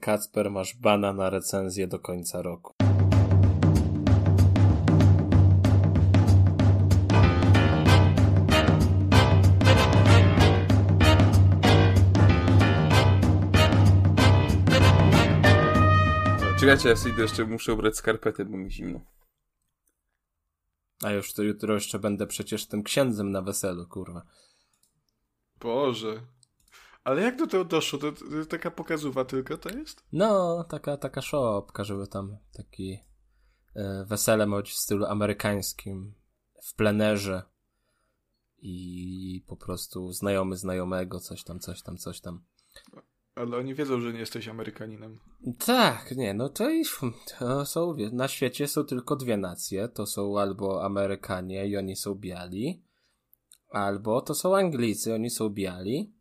[0.00, 2.74] Kacper, masz bana na recenzję do końca roku.
[16.60, 19.00] Czekajcie, ja sobie jeszcze muszę ubrać skarpety, bo mi zimno.
[21.02, 24.22] A już to jutro jeszcze będę przecież tym księdzem na weselu, kurwa.
[25.60, 26.20] Boże.
[27.04, 27.98] Ale jak do tego doszło?
[27.98, 30.04] To, to, to taka pokazuwa tylko to jest?
[30.12, 32.98] No, taka, taka szopka, żeby tam taki
[33.74, 36.14] e, wesele mieć w stylu amerykańskim,
[36.62, 37.42] w plenerze
[38.62, 42.44] i po prostu znajomy znajomego, coś tam, coś tam, coś tam.
[43.34, 45.18] Ale oni wiedzą, że nie jesteś Amerykaninem.
[45.66, 46.84] Tak, nie, no to, i,
[47.38, 52.14] to są, na świecie są tylko dwie nacje, to są albo Amerykanie i oni są
[52.14, 52.82] biali,
[53.70, 56.14] albo to są Anglicy, oni są biali,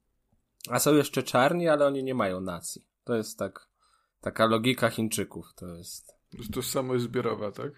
[0.69, 2.85] a są jeszcze czarni, ale oni nie mają nacji.
[3.03, 3.67] To jest tak,
[4.21, 6.13] taka logika Chińczyków, to jest...
[6.53, 7.71] To samo jest zbiorowa, tak?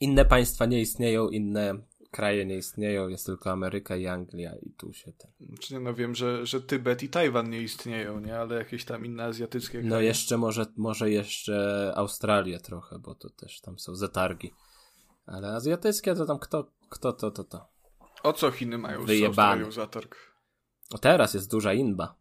[0.00, 1.78] Inne państwa nie istnieją, inne
[2.10, 5.30] kraje nie istnieją, jest tylko Ameryka i Anglia i tu się ten...
[5.60, 8.38] Czy nie, no wiem, że, że Tybet i Tajwan nie istnieją, nie?
[8.38, 10.06] Ale jakieś tam inne azjatyckie No kraje.
[10.06, 14.52] jeszcze może, może jeszcze Australię trochę, bo to też tam są zatargi.
[15.26, 17.68] Ale azjatyckie to tam kto, kto to, to, to.
[18.22, 19.22] O co Chiny mają z.
[19.24, 20.16] Australią zatarg?
[20.90, 22.16] O, teraz jest duża inba.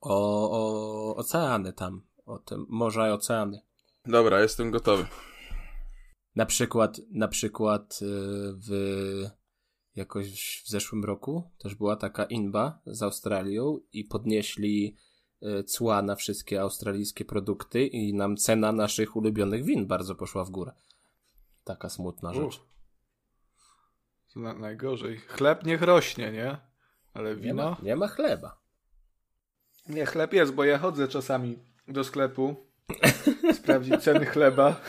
[0.00, 2.02] O, o oceany tam.
[2.26, 3.62] O tym morza i oceany.
[4.04, 5.06] Dobra, jestem gotowy.
[6.36, 8.06] Na przykład, na przykład y,
[8.68, 8.70] w
[9.94, 14.96] jakoś w zeszłym roku też była taka inba z Australią i podnieśli
[15.42, 20.50] y, cła na wszystkie australijskie produkty i nam cena naszych ulubionych win bardzo poszła w
[20.50, 20.72] górę.
[21.64, 22.60] Taka smutna rzecz.
[24.36, 25.18] Na, najgorzej.
[25.18, 26.71] Chleb niech rośnie, nie?
[27.14, 27.70] Ale Nie wino?
[27.70, 28.60] ma, nie ma chleba.
[29.88, 32.56] Nie, chleb jest, bo ja chodzę czasami do sklepu
[33.58, 34.80] sprawdzić ceny chleba.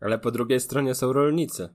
[0.00, 1.74] Ale po drugiej stronie są rolnicy.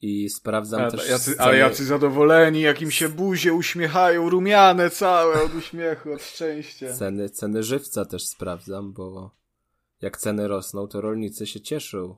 [0.00, 1.08] I sprawdzam A, też.
[1.10, 6.22] jacy, ceny- ale jacy zadowoleni, jak im się buzie uśmiechają, rumiane całe od uśmiechu, od
[6.22, 6.92] szczęścia.
[6.92, 9.30] Ceny, ceny żywca też sprawdzam, bo
[10.00, 12.16] jak ceny rosną, to rolnicy się cieszą.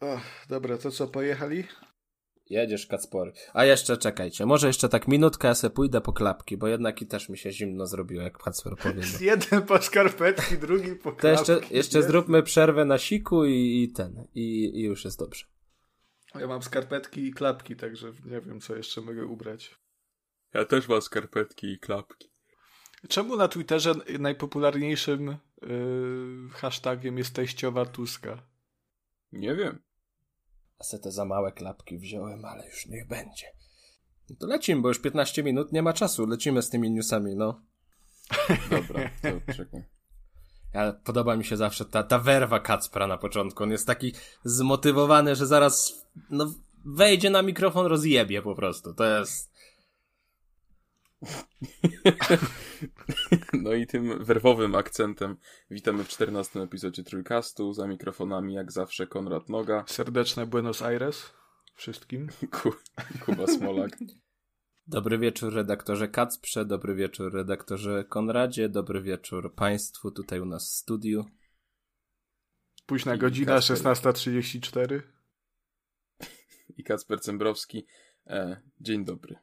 [0.00, 1.64] Och, dobra, to co, pojechali?
[2.50, 3.32] Jedziesz, Kacpory.
[3.52, 7.06] A jeszcze czekajcie, może jeszcze tak minutkę, ja se pójdę po klapki, bo jednak i
[7.06, 9.20] też mi się zimno zrobiło, jak Kacper powiedział.
[9.30, 11.74] Jeden po skarpetki, drugi po To jeszcze, klapki.
[11.76, 12.08] jeszcze Jest.
[12.08, 15.44] zróbmy przerwę na siku i, i ten, i, i już jest dobrze.
[16.40, 19.74] Ja mam skarpetki i klapki, także nie wiem, co jeszcze mogę ubrać.
[20.54, 22.28] Ja też mam skarpetki i klapki.
[23.08, 28.42] Czemu na Twitterze najpopularniejszym yy, hashtagiem jest teściowa Tuska?
[29.32, 29.78] Nie wiem.
[30.84, 33.46] Se te za małe klapki wziąłem, ale już niech będzie.
[34.30, 37.60] No to lecimy, bo już 15 minut, nie ma czasu, lecimy z tymi newsami, no.
[38.70, 39.84] Dobra, to czekaj.
[40.74, 43.62] Ja, podoba mi się zawsze ta, ta werwa Kacpra na początku.
[43.62, 44.12] On jest taki
[44.44, 48.94] zmotywowany, że zaraz no, wejdzie na mikrofon, rozjebie po prostu.
[48.94, 49.53] To jest...
[53.52, 55.36] No i tym werwowym akcentem
[55.70, 57.72] witamy w 14 epizodzie Trójkastu.
[57.72, 61.32] Za mikrofonami jak zawsze Konrad Noga, Serdeczne Buenos Aires
[61.74, 62.28] wszystkim.
[62.50, 62.72] Ku,
[63.24, 63.98] Kuba Smolak.
[64.86, 70.74] Dobry wieczór redaktorze Kacprze, dobry wieczór redaktorze Konradzie, dobry wieczór Państwu tutaj u nas w
[70.74, 71.24] studiu.
[72.86, 73.76] Późna I godzina, Kasper.
[73.76, 75.00] 16.34.
[76.76, 77.86] i Kacper Cembrowski.
[78.26, 79.36] E, dzień dobry.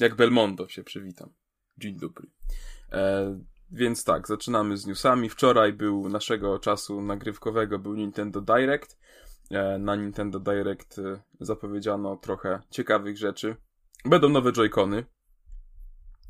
[0.00, 1.30] Jak Belmondo się przywitam.
[1.78, 2.28] Dzień dobry.
[2.92, 3.38] E,
[3.70, 5.28] więc tak, zaczynamy z newsami.
[5.28, 8.98] Wczoraj był naszego czasu nagrywkowego był Nintendo Direct.
[9.50, 13.56] E, na Nintendo Direct e, zapowiedziano trochę ciekawych rzeczy.
[14.04, 15.04] Będą nowe Joy-Cony.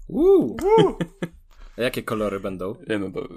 [0.09, 0.57] Uuu.
[1.79, 2.75] A jakie kolory będą?
[2.89, 3.29] Nie no, to,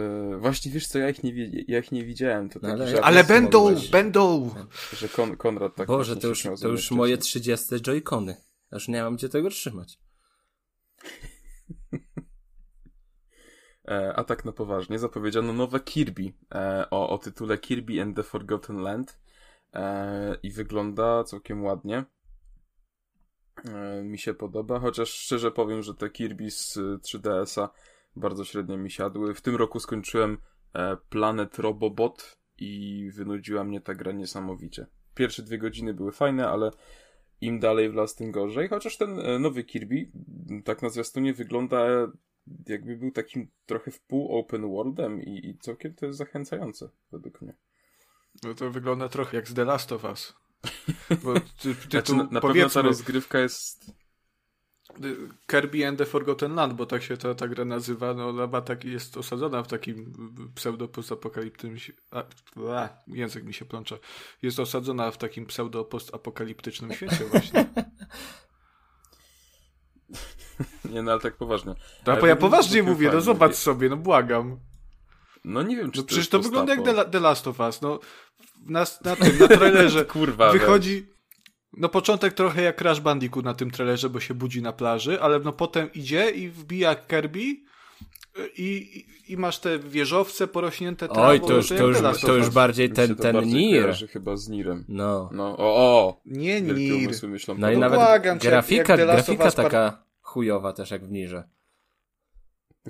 [0.00, 1.32] e, właśnie wiesz co, ja ich nie,
[1.68, 2.48] ja ich nie widziałem.
[2.48, 4.54] To No, ale- żart, Ale będą, będą!
[4.92, 7.42] że Kon, Konrad tak Boże, to już, to już moje wcześniej.
[7.42, 8.36] 30 joycony.
[8.76, 9.98] Aż nie mam gdzie tego trzymać.
[13.88, 18.22] E, a tak na poważnie, zapowiedziano nowe Kirby e, o, o tytule Kirby and the
[18.22, 19.20] Forgotten Land
[19.72, 22.04] e, i wygląda całkiem ładnie.
[24.02, 27.68] Mi się podoba, chociaż szczerze powiem, że te Kirby z y, 3DS-a
[28.16, 29.34] bardzo średnio mi siadły.
[29.34, 30.38] W tym roku skończyłem
[31.08, 34.86] Planet Robobot i wynudziła mnie ta gra niesamowicie.
[35.14, 36.70] Pierwsze dwie godziny były fajne, ale
[37.40, 38.68] im dalej w las, tym gorzej.
[38.68, 40.10] Chociaż ten e, nowy Kirby,
[40.64, 41.86] tak na zwiastunie, wygląda
[42.66, 47.42] jakby był takim trochę w pół open worldem i, i całkiem to jest zachęcające według
[47.42, 47.54] mnie.
[48.42, 50.34] No to wygląda trochę jak z The Last of Us.
[51.24, 53.92] Bo ty, Znaczy, tytuł, na, na pewno ta rozgrywka jest
[55.46, 58.84] Kirby and the Forgotten Land, bo tak się ta, ta gra nazywa, no ona tak,
[58.84, 60.12] jest osadzona w takim
[60.54, 61.76] pseudo-postapokaliptycznym...
[63.06, 63.96] Język mi się plącza.
[64.42, 67.66] Jest osadzona w takim pseudo-postapokaliptycznym świecie właśnie.
[70.92, 71.74] Nie, no ale tak poważnie.
[72.06, 74.60] No, bo ja poważnie mówię, no zobacz sobie, no błagam.
[75.44, 77.82] No nie wiem, czy no to przecież to wygląda jak The, The Last of Us,
[77.82, 78.00] no
[78.66, 81.15] na, na tym, na trailerze Kurwa, wychodzi...
[81.72, 85.38] No początek trochę jak Crash Bandicoot na tym trailerze, bo się budzi na plaży, ale
[85.38, 87.66] no potem idzie i wbija Kirby i,
[88.56, 91.28] i, i masz te wieżowce porośnięte trawą.
[91.28, 93.96] Oj, to już, to już, to już bardziej ten, ten Nier.
[94.10, 94.84] chyba z Nirem.
[94.88, 95.30] No.
[95.32, 96.20] No, o, o!
[96.26, 97.10] Nie Nir.
[97.28, 101.48] Myślą, no i nawet błagam, grafika, jak grafika taka chujowa też jak w Nirze.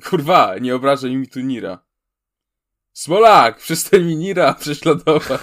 [0.05, 1.79] Kurwa, nie obrażaj mi tu Nira.
[2.93, 5.41] Smolak, przestań mi Nira prześladować.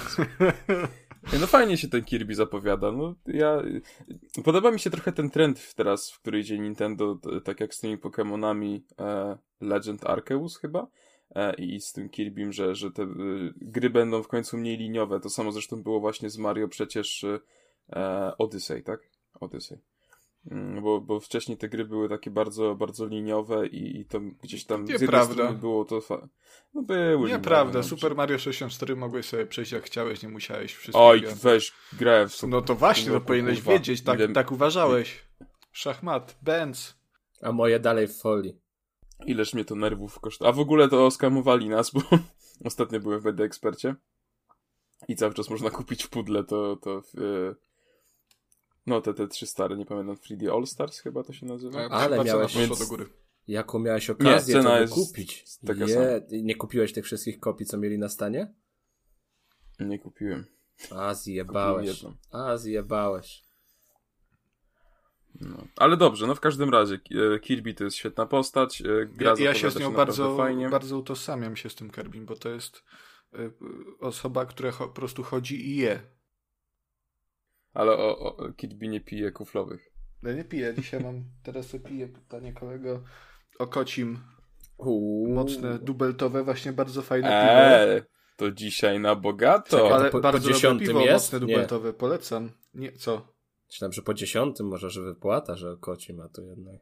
[1.39, 2.91] No fajnie się ten Kirby zapowiada.
[2.91, 3.61] No, ja...
[4.43, 7.97] Podoba mi się trochę ten trend teraz, w który idzie Nintendo, tak jak z tymi
[7.97, 10.87] Pokémonami e, Legend Arceus chyba
[11.35, 13.07] e, i z tym Kirbym, że, że te e,
[13.55, 15.19] gry będą w końcu mniej liniowe.
[15.19, 17.39] To samo zresztą było właśnie z Mario przecież e,
[18.37, 18.99] Odyssey, tak?
[19.39, 19.92] Odyssey.
[20.51, 24.65] Mm, bo, bo wcześniej te gry były takie bardzo, bardzo liniowe i, i to gdzieś
[24.65, 25.53] tam Nieprawda.
[25.53, 26.01] było to.
[26.01, 26.27] Fa...
[26.73, 27.29] No były.
[27.29, 27.79] Nieprawda.
[27.79, 31.07] No, Super Mario 64 mogłeś sobie przejść jak chciałeś, nie musiałeś wszystkiego.
[31.07, 33.71] Oj, weź grę w No to właśnie, to powinieneś kurwa.
[33.71, 34.27] wiedzieć, tak, Ile...
[34.29, 35.23] tak uważałeś.
[35.71, 37.03] Szachmat, Benz.
[37.41, 38.57] A moje dalej w folii.
[39.25, 40.49] Ileż mnie to nerwów kosztuje.
[40.49, 42.01] A w ogóle to oskamowali nas, bo
[42.65, 43.95] ostatnio byłem w BD Ekspercie
[45.07, 47.13] i cały czas można kupić w pudle to, to w,
[48.85, 51.81] no, te, te trzy stare, nie pamiętam, 3D All Stars chyba to się nazywa.
[51.81, 52.57] Ja, Ale miałeś...
[52.57, 52.79] Więc...
[52.79, 53.05] do góry.
[53.47, 55.45] Jaką miałeś okazję nie, to jest kupić?
[55.67, 56.21] Taka Je...
[56.31, 58.53] Nie kupiłeś tych wszystkich kopii, co mieli na stanie?
[59.79, 60.45] Nie kupiłem.
[60.91, 62.05] A, zjebałeś.
[62.31, 63.43] A, zjebałeś.
[65.41, 65.67] No.
[65.75, 66.99] Ale dobrze, no w każdym razie
[67.35, 68.81] e, Kirby to jest świetna postać.
[68.81, 70.69] E, gra ja, ja się z nią bardzo, fajnie.
[70.69, 72.83] bardzo utożsamiam się z tym Kirbym, bo to jest
[73.33, 73.51] e,
[73.99, 76.01] osoba, która po prostu chodzi i je.
[77.73, 79.93] Ale o, o Kirby nie pije kuflowych.
[80.23, 83.03] Ja nie piję, dzisiaj mam, teraz sobie piję pytanie kolego
[83.59, 84.19] o kocim.
[84.77, 85.33] Uuu.
[85.33, 88.07] Mocne, dubeltowe, właśnie bardzo fajne eee, piwo.
[88.37, 89.77] to dzisiaj na bogato.
[89.77, 91.33] Czekaj, ale po, bardzo po dziesiątym piwo, jest?
[91.33, 91.93] mocne, dubeltowe, nie.
[91.93, 92.49] polecam.
[92.73, 93.33] Nie, co?
[93.69, 96.75] Myślałem, że po dziesiątym może, że wypłata, że o kocim, a to jednak...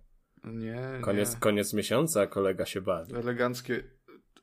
[0.43, 1.39] Nie, koniec, nie.
[1.39, 3.15] koniec miesiąca, kolega się bawi.
[3.15, 3.83] Eleganckie,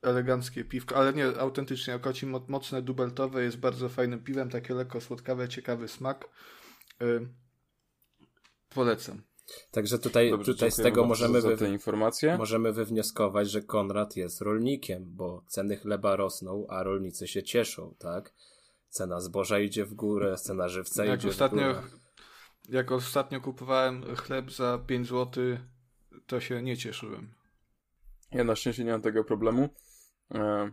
[0.03, 5.49] eleganckie piwko, ale nie, autentycznie Okoci mocne dubeltowe jest bardzo fajnym piwem, takie lekko słodkawe,
[5.49, 6.29] ciekawy smak.
[7.01, 7.29] Yy,
[8.69, 9.23] polecam.
[9.71, 11.79] Także tutaj, Dobrze, tutaj z tego możemy, wy...
[12.39, 18.35] możemy wywnioskować, że Konrad jest rolnikiem, bo ceny chleba rosną, a rolnicy się cieszą, tak?
[18.89, 21.99] Cena zboża idzie w górę, cena żywca jak idzie ostatnio, w górę.
[22.69, 25.45] Jak ostatnio kupowałem chleb za 5 zł,
[26.27, 27.35] to się nie cieszyłem.
[28.33, 29.69] Ja na szczęście nie mam tego problemu.
[30.35, 30.71] E,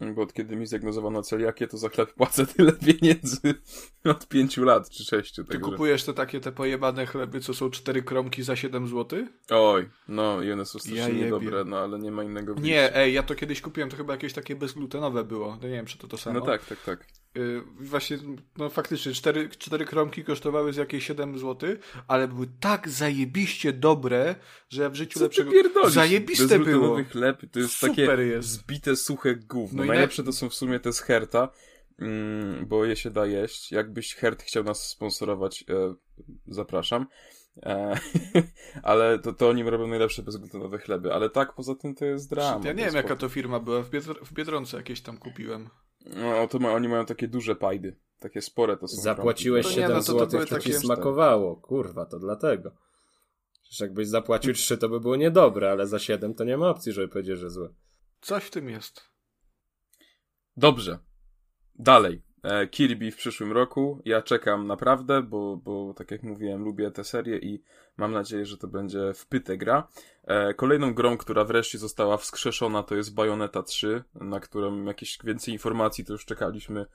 [0.00, 3.54] bo od kiedy mi zdiagnozowano celiakię, to za chleb płacę tyle pieniędzy
[4.04, 5.44] od pięciu lat czy sześciu.
[5.44, 9.26] Ty kupujesz te takie te pojebane chleby, co są cztery kromki za 7 zł?
[9.50, 12.70] Oj, no i one są strasznie ja niedobre, no ale nie ma innego wyjścia.
[12.70, 15.58] Nie, ej, ja to kiedyś kupiłem, to chyba jakieś takie bezglutenowe było.
[15.62, 16.40] No nie wiem, czy to to samo.
[16.40, 17.06] No tak, tak, tak.
[17.38, 18.18] Yy, właśnie,
[18.56, 21.70] no faktycznie, cztery, cztery kromki kosztowały z jakieś 7 zł,
[22.08, 24.34] ale były tak zajebiście dobre,
[24.68, 25.50] że ja w życiu Co lepszego...
[25.50, 27.04] Ty Zajebiste było.
[27.04, 28.48] chleb, to jest Super takie jest.
[28.48, 29.82] zbite, suche gówno.
[29.82, 31.48] No Najlepsze to są w sumie te z Herta,
[31.98, 33.72] mm, bo je się da jeść.
[33.72, 35.94] Jakbyś Hert chciał nas sponsorować, e,
[36.46, 37.06] zapraszam.
[37.62, 37.98] E,
[38.82, 41.14] ale to, to oni robią najlepsze bezglutenowe chleby.
[41.14, 42.66] Ale tak, poza tym to jest drama.
[42.66, 43.82] Ja nie wiem, jaka to firma była.
[43.82, 45.68] W, Biedr w Biedronce jakieś tam kupiłem.
[46.08, 47.96] No, to ma, oni mają takie duże pajdy.
[48.18, 49.02] Takie spore to są.
[49.02, 49.80] Zapłaciłeś kromki.
[49.80, 51.56] 7 no, to, zł, to, to ci smakowało.
[51.56, 52.72] Kurwa, to dlatego.
[53.62, 56.92] Przecież jakbyś zapłacił 3, to by było niedobre, ale za 7 to nie ma opcji,
[56.92, 57.68] żeby powiedzieć, że złe.
[58.20, 59.00] Coś w tym jest.
[60.56, 60.98] Dobrze.
[61.74, 62.27] Dalej.
[62.42, 64.02] E, Kirby w przyszłym roku.
[64.04, 67.62] Ja czekam naprawdę, bo, bo tak jak mówiłem, lubię tę serię i
[67.96, 69.88] mam nadzieję, że to będzie wpyte gra.
[70.24, 75.54] E, kolejną grą, która wreszcie została wskrzeszona, to jest Bayonetta 3, na którą jakieś więcej
[75.54, 76.86] informacji to już czekaliśmy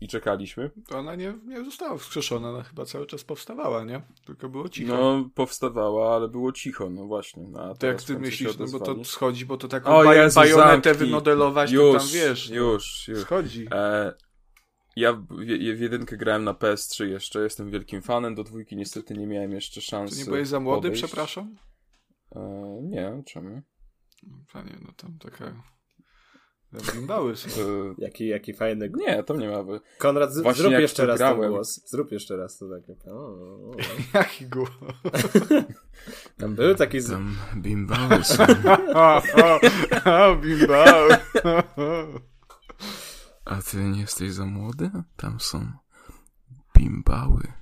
[0.00, 0.70] i czekaliśmy.
[0.94, 4.02] Ona nie, nie została wskrzeszona, ona chyba cały czas powstawała, nie?
[4.26, 4.96] Tylko było cicho.
[4.96, 7.48] No, powstawała, ale było cicho, no właśnie.
[7.48, 10.94] No, to jak ty myślisz, no bo to schodzi, bo to taką o, baj, bajonetę
[10.94, 12.50] wymodelować, już, to tam wiesz.
[12.50, 13.18] Już, już.
[13.18, 13.66] Schodzi.
[13.72, 14.12] E,
[14.96, 15.26] ja w,
[15.76, 19.80] w, jedynkę grałem na PS3 jeszcze, jestem wielkim fanem, do dwójki niestety nie miałem jeszcze
[19.80, 20.14] szansy.
[20.14, 21.04] To nie byłeś za młody, podejść.
[21.04, 21.56] przepraszam?
[22.36, 22.40] E,
[22.82, 23.62] nie, czemu?
[24.52, 25.62] Panie, no tam taka
[26.94, 27.60] Bimbały są.
[27.62, 28.90] E, Jaki, jaki fajny...
[28.96, 29.62] nie, to nie ma.
[29.64, 31.50] by- Konrad, z- zrób jeszcze to raz ten grałem.
[31.52, 31.80] głos.
[31.90, 32.96] Zrób jeszcze raz to takie.
[33.12, 33.72] O, o, o.
[34.18, 34.68] Jaki głos.
[36.38, 37.00] Tam był taki...
[37.00, 37.10] Z...
[37.10, 38.44] Tam bimbały są.
[38.94, 39.60] A, a,
[40.04, 41.16] a, bimbały.
[43.46, 44.90] A ty nie jesteś za młody?
[45.16, 45.72] Tam są
[46.78, 47.52] bimbały.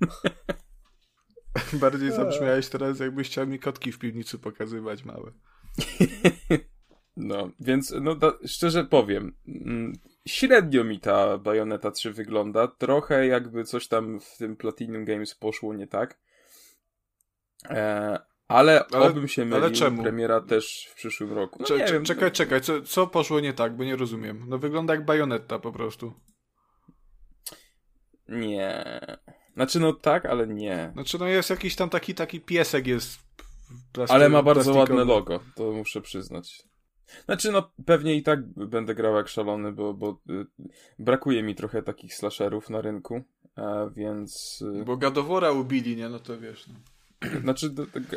[1.80, 5.32] Bardziej zabrzmiałeś teraz, jakbyś chciał mi kotki w piwnicy pokazywać małe.
[7.16, 9.92] No, więc no, da, szczerze powiem, mm,
[10.26, 12.68] średnio mi ta Bayonetta 3 wygląda.
[12.68, 16.18] Trochę jakby coś tam w tym Platinum Games poszło nie tak.
[17.70, 19.76] E, ale, Ale- obym się ale mylił.
[19.76, 20.02] czemu?
[20.02, 21.56] Premiera też w przyszłym roku.
[21.60, 24.44] No, Cze- wiem, czekaj, czekaj, co, co poszło nie tak, bo nie rozumiem.
[24.48, 26.14] No wygląda jak bajonetta po prostu.
[28.28, 28.84] Nie.
[29.54, 30.90] Znaczy no tak, ale nie.
[30.92, 33.18] Znaczy no jest jakiś tam taki taki piesek jest
[33.92, 34.98] plasty- Ale ma bardzo plastikowy.
[35.00, 36.62] ładne logo, to muszę przyznać.
[37.24, 40.46] Znaczy, no pewnie i tak będę grał jak szalony, bo, bo y,
[40.98, 43.22] brakuje mi trochę takich slasherów na rynku,
[43.58, 44.62] e, więc...
[44.80, 46.08] Y, Bo gadowora ubili, nie?
[46.08, 46.66] No to wiesz.
[46.68, 46.74] No.
[47.42, 47.74] Znaczy,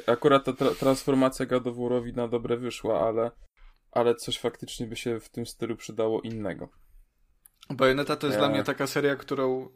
[0.07, 3.31] akurat ta tra transformacja Gadoworowi na dobre wyszła, ale,
[3.91, 6.69] ale coś faktycznie by się w tym stylu przydało innego.
[7.69, 9.69] Bajoneta to jest dla mnie taka seria, którą y,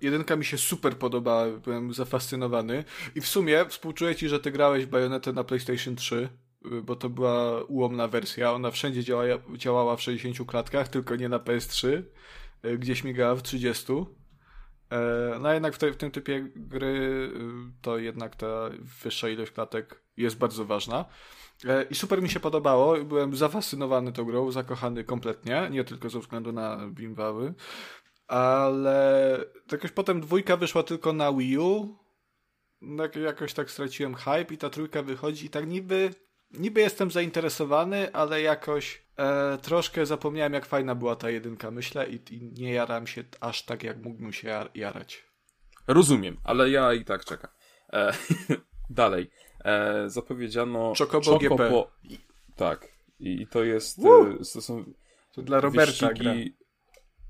[0.00, 4.86] jedynka mi się super podobała, byłem zafascynowany i w sumie współczuję ci, że ty grałeś
[4.86, 6.28] Bajonetę na PlayStation 3,
[6.66, 11.28] y, bo to była ułomna wersja, ona wszędzie działała, działała w 60 klatkach, tylko nie
[11.28, 12.02] na PS3,
[12.64, 13.92] y, gdzie śmigała w 30.
[14.90, 18.70] E, No a jednak w, te, w tym typie gry y, to jednak ta
[19.02, 21.04] wyższa ilość klatek jest bardzo ważna.
[21.64, 26.20] E, I super mi się podobało, byłem zafascynowany tą grą, zakochany kompletnie, nie tylko ze
[26.20, 27.54] względu na bimbały,
[28.26, 29.38] ale
[29.72, 31.96] jakoś potem dwójka wyszła tylko na Wii U,
[32.82, 36.10] Jak- jakoś tak straciłem hype i ta trójka wychodzi i tak niby,
[36.50, 42.34] niby jestem zainteresowany, ale jakoś e, troszkę zapomniałem jak fajna była ta jedynka, myślę, i,
[42.34, 45.24] i nie jaram się aż tak jak mógłbym się jar- jarać.
[45.86, 47.50] Rozumiem, ale ja i tak czekam.
[47.92, 48.12] E,
[48.90, 49.30] dalej.
[49.64, 50.92] E, zapowiedziano...
[50.98, 51.84] Chocobo GP.
[52.56, 52.88] Tak.
[53.20, 53.98] I, I to jest...
[53.98, 54.84] E, to są
[55.34, 56.56] To dla Roberta wyścigi,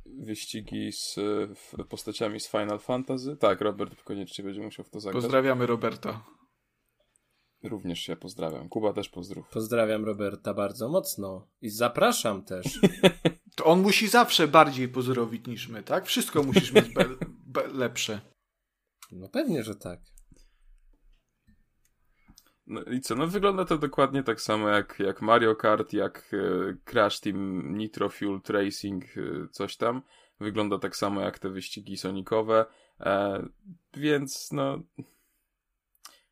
[0.06, 1.16] wyścigi z
[1.88, 3.36] postaciami z Final Fantasy.
[3.36, 5.22] Tak, Robert koniecznie będzie musiał w to zagrać.
[5.22, 6.24] Pozdrawiamy Roberta.
[7.62, 8.68] Również się pozdrawiam.
[8.68, 9.48] Kuba też pozdrów.
[9.48, 11.46] Pozdrawiam Roberta bardzo mocno.
[11.62, 12.66] I zapraszam też.
[13.58, 16.06] To on musi zawsze bardziej pozdrowić niż my, tak?
[16.06, 17.04] Wszystko musisz mieć be,
[17.46, 18.20] be, lepsze.
[19.12, 20.00] No pewnie, że tak.
[22.66, 23.14] No i co?
[23.14, 28.08] No wygląda to dokładnie tak samo jak, jak Mario Kart, jak e, Crash Team Nitro
[28.08, 30.02] Fuel Racing, e, coś tam.
[30.40, 32.66] Wygląda tak samo jak te wyścigi sonikowe.
[33.00, 33.42] E,
[33.94, 34.82] więc no...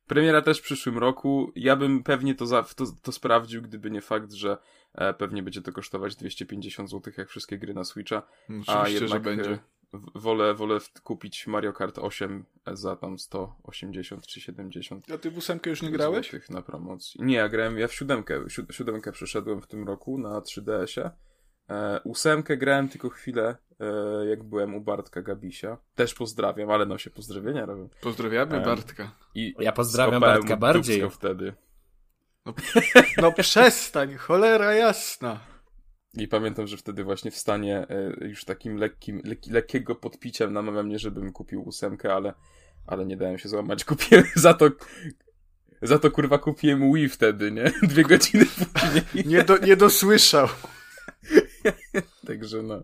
[0.06, 1.52] Premiera też w przyszłym roku.
[1.54, 4.58] Ja bym pewnie to, za, to, to sprawdził, gdyby nie fakt, że
[4.94, 8.22] e, pewnie będzie to kosztować 250 zł, jak wszystkie gry na Switcha.
[8.48, 9.50] No, A jednak będzie.
[9.50, 9.58] e,
[9.92, 15.36] w- wolę, wolę kupić Mario Kart 8 za tam 180 czy 70 A ty w
[15.38, 16.32] ósemkę już nie grałeś?
[16.50, 17.20] na promocji.
[17.25, 21.10] Nie, ja grałem, ja w siódemkę, siód- siódemkę przeszedłem w tym roku na 3DS-ie.
[21.70, 23.56] E, ósemkę grałem tylko chwilę,
[24.28, 25.78] jak byłem u Bartka Gabisia.
[25.95, 27.88] Też pozdrawiam, ale no się pozdrowienia robią.
[28.00, 29.12] Pozdrawiamy Em, Bartka.
[29.35, 31.11] I Ja pozdrawiam Bartka bardziej.
[31.11, 31.54] wtedy.
[33.23, 35.40] No przestań, cholera jasna.
[36.14, 40.83] I pamiętam, że wtedy właśnie w stanie e, już takim lekkim, lek, lekkiego podpiciem namawia
[40.83, 42.35] mnie, żebym kupił ósemkę, ale,
[42.87, 43.85] ale nie dałem się złamać.
[43.95, 44.71] Kupiłem za to,
[45.83, 47.73] za to kurwa kupiłem Wii wtedy, nie?
[47.83, 49.26] Dwie godziny później.
[49.26, 50.49] Nie, do, nie dosłyszał.
[52.26, 52.83] Także no.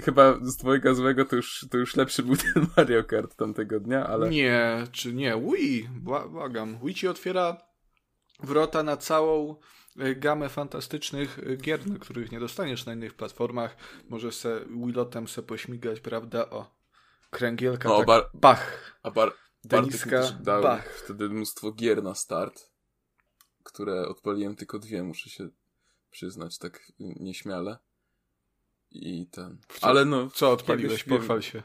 [0.00, 4.06] Chyba z twojego złego to już, to już lepszy był ten Mario Kart tamtego dnia,
[4.06, 4.30] ale.
[4.30, 5.36] Nie, czy nie?
[5.36, 6.78] Wii, bła- błagam.
[6.84, 7.56] Wii ci otwiera
[8.40, 9.56] wrota na całą
[10.00, 13.76] y, gamę fantastycznych y, gier, na których nie dostaniesz na innych platformach.
[14.08, 16.50] Możesz se Wilotem se pośmigać, prawda?
[16.50, 16.74] O,
[17.30, 18.92] kręgielka, O, tak, bar- pach.
[19.02, 19.32] A bar
[19.68, 20.86] Teniska, dał bach.
[21.04, 22.70] wtedy mnóstwo gier na start,
[23.62, 25.48] które odpaliłem tylko dwie, muszę się
[26.10, 27.78] przyznać tak nieśmiale.
[28.94, 29.58] I ten.
[29.80, 30.30] Ale no.
[30.30, 31.04] Co odpaliłeś?
[31.04, 31.62] Pochwal się.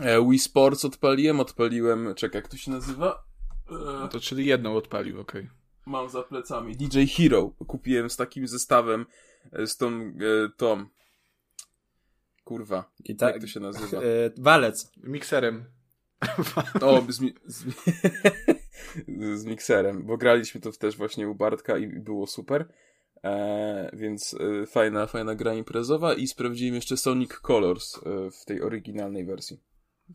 [0.00, 2.14] E, Wii Sports odpaliłem, odpaliłem.
[2.14, 3.24] Czekaj, jak to się nazywa?
[3.70, 5.48] E, No to czyli jedną odpalił, okej.
[5.86, 6.76] Mam za plecami.
[6.76, 7.50] DJ Hero.
[7.66, 9.06] Kupiłem z takim zestawem,
[9.52, 10.12] e, z tą,
[10.56, 10.86] tą.
[12.44, 12.90] Kurwa.
[13.08, 14.00] Gita- Jak to się nazywa?
[14.38, 14.92] Walec.
[14.96, 15.64] Mikserem.
[16.80, 17.64] O, z, mi- z,
[19.40, 22.68] z mikserem, bo graliśmy to też właśnie u Bartka i było super.
[23.24, 28.62] E, więc e, fajna, fajna gra imprezowa i sprawdziłem jeszcze Sonic Colors e, w tej
[28.62, 29.60] oryginalnej wersji.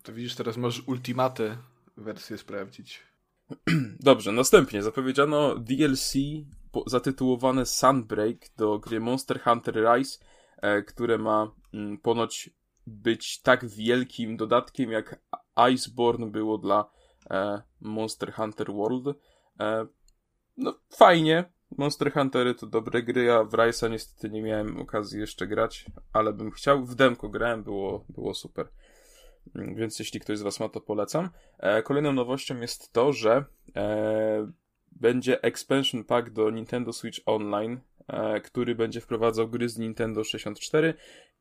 [0.03, 1.57] To widzisz, teraz możesz ultimatę
[1.97, 3.03] wersję sprawdzić.
[3.99, 6.13] Dobrze, następnie zapowiedziano DLC
[6.87, 10.19] zatytułowane Sunbreak do gry Monster Hunter Rise,
[10.61, 12.49] e, które ma mm, ponoć
[12.87, 15.21] być tak wielkim dodatkiem, jak
[15.73, 16.89] Iceborne było dla
[17.29, 19.17] e, Monster Hunter World.
[19.59, 19.87] E,
[20.57, 21.56] no, fajnie.
[21.71, 26.33] Monster Huntery to dobre gry, ja w Rise'a niestety nie miałem okazji jeszcze grać, ale
[26.33, 26.85] bym chciał.
[26.85, 28.67] W demko grałem, było, było super.
[29.55, 31.29] Mm, Więc jeśli ktoś z Was ma, to polecam.
[31.59, 33.45] E, kolejną nowością jest to, że
[33.75, 34.51] e,
[34.91, 40.93] będzie expansion pack do Nintendo Switch Online, e, który będzie wprowadzał gry z Nintendo 64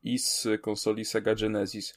[0.03, 1.95] i z konsoli Sega Genesis.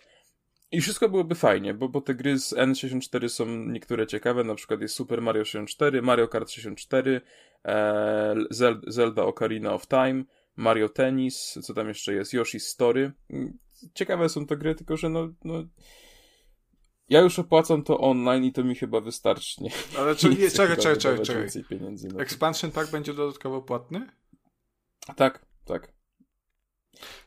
[0.72, 4.80] I wszystko byłoby fajnie, bo, bo te gry z N64 są niektóre ciekawe, na przykład
[4.80, 7.20] jest Super Mario 64, Mario Kart 64,
[7.64, 10.24] e, Zel- Zelda Ocarina of Time,
[10.56, 13.12] Mario Tennis, co tam jeszcze jest, Yoshi's Story.
[13.30, 13.58] Mm,
[13.94, 15.64] Ciekawe są te gry, tylko że no, no
[17.08, 19.62] ja już opłacam to online i to mi chyba wystarczy.
[19.62, 22.08] Nie, Ale czy, nie, czekaj, czekaj, czekaj, pieniędzy.
[22.18, 24.06] Expansion Pack będzie dodatkowo płatny?
[25.16, 25.92] Tak, tak.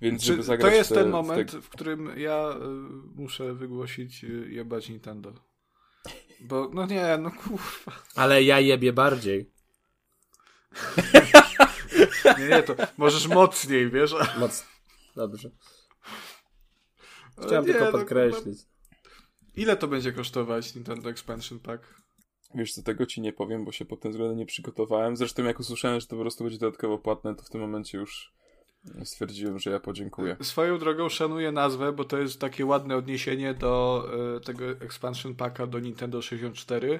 [0.01, 1.61] Więc Czy żeby zagrać to jest te, ten moment, te...
[1.61, 2.59] w którym ja y,
[3.15, 5.33] muszę wygłosić y, jebać Nintendo.
[6.41, 8.03] Bo, no nie, no kurwa.
[8.15, 9.51] Ale ja jebie bardziej.
[12.39, 14.15] Nie, nie, to możesz mocniej, wiesz?
[14.39, 14.65] Moc.
[15.15, 15.49] Dobrze.
[17.37, 18.43] Chciałem nie, tylko no, podkreślić.
[18.43, 18.73] kurwa.
[19.55, 22.03] Ile to będzie kosztować Nintendo Expansion Pack?
[22.55, 25.17] Wiesz co, tego ci nie powiem, bo się pod tym względem nie przygotowałem.
[25.17, 28.33] Zresztą jak usłyszałem, że to po prostu będzie dodatkowo płatne, to w tym momencie już
[29.03, 30.37] stwierdziłem, że ja podziękuję.
[30.41, 35.67] Swoją drogą szanuję nazwę, bo to jest takie ładne odniesienie do e, tego expansion packa
[35.67, 36.99] do Nintendo 64,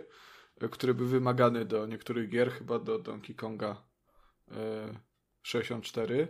[0.62, 3.84] e, który był wymagany do niektórych gier, chyba do Donkey Konga
[4.52, 5.00] e,
[5.42, 6.28] 64.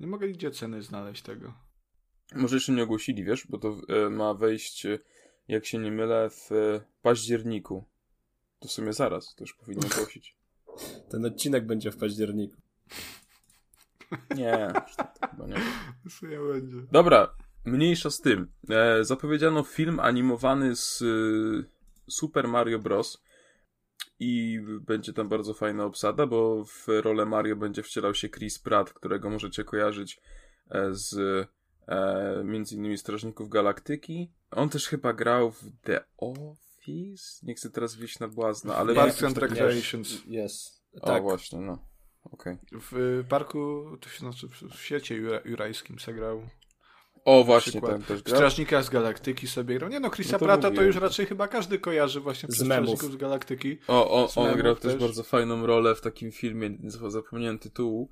[0.00, 1.54] Nie mogę nigdzie ceny znaleźć tego.
[2.34, 4.98] Może jeszcze nie ogłosili, wiesz, bo to e, ma wejść, e,
[5.48, 7.84] jak się nie mylę, w e, październiku.
[8.58, 10.36] To w sumie zaraz, to już powinien ogłosić.
[11.10, 12.56] Ten odcinek będzie w październiku.
[14.36, 14.72] Nie,
[15.20, 15.54] to chyba nie.
[16.20, 16.76] Co ja będzie?
[16.92, 17.34] Dobra,
[17.64, 18.52] mniejsza z tym.
[18.70, 21.06] E, zapowiedziano film animowany z e,
[22.10, 23.22] Super Mario Bros.
[24.18, 28.92] I będzie tam bardzo fajna obsada, bo w rolę Mario będzie wcielał się Chris Pratt,
[28.92, 30.20] którego możecie kojarzyć
[30.70, 31.16] e, z
[31.88, 34.32] e, między innymi Strażników Galaktyki.
[34.50, 37.46] On też chyba grał w The Office.
[37.46, 38.94] Nie chcę teraz wyjść na błazna, ale...
[38.94, 40.24] Parks and Recreations.
[40.26, 40.84] Jest.
[41.00, 41.22] O, Tak.
[41.22, 41.93] właśnie, no.
[42.32, 42.56] Okej.
[42.72, 46.42] W parku, to się znaczy w świecie jura, jurajskim se grał.
[47.24, 48.36] O, właśnie, tam też grał.
[48.36, 49.90] Strażnika z Galaktyki sobie grał.
[49.90, 50.86] Nie no, Chrisa No to Prata to mówiłem.
[50.86, 52.56] już raczej chyba każdy kojarzy właśnie Z.
[52.64, 53.78] Strażników z Galaktyki.
[53.88, 55.00] O, o, Z on grał też też.
[55.02, 58.10] bardzo fajną rolę w takim filmie, zap- zapomniałem tytułu.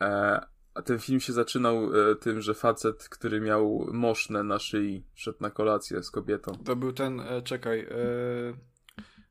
[0.00, 0.40] E,
[0.74, 5.38] a ten film się zaczynał e, tym, że facet, który miał moszne na szyi, szedł
[5.40, 6.52] na kolację z kobietą.
[6.64, 7.86] To był ten, e, czekaj, e,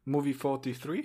[0.05, 1.03] Movie 43?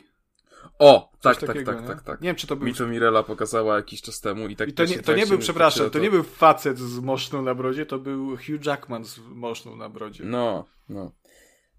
[0.78, 1.88] O, tak, tak, takiego, tak, nie?
[1.88, 2.20] tak, tak.
[2.20, 2.66] Nie wiem, czy to był...
[2.66, 5.22] Mi to Mirela pokazała jakiś czas temu i tak I to nie, tak to nie
[5.22, 8.66] się był, przepraszam, patrzyło, to nie był facet z moszną na brodzie, to był Hugh
[8.66, 10.24] Jackman z moszną na brodzie.
[10.24, 11.12] No, no.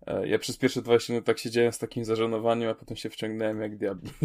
[0.08, 3.62] E, Ja przez pierwsze 20 minut tak siedziałem z takim zażenowaniem, a potem się wciągnąłem
[3.62, 4.12] jak diabli.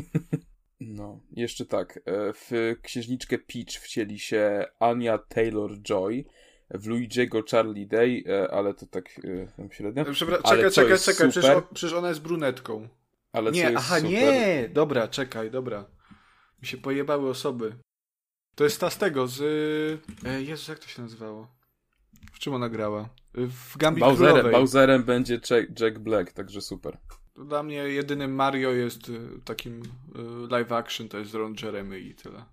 [0.80, 1.96] No, jeszcze tak.
[1.96, 6.24] e, W księżniczkę Peach wcieli się Anya Taylor-Joy,
[6.70, 9.04] w Luigiego Charlie Day, e, ale to tak
[9.56, 10.04] tam średnio.
[10.04, 12.88] Przepra- czekaj, czekaj, czekaj, przecież, przecież ona jest brunetką.
[13.34, 14.68] Ale co nie, jest aha, super, nie!
[14.72, 15.84] Dobra, czekaj, dobra.
[16.62, 17.76] Mi się pojebały osoby.
[18.54, 19.40] To jest ta z tego, z...
[20.24, 21.48] E, Jezu, jak to się nazywało?
[22.32, 23.08] W czym ona grała?
[23.34, 24.52] W Gambit Bowserem, Królowej.
[24.52, 26.98] Bowserem będzie Jack, Jack Black, także super.
[27.36, 29.82] Dla mnie jedynym Mario jest y, takim y,
[30.50, 32.44] live action, to jest Ron Jeremy i tyle.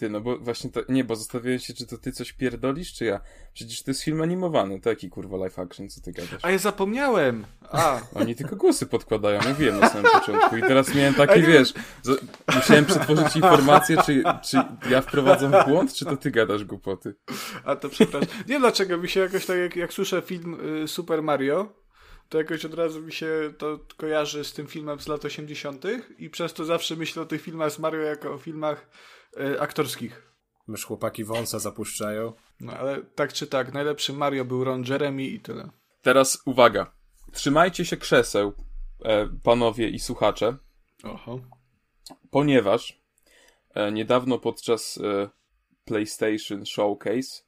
[0.00, 3.04] Ty, no bo właśnie to, nie, bo zastanawiałem się, czy to ty coś pierdolisz, czy
[3.04, 3.20] ja.
[3.54, 6.44] Przecież to jest film animowany, to jaki kurwa live action, co ty gadasz?
[6.44, 7.46] A ja zapomniałem!
[7.70, 11.74] A, Oni tylko głosy podkładają, mówiłem na samym początku i teraz miałem taki, wiesz,
[12.54, 14.56] musiałem przetworzyć informację, czy, czy
[14.90, 17.14] ja wprowadzam w błąd, czy to ty gadasz głupoty.
[17.64, 18.28] a to przepraszam.
[18.38, 21.72] Nie wiem dlaczego mi się jakoś tak, jak, jak słyszę film y, Super Mario,
[22.28, 25.84] to jakoś od razu mi się to kojarzy z tym filmem z lat 80.
[26.18, 28.86] i przez to zawsze myślę o tych filmach z Mario jako o filmach
[29.36, 30.30] y, aktorskich.
[30.66, 32.32] Myż chłopaki wąsa zapuszczają.
[32.60, 35.68] No ale tak czy tak, najlepszy Mario był Ron Jeremy i tyle.
[36.02, 36.92] Teraz uwaga.
[37.32, 38.52] Trzymajcie się krzeseł,
[39.04, 40.56] e, panowie i słuchacze,
[41.04, 41.40] Oho.
[42.30, 43.02] ponieważ
[43.74, 45.28] e, niedawno podczas e,
[45.84, 47.42] PlayStation Showcase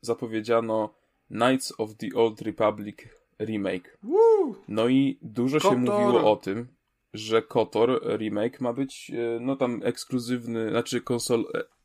[0.00, 0.94] zapowiedziano
[1.28, 2.96] Knights of the Old Republic
[3.38, 3.98] remake.
[4.02, 4.54] Woo!
[4.68, 5.78] No i dużo się KOTOR.
[5.78, 6.68] mówiło o tym,
[7.14, 11.44] że KOTOR remake ma być, e, no tam ekskluzywny, znaczy konsol...
[11.54, 11.78] e,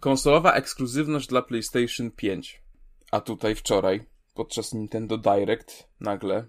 [0.00, 2.62] Konsolowa ekskluzywność dla PlayStation 5.
[3.10, 6.48] A tutaj wczoraj, podczas Nintendo Direct, nagle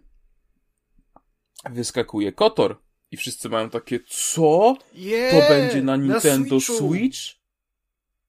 [1.70, 4.78] wyskakuje KOTOR I wszyscy mają takie, co?
[4.96, 6.90] Yeah, To będzie na Nintendo Switchu.
[6.90, 7.20] Switch?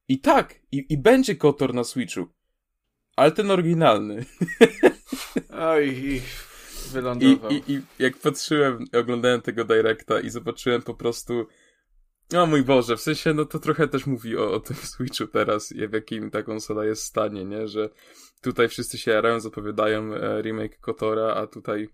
[0.09, 2.27] I tak, i, i będzie Kotor na Switchu.
[3.17, 4.25] Ale ten oryginalny.
[5.73, 6.23] Oj,
[6.87, 7.51] i I, wylądował.
[7.51, 11.47] i, I jak patrzyłem, oglądałem tego Directa i zobaczyłem po prostu.
[12.37, 15.73] O mój Boże, w sensie, no to trochę też mówi o, o tym Switchu teraz
[15.73, 17.69] i w jakim ta konsola jest stanie, nie?
[17.69, 17.89] Że
[18.43, 21.89] tutaj wszyscy się jarają, zapowiadają e, remake Kotora, a tutaj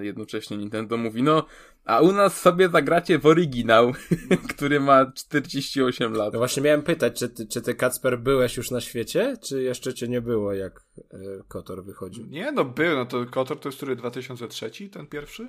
[0.00, 1.46] jednocześnie Nintendo mówi, no,
[1.84, 3.92] a u nas sobie zagracie w oryginał,
[4.54, 6.32] który ma 48 lat.
[6.32, 9.94] No właśnie miałem pytać, czy ty, czy ty Kacper byłeś już na świecie, czy jeszcze
[9.94, 12.26] cię nie było, jak e, Kotor wychodził?
[12.26, 15.48] Nie, no był, no to Kotor to jest który 2003, ten pierwszy?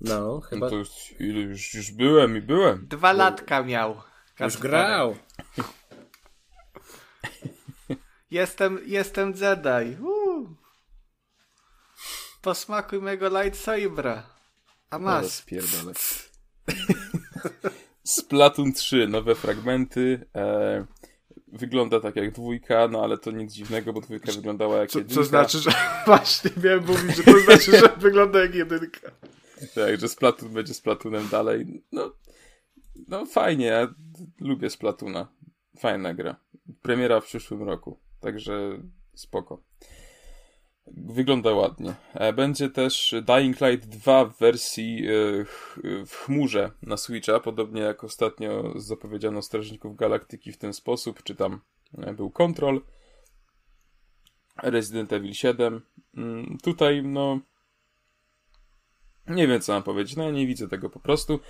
[0.00, 0.88] No, chyba No to już,
[1.20, 2.86] ile już, już byłem i byłem.
[2.88, 3.90] Dwa latka miał.
[3.90, 4.02] już
[4.34, 4.70] Kacper.
[4.70, 5.16] grał.
[8.30, 10.02] Jestem, jestem Jedi.
[10.02, 10.61] Uuu.
[12.42, 14.22] Posmakuj mego lightsabera.
[14.90, 15.26] A masz.
[15.26, 15.92] spierdolę.
[18.04, 20.26] Splatoon 3, nowe fragmenty.
[20.34, 20.84] E,
[21.48, 25.22] wygląda tak jak dwójka, no ale to nic dziwnego, bo dwójka wyglądała jak Co, jedynka.
[25.22, 25.70] co znaczy, że
[26.06, 29.10] właśnie miałem mówić, że to znaczy, że wygląda jak jedynka.
[29.74, 31.82] Tak, że Splatoon będzie Splatoonem dalej.
[31.92, 32.12] No,
[33.08, 33.94] no fajnie, ja
[34.40, 35.28] lubię Splatoona.
[35.78, 36.36] Fajna gra.
[36.82, 38.78] Premiera w przyszłym roku, także
[39.14, 39.62] spoko.
[40.86, 41.94] Wygląda ładnie.
[42.14, 45.10] E, Będzie też Dying Light 2 w wersji e,
[46.06, 51.60] w chmurze na Switcha, podobnie jak ostatnio zapowiedziano Strażników Galaktyki w ten sposób, czy tam
[51.98, 52.80] e, był Control.
[54.62, 55.80] Resident Evil 7.
[56.16, 57.40] Mm, Tutaj, no,
[59.26, 60.16] nie wiem, co mam powiedzieć.
[60.16, 61.40] No nie widzę tego po prostu.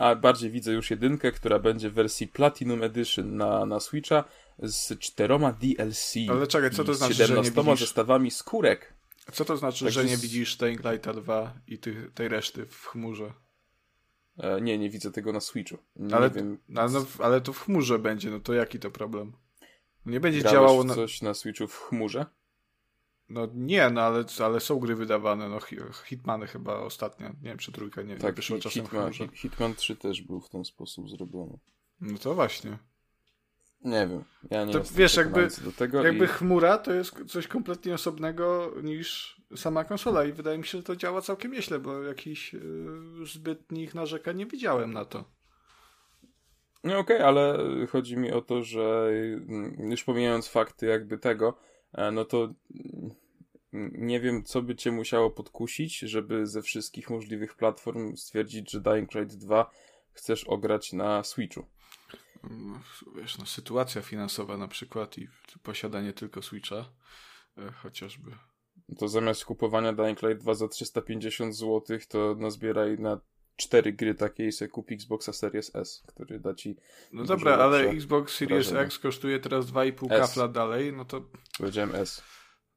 [0.00, 4.24] A bardziej widzę już jedynkę, która będzie w wersji Platinum Edition na, na Switcha
[4.58, 6.14] z czteroma DLC.
[6.30, 7.80] Ale czekaj, co to znaczy, że nie 17 widzisz?
[7.80, 8.94] zestawami skórek.
[9.32, 12.66] Co to znaczy, Także że nie z- widzisz Dying Lighta 2 i tych, tej reszty
[12.66, 13.32] w chmurze?
[14.38, 15.78] E, nie, nie widzę tego na Switchu.
[15.96, 16.58] Nie Ale, wiem.
[16.68, 19.32] no, no, ale to w chmurze będzie, no to jaki to problem?
[20.06, 20.94] Nie będzie grałeś działało na...
[20.94, 22.26] coś na Switchu w chmurze?
[23.28, 27.58] No nie, no ale, ale są gry wydawane, no Hi- Hitmany chyba ostatnio, nie wiem
[27.58, 29.12] czy trójka nie, nie Tak, wyszła czasem Hitman.
[29.34, 31.58] Hitman 3 też był w ten sposób zrobiony.
[32.00, 32.78] No to właśnie.
[33.84, 35.48] Nie wiem, ja nie To wiesz, jakby-
[36.04, 36.28] Jakby i...
[36.28, 40.96] chmura to jest coś kompletnie osobnego niż sama konsola i wydaje mi się, że to
[40.96, 45.24] działa całkiem nieźle, bo jakichś yy, zbytnich narzekań nie widziałem na to.
[46.84, 47.58] No okej, ale
[47.90, 49.10] chodzi mi o to, że
[49.48, 51.58] mm, już pomijając fakty jakby tego,
[51.92, 52.54] e, no to
[53.72, 58.80] mm, nie wiem, co by cię musiało podkusić, żeby ze wszystkich możliwych platform stwierdzić, że
[58.80, 59.70] Dying Light 2
[60.12, 61.66] chcesz ograć na Switchu.
[63.16, 65.28] Wiesz, no sytuacja finansowa na przykład i
[65.62, 66.92] posiadanie tylko Switcha
[67.58, 68.30] e, chociażby.
[68.98, 73.20] To zamiast kupowania Dying Light 2 za 350 zł, to nazbieraj na
[73.56, 76.76] cztery gry takiej se kup Xboxa Series S, który da ci,
[77.12, 78.86] No dobra, ale Xbox Series wrażenie.
[78.86, 80.20] X kosztuje teraz 2,5 S.
[80.20, 81.22] kafla dalej, no to,
[81.58, 82.22] powiedziałem S.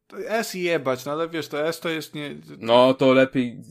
[0.08, 2.36] to S jebać, no ale wiesz, to S to jest nie...
[2.58, 3.62] No to lepiej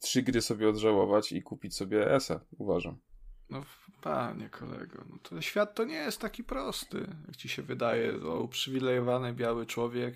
[0.00, 2.98] trzy gry sobie odżałować i kupić sobie S-a, uważam.
[3.50, 3.62] No
[4.02, 8.12] panie kolego, no ten świat to nie jest taki prosty, jak ci się wydaje.
[8.24, 10.14] O, uprzywilejowany biały człowiek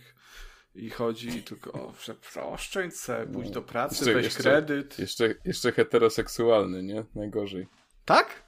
[0.74, 4.98] i chodzi i tylko, o, przeoszczędź se, pójdź do pracy, Jeszcze- weź jeszcze- kredyt.
[4.98, 7.04] Jeszcze, jeszcze heteroseksualny, nie?
[7.14, 7.66] Najgorzej.
[8.04, 8.44] Tak?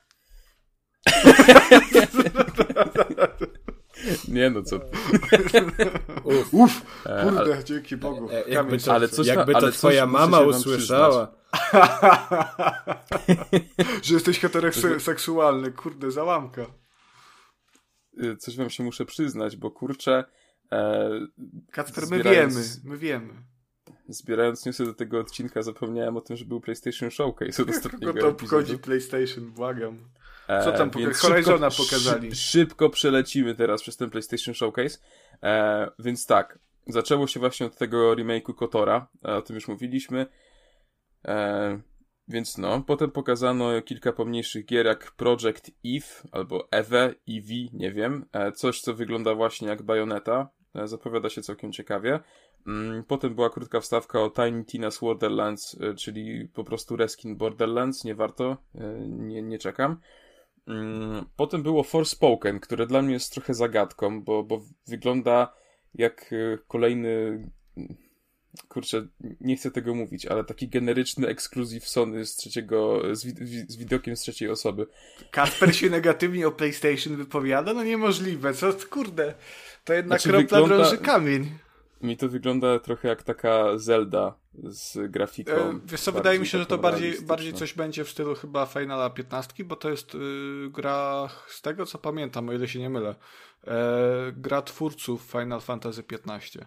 [4.28, 4.76] Nie no, co...
[6.24, 8.30] Uf, Uff, E, kurde, ale- dzięki Bogu.
[8.30, 11.32] e, jakby Kamień to, ale coś jakby to ale twoja mama usłyszała.
[14.02, 16.66] Że jesteś heteroseksualny, kurde, załamka.
[18.22, 20.24] y, coś wam się muszę przyznać, bo kurczę,
[20.72, 21.10] e,
[21.72, 23.34] Kacper, my wiemy, my wiemy.
[24.08, 28.12] zbierając newsy do tego odcinka, zapomniałem o tym, że był PlayStation Showcase od Kogo ostatniego
[28.20, 29.98] to obchodzi PlayStation, błagam.
[30.48, 32.30] E, Co tam poka- Horizona szybko- pokazali.
[32.30, 34.98] szy- Szybko przelecimy teraz przez ten PlayStation Showcase.
[35.42, 40.26] E, więc tak, zaczęło się właśnie od tego remake'u Kotora, e, o tym już mówiliśmy.
[41.26, 41.80] E,
[42.28, 48.26] więc no, potem pokazano kilka pomniejszych gier jak Project Eve albo Eve, Eevee, nie wiem.
[48.32, 50.48] E, coś, co wygląda właśnie jak Bayonetta.
[50.74, 52.20] E, zapowiada się całkiem ciekawie.
[52.66, 58.04] Mm, Potem była krótka wstawka o Tiny Tina's Borderlands, e, czyli po prostu reskin Borderlands,
[58.04, 60.00] nie warto, e, nie, nie czekam.
[60.68, 65.54] Mm, Potem było Forspoken, które dla mnie jest trochę zagadką, bo, bo wygląda
[65.94, 67.40] jak e, kolejny.
[68.68, 69.06] Kurczę,
[69.40, 74.16] nie chcę tego mówić, ale taki generyczny ekskluzyw Sony z trzeciego, z, wi- z widokiem
[74.16, 74.86] z trzeciej osoby.
[75.30, 77.74] Kasper się negatywnie o PlayStation wypowiada?
[77.74, 79.34] No niemożliwe, co kurde.
[79.84, 81.58] To jedna Znaczy, kropla wygląda- drąży kamień.
[82.02, 85.52] Mi to wygląda trochę jak taka Zelda z grafiką.
[85.52, 88.66] E, wiesz co, wydaje mi się, że to bardziej, bardziej coś będzie w stylu chyba
[88.66, 90.18] Finala 15, bo to jest y,
[90.70, 93.14] gra, z tego co pamiętam, o ile się nie mylę,
[93.66, 93.74] e,
[94.36, 96.66] gra twórców Final Fantasy 15.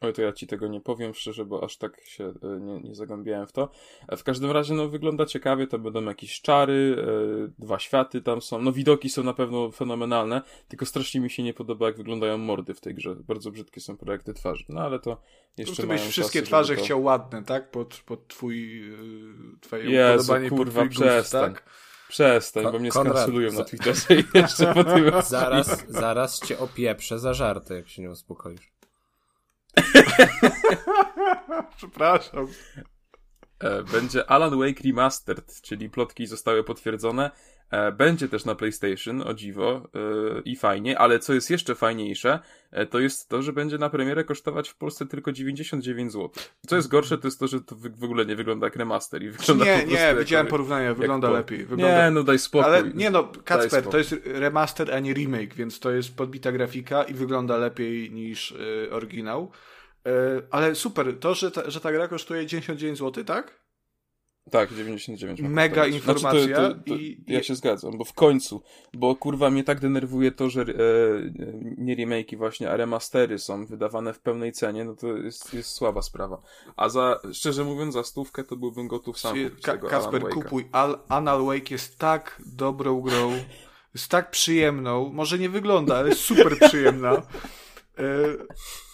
[0.00, 2.94] Oj, to ja ci tego nie powiem szczerze, bo aż tak się e, nie, nie
[2.94, 3.70] zagłębiałem w to.
[4.08, 8.42] E, w każdym razie, no, wygląda ciekawie, to będą jakieś czary, e, dwa światy tam
[8.42, 12.38] są, no, widoki są na pewno fenomenalne, tylko strasznie mi się nie podoba, jak wyglądają
[12.38, 13.16] mordy w tej grze.
[13.16, 15.16] Bardzo brzydkie są projekty twarzy, no, ale to
[15.56, 16.82] jeszcze to byś wszystkie czasy, twarze to...
[16.82, 17.70] chciał ładne, tak?
[17.70, 18.82] Pod, pod twój,
[19.60, 21.54] twoje Jezu, upodobanie, kurwa, pod twój gust, przestań.
[21.54, 21.64] tak?
[22.08, 26.40] Przestań, Ko- bo mnie Konrad, skanculują za- na Twitterze i jeszcze po tym Zaraz, zaraz
[26.40, 28.73] cię opieprzę za żarty, jak się nie uspokoisz.
[31.76, 32.46] Przepraszam.
[33.60, 37.30] E, Będzie Alan Wake Remastered, czyli plotki zostały potwierdzone.
[37.70, 42.38] E, Będzie też na PlayStation, o dziwo, e, i fajnie, ale co jest jeszcze fajniejsze,
[42.70, 46.30] e, to jest to, że będzie na premierę kosztować w Polsce tylko 99 zł.
[46.66, 49.30] Co jest gorsze, to jest to, że to w ogóle nie wygląda jak remaster i
[49.30, 51.58] wygląda Nie, nie, jak- widziałem porównanie, wygląda po- lepiej.
[51.66, 52.04] Wygląda...
[52.04, 52.66] Nie, no daj spokój.
[52.74, 57.04] Ale nie no, Kacper, to jest remaster, a nie remake, więc to jest podbita grafika
[57.04, 58.54] i wygląda lepiej niż
[58.90, 59.50] oryginał.
[60.50, 63.63] Ale super, to, że ta, że ta gra kosztuje 99 zł, tak?
[64.50, 65.40] Tak, 99.
[65.40, 68.62] ma Mega informacja Znaczy, to, to, to, i- Ja się zgadzam, bo w końcu,
[68.94, 70.64] bo kurwa mnie tak denerwuje to, że e,
[71.78, 76.02] nie remake'i właśnie, a remastery są wydawane w pełnej cenie, no to jest, jest słaba
[76.02, 76.42] sprawa.
[76.76, 80.68] A za, szczerze mówiąc, za stówkę to byłbym gotów sam kupić Ka- tego Kasper, kupuj.
[80.72, 83.32] Al Anal Wake jest tak dobrą grą,
[83.94, 87.12] jest tak przyjemną, może nie wygląda, ale jest super przyjemna.
[87.98, 88.02] E,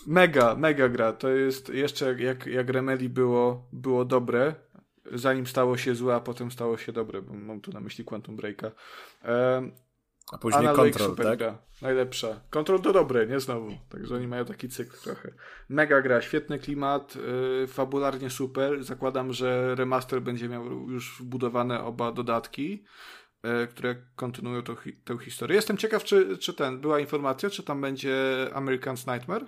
[0.06, 1.12] Mega, mega gra.
[1.12, 4.54] To jest jeszcze jak, jak Remedy było, było dobre,
[5.12, 8.36] zanim stało się złe, a potem stało się dobre, bo mam tu na myśli Quantum
[8.36, 8.70] Breaka.
[9.24, 9.62] E,
[10.32, 11.38] A później Anal Wake Control, super tak?
[11.38, 11.58] gra.
[11.82, 12.40] Najlepsza.
[12.50, 13.70] Control to dobre, nie znowu.
[13.88, 15.32] Także oni mają taki cykl trochę.
[15.68, 18.84] Mega gra, świetny klimat, yy, fabularnie super.
[18.84, 22.84] Zakładam, że remaster będzie miał już wbudowane oba dodatki,
[23.44, 25.56] yy, które kontynuują tą, hi- tę historię.
[25.56, 28.14] Jestem ciekaw, czy, czy ten, była informacja, czy tam będzie
[28.52, 29.44] American's Nightmare?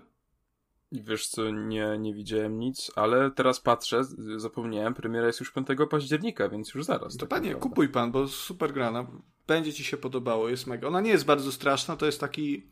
[0.93, 4.01] I Wiesz co, nie, nie widziałem nic, ale teraz patrzę,
[4.37, 7.13] zapomniałem, premiera jest już 5 października, więc już zaraz.
[7.13, 7.69] To tak panie, naprawdę.
[7.69, 8.91] kupuj pan, bo super gra.
[8.91, 9.07] no.
[9.47, 10.89] Będzie ci się podobało, jest mega.
[10.89, 12.67] Ona nie jest bardzo straszna, to jest taki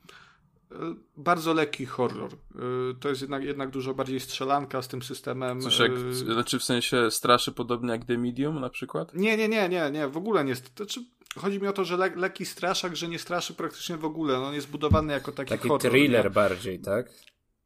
[0.73, 0.75] e,
[1.17, 2.31] bardzo lekki horror.
[2.33, 2.59] E,
[3.01, 5.61] To jest jednak, jednak dużo bardziej strzelanka z tym systemem.
[5.61, 9.15] Coś jak, e, znaczy w sensie straszy podobnie jak The Medium na przykład?
[9.15, 10.55] Nie, nie, nie, nie, nie, w ogóle nie.
[10.55, 11.01] Znaczy,
[11.37, 14.35] chodzi mi o to, że le lekki straszak, że nie straszy praktycznie w ogóle.
[14.35, 15.81] No, on jest budowany jako taki, Taki horror.
[15.91, 16.31] thriller nie?
[16.31, 17.11] bardziej, tak?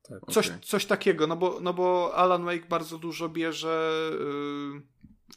[0.09, 0.33] Tak.
[0.33, 0.61] Coś, Okej.
[0.61, 4.11] coś takiego, no bo, no bo Alan Wake bardzo dużo bierze,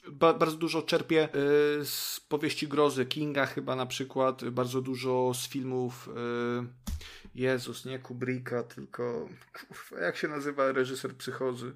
[0.06, 5.32] yy, ba, bardzo dużo czerpie yy, z powieści grozy Kinga chyba na przykład, bardzo dużo
[5.34, 6.68] z filmów yy,
[7.36, 11.74] Jezus, nie Kubricka, tylko kurwa, jak się nazywa reżyser psychozy?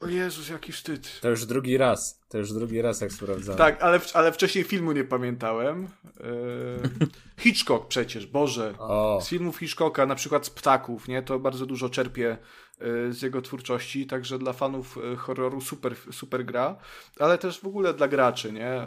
[0.00, 1.20] O Jezus, jaki wstyd.
[1.20, 2.20] To już drugi raz.
[2.28, 3.58] To już drugi raz, jak sprawdzałem.
[3.58, 5.88] Tak, ale, ale wcześniej filmu nie pamiętałem.
[6.04, 7.08] Yy,
[7.38, 8.74] Hitchcock przecież, Boże.
[8.78, 11.22] O, Z filmów Hitchcocka, na przykład z Ptaków, nie?
[11.22, 12.38] To bardzo dużo czerpie
[12.82, 16.76] y, z jego twórczości, także dla fanów y, horroru super, super gra,
[17.18, 18.86] ale też w ogóle dla graczy, nie?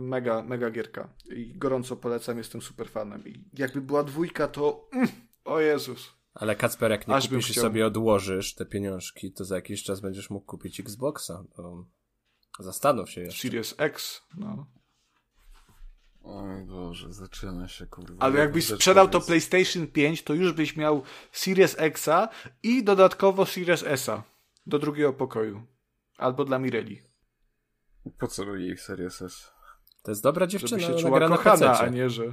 [0.00, 1.08] Mega, mega gierka.
[1.30, 3.28] I gorąco polecam, jestem super fanem.
[3.28, 5.08] I jakby była dwójka, to mm,
[5.44, 6.17] o Jezus.
[6.38, 7.64] Ale Kacper, jak nie Aż kupisz i chciał.
[7.64, 11.44] sobie odłożysz te pieniążki, to za jakiś czas będziesz mógł kupić Xboxa.
[11.56, 11.84] To
[12.58, 13.42] zastanów się jeszcze.
[13.42, 14.66] Series X, no.
[16.22, 18.24] Oj Boże, zaczyna się kurwa.
[18.24, 19.20] Ale jakbyś sprzedał to.
[19.20, 22.28] PlayStation 5, to już byś miał Series Xa
[22.62, 24.22] i dodatkowo Series S'a
[24.66, 25.62] do drugiego pokoju.
[26.18, 27.02] Albo dla Mireli.
[28.18, 29.50] Po co jej Series S?
[30.02, 32.24] To jest dobra Żeby dziewczyna, się ona czuła kochana, a nie, że...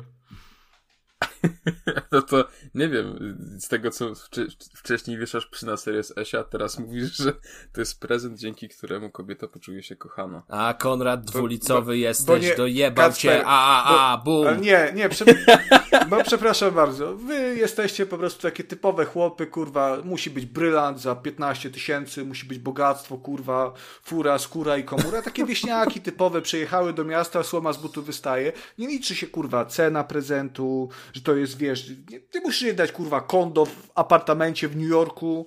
[2.12, 6.44] No to nie wiem, z tego co wcze- wcześniej wieszasz psy na Series S, a
[6.44, 7.34] teraz mówisz, że
[7.74, 10.44] to jest prezent, dzięki któremu kobieta poczuje się kochana.
[10.50, 14.62] A Konrad dwulicowy bo jesteś, nie- dojebał Kacper, cię, a, a, a, bum.
[14.62, 15.26] Nie, nie, prze...
[16.10, 17.16] bo przepraszam bardzo.
[17.16, 19.98] Wy jesteście po prostu takie typowe chłopy, kurwa.
[20.04, 25.22] Musi być brylant za 15 tysięcy, musi być bogactwo, kurwa, fura, skóra i komura.
[25.22, 28.52] Takie wieśniaki typowe przyjechały do miasta, słoma z butu wystaje.
[28.78, 32.92] Nie liczy się, kurwa, cena prezentu, że to jest, wiesz, nie, ty musisz jej dać,
[32.92, 35.46] kurwa, kondo w apartamencie w New Yorku.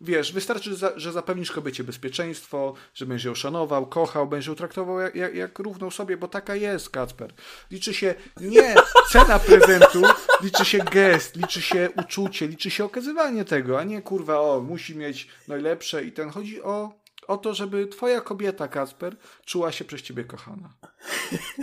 [0.00, 4.54] Wiesz, wystarczy, że za- że zapewnisz kobiecie bezpieczeństwo, że będziesz ją szanował, kochał, będziesz ją
[4.54, 7.32] traktował jak, jak, jak równą sobie, bo taka jest, Kacper.
[7.70, 8.74] Liczy się nie
[9.10, 10.02] cena prezentu,
[10.42, 14.96] liczy się gest, liczy się uczucie, liczy się okazywanie tego, a nie kurwa, o, musi
[14.96, 16.30] mieć najlepsze i ten.
[16.30, 16.92] Chodzi o,
[17.28, 20.74] o to, żeby twoja kobieta, Kasper, czuła się przez ciebie kochana.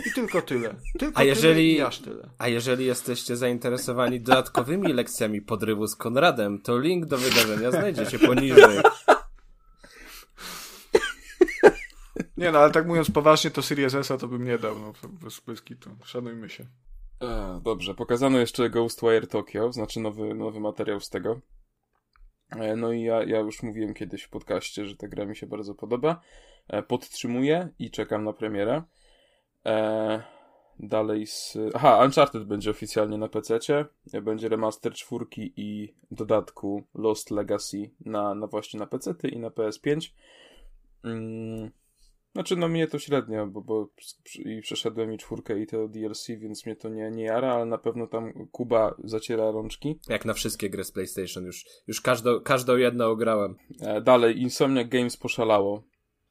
[0.06, 0.74] I tylko tyle.
[0.98, 2.28] Tylko A jeżeli, tyle i aż tyle.
[2.38, 8.64] a jeżeli jesteście zainteresowani dodatkowymi lekcjami podrywu z Konradem, to link do wydarzenia znajdziecie poniżej.
[12.36, 15.40] Nie no, ale tak mówiąc poważnie, to Series S-a to bym nie dał, no, bez,
[15.40, 15.90] bez kitu.
[16.04, 16.66] Szanujmy się.
[17.22, 21.40] E, dobrze, pokazano jeszcze Ghostwire Tokyo, znaczy nowy, nowy materiał z tego.
[22.50, 25.46] E, no i ja, ja już mówiłem kiedyś w podcaście, że ta gra mi się
[25.46, 26.20] bardzo podoba.
[26.68, 28.82] E, podtrzymuję i czekam na premierę.
[29.66, 30.22] E,
[30.80, 31.58] dalej z...
[31.74, 33.84] Aha, Uncharted będzie oficjalnie na PC-cie.
[34.22, 40.10] Będzie remaster czwórki i dodatku Lost Legacy na, na właśnie na PC i na PS5.
[41.04, 41.70] Mm.
[42.36, 43.88] Znaczy, no mnie to średnio, bo, bo
[44.36, 47.78] i przeszedłem i czwórkę i to DLC, więc mnie to nie, nie jara, ale na
[47.78, 50.00] pewno tam Kuba zaciera rączki.
[50.08, 53.56] Jak na wszystkie gry z PlayStation, już, już każdą, każdą jedną ograłem.
[53.80, 55.82] E, dalej, Insomniac Games poszalało.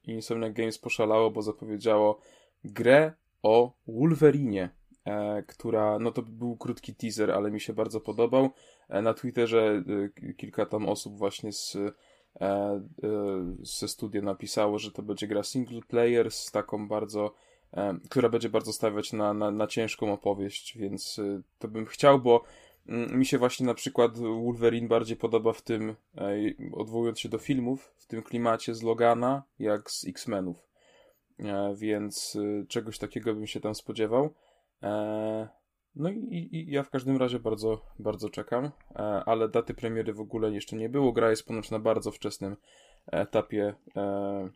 [0.03, 2.19] Insomniac Games poszalało, bo zapowiedziało
[2.63, 4.69] grę o Wolverinie,
[5.05, 8.49] e, która, no to był krótki teaser, ale mi się bardzo podobał.
[8.89, 9.83] E, na Twitterze
[10.29, 11.77] e, kilka tam osób właśnie z
[13.61, 17.33] ze studia napisało, że to będzie gra single player z taką bardzo,
[17.73, 22.19] e, która będzie bardzo stawiać na, na, na ciężką opowieść, więc e, to bym chciał,
[22.19, 22.43] bo
[22.87, 26.35] mm, mi się właśnie na przykład Wolverine bardziej podoba w tym, e,
[26.73, 30.67] odwołując się do filmów, w tym klimacie z Logana, jak z X-Menów.
[31.39, 34.33] E, więc e, czegoś takiego bym się tam spodziewał.
[35.95, 40.13] E, no i, i, ja w każdym razie bardzo, bardzo czekam, e, ale daty premiery
[40.13, 41.13] w ogóle jeszcze nie było.
[41.13, 42.55] Gra jest ponoć na bardzo wczesnym
[43.11, 44.49] etapie e,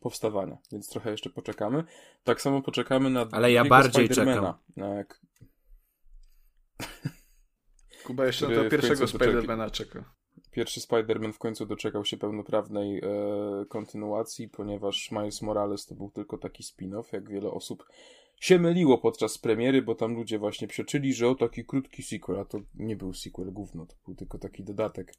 [0.00, 1.84] powstawania, więc trochę jeszcze poczekamy.
[2.24, 5.16] Tak samo poczekamy na Ale ja drugiego bardziej Spidermana, e, k-
[8.04, 10.14] Kuba jeszcze na pierwszego Spidermana czeka.
[10.50, 13.02] Pierwszy Spider-Man w końcu doczekał się pełnoprawnej e,
[13.68, 17.86] kontynuacji, ponieważ Miles Morales to był tylko taki spin-off, jak wiele osób
[18.44, 22.44] się myliło podczas premiery, bo tam ludzie właśnie przeczyli, że o taki krótki sequel, a
[22.44, 25.14] to nie był sequel, gówno, to był tylko taki dodatek.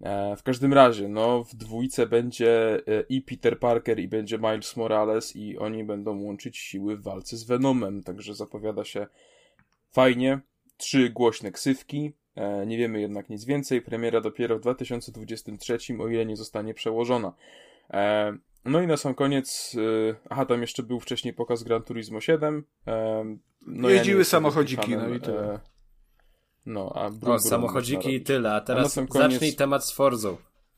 [0.00, 4.76] E, w każdym razie, no, w dwójce będzie e, i Peter Parker, i będzie Miles
[4.76, 9.06] Morales, i oni będą łączyć siły w walce z Venomem, także zapowiada się
[9.90, 10.40] fajnie.
[10.76, 13.82] Trzy głośne ksywki, e, nie wiemy jednak nic więcej.
[13.82, 17.32] Premiera dopiero w 2023, o ile nie zostanie przełożona.
[17.90, 19.76] E, no i na sam koniec,
[20.10, 22.64] e, aha, tam jeszcze był wcześniej pokaz Gran Turismo 7.
[22.86, 23.24] E,
[23.66, 25.52] no ja Jeździły nie jestem samochodziki, fanem, no i tyle.
[25.54, 25.60] e,
[26.66, 29.92] No, a brum, O, samochodziki i tyle, a A teraz sam koniec- zacznij temat z
[29.92, 30.36] Forzą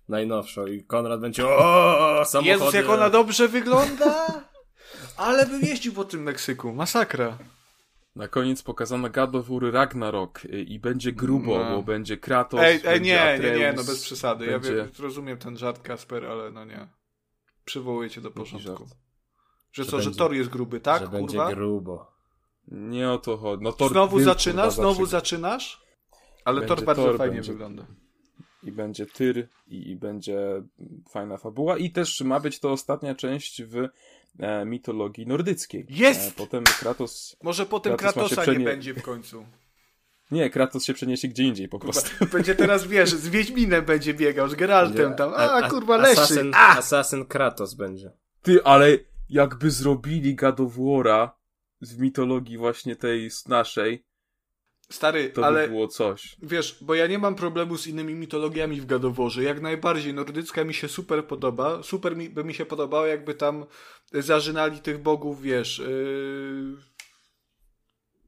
[0.08, 2.48] najnowszą i Konrad będzie o samochody.
[2.50, 4.26] Jezus, jak ona dobrze wygląda!
[5.16, 6.72] Ale bym jeździł po tym Meksyku.
[6.72, 7.38] Masakra.
[8.16, 11.76] Na koniec pokazano God of War Ragnarok y, i będzie grubo, No.
[11.76, 14.46] bo będzie Kratos, Ej, ej, będzie nie, nie, nie, Atreus, no bez przesady.
[14.46, 14.76] Ja będzie...
[14.76, 16.88] wiem, rozumiem ten żart, Kasper, ale no nie.
[17.68, 18.86] Przywołuję cię do porządku.
[19.72, 21.18] Że Że co, że będzie- Thor jest gruby, tak, że kurwa?
[21.44, 22.12] będzie grubo.
[22.68, 23.64] Nie o to chodzi.
[23.64, 25.80] No, Thor Znowu był, zaczynasz, kurwa, znowu zaczynasz?
[26.44, 27.86] Ale Będzie Thor bardzo Thor, fajnie będzie- wygląda.
[28.62, 30.62] i będzie Tyr i, i będzie
[31.10, 33.88] fajna fabuła i też ma być to ostatnia część w
[34.38, 35.86] e, mitologii nordyckiej.
[35.88, 36.28] Jest!
[36.28, 37.36] E, potem Kratos...
[37.42, 39.44] Może potem Kratos Kratosa nie będzie w końcu.
[40.30, 42.26] Nie, Kratos się przeniesie gdzie indziej po Kurwa, prostu.
[42.26, 45.32] będzie teraz, wiesz, z Wiedźminem będzie biegał, z Geraltem tam.
[45.36, 46.20] A, kurwa, leszy.
[46.20, 46.78] Assassin, A!
[46.78, 48.10] Assassin Kratos będzie.
[48.42, 51.28] Ty, ale jakby zrobili God of War'a
[51.80, 54.04] w mitologii właśnie tej naszej,
[54.90, 56.36] Stary, to ale by było coś.
[56.42, 59.42] wiesz, bo ja nie mam problemu z innymi mitologiami w Gadoworze.
[59.42, 61.82] Jak najbardziej nordycka mi się super podoba.
[61.82, 63.66] Super mi, by mi się podobało, jakby tam
[64.12, 65.78] zażynali tych bogów, wiesz.
[65.78, 66.76] Yy...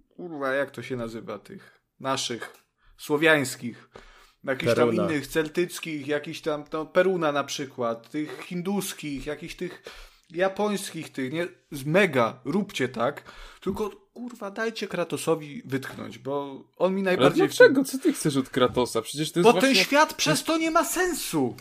[0.09, 2.55] Kurwa, jak to się nazywa tych naszych
[2.99, 3.89] słowiańskich.
[4.45, 9.83] Jakichś tam innych, celtyckich, jakichś tam, no, Peruna na przykład, tych hinduskich, jakichś tych
[10.31, 13.23] japońskich, tych, nie, z mega, róbcie tak,
[13.61, 17.49] tylko kurwa dajcie Kratosowi wytchnąć, bo on mi Ale najbardziej...
[17.49, 17.85] tym- dlaczego?
[17.85, 19.03] Co ty chcesz od Kratosa?
[19.03, 19.75] Przecież to jest Bo właśnie...
[19.75, 21.57] ten świat przez to nie ma sensu.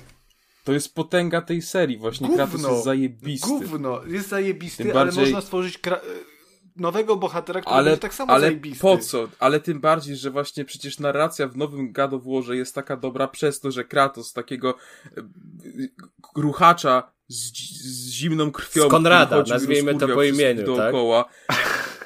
[0.64, 2.30] To jest potęga tej serii właśnie.
[2.36, 2.72] Kratos Gówno.
[2.72, 3.48] jest zajebisty.
[3.48, 6.00] Gówno, jest zajebisty, Tym ale bardziej- można stworzyć kra-
[6.80, 8.82] nowego bohatera, który Ale, będzie tak samo ale zajebisty.
[8.82, 9.28] po co?
[9.40, 13.28] Ale tym bardziej, że właśnie przecież narracja w nowym God of Warze jest taka dobra
[13.28, 14.76] przez to, że Kratos takiego
[15.18, 15.24] e, e,
[16.36, 20.66] ruchacza z, z zimną krwią, Z Konrada, nazwijmy to po imieniu, tak?
[20.66, 21.26] dookoła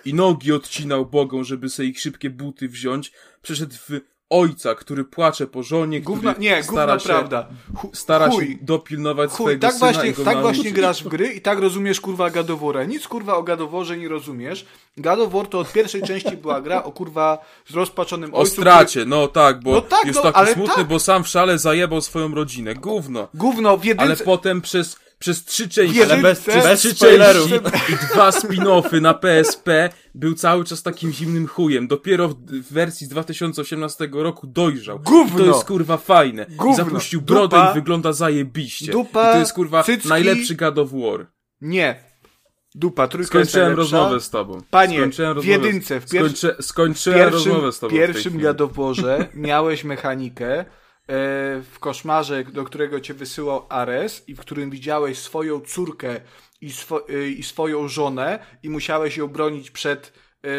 [0.05, 5.47] i nogi odcinał bogom, żeby sobie ich szybkie buty wziąć, przeszedł w ojca, który płacze
[5.47, 7.47] po żonie, Gówno, który nie, stara się, prawda.
[7.75, 8.47] Chu- stara chuj.
[8.47, 10.55] się dopilnować Chuj, swojego tak syna właśnie, i go tak nauczyć.
[10.55, 12.83] właśnie grasz w gry i tak rozumiesz kurwa Gadowora.
[12.83, 14.65] Nic kurwa o Gadoworze nie rozumiesz.
[15.29, 17.37] War to od pierwszej części była gra o kurwa
[17.67, 18.51] zrozpaczonym O ojcu.
[18.51, 20.87] stracie, no tak, bo No tak, jest no, taki ale smutny, tak.
[20.87, 22.75] bo sam w szale zajebał swoją rodzinę.
[22.75, 23.27] Gówno.
[23.27, 23.41] Który...
[23.41, 24.23] Gówno w Ale jedynce...
[24.23, 27.49] potem przez, przez trzy części, ale bez, przez trzy spoilerów.
[27.49, 31.87] części i dwa spin-offy na PSP był cały czas takim zimnym chujem.
[31.87, 34.99] Dopiero w, w wersji z 2018 roku dojrzał.
[34.99, 35.39] Gówno!
[35.39, 36.45] I to jest kurwa fajne.
[36.49, 36.75] I Gówno!
[36.85, 38.91] zapuścił brodę Dupa- i wygląda zajebiście.
[38.91, 41.27] dupa, I to jest kurwa cycki- najlepszy God of War.
[41.61, 41.95] Nie.
[42.75, 44.61] Dupa, trójka Skończyłem rozmowę z tobą.
[44.69, 47.97] Panie, skończyłem w rozmowę jedynce, w pier- Skończę, W skończyłem rozmowę pierwszym, z tobą w
[47.97, 48.43] pierwszym chwili.
[48.43, 50.65] gadoworze miałeś mechanikę
[51.07, 56.21] w koszmarze, do którego cię wysyłał Ares i w którym widziałeś swoją córkę
[56.61, 60.13] i, swo, e, i swoją żonę i musiałeś ją bronić przed
[60.45, 60.49] e,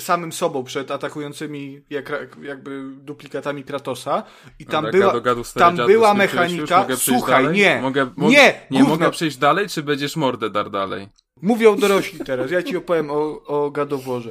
[0.00, 4.22] samym sobą, przed atakującymi jak, jakby duplikatami Kratosa
[4.58, 8.94] i tam Dobra, była, gadu, tam była mechanika, słuchaj, nie, Mogę, mo- nie, nie gówno.
[8.94, 11.08] mogę przejść dalej, czy będziesz mordę dar dalej?
[11.42, 14.30] Mówią dorośli teraz, ja ci opowiem o, o gadoworze.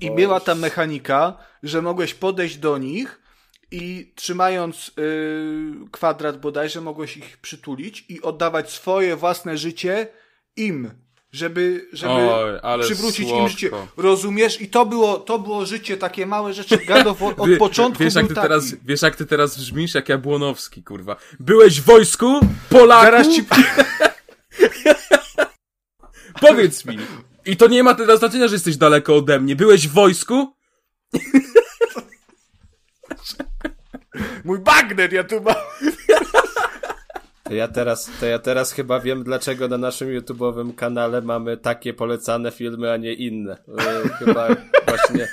[0.00, 3.20] I była tam mechanika, że mogłeś podejść do nich
[3.70, 10.08] i trzymając yy, kwadrat bodajże mogłeś ich przytulić i oddawać swoje własne życie
[10.56, 10.90] im,
[11.32, 13.48] żeby, żeby Oj, przywrócić im słodko.
[13.48, 13.70] życie.
[13.96, 14.60] Rozumiesz?
[14.60, 16.78] I to było, to było życie, takie małe rzeczy.
[16.78, 18.48] Gadow od, od początku wiesz, jak ty taki.
[18.48, 21.16] teraz, wiesz, jak ty teraz brzmisz, jak Jabłonowski, kurwa.
[21.40, 22.40] Byłeś w wojsku?
[22.68, 23.04] Polaku?
[23.04, 23.44] Zaraz ci...
[26.40, 26.98] Powiedz mi.
[27.46, 29.56] I to nie ma teraz znaczenia, że jesteś daleko ode mnie.
[29.56, 30.52] Byłeś w wojsku?
[34.48, 35.54] Mój bagner, ja tu mam...
[37.44, 41.94] To ja teraz, to ja teraz chyba wiem, dlaczego na naszym YouTube'owym kanale mamy takie
[41.94, 43.56] polecane filmy, a nie inne.
[43.78, 44.48] E, Chyba
[44.86, 45.28] właśnie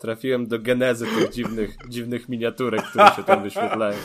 [0.00, 3.98] trafiłem do genezy tych dziwnych, dziwnych miniaturek, które się tam wyświetlają.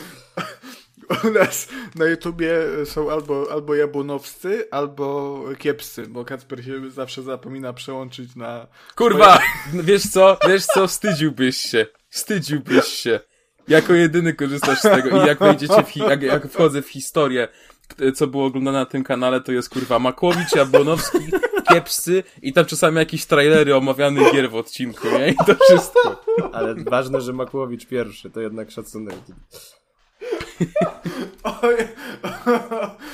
[1.23, 2.55] U nas na YouTubie
[2.85, 8.67] są albo, albo jabłonowscy, albo kiepscy, bo Kacper się zawsze zapomina przełączyć na...
[8.95, 9.39] Kurwa,
[9.73, 11.85] wiesz co, wiesz co, wstydziłbyś się.
[12.09, 13.19] Wstydziłbyś się.
[13.67, 17.47] Jako jedyny korzystasz z tego i jak wejdziecie w, hi- jak, jak wchodzę w historię,
[17.87, 21.17] k- co było oglądane na tym kanale, to jest kurwa Makłowicz, Jabłonowski,
[21.69, 25.27] Kiepscy i tam czasami jakieś trailery omawianych gier w odcinku, nie?
[25.29, 26.23] I to wszystko.
[26.53, 29.15] Ale ważne, że Makłowicz pierwszy, to jednak szacunek.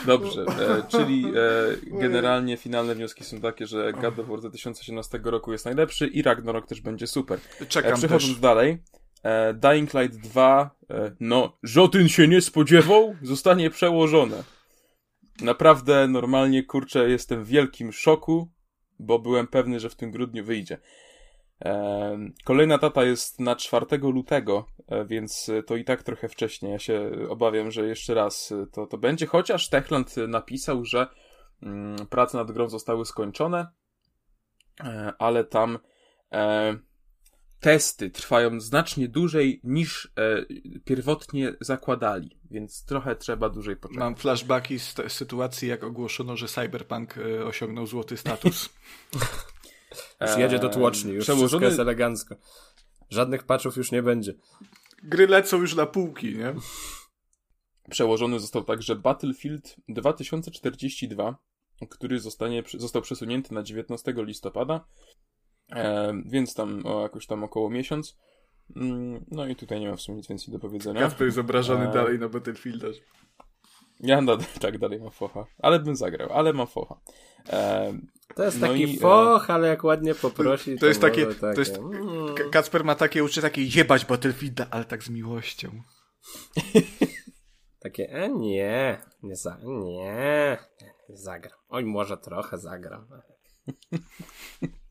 [0.05, 5.51] Dobrze, e, czyli e, generalnie finalne wnioski są takie, że God of War 2018 roku
[5.51, 7.39] jest najlepszy i Ragnarok też będzie super.
[7.61, 8.39] E, Czekam przechodząc też.
[8.39, 8.77] dalej,
[9.23, 14.43] e, Dying Light 2, e, no, Żotyn się nie spodziewał, zostanie przełożone.
[15.41, 18.51] Naprawdę, normalnie, kurczę, jestem w wielkim szoku,
[18.99, 20.77] bo byłem pewny, że w tym grudniu wyjdzie.
[21.65, 24.65] E, kolejna data jest na 4 lutego,
[25.05, 26.71] więc to i tak trochę wcześniej.
[26.71, 31.07] Ja się obawiam, że jeszcze raz to, to będzie, chociaż Techland napisał, że
[31.63, 33.67] mm, prace nad grą zostały skończone,
[35.19, 35.79] ale tam
[37.59, 40.45] testy trwają znacznie dłużej niż e,
[40.85, 43.99] pierwotnie zakładali, więc trochę trzeba dłużej poczekać.
[43.99, 48.69] Mam flashbacki z te- sytuacji, jak ogłoszono, że Cyberpunk e, osiągnął złoty status.
[50.21, 52.35] Już jedzie do tłoczni, już wszystko przełożony, jest elegancko.
[53.09, 54.33] Żadnych patchów już nie będzie.
[55.03, 56.53] Gry lecą już na półki, nie?
[57.89, 61.37] przełożony został także Battlefield 2042,
[61.89, 64.85] który zostanie, został przesunięty na 19 listopada,
[65.71, 68.17] e, więc tam o, jakoś tam około miesiąc.
[68.75, 70.99] Mm, No i tutaj nie ma w sumie nic więcej do powiedzenia.
[71.01, 71.93] Kacper jest obrażony E.
[71.93, 72.87] dalej na Battlefielda.
[73.99, 76.99] Ja nadal, tak dalej mam focha, ale bym zagrał, ale mam focha.
[77.49, 77.93] E,
[78.35, 81.39] To jest No taki i, e, foch, ale jak ładnie poprosi, To jest takie- może
[81.39, 82.35] to jest- mm.
[82.51, 85.69] Kacper ma takie uczy, takie jebać Battlefielda, ale tak z miłością.
[87.83, 90.57] Takie, e nie, nie za, nie,
[91.09, 91.59] nie zagram.
[91.69, 93.07] Oj, może trochę zagram.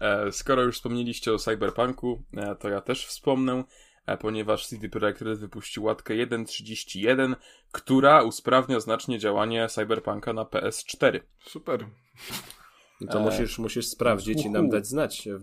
[0.00, 3.64] E, Skoro już wspomnieliście o Cyberpunku, e, to ja też wspomnę,
[4.06, 7.36] e, ponieważ CD Projekt Red wypuścił łatkę 1.31,
[7.72, 11.20] która usprawnia znacznie działanie Cyberpunka na PS4.
[11.46, 11.86] Super.
[13.00, 14.72] No to musisz, musisz sprawdzić i nam uhu.
[14.72, 15.40] dać znać w,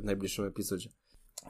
[0.00, 0.90] w najbliższym epizodzie.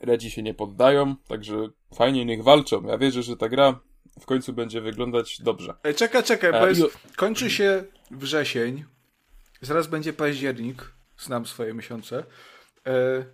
[0.03, 2.87] Redzi się nie poddają, także fajnie niech walczą.
[2.87, 3.81] Ja wierzę, że ta gra
[4.21, 5.75] w końcu będzie wyglądać dobrze.
[5.97, 8.85] Czekaj, czekaj, bo jest, i- kończy się wrzesień,
[9.61, 12.25] zaraz będzie październik, znam swoje miesiące.
[12.87, 13.25] E,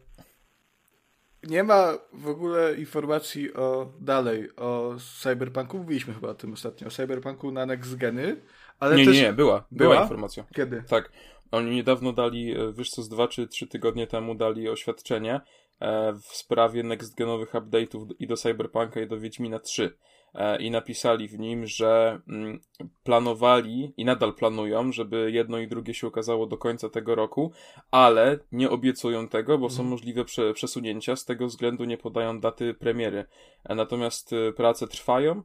[1.43, 6.91] nie ma w ogóle informacji o dalej, o Cyberpunku, mówiliśmy chyba o tym ostatnio, o
[6.91, 8.43] Cyberpunku na Next Geny,
[8.81, 9.15] ale nie, też...
[9.15, 10.03] nie, nie, była, była, Była?
[10.03, 10.45] informacja.
[10.55, 10.83] Kiedy?
[10.89, 11.13] Tak.
[11.51, 15.41] Oni niedawno dali, e, wiesz co, z dwa czy trzy tygodnie temu dali oświadczenie
[15.81, 19.99] e, w sprawie next-genowych update'ów i do Cyberpunka i do Wiedźmina 3.
[20.35, 22.61] E, I napisali w nim, że mm,
[23.03, 27.53] planowali i nadal planują, żeby jedno i drugie się ukazało do końca tego roku,
[27.91, 32.75] ale nie obiecują tego, bo są możliwe prze, przesunięcia, z tego względu nie podają daty
[32.75, 33.25] premiery.
[33.65, 35.43] E, Natomiast e, prace trwają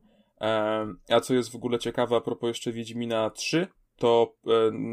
[1.09, 3.67] a co jest w ogóle ciekawe a propos jeszcze Wiedźmina 3,
[3.97, 4.35] to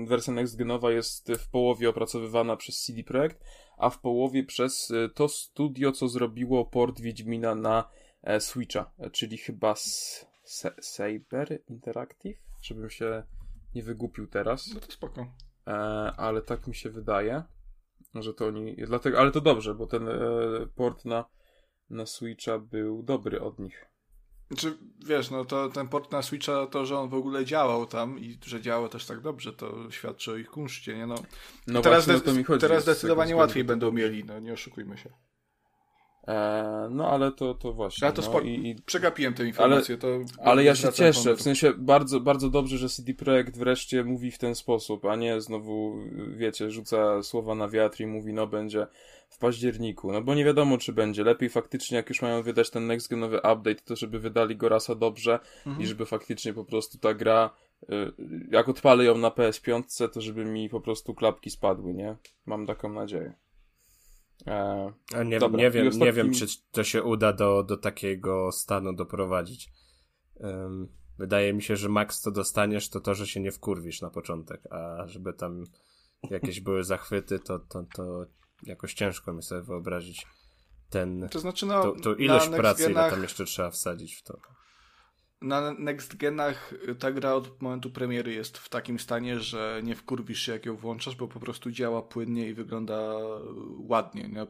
[0.07, 3.45] wersja next-genowa jest w połowie opracowywana przez CD Projekt,
[3.79, 7.89] a w połowie przez to studio, co zrobiło port Wiedźmina na
[8.39, 10.27] Switcha, czyli chyba s,
[10.81, 13.23] Saber Interactive, żebym się
[13.75, 14.75] nie wygłupił teraz.
[14.75, 15.27] No to spoko.
[16.17, 17.43] ale tak mi się wydaje,
[18.15, 18.77] że to oni.
[18.77, 20.09] Dlatego, ale to dobrze, bo ten
[20.75, 21.25] port na,
[21.91, 23.89] na Switcha był dobry od nich.
[24.49, 28.19] Znaczy, wiesz, no to ten port na Switcha, to, że on w ogóle działał tam
[28.19, 31.07] i że działał też tak dobrze, to świadczy o ich kunszcie, nie?
[31.07, 31.15] No,
[31.67, 34.99] no teraz, właśnie, no to mi chodzi, teraz zdecydowanie łatwiej będą mieli, no nie oszukujmy
[34.99, 35.11] się.
[36.29, 38.13] Eee, no ale to, to właśnie.
[38.13, 38.41] To no.
[38.41, 38.75] I, i...
[38.87, 39.99] Przegapiłem tę informację.
[40.03, 44.05] Ale, to ale ja się cieszę, w sensie bardzo, bardzo dobrze, że CD Projekt wreszcie
[44.05, 45.99] mówi w ten sposób, a nie znowu,
[46.37, 48.87] wiecie, rzuca słowa na wiatr i mówi, no będzie
[49.29, 51.25] w październiku, no bo nie wiadomo, czy będzie.
[51.25, 54.95] Lepiej faktycznie, jak już mają wydać ten next genowy update, to żeby wydali go rasa
[54.95, 55.85] dobrze mhm.
[55.85, 57.51] i żeby faktycznie po prostu ta gra,
[57.83, 57.87] y,
[58.51, 62.17] jak odpalę ją na PS5, to żeby mi po prostu klapki spadły, nie?
[62.47, 63.33] Mam taką nadzieję.
[64.47, 66.07] E, A nie, dobra, nie, wiem, ostatnim...
[66.07, 69.73] nie wiem, czy to się uda do, do takiego stanu doprowadzić.
[70.35, 74.11] Um, wydaje mi się, że max to dostaniesz, to to, że się nie wkurwisz na
[74.11, 75.65] początek, a żeby tam
[76.31, 78.27] jakieś były zachwyty, to, to, to
[78.63, 80.27] jakoś ciężko mi sobie wyobrazić
[80.91, 84.39] ten, to znaczy, no, to, to ilość pracy, ile tam jeszcze trzeba wsadzić w to.
[85.43, 90.43] Na next genach ta gra od momentu premiery jest w takim stanie, że nie wkurwisz
[90.43, 93.15] się jak ją włączasz, bo po prostu działa płynnie i wygląda
[93.79, 94.47] ładnie, nie?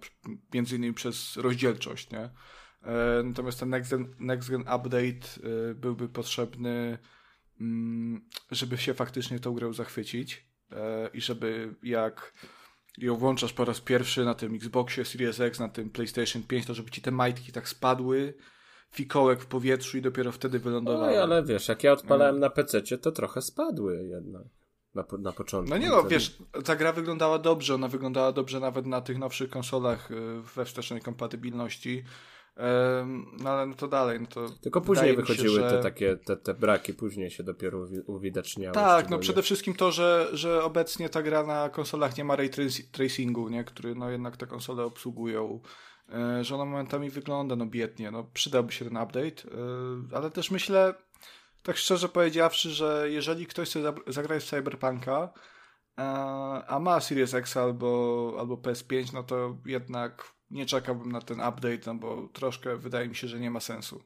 [0.54, 2.30] między innymi przez rozdzielczość, nie?
[2.82, 6.98] E, natomiast ten next gen, next gen update e, byłby potrzebny,
[7.60, 12.34] mm, żeby się faktycznie tą grę zachwycić e, i żeby jak
[12.98, 16.74] ją włączasz po raz pierwszy na tym Xboxie Series X, na tym PlayStation 5, to
[16.74, 18.34] żeby ci te majtki tak spadły,
[18.90, 21.16] fikołek w powietrzu i dopiero wtedy wylądowały.
[21.16, 22.40] No ale wiesz, jak ja odpalałem no.
[22.40, 24.42] na PC, to trochę spadły jednak.
[24.94, 25.70] Na, na początku.
[25.70, 29.50] No nie no, wiesz, ta gra wyglądała dobrze, ona wyglądała dobrze nawet na tych nowszych
[29.50, 32.04] konsolach y, we wstecznej kompatybilności.
[33.40, 35.70] No ale no to dalej, no to Tylko później wychodziły się, że...
[35.70, 38.74] te takie te, te braki, później się dopiero uwidaczniały.
[38.74, 42.50] Tak, no przede wszystkim to, że, że obecnie ta gra na konsolach nie ma ray
[42.92, 43.64] tracingu, nie?
[43.64, 45.60] który no jednak te konsole obsługują,
[46.40, 50.94] że ona momentami wygląda no biednie, no przydałby się ten update, e, ale też myślę,
[51.62, 55.32] tak szczerze powiedziawszy, że jeżeli ktoś chce zagrać w Cyberpunka,
[55.98, 56.02] e,
[56.68, 61.80] a ma Series X albo, albo PS5, no to jednak nie czekałbym na ten update,
[61.86, 64.02] no bo troszkę wydaje mi się, że nie ma sensu.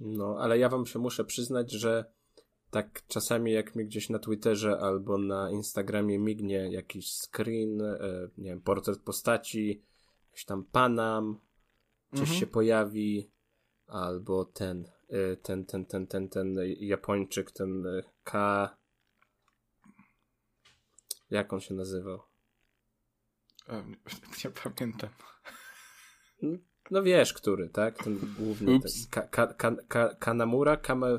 [0.00, 2.04] No, ale ja wam się muszę przyznać, że
[2.70, 7.98] tak czasami jak mi gdzieś na Twitterze albo na Instagramie mignie jakiś screen, e,
[8.38, 9.82] nie wiem, portret postaci,
[10.34, 11.40] jakiś tam Panam,
[12.10, 12.40] coś mhm.
[12.40, 13.30] się pojawi,
[13.86, 18.76] albo ten, e, ten, ten, ten, ten, ten Japończyk, ten e, K.
[21.30, 22.22] Jak on się nazywał?
[24.44, 25.10] Nie pamiętam.
[26.90, 28.04] No wiesz, który, tak?
[28.04, 28.80] Ten główny.
[28.80, 30.76] Ten, ka, ka, ka, ka, Kanamura?
[30.76, 31.16] Kame...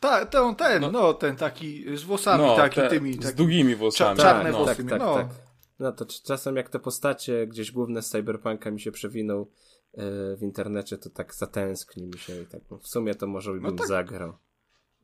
[0.00, 3.14] Ta, ten, ten, no, no, ten taki z włosami, no, taki te, tymi.
[3.14, 4.20] Z długimi włosami.
[4.20, 4.58] czarne no.
[4.58, 5.14] włosy, tak, tak, no.
[5.14, 5.43] tak.
[5.78, 9.50] No to czasem jak te postacie gdzieś główne z Cyberpunka mi się przewinął
[9.94, 13.52] yy, w internecie, to tak zatęskni mi się i tak no, w sumie to może
[13.52, 13.86] bym no tak.
[13.86, 14.38] zagrał.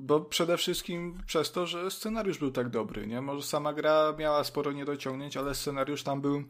[0.01, 3.21] Bo przede wszystkim przez to, że scenariusz był tak dobry, nie?
[3.21, 6.45] Może sama gra miała sporo niedociągnięć, ale scenariusz tam był...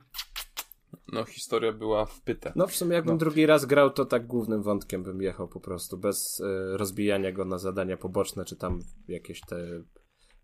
[1.13, 2.53] No, historia była wpyta.
[2.57, 3.19] No, w sumie jakbym no.
[3.19, 7.45] drugi raz grał, to tak głównym wątkiem bym jechał po prostu, bez y, rozbijania go
[7.45, 9.83] na zadania poboczne, czy tam jakieś te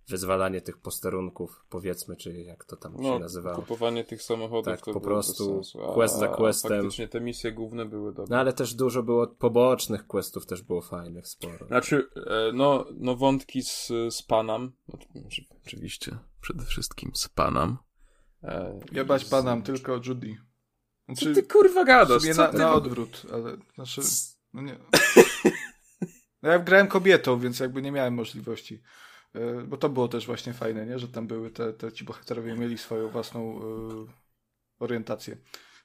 [0.09, 3.57] wyzwalanie tych posterunków, powiedzmy, czy jak to tam no, się nazywało.
[3.57, 5.63] kupowanie tych samochodów tak, to po prostu
[5.95, 6.83] quest za questem.
[6.83, 8.27] Faktycznie te misje główne były dobre.
[8.31, 11.67] No ale też dużo było pobocznych questów, też było fajnych, sporo.
[11.67, 14.73] Znaczy, e, no, no wątki z, z Panam,
[15.15, 17.79] znaczy, oczywiście przede wszystkim z Panam.
[18.43, 19.31] E, Jebać z...
[19.31, 20.37] Panam, tylko Judy.
[21.07, 22.23] Znaczy, ty kurwa gadasz?
[22.23, 24.01] Co na, ty na odwrót, ale znaczy,
[24.53, 24.79] no nie.
[26.43, 28.83] No ja grałem kobietą, więc jakby nie miałem możliwości.
[29.37, 30.99] E, bo to było też właśnie fajne, nie?
[30.99, 33.63] że tam były te, te ci bohaterowie mieli swoją własną y,
[34.79, 35.37] orientację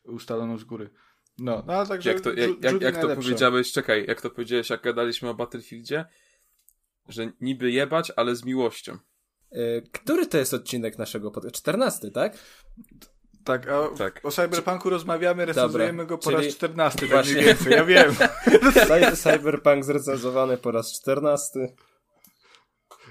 [0.04, 0.90] ustaloną z góry.
[1.38, 2.10] No, no ale także.
[2.12, 6.06] Jak to, jak, jak, jak to powiedziałeś, czekaj, jak to powiedziałeś, jak gadaliśmy o Battlefieldzie,
[7.08, 8.98] że niby jebać, ale z miłością.
[9.52, 11.58] E, który to jest odcinek naszego podcastu?
[11.58, 12.38] 14, tak?
[13.44, 14.20] Tak, a tak.
[14.24, 16.46] o Cyberpunku rozmawiamy, recenzujemy go po Czyli...
[16.46, 18.16] raz 14, tak mniej więcej, ja wiem.
[19.24, 21.60] Cyberpunk zrecenzowany po raz 14.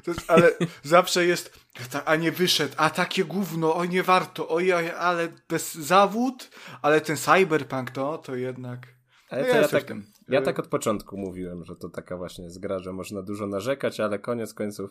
[0.07, 1.61] Jest, ale zawsze jest,
[2.05, 6.51] a nie wyszedł, a takie gówno, o nie warto, oj, oj ale bez zawód,
[6.83, 8.87] ale ten cyberpunk to, to jednak.
[9.31, 9.93] Ale no to ja tak
[10.29, 14.01] Ja tak od początku mówiłem, że to taka właśnie jest gra, że można dużo narzekać,
[14.01, 14.91] ale koniec końców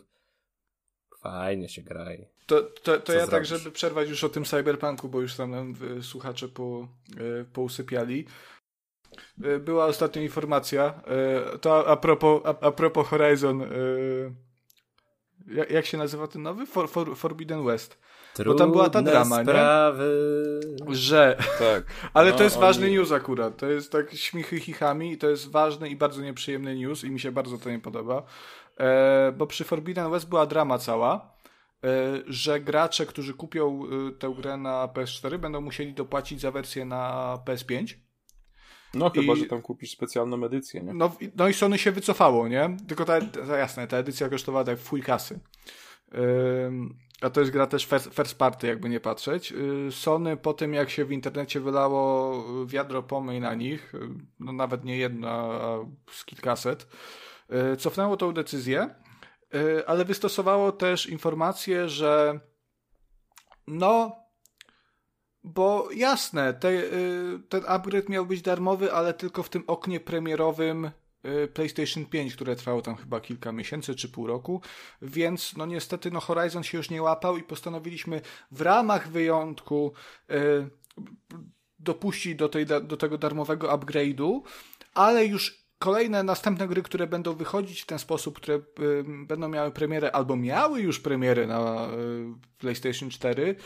[1.20, 2.14] fajnie się gra.
[2.14, 2.26] I...
[2.46, 3.48] To, to, to ja tak, zrobisz?
[3.50, 6.88] tak, żeby przerwać już o tym cyberpunku, bo już tam nam y, słuchacze po,
[7.40, 8.26] y, pousypiali.
[9.44, 11.02] Y, była ostatnia informacja.
[11.60, 13.62] To a propos, a, a propos Horizon.
[15.54, 16.66] Jak, jak się nazywa ten nowy?
[16.66, 17.98] For, for, Forbidden West.
[18.34, 20.04] Trudne Bo tam była ta drama, sprawy.
[20.88, 20.94] nie?
[20.94, 21.36] Że.
[21.58, 21.84] Tak.
[22.14, 22.62] Ale no, to jest oni...
[22.62, 23.56] ważny news akurat.
[23.56, 27.20] To jest tak śmichy chichami i to jest ważny i bardzo nieprzyjemny news i mi
[27.20, 28.22] się bardzo to nie podoba.
[28.80, 31.34] E, bo przy Forbidden West była drama cała,
[31.84, 31.88] e,
[32.26, 37.38] że gracze, którzy kupią e, tę grę na PS4 będą musieli dopłacić za wersję na
[37.44, 37.94] PS5.
[38.94, 40.94] No chyba, I, że tam kupisz specjalną edycję, nie?
[40.94, 42.76] No, no i Sony się wycofało, nie?
[42.88, 45.40] Tylko ta, ta jasne, ta edycja kosztowała tak full kasy.
[47.20, 49.52] A to jest gra też first, first party, jakby nie patrzeć.
[49.52, 53.98] Y, Sony po tym, jak się w internecie wylało wiadro pomyj na nich, y,
[54.40, 55.78] no nawet nie jedna, a
[56.10, 56.86] z kilkaset,
[57.72, 58.94] y, cofnęło tą decyzję,
[59.86, 62.40] ale wystosowało też informację, że
[63.66, 64.16] no,
[65.44, 66.82] bo jasne, te,
[67.48, 70.90] ten upgrade miał być darmowy, ale tylko w tym oknie premierowym
[71.24, 74.60] Y, PlayStation 5, które trwało tam chyba kilka miesięcy czy pół roku,
[75.02, 78.20] więc no niestety no Horizon się już nie łapał i postanowiliśmy
[78.50, 79.92] w ramach wyjątku
[80.30, 80.34] y,
[81.78, 84.40] dopuścić do, tej, do tego darmowego upgrade'u,
[84.94, 88.60] ale już kolejne następne gry, które będą wychodzić w ten sposób, które y,
[89.26, 93.56] będą miały premierę albo miały już premierę na y, PlayStation 4,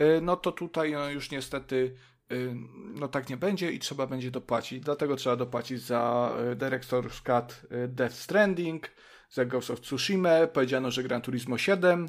[0.00, 1.94] y, no to tutaj no, już niestety
[2.32, 2.54] Y,
[2.94, 4.80] no tak nie będzie i trzeba będzie dopłacić.
[4.80, 8.90] Dlatego trzeba dopłacić za y, Director's Cut y, Death Stranding,
[9.30, 10.46] za Ghost of Tsushima.
[10.52, 12.08] Powiedziano, że Gran Turismo 7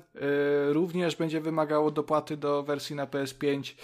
[0.69, 3.75] również będzie wymagało dopłaty do wersji na PS5.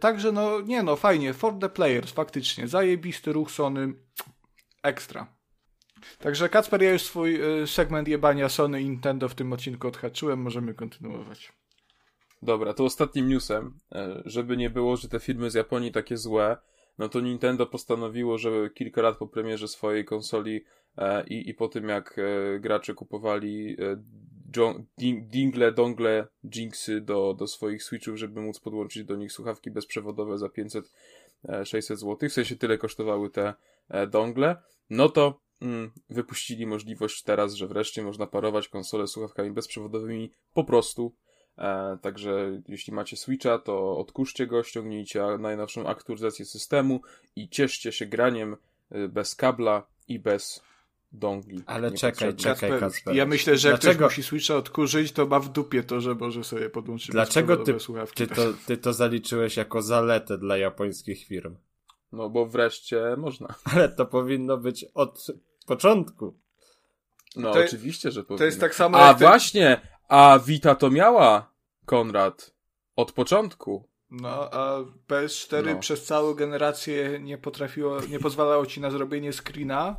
[0.00, 2.68] Także no, nie no, fajnie, for the players, faktycznie.
[2.68, 3.92] Zajebisty ruch Sony,
[4.82, 5.26] ekstra.
[6.18, 10.74] Także Kacper, ja już swój segment jebania Sony i Nintendo w tym odcinku odhaczyłem, możemy
[10.74, 11.52] kontynuować.
[12.42, 16.56] Dobra, to ostatnim newsem, e, żeby nie było, że te filmy z Japonii takie złe,
[16.98, 20.64] no to Nintendo postanowiło, że kilka lat po premierze swojej konsoli
[20.98, 23.76] e, i, i po tym jak e, gracze kupowali
[25.06, 30.46] dingle, dongle, jinxy do, do swoich Switchów, żeby móc podłączyć do nich słuchawki bezprzewodowe za
[30.46, 33.54] 500-600 zł, w sensie tyle kosztowały te
[34.08, 34.56] dongle,
[34.90, 41.14] no to mm, wypuścili możliwość teraz, że wreszcie można parować konsole słuchawkami bezprzewodowymi po prostu
[41.58, 47.00] E, także jeśli macie Switcha, to odkurzcie go, ściągnijcie najnowszą aktualizację systemu
[47.36, 48.56] i cieszcie się graniem
[48.90, 50.62] e, bez kabla i bez
[51.12, 51.62] dongli.
[51.66, 53.14] Ale czekaj, czekaj, Kacper.
[53.14, 53.88] Ja myślę, że Dlaczego?
[53.88, 57.56] jak ktoś musi Switcha odkurzyć, to ma w dupie to, że może sobie podłączyć Dlaczego
[57.56, 57.74] ty,
[58.14, 61.56] ty, to, ty to zaliczyłeś jako zaletę dla japońskich firm?
[62.12, 63.54] No bo wreszcie można.
[63.72, 65.26] Ale to powinno być od
[65.66, 66.38] początku.
[67.36, 68.38] No to, oczywiście, że powinno.
[68.38, 71.52] To jest tak samo A właśnie, a Vita to miała,
[71.86, 72.54] Konrad,
[72.96, 73.88] od początku.
[74.10, 75.80] No, a PS4 no.
[75.80, 79.96] przez całą generację nie potrafiło, nie pozwalało ci na zrobienie screena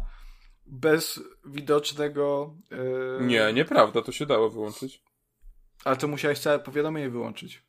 [0.66, 2.56] bez widocznego.
[2.72, 3.26] Yy...
[3.26, 5.04] Nie, nieprawda, to się dało wyłączyć.
[5.84, 7.64] Ale to musiałeś całe powiadomienie wyłączyć.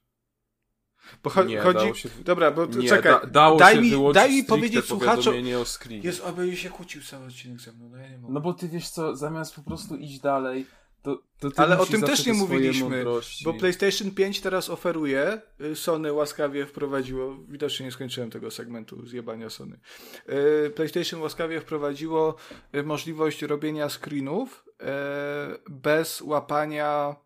[1.22, 2.00] Bo cho nie, chodzi.
[2.00, 2.08] Się...
[2.24, 3.12] Dobra, bo nie, czekaj.
[3.12, 5.34] Da, dało daj, się mi, daj mi powiedzieć słuchaczom.
[5.62, 6.02] o screen.
[6.02, 7.88] Jest, aby się kłócił cały odcinek ze mną.
[7.88, 8.34] No, ja nie mogę.
[8.34, 10.66] no bo ty wiesz co, zamiast po prostu iść dalej,
[11.04, 13.04] to, to Ale o tym też nie mówiliśmy,
[13.44, 19.50] bo PlayStation 5 teraz oferuje, y, Sony łaskawie wprowadziło, widocznie nie skończyłem tego segmentu zjebania
[19.50, 19.78] Sony.
[20.66, 22.36] Y, PlayStation łaskawie wprowadziło
[22.74, 24.64] y, możliwość robienia screenów
[25.70, 27.16] bez łapania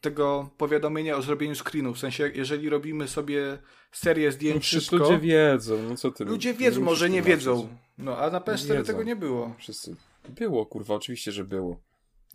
[0.00, 1.96] tego powiadomienia o zrobieniu screenów.
[1.96, 3.58] W sensie, jeżeli robimy sobie
[3.92, 4.96] serię zdjęć, no wszystko...
[4.96, 6.24] ludzie wiedzą, no co ty...
[6.24, 7.68] Ludzie wiedzą, może nie wiedzą.
[7.98, 9.54] No, a na PS4 tego nie było.
[9.58, 9.96] Wszyscy.
[10.28, 11.80] Było, kurwa, oczywiście, że było.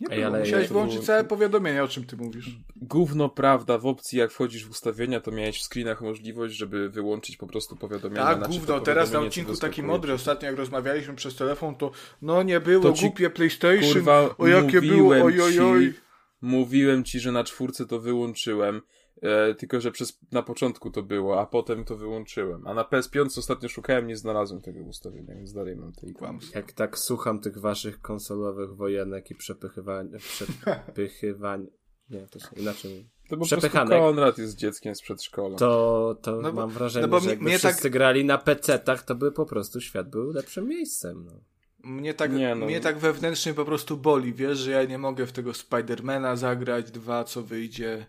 [0.00, 1.06] Nie Ej, ale musiałeś włączyć było...
[1.06, 2.50] całe powiadomienie, o czym ty mówisz.
[2.76, 7.36] Gówno prawda, w opcji jak wchodzisz w ustawienia, to miałeś w screenach możliwość, żeby wyłączyć
[7.36, 8.24] po prostu powiadomienia.
[8.24, 11.90] Tak, gówno, teraz na odcinku taki modry, ostatnio jak rozmawialiśmy przez telefon, to
[12.22, 15.94] no nie było ci, głupie PlayStation, kurwa, o jakie było, oj, oj, oj.
[16.40, 18.82] Mówiłem ci, że na czwórce to wyłączyłem
[19.22, 22.66] E, tylko, że przez, na początku to było, a potem to wyłączyłem.
[22.66, 26.58] A na PS5 ostatnio szukałem, nie znalazłem tego ustawienia, więc dalej mam tej kłamstwo.
[26.58, 31.66] Jak tak słucham tych waszych konsolowych wojenek i przepychywań, przepychywań,
[32.10, 33.10] nie, to inaczej.
[33.28, 35.58] To po prostu Konrad jest dzieckiem z przedszkola.
[35.58, 37.92] To, to no bo, mam wrażenie, no że jakby mnie wszyscy tak...
[37.92, 41.24] grali na PC-tach, to by po prostu świat był lepszym miejscem.
[41.24, 41.40] No.
[41.86, 42.66] Mnie tak, nie, no.
[42.66, 46.90] mnie tak wewnętrznie po prostu boli, wiesz, że ja nie mogę w tego Spidermana zagrać,
[46.90, 48.06] dwa, co wyjdzie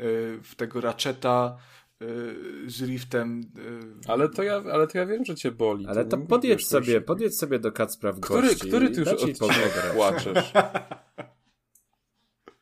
[0.00, 1.56] Y, w tego Ratcheta
[2.66, 3.52] z Riftem.
[4.06, 5.86] Ale to, ja, ale to ja wiem, że cię boli.
[5.86, 8.68] Ale to, to podjedź sobie, podjedź sobie do Kacpra w który, gości.
[8.68, 10.52] Który ty już odcinek płaczesz?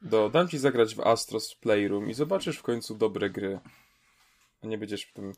[0.02, 3.60] Do, dam ci zagrać w Astros Playroom i zobaczysz w końcu dobre gry.
[4.62, 5.32] A nie będziesz w tym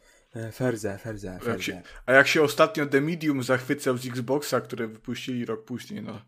[0.52, 1.82] Ferza, Ferza, Ferza.
[2.06, 6.22] A jak się ostatnio The Medium zachwycał z Xboxa, które wypuścili rok później, no.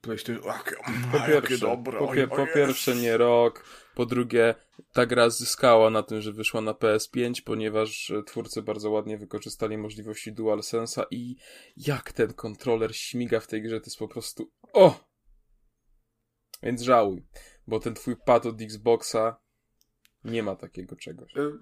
[0.00, 0.76] PlayStation, jakie,
[1.12, 3.64] po pierwsze, dobre, po, oj, po pierwsze nie rok,
[3.94, 4.54] po drugie
[4.92, 10.32] ta gra zyskała na tym, że wyszła na PS5, ponieważ twórcy bardzo ładnie wykorzystali możliwości
[10.32, 11.36] DualSense'a i
[11.76, 15.00] jak ten kontroler śmiga w tej grze, to jest po prostu o!
[16.62, 17.26] Więc żałuj,
[17.66, 19.36] bo ten twój pad od Xboxa
[20.24, 21.36] nie ma takiego czegoś.
[21.36, 21.52] Y,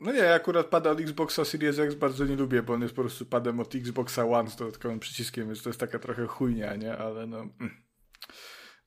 [0.00, 2.94] no nie, ja akurat pada od Xboxa Series X bardzo nie lubię, bo on jest
[2.94, 6.76] po prostu padem od Xboxa One z dodatkowym przyciskiem, więc to jest taka trochę chujnia,
[6.76, 6.96] nie?
[6.96, 7.38] Ale no...
[7.38, 7.88] Mm.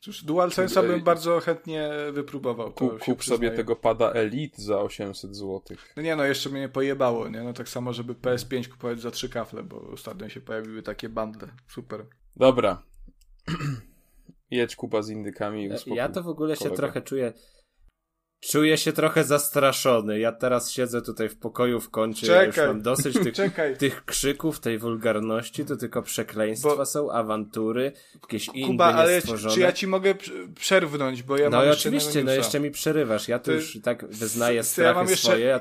[0.01, 2.73] Cóż, DualSense'a bym bardzo chętnie wypróbował.
[2.73, 5.61] Kup, kup sobie tego pada Elite za 800 zł.
[5.95, 7.43] No nie no, jeszcze mnie nie pojebało, nie?
[7.43, 11.47] No tak samo, żeby PS5 kupować za trzy kafle, bo ostatnio się pojawiły takie bundle.
[11.67, 12.05] Super.
[12.35, 12.83] Dobra.
[14.51, 17.33] Jedź Kuba z indykami i Ja to w ogóle się trochę czuję
[18.41, 20.19] Czuję się trochę zastraszony.
[20.19, 22.27] Ja teraz siedzę tutaj w pokoju w kącie.
[22.27, 22.41] Czekaj.
[22.41, 23.37] Ja już mam dosyć tych,
[23.77, 25.65] tych krzyków, tej wulgarności.
[25.65, 26.85] To tylko przekleństwa bo...
[26.85, 29.21] są, awantury, jakieś inne Kuba, ale
[29.53, 30.15] czy ja ci mogę
[30.55, 33.27] przerwnąć, bo ja no mam No oczywiście, no jeszcze mi przerywasz.
[33.27, 35.27] Ja tu już tak wyznaję strachy ja jeszcze...
[35.27, 35.45] swoje.
[35.45, 35.59] Ja...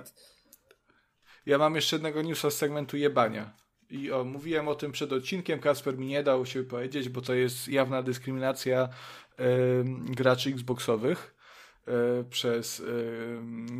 [1.46, 3.56] ja mam jeszcze jednego newsa z segmentu jebania.
[3.90, 7.34] I o, mówiłem o tym przed odcinkiem, Kasper mi nie dał się powiedzieć, bo to
[7.34, 8.88] jest jawna dyskryminacja
[9.38, 9.44] yy,
[10.14, 11.39] graczy Xboxowych
[12.30, 12.84] przez e,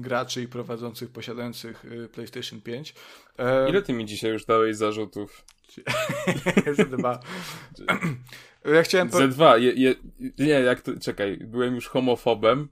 [0.01, 2.95] graczy i prowadzących posiadających e, PlayStation 5.
[3.69, 5.45] Ile ty mi dzisiaj już dałeś zarzutów?
[6.77, 7.21] Z dwa.
[8.65, 9.09] Ja chciałem.
[9.09, 9.29] Po...
[9.29, 9.57] dwa.
[9.57, 9.95] Je, je,
[10.39, 10.93] nie, jak to.
[11.01, 12.69] Czekaj, byłem już homofobem.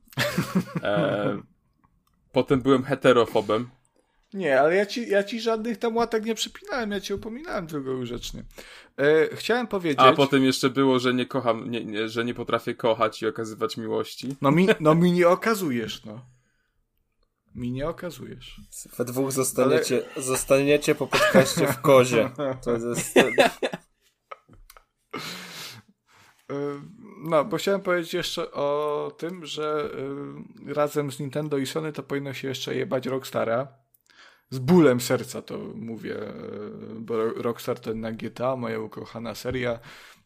[0.82, 1.43] E,
[2.32, 3.68] potem byłem heterofobem.
[4.35, 7.99] Nie, ale ja ci, ja ci żadnych tam łatek nie przypinałem, ja ci upominałem tylko
[7.99, 8.45] grzecznie.
[8.99, 10.01] E, chciałem powiedzieć...
[10.01, 13.76] A potem jeszcze było, że nie kocham, nie, nie, że nie potrafię kochać i okazywać
[13.76, 14.37] miłości.
[14.41, 16.26] No mi, no mi nie okazujesz, no.
[17.55, 18.61] Mi nie okazujesz.
[18.99, 20.22] We dwóch zostaniecie, ale...
[20.22, 22.31] zostaniecie po podcaście w kozie.
[22.64, 23.14] To jest...
[26.51, 26.55] E,
[27.24, 29.91] no, bo chciałem powiedzieć jeszcze o tym, że
[30.68, 33.68] y, razem z Nintendo i Sony to powinno się jeszcze jebać Rockstara
[34.51, 36.32] z bólem serca to mówię, e,
[36.99, 39.78] bo Rockstar to jednak GTA, moja ukochana seria,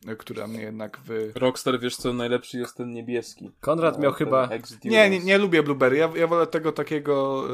[0.07, 1.33] e, która mnie jednak wy...
[1.35, 3.51] Rockstar, wiesz co, najlepszy jest ten niebieski.
[3.61, 4.49] Konrad miał chyba...
[4.85, 7.45] Nie, nie, nie lubię Blueberry, ja, ja wolę tego takiego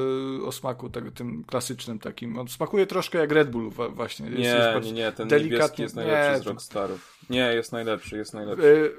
[0.41, 2.39] y, o smaku, tego, tym klasycznym takim.
[2.39, 4.27] On smakuje troszkę jak Red Bull właśnie.
[4.27, 7.19] Jest, nie, jest nie, nie, ten niebieski jest najlepszy nie, z Rockstarów.
[7.31, 8.67] Nie, jest najlepszy, jest najlepszy.
[8.67, 8.93] Y,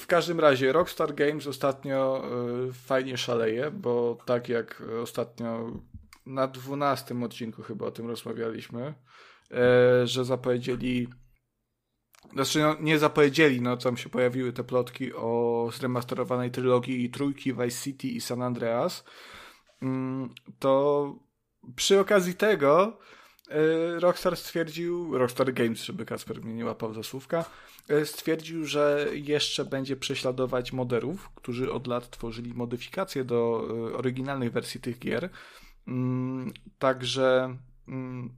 [0.00, 2.24] w każdym razie Rockstar Games ostatnio
[2.68, 5.70] y, fajnie szaleje, bo tak jak ostatnio
[6.30, 8.94] na dwunastym odcinku chyba o tym rozmawialiśmy,
[9.50, 11.08] e, że zapowiedzieli
[12.32, 17.52] znaczy no, nie zapowiedzieli, no tam się pojawiły te plotki o zremasterowanej trylogii i trójki
[17.52, 19.04] Vice City i San Andreas,
[19.82, 21.14] mm, to
[21.76, 22.98] przy okazji tego
[23.48, 27.44] e, Rockstar stwierdził, Rockstar Games, żeby Kasper mnie nie łapał za słówka,
[27.88, 34.80] e, stwierdził, że jeszcze będzie prześladować moderów, którzy od lat tworzyli modyfikacje do oryginalnych wersji
[34.80, 35.30] tych gier,
[36.78, 37.56] także
[37.88, 38.34] mm,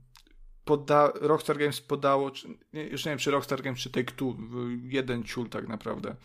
[0.65, 4.35] poda, Rockstar Games podało, czy, już nie wiem, czy Rockstar Games, czy Take-Two,
[4.83, 6.15] jeden ciul tak naprawdę,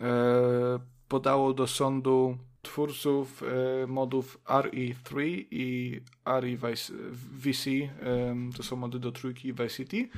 [0.00, 7.90] e, podało do sądu twórców e, modów RE3 i RE Vice, VC, e,
[8.56, 10.08] to są mody do trójki i Vice City,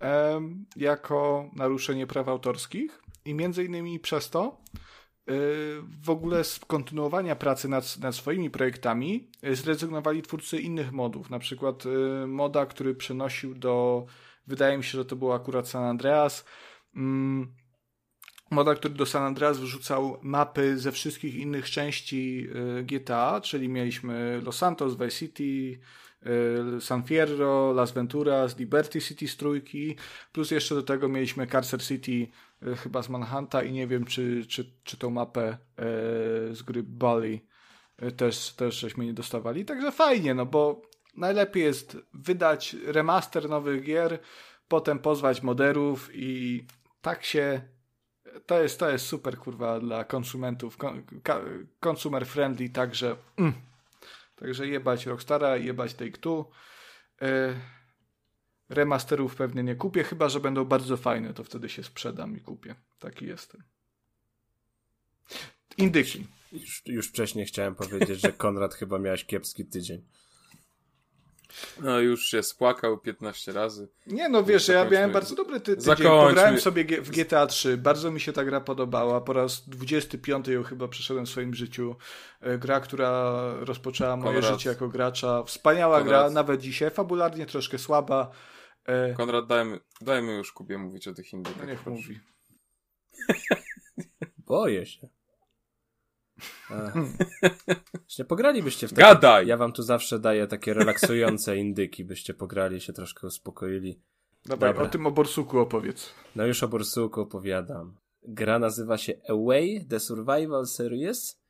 [0.00, 0.40] e,
[0.76, 4.60] jako naruszenie praw autorskich i między innymi przez to
[6.02, 11.30] w ogóle z kontynuowania pracy nad, nad swoimi projektami y, zrezygnowali twórcy innych modów.
[11.30, 14.06] Na przykład y, moda, który przenosił do,
[14.46, 16.44] wydaje mi się, że to był akurat San Andreas,
[16.96, 17.54] mm,
[18.50, 24.40] moda, który do San Andreas wrzucał mapy ze wszystkich innych części y, GTA, czyli mieliśmy
[24.44, 25.80] Los Santos, Vice City,
[26.80, 29.96] San Fierro, Las Venturas, Liberty City z trójki,
[30.32, 32.28] plus jeszcze do tego mieliśmy Carcer City
[32.76, 35.56] chyba z Manhunta i nie wiem, czy, czy, czy tą mapę e,
[36.54, 37.46] z gry Bali
[37.96, 39.64] e, też, też żeśmy nie dostawali.
[39.64, 40.82] Także fajnie, no bo
[41.16, 44.18] najlepiej jest wydać remaster nowych gier,
[44.68, 46.64] potem pozwać moderów i
[47.00, 47.60] tak się
[48.46, 50.78] to jest, to jest super kurwa dla konsumentów,
[51.80, 53.52] consumer friendly, także mm.
[54.36, 56.44] także jebać Rockstara, jebać Take-Two.
[58.70, 62.74] Remasterów pewnie nie kupię, chyba że będą bardzo fajne, to wtedy się sprzedam i kupię.
[62.98, 63.62] Taki jestem.
[65.78, 66.26] Indyki.
[66.52, 70.02] Już, już wcześniej chciałem powiedzieć, że Konrad chyba miałeś kiepski tydzień.
[71.80, 73.88] No już się spłakał 15 razy.
[74.06, 75.84] Nie no, wiesz, ja miałem bardzo dobry ty tydzień.
[75.84, 76.28] Zakończmy.
[76.28, 79.20] Pograłem sobie w GTA 3, bardzo mi się ta gra podobała.
[79.20, 81.96] Po raz 25 ją chyba przeszedłem w swoim życiu.
[82.40, 84.58] E, Gra, która rozpoczęła moje Konrad.
[84.58, 85.42] życie jako gracza.
[85.42, 86.22] Wspaniała Konrad.
[86.22, 86.90] gra, nawet dzisiaj.
[86.90, 88.30] Fabularnie troszkę słaba.
[88.90, 91.60] E, Konrad, dajmy, dajmy już Kubie mówić o tych indykach.
[91.60, 92.00] No niech proszę.
[92.00, 92.20] mówi.
[94.46, 95.08] Boję się.
[98.04, 99.02] Jeszcze pogralibyście w takie...
[99.02, 99.46] Gadaj!
[99.46, 104.00] Ja wam tu zawsze daję takie relaksujące indyki, byście pograli, się troszkę uspokoili.
[104.46, 104.84] Dawaj, Dobra.
[104.84, 106.10] o tym o Borsuku opowiedz.
[106.36, 107.96] No już o Borsuku opowiadam.
[108.22, 111.40] Gra nazywa się Away The Survival Series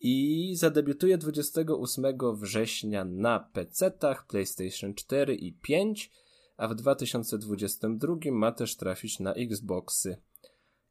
[0.00, 2.04] i zadebiutuje 28
[2.34, 6.10] września na PC-tach, PlayStation 4 i 5,
[6.58, 10.16] a w 2022 ma też trafić na Xboxy.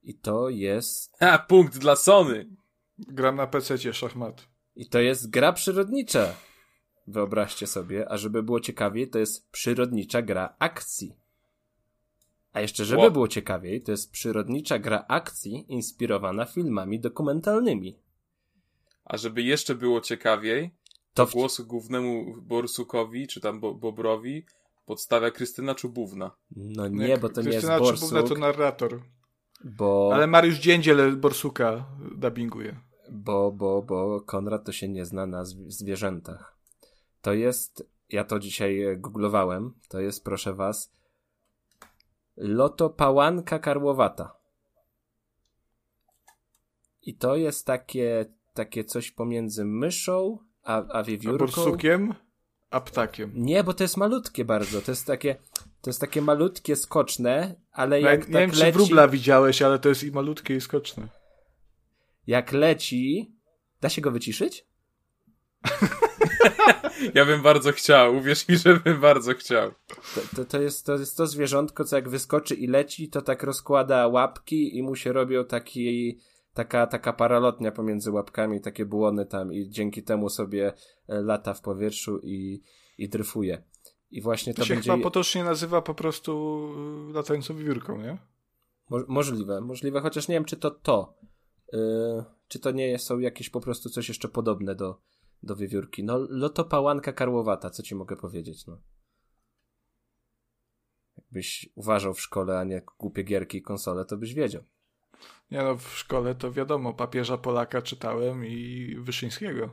[0.03, 2.49] I to jest Ha, punkt dla Sony!
[2.99, 4.47] Gram na PC szachmat.
[4.75, 6.35] i to jest gra przyrodnicza.
[7.07, 11.15] Wyobraźcie sobie, a żeby było ciekawiej, to jest przyrodnicza gra akcji.
[12.53, 13.11] A jeszcze, żeby Wow.
[13.11, 17.99] było ciekawiej, to jest przyrodnicza gra akcji inspirowana filmami dokumentalnymi.
[19.05, 20.69] A żeby jeszcze było ciekawiej,
[21.13, 21.33] To to w...
[21.33, 24.45] głosu głównemu Borsukowi, czy tam Bo Bobrowi,
[24.87, 26.31] podstawia Krystyna Czubówna.
[26.55, 29.01] No nie, bo to nie jest Krystyna Czubówna borsuk, to narrator.
[29.63, 31.85] bo, Ale Mariusz Dziędziel Borsuka
[32.15, 32.79] dubbinguje.
[33.11, 36.57] bo, bo, bo Konrad to się nie zna na zw- zwierzętach.
[37.21, 40.91] To jest, ja to dzisiaj googlowałem, to jest, proszę was,
[42.37, 44.37] lotopałanka karłowata.
[47.01, 51.37] I to jest takie, takie coś pomiędzy myszą a, a A wiewiórką.
[51.45, 52.13] Borsukiem,
[52.69, 53.31] a ptakiem.
[53.35, 54.81] Nie, bo to jest malutkie bardzo.
[54.81, 55.35] To jest takie,
[55.81, 59.61] to jest takie malutkie, skoczne, ale Ja, jak nie tak wiem, czy leci, wróbla widziałeś,
[59.61, 61.07] ale to jest i malutkie, i skoczne.
[62.27, 63.31] jak leci,
[63.81, 64.65] da się go wyciszyć?
[67.13, 69.71] Ja bym bardzo chciał, uwierz mi, że bym bardzo chciał.
[70.15, 73.43] To, to, to, jest, to jest to zwierzątko, co jak wyskoczy i leci, to tak
[73.43, 76.19] rozkłada łapki i mu się robią taki,
[76.57, 80.73] taka, taka paralotnia pomiędzy łapkami, takie błony tam i dzięki temu sobie
[81.07, 82.61] e, lata w powietrzu i,
[82.97, 83.63] i dryfuje.
[84.11, 86.63] I właśnie to, To się będzie chyba potocznie nazywa po prostu
[87.13, 88.17] latającą wiewiórką, nie?
[88.89, 91.17] mo możliwe, możliwe, chociaż nie wiem, czy to to.
[91.73, 95.01] Yy, czy to nie są jakieś po prostu coś jeszcze podobne do,
[95.43, 96.03] do wiewiórki.
[96.03, 98.81] No, lotopałanka karłowata, co ci mogę powiedzieć, no.
[101.17, 104.63] Jakbyś uważał w szkole, a nie głupie gierki i konsole, to byś wiedział.
[105.51, 109.69] Nie no, w szkole to wiadomo, papieża Polaka czytałem i Wyszyńskiego.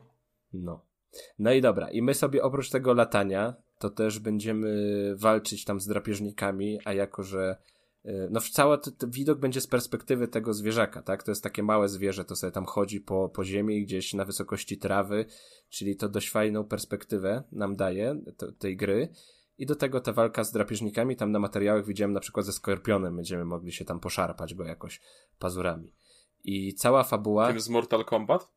[0.53, 0.87] No.
[1.39, 5.87] No i dobra, i my sobie oprócz tego latania, to też będziemy walczyć tam z
[5.87, 7.57] drapieżnikami, a jako, że
[8.07, 8.79] y, no cały
[9.09, 11.23] widok będzie z perspektywy tego zwierzaka, tak?
[11.23, 14.79] To jest takie małe zwierzę, to sobie tam chodzi po, po ziemi gdzieś na wysokości
[14.79, 15.25] trawy,
[15.69, 19.09] czyli to dość fajną perspektywę nam daje to, tej gry.
[19.59, 23.17] I do tego ta walka z drapieżnikami, tam na materiałach widziałem na przykład ze skorpionem,
[23.17, 25.01] będziemy mogli się tam poszarpać go jakoś
[25.39, 25.93] pazurami.
[26.45, 27.49] I cała fabuła...
[27.49, 28.53] Tym z Mortal Kombat?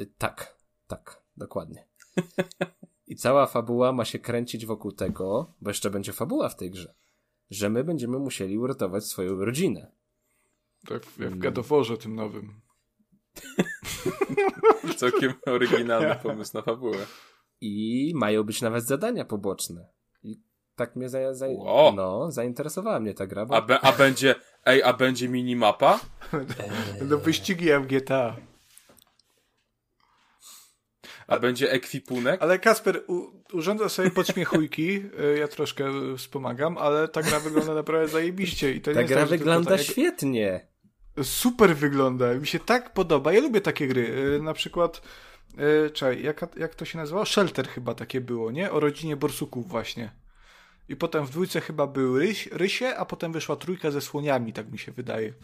[0.00, 1.88] Y, Tak, tak, dokładnie.
[3.06, 6.94] I cała fabuła ma się kręcić wokół tego, bo jeszcze będzie fabuła w tej grze,
[7.50, 9.92] że my będziemy musieli uratować swoją rodzinę.
[10.88, 11.38] Tak jak Mm.
[11.38, 12.60] w God of Warze tym nowym.
[14.96, 17.06] Całkiem oryginalny pomysł na fabułę.
[17.60, 19.88] I mają być nawet zadania poboczne.
[20.76, 21.94] Tak mnie za, za, Wow.
[21.94, 26.00] no, zainteresowała mnie ta gra, bo A, be, a będzie, ej, a będzie minimapa?
[27.08, 28.36] No wyścigi jak w GTA.
[31.26, 32.42] A będzie ekwipunek?
[32.42, 35.84] Ale Kasper, u, urządza sobie podśmiechujki, y, ja troszkę
[36.16, 38.72] wspomagam, ale ta gra wygląda naprawdę zajebiście.
[38.72, 40.66] I to nie ta gra tak, wygląda tak świetnie.
[41.22, 43.32] Super wygląda, mi się tak podoba.
[43.32, 44.08] Ja lubię takie gry.
[44.36, 45.02] Y, Na przykład,
[45.86, 47.26] y, czekaj, jak, jak to się nazywało?
[47.26, 48.70] Shelter chyba takie było, nie?
[48.70, 50.21] O rodzinie borsuków właśnie.
[50.92, 54.72] I potem w dwójce chyba były ryś, rysie, a potem wyszła trójka ze słoniami, tak
[54.72, 55.34] mi się wydaje.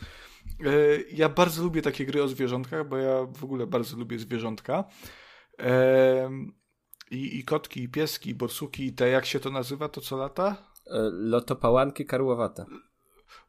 [0.66, 4.84] Y, Ja bardzo lubię takie gry o zwierzątkach, bo ja w ogóle bardzo lubię zwierzątka.
[5.58, 6.52] Em,
[7.10, 10.16] I, I kotki, i pieski, i borsuki, i te, jak się to nazywa, to co
[10.16, 10.56] lata?
[10.86, 12.64] E, Lotopałanki karłowate.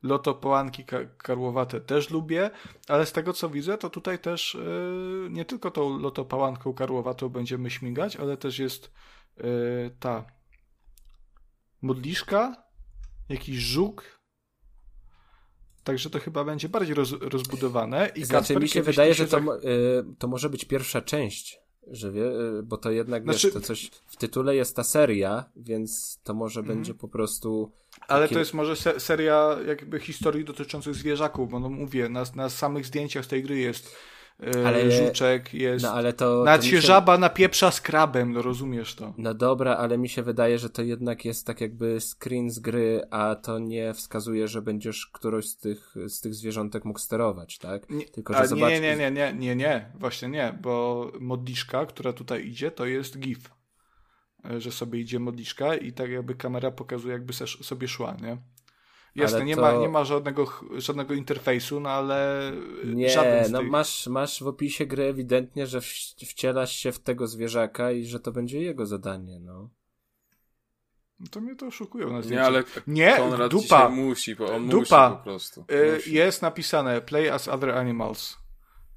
[0.03, 2.49] Lotopołanki ka- karłowate też lubię,
[2.87, 4.57] ale z tego co widzę, to tutaj też
[5.29, 8.91] nie tylko tą lotopałanką karłowatą będziemy śmigać, ale też jest
[9.99, 10.25] ta
[11.82, 12.63] modliszka,
[13.30, 14.19] jakiś żuk.
[15.84, 18.11] Także to chyba będzie bardziej roz, rozbudowane.
[18.15, 19.63] I Znaczy mi się wydaje, że to, mo- y,
[20.19, 22.25] to może być pierwsza część, że wie,
[22.59, 26.34] y, bo to jednak Znaczy- wiesz, to coś w tytule jest ta seria, więc to
[26.34, 26.77] może Mhm.
[26.77, 27.71] będzie po prostu
[28.07, 32.23] Ale takie- to jest może se seria jakby historii dotyczących zwierzaków, bo no mówię, na,
[32.36, 33.95] na samych zdjęciach z tej gry jest
[34.65, 35.85] ale, żuczek, jest...
[35.85, 39.13] No, ale to, Nawet się, się żaba napieprza z krabem, no rozumiesz to.
[39.17, 43.01] No dobra, ale mi się wydaje, że to jednak jest tak jakby screen z gry,
[43.11, 47.89] a to nie wskazuje, że będziesz którąś z tych, z tych zwierzątek mógł sterować, tak?
[47.89, 48.71] Nie, Tylko, że zobacz...
[48.71, 53.19] nie, nie, nie, nie, nie, nie, właśnie nie, bo modliszka, która tutaj idzie, to jest
[53.19, 53.59] GIF.
[54.45, 58.37] E, że sobie idzie modliszka i tak jakby kamera pokazuje, jakby sobie szła, nie?
[59.16, 59.62] Jasne, nie, to...
[59.62, 60.47] ma, nie ma żadnego,
[60.78, 62.51] żadnego interfejsu, no ale
[62.86, 63.70] nie, żaden z no tych...
[63.70, 65.82] masz, masz w opisie gry ewidentnie, że
[66.28, 69.70] wcielasz się w tego zwierzaka i że to będzie jego zadanie, no.
[71.20, 73.89] No to mnie to oszukują na Nie, ale nie, Konrad dupa.
[73.89, 75.10] musi, bo on dupa.
[75.10, 75.66] musi po prostu.
[75.68, 76.14] E, musi.
[76.14, 78.38] Jest napisane play as other animals.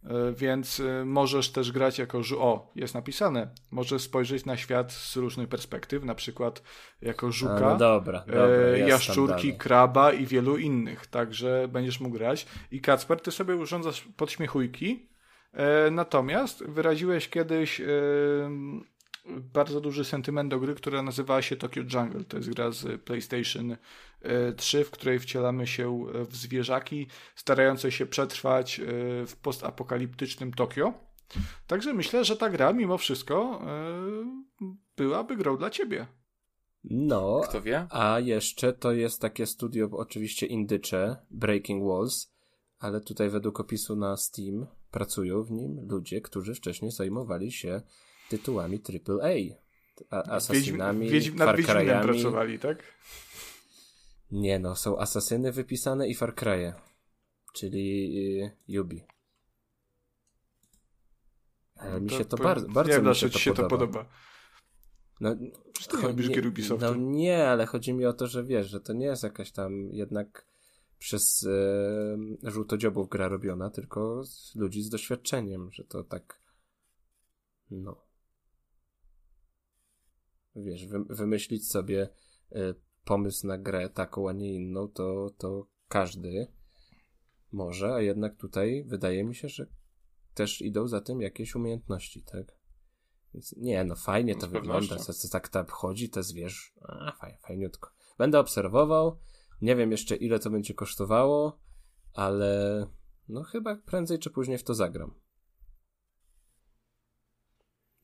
[0.05, 4.93] E, więc e, możesz też grać jako, że o, jest napisane, możesz spojrzeć na świat
[4.93, 6.63] z różnych perspektyw, na przykład
[7.03, 12.47] jako żuka, no dobra, dobra, e, jaszczurki, kraba i wielu innych, także będziesz mógł grać.
[12.71, 15.09] I Kacper, ty sobie urządzasz podśmiechujki,
[15.91, 17.81] natomiast wyraziłeś kiedyś
[19.27, 22.25] bardzo duży sentyment do gry, która nazywała się Tokyo Jungle.
[22.25, 23.77] To jest gra z PlayStation
[24.57, 28.85] 3, e, w której wcielamy się w zwierzaki, starające się przetrwać e,
[29.27, 30.95] w postapokaliptycznym Tokio.
[31.67, 34.67] Także myślę, że ta gra mimo wszystko e,
[34.97, 36.07] byłaby grą dla ciebie.
[36.85, 37.87] No, Kto wie?
[37.91, 42.33] a jeszcze to jest takie studio, oczywiście indycze, Breaking Walls,
[42.79, 47.83] ale tutaj według opisu na Steam pracują w nim ludzie, którzy wcześniej zajmowali się
[48.29, 49.63] tytułami AAA.
[50.11, 52.03] Asasynami, Wiedźm, Far Cry'ami.
[52.03, 52.83] pracowali, tak?
[54.33, 56.73] Nie no, są Asasyny wypisane i Far Cry'e,
[57.53, 59.05] czyli y, Yubi.
[61.77, 63.69] Ale no mi się to, to bardzo, bardzo nie mi się to się podoba.
[63.69, 64.09] to podoba.
[65.21, 65.37] No,
[65.91, 66.87] ty nie lubisz gier Ubisoftu?
[66.87, 69.89] No nie, ale chodzi mi o to, że wiesz, że to nie jest jakaś tam
[69.91, 70.47] jednak
[70.99, 76.41] przez e, żółtodziobów gra robiona, tylko z ludzi z doświadczeniem, że to tak
[77.71, 78.13] no
[80.57, 82.09] wiesz, wy, wymyślić sobie
[82.53, 82.75] y,
[83.05, 86.53] pomysł na grę taką, a nie inną, to, to każdy
[87.53, 89.67] może, a jednak tutaj wydaje mi się, że
[90.35, 92.63] też idą za tym jakieś umiejętności, tak?
[93.35, 97.39] Więc nie, no fajnie to wygląda, co, co tak tam chodzi, te zwierz, a faj,
[97.43, 97.91] fajniutko.
[98.19, 99.19] Będę obserwował,
[99.63, 101.61] nie wiem jeszcze ile to będzie kosztowało,
[102.15, 102.87] ale
[103.29, 105.15] no chyba prędzej czy później w to zagram.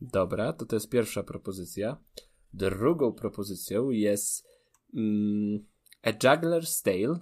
[0.01, 2.05] Dobra, to to jest pierwsza propozycja.
[2.53, 4.49] Drugą propozycją jest
[4.95, 5.66] mm,
[6.03, 7.18] A Juggler's Tale,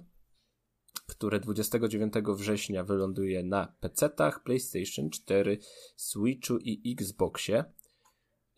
[1.07, 5.57] które 29 września wyląduje na PC-tach, PlayStation 4,
[5.95, 7.63] Switchu i Xboxie.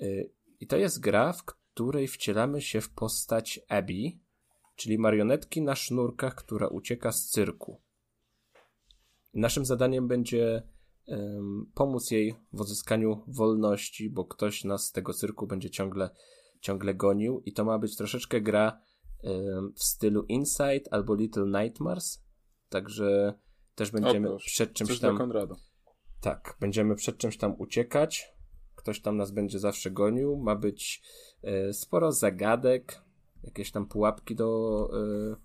[0.01, 4.19] Y, I to jest gra, w której wcielamy się w postać Abby,
[4.75, 7.81] czyli marionetki na sznurkach, która ucieka z cyrku.
[9.33, 10.63] Naszym zadaniem będzie
[11.05, 16.09] um, pomóc jej w odzyskaniu wolności, bo ktoś nas z tego cyrku będzie ciągle
[16.61, 18.81] ciągle gonił i to ma być troszeczkę gra
[19.75, 22.23] w stylu Inside albo Little Nightmares,
[22.69, 23.33] także
[23.75, 25.17] też będziemy przed czymś tam...
[26.21, 28.33] Tak, będziemy przed czymś tam uciekać,
[28.75, 31.01] ktoś tam nas będzie zawsze gonił, ma być
[31.43, 33.01] e, sporo zagadek,
[33.43, 35.35] jakieś tam pułapki do e,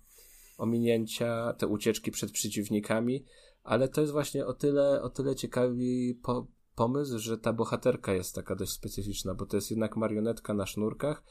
[0.57, 3.25] ominięcia, te ucieczki przed przeciwnikami,
[3.63, 8.35] ale to jest właśnie o tyle, o tyle ciekawi po, pomysł, że ta bohaterka jest
[8.35, 11.23] taka dość specyficzna, bo to jest jednak marionetka na sznurkach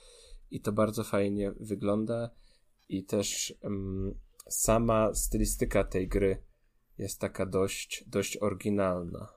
[0.55, 2.31] i to bardzo fajnie wygląda
[2.89, 4.15] i też um,
[4.49, 6.43] sama stylistyka tej gry
[6.99, 9.29] jest taka dość, dość oryginalna.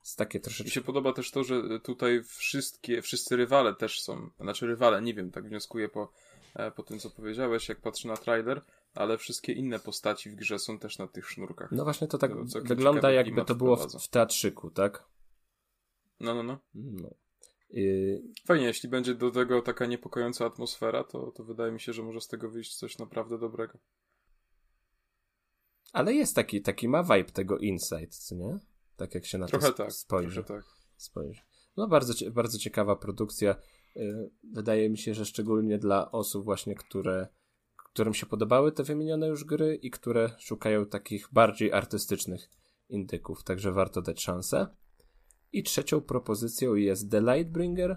[0.00, 0.64] Jest takie troszeczkę...
[0.64, 5.14] Mi się podoba też to, że tutaj wszystkie, wszyscy rywale też są, znaczy rywale, nie
[5.14, 6.12] wiem, tak wnioskuję po,
[6.54, 8.62] e, po tym, co powiedziałeś, jak patrzę na trailer,
[8.94, 11.72] ale wszystkie inne postaci w grze są też na tych sznurkach.
[11.72, 15.04] No właśnie to tak to, wygląda jakby to było w, w teatrzyku, tak?
[16.20, 16.58] No, no, no.
[16.74, 17.10] no.
[18.46, 22.20] Fajnie, jeśli będzie do tego taka niepokojąca atmosfera, to, to wydaje mi się, że może
[22.20, 23.78] z tego wyjść coś naprawdę dobrego.
[25.92, 28.58] Ale jest taki, taki ma vibe tego Insight, co nie?
[28.96, 30.44] Tak jak się na trochę to tak, spojrzy.
[30.44, 30.72] Trochę tak.
[30.96, 31.42] spojrzy.
[31.76, 33.56] No bardzo, bardzo ciekawa produkcja.
[33.96, 37.28] Y, wydaje mi się, że szczególnie dla osób właśnie, które
[37.92, 42.50] którym się podobały te wymienione już gry i które szukają takich bardziej artystycznych
[42.88, 44.66] indyków, także warto dać szansę.
[45.52, 47.96] I trzecią propozycją jest The Lightbringer,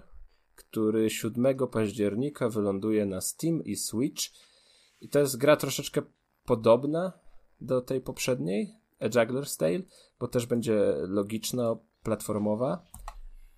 [0.56, 4.22] który 7 października wyląduje na Steam i Switch.
[5.00, 6.02] I to jest gra troszeczkę
[6.44, 7.12] podobna
[7.60, 9.80] do tej poprzedniej, A Juggler's Tale,
[10.20, 12.86] bo też będzie logiczna, platformowa,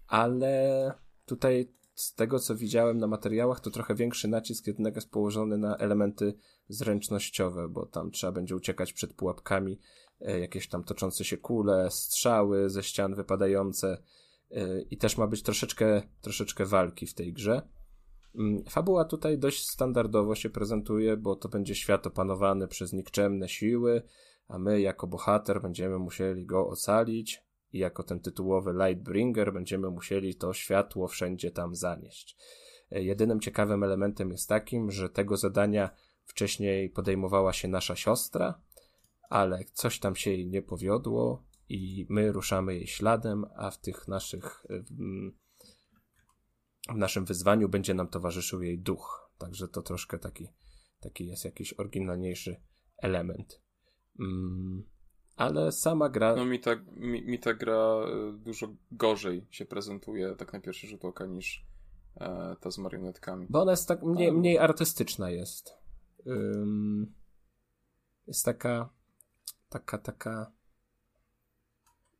[0.06, 0.92] ale
[1.26, 5.76] tutaj z tego co widziałem na materiałach, to trochę większy nacisk jednak jest położony na
[5.76, 6.34] elementy
[6.68, 9.78] zręcznościowe, bo tam trzeba będzie uciekać przed pułapkami,
[10.20, 14.02] jakieś tam toczące się kule, strzały ze ścian wypadające
[14.50, 17.68] e, i też ma być troszeczkę, troszeczkę walki w tej grze.
[18.34, 24.02] Mm, fabuła tutaj dość standardowo się prezentuje, bo to będzie świat opanowany przez nikczemne siły,
[24.48, 27.42] a my jako bohater będziemy musieli go ocalić
[27.72, 32.36] i jako ten tytułowy Lightbringer będziemy musieli to światło wszędzie tam zanieść.
[32.90, 35.90] E, jedynym ciekawym elementem jest takim, że tego zadania
[36.24, 38.60] wcześniej podejmowała się nasza siostra,
[39.28, 44.08] ale coś tam się jej nie powiodło i my ruszamy jej śladem, a w tych
[44.08, 44.66] naszych
[46.88, 49.30] w naszym wyzwaniu będzie nam towarzyszył jej duch.
[49.38, 50.48] Także to troszkę taki,
[51.00, 52.60] taki jest jakiś oryginalniejszy
[52.96, 53.62] element.
[54.20, 54.84] Mm,
[55.36, 56.36] ale sama gra.
[56.36, 60.86] No mi ta, mi, mi ta gra e, dużo gorzej się prezentuje, tak na pierwszy
[60.86, 61.66] rzut oka, niż
[62.16, 63.46] e, ta z marionetkami.
[63.50, 65.72] Bo ona jest tak mniej, mniej artystyczna jest.
[66.26, 67.14] Ym,
[68.26, 68.88] jest taka,
[69.78, 70.52] taka, taka,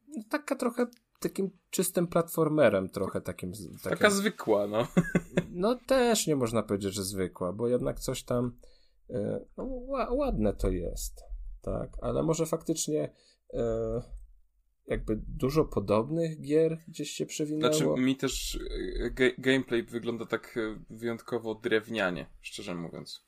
[0.08, 0.86] no taka trochę
[1.20, 3.52] takim czystym platformerem trochę takim.
[3.52, 4.86] takim Taka zwykła, no.
[5.50, 8.58] No też nie można powiedzieć, że zwykła, bo jednak coś tam
[9.10, 9.64] e, no,
[10.10, 11.24] ładne to jest,
[11.62, 13.14] tak, ale może faktycznie
[13.54, 14.02] e,
[14.86, 17.74] jakby dużo podobnych gier gdzieś się przewinęło.
[17.74, 18.58] Znaczy mi też
[19.00, 20.58] e, gameplay wygląda tak
[20.90, 23.26] wyjątkowo drewnianie, szczerze mówiąc.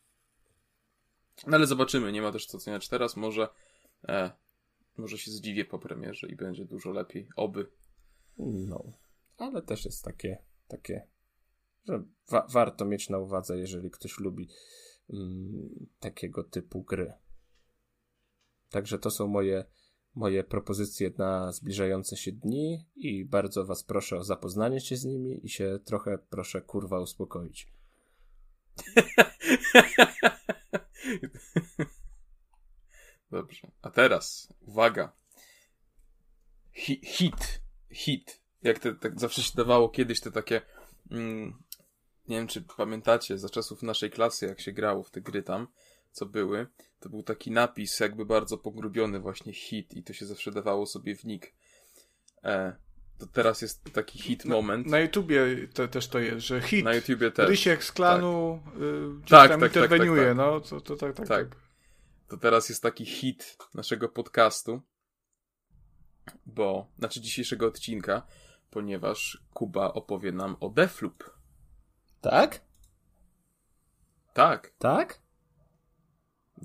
[1.46, 3.48] No ale zobaczymy, nie ma też co oceniać teraz, może
[4.04, 4.30] e,
[4.96, 7.28] może się zdziwię po premierze i będzie dużo lepiej.
[7.36, 7.70] Oby.
[8.38, 8.92] No.
[9.36, 10.38] Ale też jest takie,
[10.68, 11.08] takie
[11.88, 14.48] że wa warto mieć na uwadze, jeżeli ktoś lubi
[15.10, 17.12] mm, takiego typu gry.
[18.70, 19.64] Także to są moje,
[20.14, 25.46] moje propozycje na zbliżające się dni i bardzo Was proszę o zapoznanie się z nimi
[25.46, 27.72] i się trochę proszę kurwa uspokoić.
[33.30, 33.70] Dobrze.
[33.82, 35.12] A teraz, uwaga.
[36.72, 37.60] Hi, hit.
[37.90, 38.40] Hit.
[38.62, 40.60] Jak te, tak zawsze się dawało kiedyś te takie.
[41.10, 41.62] Mm,
[42.28, 45.66] nie wiem, czy pamiętacie, za czasów naszej klasy, jak się grało w te gry tam,
[46.12, 46.66] co były,
[47.00, 51.16] to był taki napis, jakby bardzo pogrubiony, właśnie hit, i to się zawsze dawało sobie
[51.16, 51.52] w nick.
[52.44, 52.76] E,
[53.18, 54.86] to teraz jest taki hit moment.
[54.86, 56.84] Na, na YouTubie to, też to jest, że hit.
[56.84, 57.48] Na YouTubie też.
[57.48, 58.82] Rysiek z klanu tak.
[58.82, 60.60] y, tak, tam tak, tak, interweniuje, tak, tak, no.
[60.60, 61.67] To, to, tak, tak, tak.
[62.28, 64.80] To teraz jest taki hit naszego podcastu,
[66.46, 68.22] bo, znaczy dzisiejszego odcinka,
[68.70, 71.24] ponieważ Kuba opowie nam o Defloop.
[72.20, 72.60] Tak?
[74.34, 74.72] Tak.
[74.78, 75.20] Tak?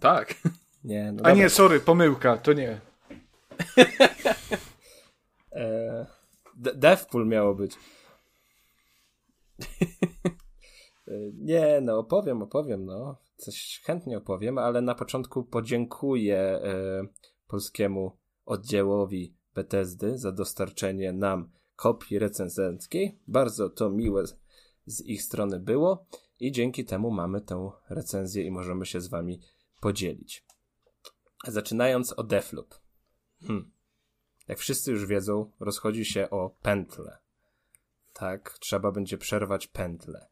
[0.01, 0.35] Tak.
[0.83, 2.81] Nie, no A nie, sorry, pomyłka, to nie.
[5.51, 6.05] e,
[6.55, 7.75] Deathpool miało być.
[11.07, 16.61] E, nie, no opowiem, opowiem, no coś chętnie opowiem, ale na początku podziękuję e,
[17.47, 23.19] polskiemu oddziałowi Bethesdy za dostarczenie nam kopii recenzenckiej.
[23.27, 24.23] Bardzo to miłe
[24.85, 26.05] z ich strony było
[26.39, 29.39] i dzięki temu mamy tę recenzję i możemy się z wami
[29.81, 30.45] podzielić.
[31.47, 32.75] Zaczynając o Defloop.
[33.41, 33.71] Hmm.
[34.47, 37.17] Jak wszyscy już wiedzą, rozchodzi się o pętle.
[38.13, 40.27] Tak, trzeba będzie przerwać pętle.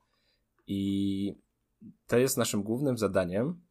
[0.67, 1.35] I
[2.07, 3.61] to jest naszym głównym zadaniem,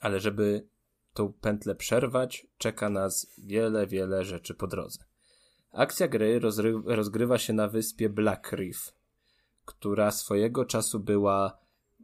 [0.00, 0.68] ale żeby
[1.14, 5.04] tą pętlę przerwać, czeka nas wiele, wiele rzeczy po drodze.
[5.72, 6.40] Akcja gry
[6.84, 8.92] rozgrywa się na wyspie Black Reef,
[9.64, 11.58] która swojego czasu była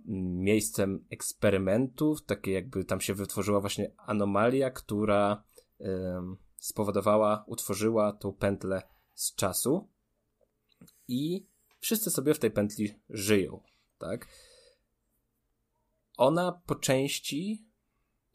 [0.06, 5.42] miejscem eksperymentów, takie jakby tam się wytworzyła właśnie anomalia, która
[6.58, 8.82] spowodowała, utworzyła tą pętlę
[9.14, 9.88] z czasu
[11.08, 11.46] i
[11.80, 13.60] wszyscy sobie w tej pętli żyją,
[13.98, 14.28] tak?
[16.16, 17.66] Ona po części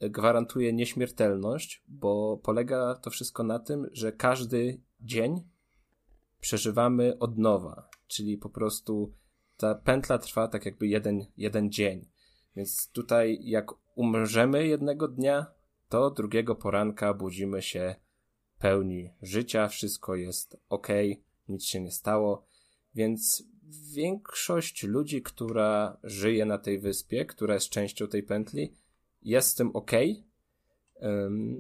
[0.01, 5.43] gwarantuje nieśmiertelność, bo polega to wszystko na tym, że każdy dzień
[6.39, 9.13] przeżywamy od nowa, czyli po prostu
[9.57, 12.09] ta pętla trwa tak jakby jeden, jeden dzień.
[12.55, 15.45] Więc tutaj jak umrzemy jednego dnia,
[15.89, 17.95] to drugiego poranka budzimy się
[18.59, 20.87] pełni życia, wszystko jest ok,
[21.47, 22.45] nic się nie stało,
[22.95, 23.43] więc
[23.93, 28.73] większość ludzi, która żyje na tej wyspie, która jest częścią tej pętli,
[29.21, 29.91] jest z tym ok,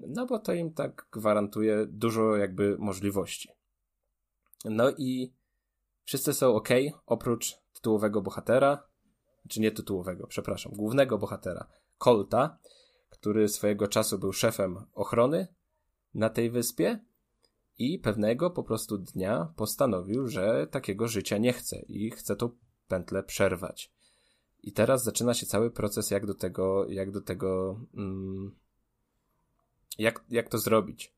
[0.07, 3.49] no bo to im tak gwarantuje dużo jakby możliwości.
[4.65, 5.33] No i
[6.03, 6.69] wszyscy są ok,
[7.05, 8.83] oprócz tytułowego bohatera,
[9.49, 11.67] czy nie tytułowego, przepraszam, głównego bohatera,
[11.97, 12.57] Colta,
[13.09, 15.47] który swojego czasu był szefem ochrony
[16.13, 16.99] na tej wyspie
[17.79, 22.49] i pewnego po prostu dnia postanowił, że takiego życia nie chce i chce tą
[22.87, 23.91] pętlę przerwać.
[24.63, 28.55] I teraz zaczyna się cały proces, jak do tego, jak do tego, mm,
[29.97, 31.13] jak, jak to zrobić.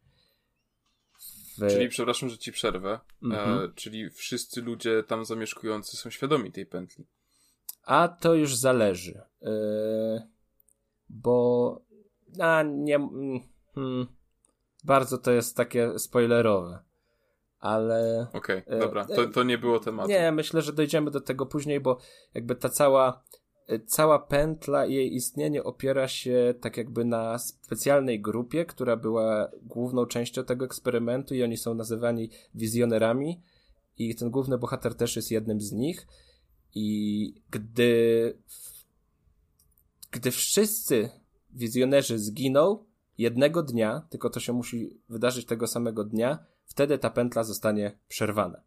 [1.58, 1.68] W...
[1.70, 3.66] Czyli, przepraszam, że ci przerwę, mhm.
[3.66, 7.06] e, czyli wszyscy ludzie tam zamieszkujący są świadomi tej pętli.
[7.84, 9.22] A to już zależy.
[9.42, 9.52] E,
[11.10, 11.82] bo
[12.40, 12.96] a, nie.
[12.96, 13.40] Mm,
[13.76, 14.08] hmm,
[14.84, 16.80] bardzo to jest takie spoilerowe.
[17.60, 18.28] Ale.
[18.34, 20.10] Okej, okay, dobra, to, to nie było tematu.
[20.10, 21.98] Nie, myślę, że dojdziemy do tego później, bo
[22.34, 23.24] jakby ta cała
[23.86, 30.06] cała pętla i jej istnienie opiera się tak jakby na specjalnej grupie, która była główną
[30.06, 33.42] częścią tego eksperymentu i oni są nazywani wizjonerami
[33.98, 36.08] i ten główny bohater też jest jednym z nich
[36.76, 38.38] i gdy
[40.12, 41.10] gdy wszyscy
[41.54, 42.86] wizjonerzy zginą
[43.22, 48.64] jednego dnia, tylko to się musi wydarzyć tego samego dnia, wtedy ta pętla zostanie przerwana.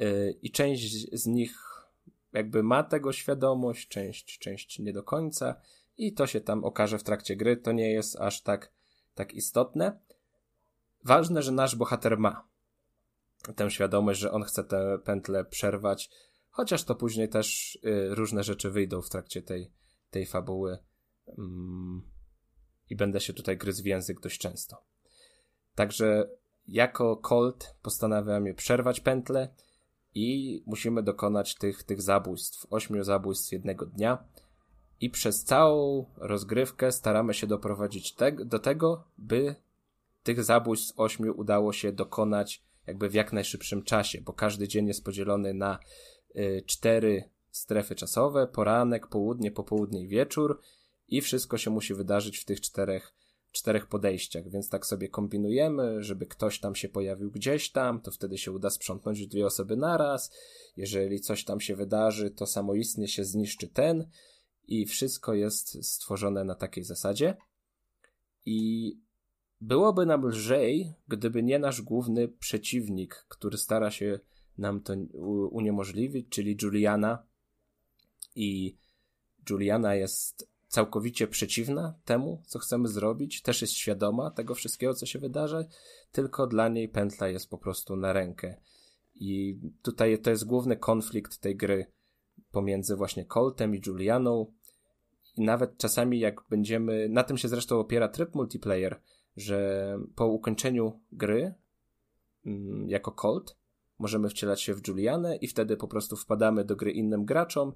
[0.00, 1.70] Y, I część z nich
[2.32, 5.60] jakby ma tego świadomość, część, część nie do końca
[5.96, 7.56] i to się tam okaże w trakcie gry.
[7.56, 8.72] To nie jest aż tak,
[9.14, 10.00] tak istotne.
[11.04, 12.48] Ważne, że nasz bohater ma
[13.56, 16.10] tę świadomość, że on chce tę pętlę przerwać,
[16.50, 19.72] chociaż to później też y, różne rzeczy wyjdą w trakcie tej,
[20.10, 20.78] tej fabuły
[21.38, 22.02] mm,
[22.90, 24.84] i będę się tutaj gryzł w język dość często.
[25.74, 26.30] Także
[26.68, 29.48] jako Colt postanawiam przerwać pętlę
[30.14, 34.24] i musimy dokonać tych, tych zabójstw, ośmiu zabójstw jednego dnia.
[35.00, 39.54] I przez całą rozgrywkę staramy się doprowadzić te, do tego, by
[40.22, 45.04] tych zabójstw ośmiu udało się dokonać jakby w jak najszybszym czasie, bo każdy dzień jest
[45.04, 45.78] podzielony na
[46.36, 50.60] y, cztery strefy czasowe, poranek, południe, popołudnie i wieczór
[51.10, 53.14] i wszystko się musi wydarzyć w tych czterech
[53.52, 58.38] czterech podejściach, więc tak sobie kombinujemy, żeby ktoś tam się pojawił gdzieś tam, to wtedy
[58.38, 60.32] się uda sprzątnąć dwie osoby naraz.
[60.76, 64.08] Jeżeli coś tam się wydarzy, to samoistnie się zniszczy ten
[64.68, 67.36] i wszystko jest stworzone na takiej zasadzie.
[68.46, 68.92] I
[69.60, 74.20] byłoby nam lżej, gdyby nie nasz główny przeciwnik, który stara się
[74.58, 74.94] nam to
[75.50, 77.26] uniemożliwić, czyli Juliana.
[78.34, 78.76] I
[79.50, 85.18] Juliana jest całkowicie przeciwna temu, co chcemy zrobić, też jest świadoma tego wszystkiego, co się
[85.18, 85.64] wydarza,
[86.12, 88.60] tylko dla niej pętla jest po prostu na rękę.
[89.14, 91.86] I tutaj to jest główny konflikt tej gry
[92.50, 94.52] pomiędzy właśnie Coltem i Julianą.
[95.36, 97.08] I nawet czasami, jak będziemy.
[97.08, 99.00] Na tym się zresztą opiera tryb multiplayer,
[99.36, 101.54] że po ukończeniu gry
[102.46, 103.56] mm, jako Colt
[103.98, 107.72] możemy wcielać się w Julianę i wtedy po prostu wpadamy do gry innym graczom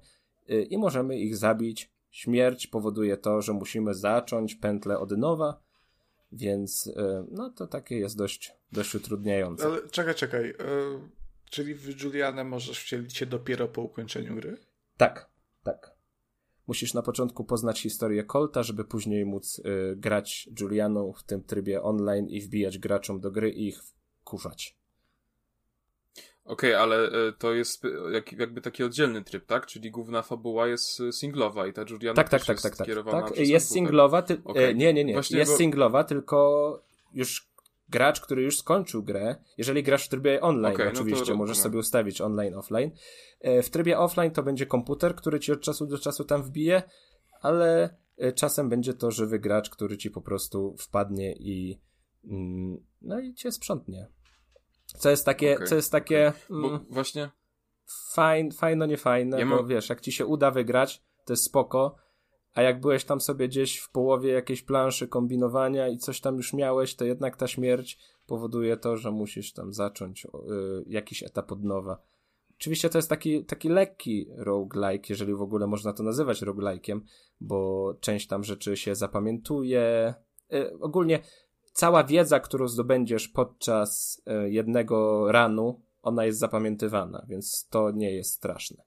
[0.49, 5.59] y, i możemy ich zabić Śmierć powoduje to, że musimy zacząć pętlę od nowa,
[6.31, 9.65] więc e, no to takie jest dość, dość utrudniające.
[9.65, 10.49] Ale czekaj, czekaj.
[10.49, 10.55] E,
[11.49, 14.57] czyli w Julianę możesz wcielić się dopiero po ukończeniu gry?
[14.97, 15.29] Tak,
[15.63, 15.95] tak.
[16.67, 21.81] Musisz na początku poznać historię Colta, żeby później móc y, grać Julianą w tym trybie
[21.81, 23.79] online i wbijać graczom do gry i ich
[24.23, 24.77] kurzać.
[26.45, 29.65] Okej, okay, ale e, to jest jak, jakby taki oddzielny tryb, tak?
[29.65, 33.37] Czyli główna fabuła jest e, singlowa i ta Juliana tak, tak, tak, tak, tak, tak.
[33.37, 34.41] Jest singlowa, ty...
[34.43, 34.75] okay.
[34.75, 35.13] nie, nie, nie.
[35.13, 35.57] Właśnie jest bo...
[35.57, 37.49] singlowa, tylko już
[37.89, 41.79] gracz, który już skończył grę, jeżeli grasz w trybie online, okay, oczywiście, no możesz sobie
[41.79, 42.91] ustawić online, offline.
[43.41, 46.83] E, w trybie offline to będzie komputer, który ci od czasu do czasu tam wbije,
[47.41, 47.97] ale
[48.35, 51.79] czasem będzie to żywy gracz, który ci po prostu wpadnie i
[52.25, 54.07] mm, no i cię sprzątnie.
[54.97, 56.33] Co jest takie, okay, co jest takie.
[56.49, 56.57] Okay.
[56.57, 57.29] Mm, właśnie.
[58.13, 59.67] Fajn, fajno, nie fajne, ja bo mam...
[59.67, 61.95] wiesz, jak ci się uda wygrać, to jest spoko,
[62.53, 66.53] a jak byłeś tam sobie gdzieś w połowie jakiejś planszy kombinowania i coś tam już
[66.53, 70.29] miałeś, to jednak ta śmierć powoduje to, że musisz tam zacząć y,
[70.87, 72.01] jakiś etap od nowa.
[72.57, 76.99] Oczywiście to jest taki, taki lekki roguelike, jeżeli w ogóle można to nazywać roguelike'iem,
[77.41, 80.13] bo część tam rzeczy się zapamiętuje.
[80.53, 81.19] Y, ogólnie
[81.75, 88.33] cała wiedza, którą zdobędziesz podczas e, jednego ranu, ona jest zapamiętywana, więc to nie jest
[88.33, 88.83] straszne.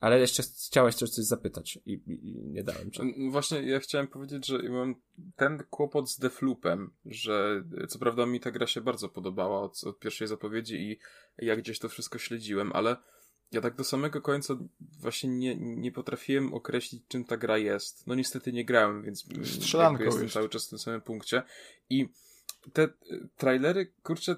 [0.00, 3.02] Ale jeszcze chciałeś coś, zapytać i, i, i nie dałem ci.
[3.30, 4.94] Właśnie ja chciałem powiedzieć, że mam
[5.36, 9.98] ten kłopot z Defloopem, że co prawda mi ta gra się bardzo podobała od, od
[9.98, 10.98] pierwszej zapowiedzi i
[11.46, 12.96] ja gdzieś to wszystko śledziłem, ale
[13.52, 18.06] ja tak do samego końca właśnie nie, nie potrafiłem określić, czym ta gra jest.
[18.06, 20.34] No niestety nie grałem, więc Strzelanką jestem jest.
[20.34, 21.42] cały czas w tym samym punkcie.
[21.90, 22.08] I
[22.72, 22.88] te e,
[23.36, 24.36] trailery, kurczę...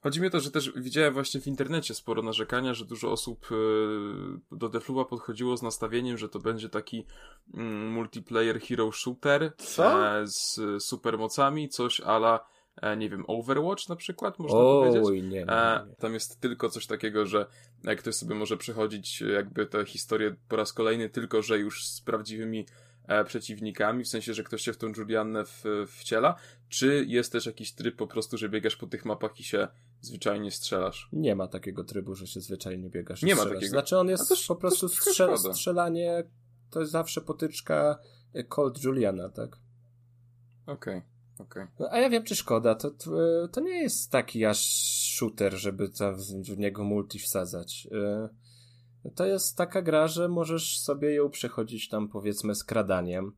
[0.00, 3.46] Chodzi mi o to, że też widziałem właśnie w internecie sporo narzekania, że dużo osób
[3.50, 7.06] e, do Defluwa podchodziło z nastawieniem, że to będzie taki
[7.54, 10.18] mm, multiplayer hero shooter Co?
[10.20, 12.53] E, z supermocami, coś ala
[12.96, 15.22] nie wiem, Overwatch na przykład, można Oj, powiedzieć.
[15.22, 15.94] Nie, nie, e, nie.
[15.94, 17.46] Tam jest tylko coś takiego, że
[17.98, 22.66] ktoś sobie może przechodzić jakby tę historię po raz kolejny, tylko że już z prawdziwymi
[23.08, 26.34] e, przeciwnikami, w sensie, że ktoś się w tą Juliannę w, wciela,
[26.68, 29.68] czy jest też jakiś tryb po prostu, że biegasz po tych mapach i się
[30.00, 31.08] zwyczajnie strzelasz?
[31.12, 33.56] Nie ma takiego trybu, że się zwyczajnie biegasz Nie i ma strzelasz.
[33.56, 33.70] takiego.
[33.70, 35.54] Znaczy on jest po prostu to strze szkoda.
[35.54, 36.24] strzelanie,
[36.70, 37.98] to jest zawsze potyczka
[38.48, 39.56] Colt Juliana, tak?
[40.66, 41.13] Okej, okej.
[41.78, 43.10] No, a ja wiem, czy szkoda, to, to,
[43.52, 44.58] to nie jest taki aż
[45.16, 46.20] shooter, żeby tam w,
[46.54, 47.88] w niego multi wsadzać.
[49.04, 53.36] Y, To jest taka gra, że możesz sobie ją przechodzić tam powiedzmy skradaniem.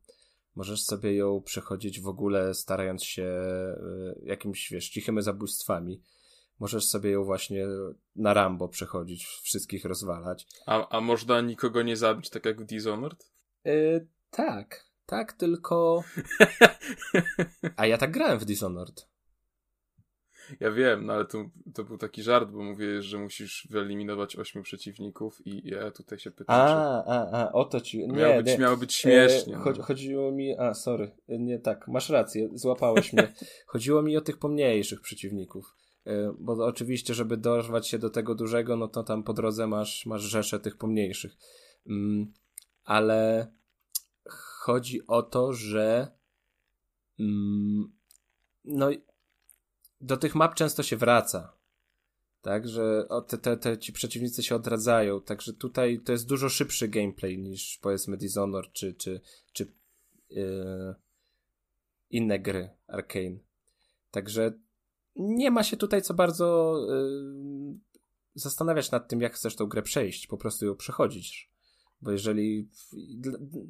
[0.55, 6.03] Możesz sobie ją przechodzić w ogóle starając się y, jakimś, wiesz, cichymi zabójstwami.
[6.59, 7.67] Możesz sobie ją właśnie
[8.17, 10.47] na Rambo przechodzić, wszystkich rozwalać.
[10.67, 13.31] A, a można nikogo nie zabić, tak jak w Dishonored?
[13.67, 16.03] Y, tak, tak, tylko...
[17.77, 19.09] A ja tak grałem w Dishonored.
[20.61, 24.63] Ja wiem, no ale to, to był taki żart, bo mówię, że musisz wyeliminować ośmiu
[24.63, 28.01] przeciwników i ja tutaj się pytam, A, a, a, o to ci.
[28.01, 28.59] czy Nie, miało być, nie.
[28.59, 29.55] miało być śmiesznie.
[29.55, 29.65] E, no.
[29.65, 30.59] chodzi, chodziło mi.
[30.59, 31.11] A, sorry.
[31.29, 33.33] Nie tak, masz rację, złapałeś mnie.
[33.67, 35.75] chodziło mi o tych pomniejszych przeciwników.
[36.07, 40.07] E, Bo oczywiście, żeby dorwać się do tego dużego, no to tam po drodze masz,
[40.07, 41.37] masz rzeszę tych pomniejszych.
[41.87, 42.33] Mm,
[42.85, 43.47] ale
[44.67, 46.17] chodzi o to, że.
[47.21, 47.93] Mm,
[48.65, 48.91] no,
[50.01, 51.57] do tych map często się wraca.
[52.41, 55.21] Tak, że te, te, te ci przeciwnicy się odradzają.
[55.21, 59.21] Także tutaj to jest dużo szybszy gameplay niż powiedzmy Dishonored czy, czy,
[59.53, 59.73] czy
[60.31, 60.95] yy,
[62.11, 63.39] inne gry Arkane.
[64.11, 64.53] Także
[65.17, 67.79] nie ma się tutaj co bardzo yy,
[68.35, 70.27] zastanawiać nad tym, jak chcesz tą grę przejść.
[70.27, 71.56] Po prostu ją przechodzić.
[72.03, 72.69] Bo jeżeli.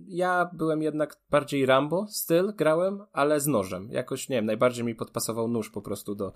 [0.07, 3.89] Ja byłem jednak bardziej Rambo styl, grałem, ale z nożem.
[3.91, 6.33] Jakoś nie wiem, najbardziej mi podpasował nóż po prostu do,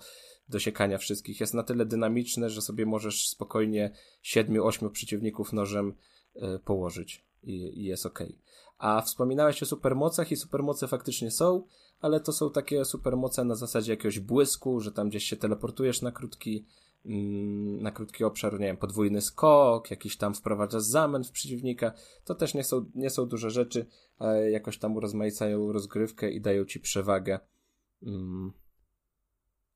[0.49, 1.39] do siekania wszystkich.
[1.39, 3.91] Jest na tyle dynamiczne, że sobie możesz spokojnie
[4.21, 5.93] siedmiu, ośmiu przeciwników nożem
[6.35, 8.19] y, położyć i, i jest ok.
[8.77, 11.63] A wspominałeś o supermocach i supermoce faktycznie są,
[11.99, 16.11] ale to są takie supermoce na zasadzie jakiegoś błysku, że tam gdzieś się teleportujesz na
[16.11, 16.65] krótki
[17.81, 21.93] na krótki obszar, nie wiem, podwójny skok, jakiś tam wprowadzasz zamęt w przeciwnika.
[22.23, 23.85] To też nie są, nie są duże rzeczy,
[24.17, 27.39] ale jakoś tam urozmaicają rozgrywkę i dają ci przewagę.
[28.03, 28.51] Mm.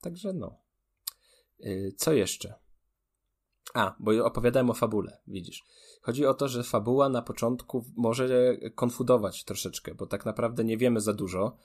[0.01, 0.59] Także no.
[1.59, 2.53] Yy, co jeszcze?
[3.73, 5.63] A, bo opowiadałem o fabule, widzisz.
[6.01, 11.01] Chodzi o to, że fabuła na początku może konfudować troszeczkę, bo tak naprawdę nie wiemy
[11.01, 11.57] za dużo,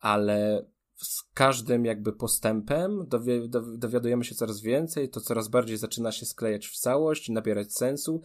[0.00, 0.66] ale
[0.98, 6.26] z każdym jakby postępem dowi dowi dowiadujemy się coraz więcej, to coraz bardziej zaczyna się
[6.26, 8.22] sklejać w całość nabierać sensu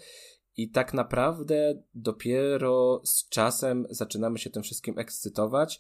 [0.58, 5.80] i tak naprawdę dopiero z czasem zaczynamy się tym wszystkim ekscytować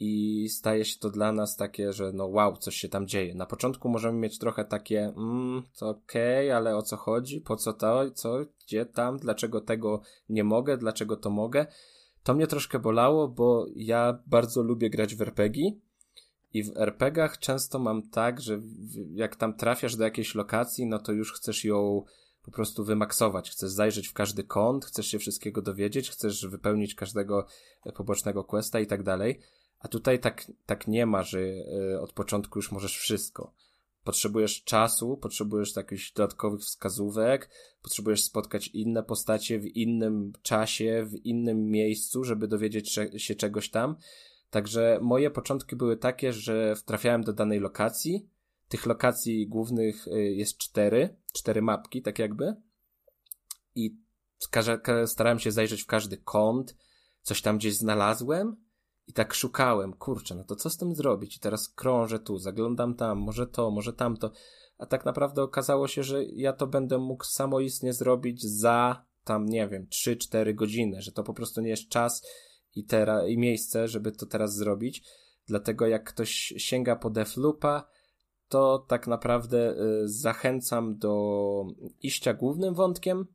[0.00, 3.34] i staje się to dla nas takie, że no wow, coś się tam dzieje.
[3.34, 7.56] Na początku możemy mieć trochę takie, mm, to okej, okay, ale o co chodzi, po
[7.56, 11.66] co to, co, gdzie tam, dlaczego tego nie mogę, dlaczego to mogę.
[12.22, 15.72] To mnie troszkę bolało, bo ja bardzo lubię grać w RPG
[16.52, 18.60] i w RPGach często mam tak, że
[19.14, 22.04] jak tam trafiasz do jakiejś lokacji, no to już chcesz ją
[22.42, 23.50] po prostu wymaksować.
[23.50, 27.46] Chcesz zajrzeć w każdy kąt, chcesz się wszystkiego dowiedzieć, chcesz wypełnić każdego
[27.94, 29.40] pobocznego questa i tak dalej.
[29.78, 33.52] A tutaj tak, tak nie ma, że y, od początku już możesz wszystko.
[34.04, 37.50] Potrzebujesz czasu, potrzebujesz jakichś dodatkowych wskazówek,
[37.82, 43.96] potrzebujesz spotkać inne postacie w innym czasie, w innym miejscu, żeby dowiedzieć się czegoś tam.
[44.50, 48.28] Także moje początki były takie, że trafiałem do danej lokacji.
[48.68, 52.56] Tych lokacji głównych jest cztery, cztery mapki, tak jakby.
[53.74, 53.96] I
[55.06, 56.76] starałem się zajrzeć w każdy kąt,
[57.22, 58.56] coś tam gdzieś znalazłem
[59.06, 61.36] i tak szukałem, kurczę, no to co z tym zrobić?
[61.36, 64.30] I teraz krążę tu, zaglądam tam, może to, może tamto.
[64.78, 69.68] A tak naprawdę okazało się, że ja to będę mógł samoistnie zrobić za tam, nie
[69.68, 72.26] wiem, 3-4 godziny, że to po prostu nie jest czas
[72.74, 75.02] i, tera, i miejsce, żeby to teraz zrobić.
[75.46, 77.88] Dlatego jak ktoś sięga po Deathloopa,
[78.48, 81.64] to tak naprawdę y, zachęcam do
[82.02, 83.26] iścia głównym wątkiem.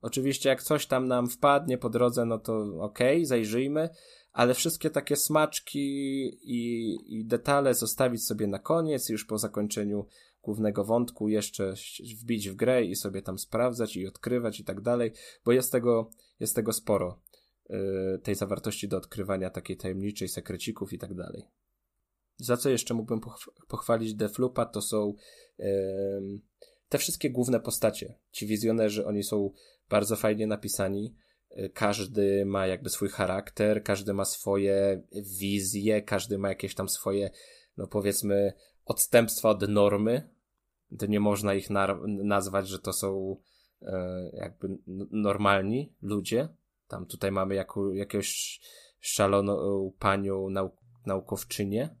[0.00, 3.88] Oczywiście jak coś tam nam wpadnie po drodze, no to okej, okay, zajrzyjmy,
[4.32, 5.78] ale wszystkie takie smaczki
[6.42, 10.06] i, i detale zostawić sobie na koniec, już po zakończeniu
[10.42, 11.74] głównego wątku jeszcze
[12.20, 15.12] wbić w grę i sobie tam sprawdzać i odkrywać i tak dalej,
[15.44, 16.10] bo jest tego,
[16.40, 17.20] jest tego sporo
[18.22, 21.42] tej zawartości do odkrywania takiej tajemniczej, sekrecików i tak dalej.
[22.36, 23.20] Za co jeszcze mógłbym
[23.68, 25.14] pochwalić Deflupa, to są
[26.88, 28.18] te wszystkie główne postacie.
[28.30, 29.50] Ci wizjonerzy, oni są
[29.88, 31.16] bardzo fajnie napisani.
[31.74, 35.02] Każdy ma jakby swój charakter, każdy ma swoje
[35.40, 37.30] wizje, każdy ma jakieś tam swoje,
[37.76, 38.52] no powiedzmy,
[38.84, 40.30] odstępstwa od normy.
[40.98, 41.68] To nie można ich
[42.06, 43.36] nazwać, że to są
[43.80, 43.88] yy,
[44.32, 44.68] jakby
[45.10, 46.48] normalni ludzie,
[46.94, 48.60] Tam tutaj mamy jako, jakąś
[49.00, 50.70] szaloną panią nau,
[51.06, 51.96] naukowczynię,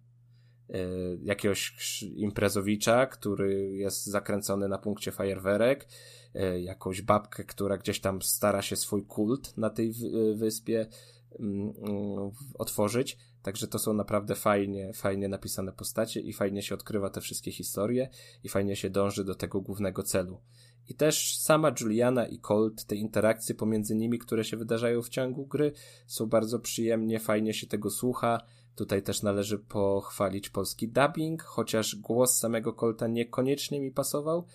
[0.68, 0.78] yy,
[1.22, 5.88] jakiegoś imprezowicza, który jest zakręcony na punkcie fajerwerek,
[6.34, 9.94] yy, jakąś babkę, która gdzieś tam stara się swój kult na tej
[10.34, 10.86] wyspie
[11.38, 11.46] yy,
[12.58, 13.18] otworzyć.
[13.42, 18.08] Także to są naprawdę fajnie, fajnie napisane postacie i fajnie się odkrywa te wszystkie historie
[18.44, 20.40] i fajnie się dąży do tego głównego celu.
[20.88, 25.46] I też sama Juliana i Colt, te interakcje pomiędzy nimi, które się wydarzają w ciągu
[25.46, 25.72] gry,
[26.06, 28.40] są bardzo przyjemnie, fajnie się tego słucha.
[28.74, 34.46] Tutaj też należy pochwalić polski dubbing, chociaż głos samego Colta niekoniecznie mi pasował.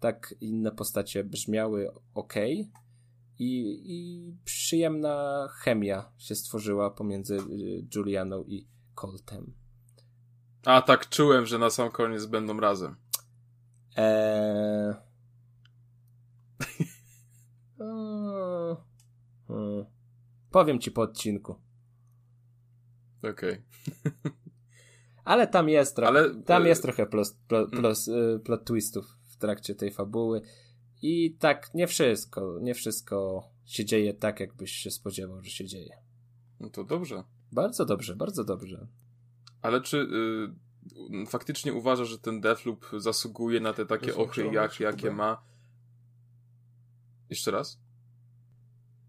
[0.00, 2.34] Tak inne postacie brzmiały ok.
[3.38, 9.52] I, i przyjemna chemia się stworzyła pomiędzy y, Julianą i Coltem.
[10.64, 12.96] A tak czułem, że na sam koniec będą razem.
[13.96, 15.07] Eee...
[19.48, 19.84] hmm.
[20.50, 21.54] Powiem ci po odcinku.
[23.18, 23.30] Okej.
[23.30, 23.62] Okay.
[25.24, 26.68] Ale tam jest trochę, Ale, tam e...
[26.68, 28.40] jest trochę plus, plus, plus, mm.
[28.40, 30.42] plot twistów w trakcie tej fabuły.
[31.02, 35.96] I tak, nie wszystko, nie wszystko się dzieje tak, jakbyś się spodziewał, że się dzieje.
[36.60, 37.24] No to dobrze.
[37.52, 38.86] Bardzo dobrze, bardzo dobrze.
[39.62, 39.96] Ale czy
[41.22, 45.42] y, faktycznie uważasz, że ten Deathloop zasługuje na te takie ochy, jak, jakie ma?
[47.30, 47.80] Jeszcze raz?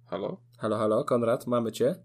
[0.10, 0.42] Halo?
[0.58, 1.96] Halo, halo, Konrad, mamy cię?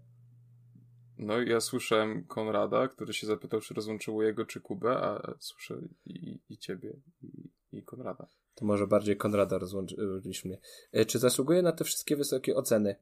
[1.17, 6.39] No, ja słyszałem Konrada, który się zapytał, czy rozłączyło jego, czy Kubę, a słyszę i,
[6.49, 8.27] i ciebie, i, i Konrada.
[8.55, 10.57] To może bardziej Konrada rozłączyliśmy.
[10.91, 12.95] E, czy zasługuje na te wszystkie wysokie oceny?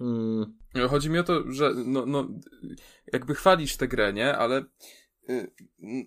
[0.00, 0.58] Mm.
[0.88, 2.28] Chodzi mi o to, że no, no,
[3.12, 4.36] jakby chwalisz tę grę, nie?
[4.36, 4.64] Ale
[5.30, 5.52] y,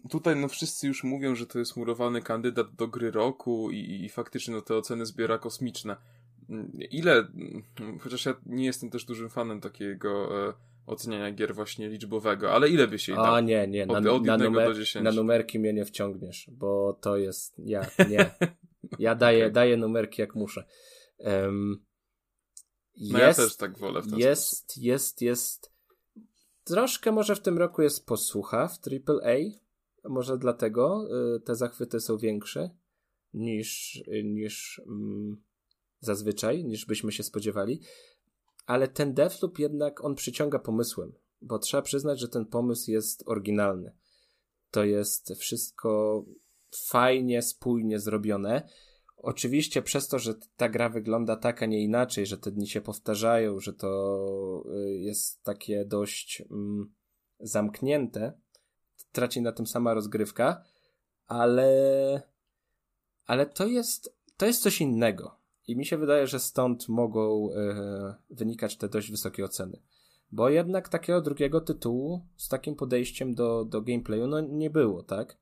[0.09, 4.09] tutaj no wszyscy już mówią, że to jest murowany kandydat do gry roku i, i
[4.09, 5.97] faktycznie no, te oceny zbiera kosmiczne.
[6.91, 7.17] Ile,
[7.79, 10.53] mm, chociaż ja nie jestem też dużym fanem takiego e,
[10.85, 13.35] oceniania gier właśnie liczbowego, ale ile jej dał?
[13.35, 17.55] A nie, nie, na, od na, numer, na numerki mnie nie wciągniesz, bo to jest,
[17.59, 18.31] ja, nie.
[18.99, 19.51] Ja daję, okay.
[19.51, 20.63] daję numerki jak muszę.
[21.17, 21.85] Um,
[22.97, 24.83] no jest, ja też tak wolę w ten jest, sposób.
[24.83, 25.71] Jest, jest,
[26.63, 29.37] troszkę może w tym roku jest posłucha w AAA,
[30.09, 32.69] może dlatego y, te zachwyty są większe
[33.33, 35.41] niż, y, niż mm,
[36.01, 37.81] zazwyczaj, niż byśmy się spodziewali
[38.65, 43.95] ale ten Deathloop jednak on przyciąga pomysłem, bo trzeba przyznać, że ten pomysł jest oryginalny.
[44.71, 46.23] To jest wszystko
[46.87, 48.69] fajnie, spójnie zrobione.
[49.17, 52.81] Oczywiście przez to, że ta gra wygląda tak, a nie inaczej, że te dni się
[52.81, 56.93] powtarzają, że to y, jest takie dość mm,
[57.39, 58.33] zamknięte,
[59.11, 60.63] traci na tym sama rozgrywka,
[61.27, 62.21] ale
[63.25, 65.40] ale to jest to jest coś innego.
[65.71, 69.81] I mi się wydaje, że stąd mogą e, wynikać te dość wysokie oceny.
[70.31, 75.37] Bo jednak takiego drugiego tytułu z takim podejściem do, do gameplayu no nie było, tak?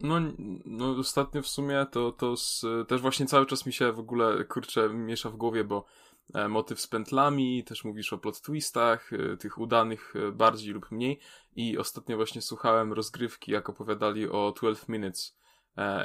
[0.00, 0.20] No,
[0.64, 4.44] no ostatnio w sumie to, to z, też właśnie cały czas mi się w ogóle
[4.44, 5.84] kurczę miesza w głowie, bo
[6.34, 10.90] e, motyw z pętlami, też mówisz o plot twistach, e, tych udanych e, bardziej lub
[10.90, 11.20] mniej
[11.56, 15.36] i ostatnio właśnie słuchałem rozgrywki, jak opowiadali o 12 Minutes,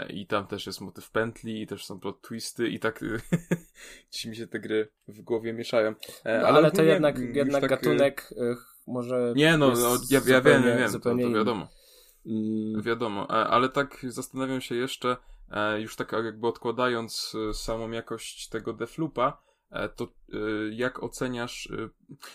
[0.09, 3.03] I tam też jest motyw pętli, i też są plot twisty, i tak
[4.11, 5.89] dziś mi się te gry w głowie mieszają.
[6.23, 8.55] E, no, ale, ale to jednak, jednak tak, gatunek y,
[8.87, 9.33] może.
[9.35, 11.67] Nie, no, no ja, ja wiem, ja wiem, to, to wiadomo.
[12.25, 12.81] Mm.
[12.81, 15.17] Wiadomo, ale tak zastanawiam się jeszcze,
[15.77, 19.41] już tak jakby odkładając samą jakość tego Defloopa,
[19.95, 20.07] to
[20.71, 21.69] jak oceniasz,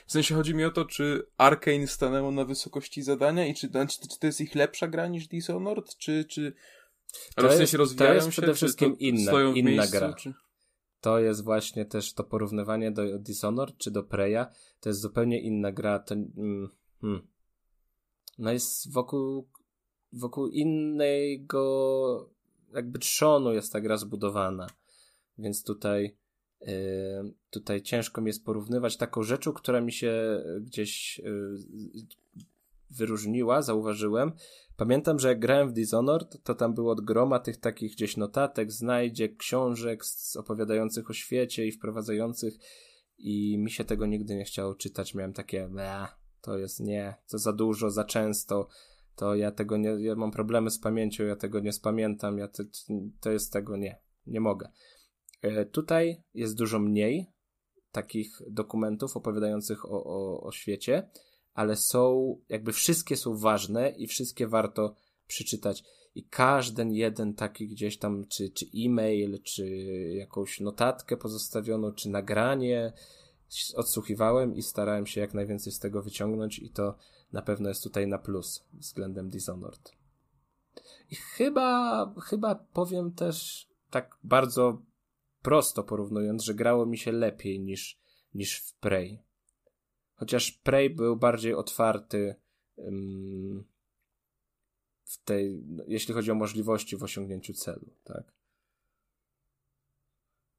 [0.06, 4.09] w sensie chodzi mi o to, czy Arkane stanęło na wysokości zadania i czy, czy,
[4.09, 6.55] czy to jest ich lepsza gra niż Dishonored, czy, czy
[7.36, 10.12] ale to w sensie rozwijają to jest przede się, wszystkim inna, inna miejscu, gra.
[10.12, 10.35] Czy...
[11.01, 14.47] To jest właśnie też to porównywanie do Dishonored czy do Preya.
[14.81, 15.99] To jest zupełnie inna gra.
[15.99, 16.69] To, mm,
[17.01, 17.27] hmm.
[18.39, 19.49] No jest wokół,
[20.12, 22.31] wokół innego
[22.74, 24.66] jakby trzonu jest ta gra zbudowana.
[25.39, 26.16] Więc tutaj
[26.61, 32.07] yy, tutaj ciężko mi jest porównywać taką rzeczą, która mi się gdzieś yy,
[32.91, 34.32] wyróżniła, zauważyłem,
[34.76, 38.72] Pamiętam, że jak grałem w Dishonored, to tam było od groma tych takich gdzieś notatek,
[38.72, 40.05] znajdzie, książek
[40.36, 42.55] opowiadających o świecie i wprowadzających
[43.18, 45.14] i mi się tego nigdy nie chciało czytać.
[45.14, 45.68] Miałem takie,
[46.40, 48.68] to jest nie, to za dużo, za często,
[49.16, 52.62] to ja tego nie, ja mam problemy z pamięcią, ja tego nie spamiętam, ja to,
[53.20, 54.68] to jest tego nie, nie mogę.
[55.42, 57.26] E, tutaj jest dużo mniej
[57.92, 61.10] takich dokumentów opowiadających o, o, o świecie,
[61.55, 64.94] ale są, jakby wszystkie są ważne i wszystkie warto
[65.26, 65.85] przeczytać.
[66.14, 69.66] I każdy jeden taki gdzieś tam, czy, czy e-mail, czy
[70.14, 72.93] jakąś notatkę pozostawioną, czy nagranie,
[73.76, 76.94] odsłuchiwałem i starałem się jak najwięcej z tego wyciągnąć i to
[77.32, 79.93] na pewno jest tutaj na plus względem Dishonored.
[81.10, 84.82] I chyba, chyba powiem też tak bardzo
[85.43, 87.98] prosto porównując, że grało mi się lepiej niż,
[88.35, 89.22] niż w Prey.
[90.15, 92.35] Chociaż Prey był bardziej otwarty
[95.05, 98.32] w tej, jeśli chodzi o możliwości w osiągnięciu celu, tak?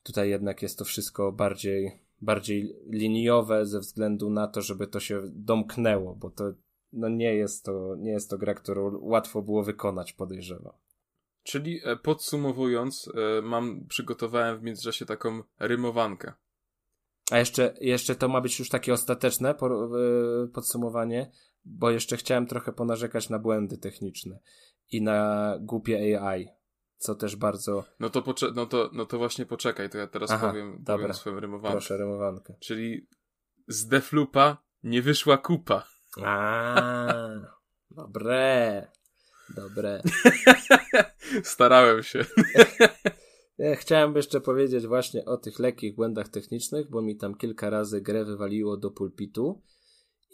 [0.04, 5.22] Tutaj jednak jest to wszystko bardziej, bardziej liniowe ze względu na to, żeby to się
[5.26, 6.54] domknęło, bo to
[6.94, 10.74] no nie jest to, nie jest to gra, którą łatwo było wykonać, podejrzewam.
[11.44, 16.34] Czyli e, podsumowując, e, mam, przygotowałem w międzyczasie taką rymowankę.
[17.32, 19.56] A jeszcze, jeszcze to ma być już takie ostateczne e,
[20.54, 21.32] podsumowanie,
[21.66, 24.40] bo jeszcze chciałem trochę ponarzekać na błędy techniczne
[24.92, 26.48] i na głupie AI,
[26.98, 27.84] co też bardzo...
[28.00, 30.96] No to, pocze- no to, no to właśnie poczekaj, to ja teraz Aha, powiem, dobra.
[30.96, 31.72] powiem swoją rymowankę.
[31.72, 32.56] Proszę, rymowankę.
[32.60, 33.08] Czyli
[33.68, 35.88] z deflupa nie wyszła kupa.
[36.24, 37.14] A,
[37.92, 38.88] dobre.
[39.50, 40.02] Dobre.
[41.44, 42.26] Starałem się.
[43.58, 48.02] Ja chciałem jeszcze powiedzieć właśnie o tych lekkich błędach technicznych, bo mi tam kilka razy
[48.02, 49.62] grę wywaliło do pulpitu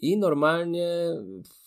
[0.02, 0.88] i normalnie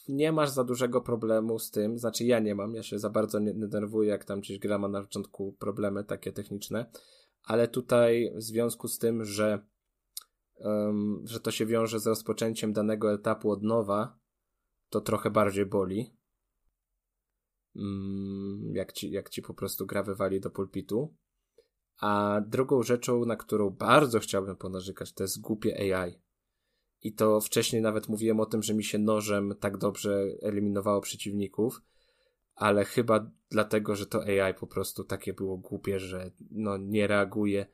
[0.09, 3.39] nie masz za dużego problemu z tym, znaczy ja nie mam, ja się za bardzo
[3.39, 6.91] nie denerwuję, jak tam gdzieś gra ma na początku problemy takie techniczne,
[7.45, 9.67] ale tutaj w związku z tym, że
[10.57, 14.19] um, że to się wiąże z rozpoczęciem danego etapu od nowa,
[14.91, 16.17] to trochę bardziej boli.
[17.75, 21.15] Um, jak, ci, jak ci po prostu gra wywali do pulpitu.
[22.01, 26.21] A drugą rzeczą, na którą bardzo chciałbym ponarzekać, to jest głupie AI.
[27.03, 31.83] I to wcześniej nawet mówiłem o tym, że mi się nożem tak dobrze eliminowało przeciwników,
[32.55, 37.67] ale chyba dlatego, że to AI po prostu takie było głupie, że no nie reaguje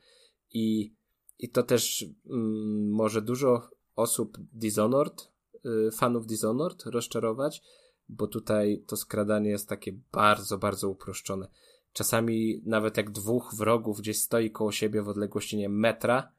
[0.53, 0.95] i
[1.41, 5.33] i to też mm, może dużo osób Dishonored,
[5.67, 7.63] y, fanów Dishonored rozczarować,
[8.09, 11.49] bo tutaj to skradanie jest takie bardzo, bardzo uproszczone.
[11.93, 16.33] Czasami nawet jak dwóch wrogów gdzieś stoi koło siebie w odległości nie metra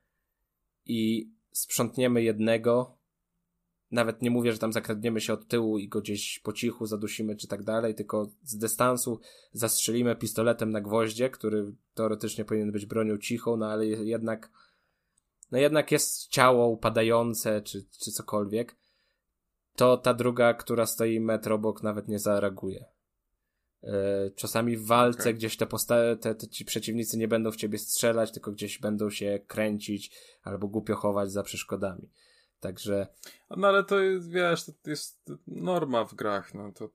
[0.86, 2.98] i sprzątniemy jednego,
[3.92, 7.36] nawet nie mówię, że tam zakradniemy się od tyłu i go gdzieś po cichu zadusimy
[7.36, 9.20] czy tak dalej, tylko z dystansu
[9.54, 14.52] zastrzelimy pistoletem na gwoździe, który teoretycznie powinien być bronią cichą, no ale jednak
[15.52, 18.76] no jednak jest ciało upadające, czy, czy cokolwiek,
[19.76, 22.86] to ta druga, która stoi metr obok, nawet nie zareaguje.
[23.84, 25.34] E, czasami w walce okay.
[25.34, 29.10] gdzieś te, posta- te, te ci przeciwnicy nie będą w ciebie strzelać, tylko gdzieś będą
[29.10, 30.12] się kręcić
[30.44, 32.10] albo głupio chować za przeszkodami.
[32.60, 33.08] Także.
[33.50, 36.90] No ale to jest, wiesz, to jest norma w grach, no to.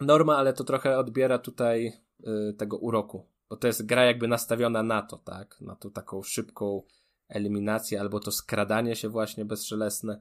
[0.00, 3.26] Norma, ale to trochę odbiera tutaj y, tego uroku.
[3.50, 5.60] Bo to jest gra jakby nastawiona na to, tak?
[5.60, 6.82] Na tą taką szybką,
[7.28, 10.20] eliminację, albo to skradanie się właśnie bezszelestne.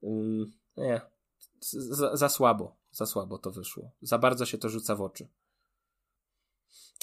[0.00, 1.00] Um, nie,
[1.60, 3.90] za, za słabo, za słabo to wyszło.
[4.02, 5.28] Za bardzo się to rzuca w oczy.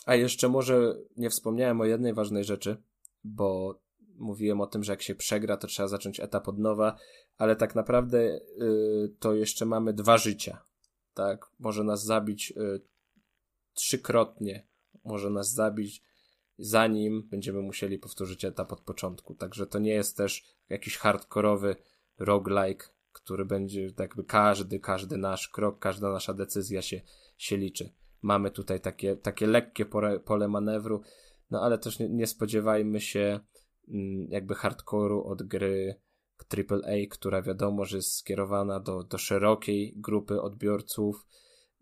[0.06, 2.78] A jeszcze może nie wspomniałem o jednej ważnej rzeczy,
[3.24, 3.80] bo
[4.16, 6.98] mówiłem o tym, że jak się przegra, to trzeba zacząć etap od nowa,
[7.38, 8.41] ale tak naprawdę y,
[9.20, 10.62] to jeszcze mamy dwa życia.
[11.14, 12.82] Tak, może nas zabić y,
[13.74, 14.68] trzykrotnie,
[15.03, 16.02] może nas zabić
[16.57, 19.36] zanim będziemy musieli powtórzyć etap od początku.
[19.36, 21.76] Także to nie jest też jakiś hardkorowy
[22.18, 22.88] roguelike,
[23.26, 27.02] który będzie jakby każdy, każdy nasz krok, każda nasza decyzja się,
[27.38, 27.90] się liczy.
[28.22, 31.02] Mamy tutaj takie, takie lekkie pole, pole manewru,
[31.52, 33.40] no ale też nie, nie spodziewajmy się
[33.88, 35.96] mm, jakby hardkoru od gry
[36.58, 41.28] AAA, która wiadomo, że jest skierowana do, do szerokiej grupy odbiorców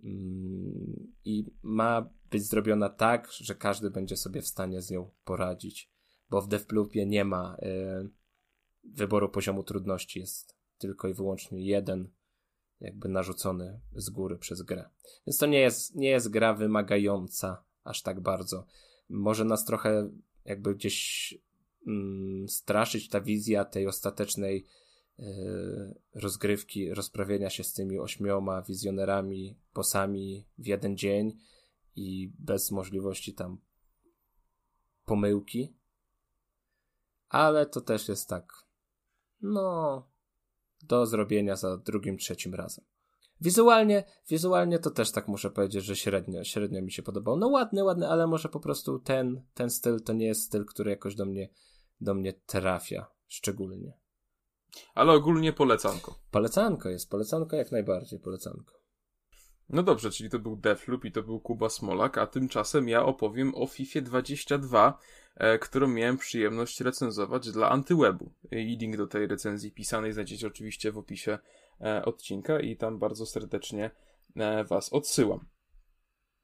[0.04, 5.92] mm, i ma być zrobiona tak, że każdy będzie sobie w stanie z nią poradzić.
[6.30, 8.10] Bo w Deathloopie nie ma y,
[8.84, 10.53] wyboru poziomu trudności, jest
[10.88, 12.10] tylko i wyłącznie jeden
[12.82, 14.90] jakby narzucony z góry przez grę.
[15.28, 18.66] Więc to nie jest, nie jest gra wymagająca aż tak bardzo.
[19.10, 20.10] Może nas trochę
[20.46, 21.34] jakby gdzieś
[21.88, 24.66] mm, straszyć ta wizja tej ostatecznej
[25.20, 25.24] y,
[26.16, 31.38] rozgrywki, rozprawienia się z tymi ośmioma wizjonerami, posami w jeden dzień,
[31.96, 33.58] i bez możliwości tam
[35.06, 35.74] pomyłki.
[37.30, 38.54] Ale to też jest tak,
[39.42, 40.08] no,
[40.84, 42.86] do zrobienia za drugim, trzecim razem.
[43.42, 47.38] Wizualnie, wizualnie to też tak muszę powiedzieć, że średnio, średnio mi się podobał.
[47.38, 50.92] No ładny, ładny, ale może po prostu ten, ten styl to nie jest styl, który
[50.92, 51.50] jakoś do mnie,
[52.02, 53.94] do mnie trafia szczególnie.
[54.94, 56.20] Ale ogólnie polecanko.
[56.32, 58.83] Polecanko jest, polecanko jak najbardziej, polecanko.
[59.70, 63.56] No dobrze, czyli to był Defloop i to był Kuba Smolak, a tymczasem ja opowiem
[63.56, 65.00] o FIFA 22,
[65.36, 68.32] e, którą miałem przyjemność recenzować dla Antywebu.
[68.52, 71.40] I link do tej recenzji pisanej znajdziecie oczywiście w opisie
[71.82, 73.92] e, odcinka i tam bardzo serdecznie
[74.36, 75.46] e, Was odsyłam.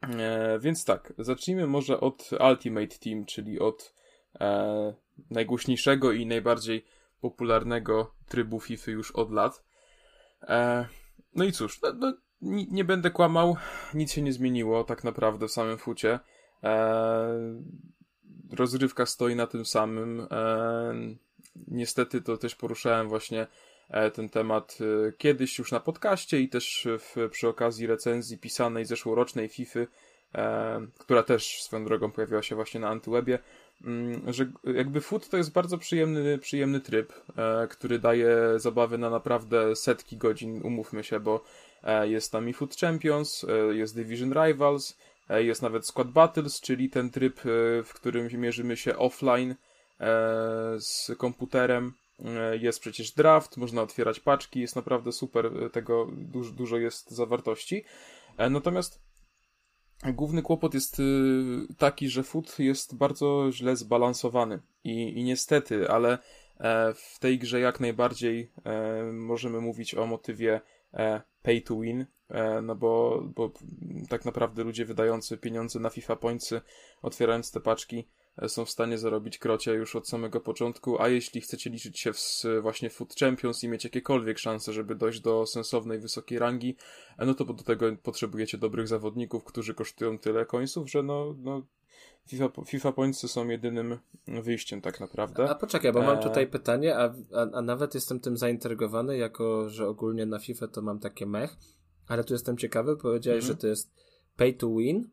[0.03, 3.93] E, więc tak, zacznijmy może od Ultimate Team, czyli od
[4.39, 4.93] e,
[5.29, 6.85] najgłośniejszego i najbardziej
[7.21, 9.63] popularnego trybu FIFA już od lat.
[10.41, 10.85] E,
[11.35, 13.55] no i cóż, no, no, nie, będę kłamał,
[13.93, 16.19] nic się nie zmieniło tak naprawdę w samym fucie.
[16.63, 17.53] E,
[18.51, 20.27] rozrywka stoi na tym samym.
[20.31, 20.93] E,
[21.67, 23.47] niestety to też poruszałem właśnie
[23.89, 24.77] e, ten temat
[25.17, 29.79] kiedyś już na podcaście i też w, przy okazji recenzji pisanej zeszłorocznej FIFA,
[30.35, 33.39] e, która też swoją drogą pojawiła się właśnie na Antywebie.
[33.83, 39.09] Mm, że jakby foot to jest bardzo przyjemny, przyjemny tryb, e, który daje zabawy na
[39.09, 41.43] naprawdę setki godzin, umówmy się, bo
[42.03, 44.97] jest tam i Foot Champions, e, jest Division Rivals,
[45.29, 47.43] e, jest nawet Squad Battles, czyli ten tryb, e,
[47.83, 49.55] w którym mierzymy się offline e,
[50.79, 51.93] z komputerem.
[52.59, 57.83] Jest przecież draft, można otwierać paczki, jest naprawdę super, tego dużo, dużo jest zawartości.
[58.49, 59.01] Natomiast
[60.03, 61.01] Główny kłopot jest
[61.77, 66.17] taki, że food jest bardzo źle zbalansowany i, i niestety, ale
[66.57, 70.61] e, w tej grze jak najbardziej e, możemy mówić o motywie e,
[71.41, 72.05] pay to win,
[72.63, 73.51] no bo, bo
[74.09, 76.61] tak naprawdę ludzie wydający pieniądze na FIFA Pointsy,
[77.01, 78.07] otwierając te paczki,
[78.47, 82.19] są w stanie zarobić krocie już od samego początku, a jeśli chcecie liczyć się w
[82.61, 86.75] właśnie Food Champions i mieć jakiekolwiek szanse, żeby dojść do sensownej, wysokiej rangi,
[87.17, 91.61] no to do tego potrzebujecie dobrych zawodników, którzy kosztują tyle końców, że no, no
[92.29, 93.97] FIFA, FIFA Pointsy są jedynym
[94.27, 95.49] wyjściem tak naprawdę.
[95.49, 99.69] A poczekaj, bo mam e, tutaj pytanie, a, a, a nawet jestem tym zaintrygowany, jako
[99.69, 101.57] że ogólnie na FIFA to mam takie mech,
[102.07, 103.53] ale tu jestem ciekawy, powiedziałeś, mhm.
[103.55, 103.91] że to jest
[104.35, 105.09] pay to win,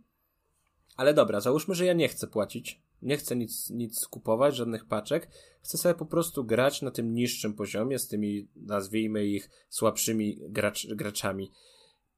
[0.97, 5.29] ale dobra, załóżmy, że ja nie chcę płacić nie chcę nic, nic kupować, żadnych paczek.
[5.63, 10.87] Chcę sobie po prostu grać na tym niższym poziomie z tymi, nazwijmy ich, słabszymi gracz,
[10.87, 11.53] graczami.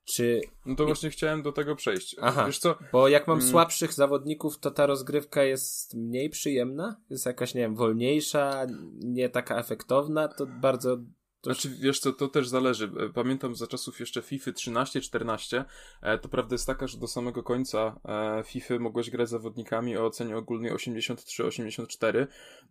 [0.08, 0.40] Czy...
[0.66, 2.16] No to właśnie chciałem do tego przejść.
[2.20, 2.78] Aha, Wiesz co?
[2.92, 3.50] bo jak mam hmm.
[3.50, 7.00] słabszych zawodników, to ta rozgrywka jest mniej przyjemna?
[7.10, 8.66] Jest jakaś, nie wiem, wolniejsza,
[9.00, 10.28] nie taka efektowna?
[10.28, 10.98] To bardzo
[11.40, 11.54] to...
[11.54, 12.90] Znaczy, wiesz co, to też zależy.
[13.14, 15.64] Pamiętam za czasów jeszcze FIFA 13-14,
[16.02, 20.06] e, to prawda jest taka, że do samego końca e, FIFA mogłeś grać zawodnikami o
[20.06, 22.26] ocenie ogólnej 83-84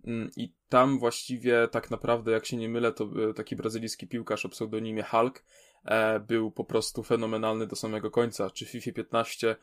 [0.06, 4.46] mm, i tam właściwie tak naprawdę, jak się nie mylę, to e, taki brazylijski piłkarz
[4.46, 5.44] o pseudonimie Hulk
[6.28, 8.50] był po prostu fenomenalny do samego końca.
[8.50, 9.56] Czy FIFA 15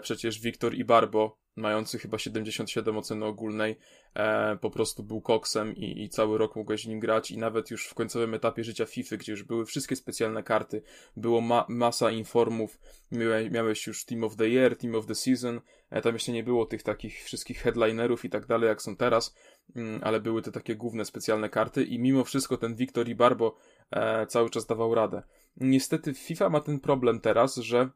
[0.00, 3.76] przecież Wiktor i Barbo mający chyba 77 oceny ogólnej,
[4.14, 7.30] e, po prostu był koksem i, i cały rok mogłeś nim grać.
[7.30, 10.82] I nawet już w końcowym etapie życia FIFA, gdzie już były wszystkie specjalne karty,
[11.16, 12.78] było ma masa informów,
[13.12, 15.60] miałeś, miałeś już Team of the Year, Team of the Season,
[15.90, 19.34] e, tam jeszcze nie było tych takich wszystkich headlinerów i tak dalej, jak są teraz,
[19.76, 21.84] mm, ale były te takie główne specjalne karty.
[21.84, 23.56] I mimo wszystko ten Victor i Barbo
[23.90, 25.22] e, cały czas dawał radę.
[25.56, 27.90] Niestety FIFA ma ten problem teraz, że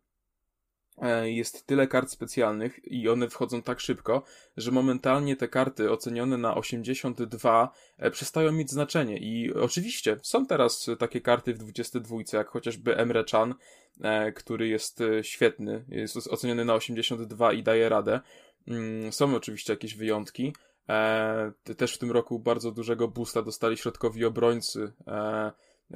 [1.01, 4.23] E, jest tyle kart specjalnych i one wchodzą tak szybko,
[4.57, 9.19] że momentalnie te karty ocenione na 82 e, przestają mieć znaczenie.
[9.19, 13.55] I oczywiście są teraz takie karty w 22, jak chociażby Emre Chan,
[14.01, 18.21] e, który jest świetny, jest oceniony na 82 i daje radę.
[18.69, 20.55] Mm, są oczywiście jakieś wyjątki.
[21.77, 24.93] Też w tym roku bardzo dużego boosta dostali środkowi obrońcy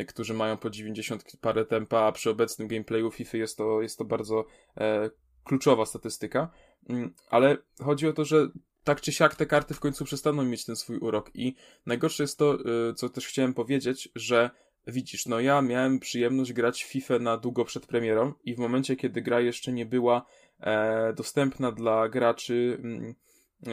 [0.09, 4.05] którzy mają po 90 parę tempa, a przy obecnym gameplayu FIFA jest to, jest to
[4.05, 4.45] bardzo
[4.77, 5.11] e,
[5.45, 6.51] kluczowa statystyka.
[6.89, 8.49] Mm, ale chodzi o to, że
[8.85, 11.31] tak czy siak te karty w końcu przestaną mieć ten swój urok.
[11.35, 11.55] I
[11.87, 14.51] najgorsze jest to, e, co też chciałem powiedzieć, że
[14.87, 18.97] widzisz, no ja miałem przyjemność grać w FIFA na długo przed premierą i w momencie,
[18.97, 20.27] kiedy gra jeszcze nie była
[20.61, 23.15] e, dostępna dla graczy mm,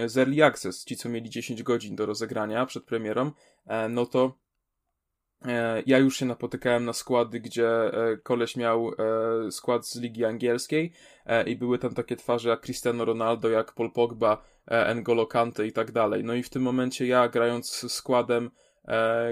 [0.09, 3.31] z Early Access, ci co mieli 10 godzin do rozegrania przed premierą,
[3.65, 4.40] e, no to
[5.85, 10.91] ja już się napotykałem na składy, gdzie e, koleś miał e, skład z ligi angielskiej
[11.45, 15.91] i były tam takie twarze jak Cristiano Ronaldo, jak Paul Pogba, N'Golo Kante i tak
[15.91, 16.23] dalej.
[16.23, 18.51] No i w tym momencie ja grając składem,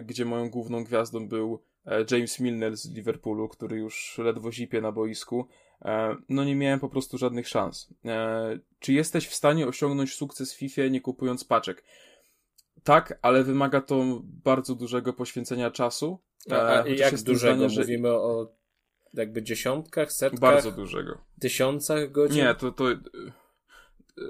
[0.03, 1.63] gdzie moją główną gwiazdą był
[2.11, 5.47] James Milner z Liverpoolu, który już ledwo zipie na boisku,
[6.29, 7.93] no nie miałem po prostu żadnych szans.
[8.79, 11.83] Czy jesteś w stanie osiągnąć sukces w FIFA nie kupując paczek?
[12.83, 16.19] Tak, ale wymaga to bardzo dużego poświęcenia czasu.
[16.51, 17.55] A, a e, jak dużego?
[17.55, 17.81] Zdanie, że...
[17.81, 18.55] Mówimy o
[19.13, 20.39] jakby dziesiątkach, setkach?
[20.39, 21.17] Bardzo dużego.
[21.39, 22.37] Tysiącach godzin?
[22.37, 22.85] Nie, to, to...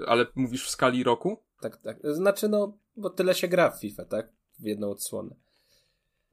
[0.06, 1.42] Ale mówisz w skali roku?
[1.60, 1.96] Tak, tak.
[2.04, 4.32] Znaczy no, bo tyle się gra w FIFA, tak?
[4.58, 5.34] W jedną odsłonę.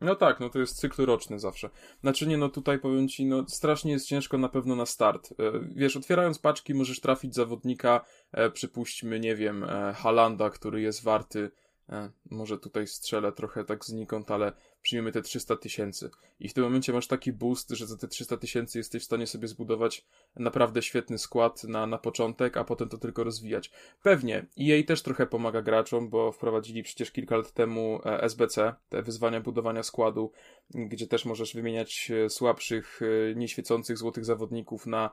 [0.02, 1.70] No tak, no to jest cykl roczny zawsze.
[2.02, 5.32] Znaczy nie, no tutaj powiem ci, no strasznie jest ciężko na pewno na start.
[5.32, 5.36] E,
[5.76, 11.52] wiesz, otwierając paczki możesz trafić zawodnika, e, przypuśćmy, nie wiem, e, Halanda, który jest warty
[11.90, 14.52] E, może tutaj strzelę trochę tak znikąd, ale
[14.82, 16.10] przyjmiemy te 300 tysięcy.
[16.40, 19.28] I w tym momencie masz taki boost, że za te 300 tysięcy jesteś w stanie
[19.28, 20.06] sobie zbudować
[20.36, 23.72] naprawdę świetny skład na, na początek, a potem to tylko rozwijać.
[24.04, 29.04] Pewnie EA też trochę pomaga graczom, bo wprowadzili przecież kilka lat temu e, SBC, te
[29.04, 30.32] wyzwania budowania składu,
[30.70, 33.02] gdzie też możesz wymieniać e, słabszych,
[33.36, 35.10] nieświecących złotych zawodników na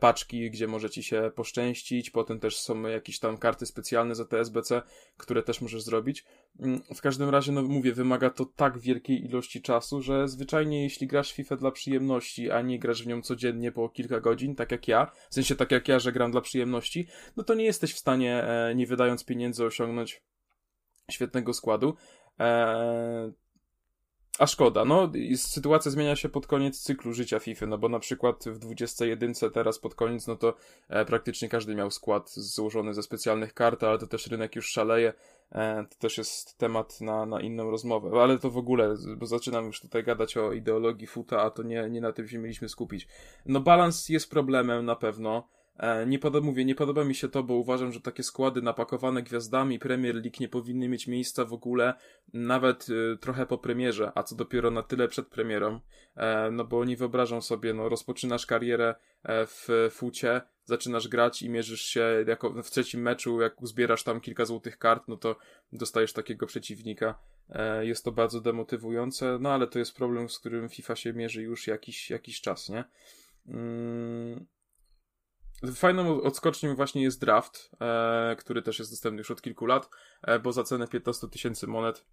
[0.00, 2.10] paczki, gdzie może ci się poszczęścić.
[2.10, 4.82] Potem też są jakieś tam karty specjalne za te SBC,
[5.16, 6.24] które też możesz zrobić.
[6.60, 11.06] Mm, w każdym razie, no mówię, wymaga to tak wielkiej ilości czasu, że zwyczajnie jeśli
[11.06, 14.88] grasz FIFA dla przyjemności, a nie grasz w nią codziennie po kilka godzin, tak jak
[14.88, 17.06] ja, w sensie tak jak ja, że gram dla przyjemności,
[17.36, 20.22] no to nie jesteś w stanie, e, nie wydając pieniędzy, osiągnąć
[21.10, 21.94] świetnego składu.
[22.40, 23.32] E,
[24.38, 28.44] a szkoda, no sytuacja zmienia się pod koniec cyklu życia FIFA, no bo na przykład
[28.46, 30.54] w 21 teraz pod koniec, no to
[30.88, 35.12] e, praktycznie każdy miał skład złożony ze specjalnych kart, ale to też rynek już szaleje,
[35.52, 39.66] e, to też jest temat na, na inną rozmowę, ale to w ogóle, bo zaczynam
[39.66, 43.08] już tutaj gadać o ideologii futa, a to nie, nie na tym się mieliśmy skupić.
[43.46, 45.48] No balans jest problemem na pewno,
[46.06, 49.78] nie podoba, mówię, nie podoba mi się to, bo uważam, że takie składy napakowane gwiazdami
[49.78, 51.94] Premier League nie powinny mieć miejsca w ogóle
[52.32, 55.80] nawet y, trochę po premierze, a co dopiero na tyle przed premierą,
[56.16, 61.50] e, no bo nie wyobrażam sobie, no rozpoczynasz karierę e, w fucie, zaczynasz grać i
[61.50, 65.36] mierzysz się jako w trzecim meczu, jak uzbierasz tam kilka złotych kart, no to
[65.72, 67.18] dostajesz takiego przeciwnika.
[67.50, 71.42] E, jest to bardzo demotywujące, no ale to jest problem, z którym FIFA się mierzy
[71.42, 72.84] już jakiś, jakiś czas, nie?
[73.46, 74.57] Mm
[75.74, 79.90] Fajną odskocznią właśnie jest draft, e, który też jest dostępny już od kilku lat,
[80.22, 82.04] e, bo za cenę 15 tysięcy monet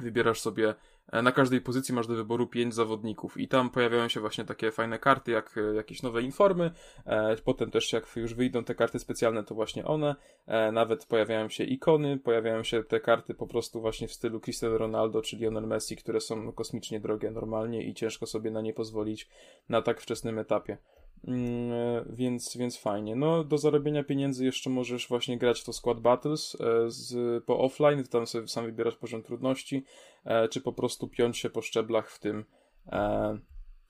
[0.00, 0.74] wybierasz sobie,
[1.12, 4.72] e, na każdej pozycji masz do wyboru 5 zawodników i tam pojawiają się właśnie takie
[4.72, 6.70] fajne karty, jak e, jakieś nowe informy,
[7.06, 10.16] e, potem też jak już wyjdą te karty specjalne, to właśnie one,
[10.46, 14.78] e, nawet pojawiają się ikony, pojawiają się te karty po prostu właśnie w stylu Cristiano
[14.78, 19.28] Ronaldo czy Lionel Messi, które są kosmicznie drogie normalnie i ciężko sobie na nie pozwolić
[19.68, 20.78] na tak wczesnym etapie.
[21.24, 23.16] Mm, e, więc, więc fajnie.
[23.16, 27.60] No, do zarobienia pieniędzy jeszcze możesz właśnie grać w to Squad Battles e, z, po
[27.60, 29.84] offline, tam sobie sam wybierasz poziom trudności,
[30.24, 32.44] e, czy po prostu piąć się po szczeblach w tym,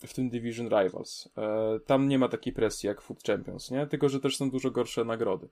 [0.06, 1.28] w tym Division Rivals.
[1.86, 3.86] Tam nie ma takiej presji jak Food Champions, nie?
[3.86, 5.48] Tylko, że też są dużo gorsze nagrody.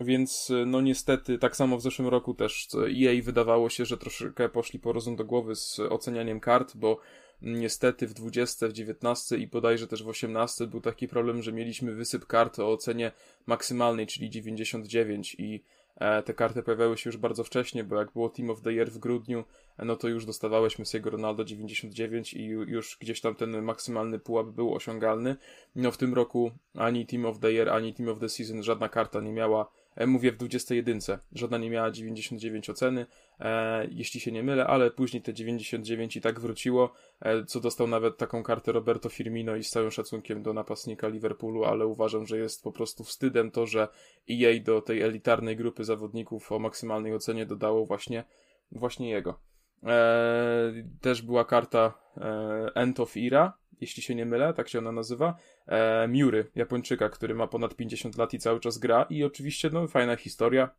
[0.00, 4.78] Więc no niestety, tak samo w zeszłym roku też EA wydawało się, że troszkę poszli
[4.78, 7.00] po rozum do głowy z ocenianiem kart, bo
[7.42, 11.94] Niestety w 20, w 19 i bodajże też w 18 był taki problem, że mieliśmy
[11.94, 13.12] wysyp kart o ocenie
[13.46, 15.64] maksymalnej, czyli 99 i
[15.96, 18.90] e, te karty pojawiały się już bardzo wcześnie, bo jak było Team of the Year
[18.90, 19.44] w grudniu,
[19.78, 24.46] e, no to już dostawałeś Messiego Ronaldo 99 i już gdzieś tam ten maksymalny pułap
[24.46, 25.36] był osiągalny.
[25.76, 28.88] No w tym roku ani Team of the Year, ani Team of the Season żadna
[28.88, 29.70] karta nie miała
[30.06, 31.18] mówię w 21.
[31.32, 33.06] Żadna nie miała 99 oceny,
[33.40, 37.86] e, jeśli się nie mylę, ale później te 99 i tak wróciło, e, co dostał
[37.86, 42.38] nawet taką kartę Roberto Firmino i z całym szacunkiem do napastnika Liverpoolu, ale uważam, że
[42.38, 43.88] jest po prostu wstydem to, że
[44.30, 48.24] EA do tej elitarnej grupy zawodników o maksymalnej ocenie dodało właśnie,
[48.72, 49.40] właśnie jego.
[49.86, 54.92] E, też była karta e, End of Era, jeśli się nie mylę, tak się ona
[54.92, 55.36] nazywa,
[55.66, 59.06] e, Miury, Japończyka, który ma ponad 50 lat i cały czas gra.
[59.10, 60.70] I oczywiście, no, fajna historia,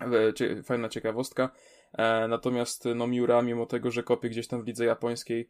[0.00, 1.50] e, fajna ciekawostka,
[1.92, 5.48] e, natomiast, no, Miura, mimo tego, że kopie gdzieś tam w lidze japońskiej,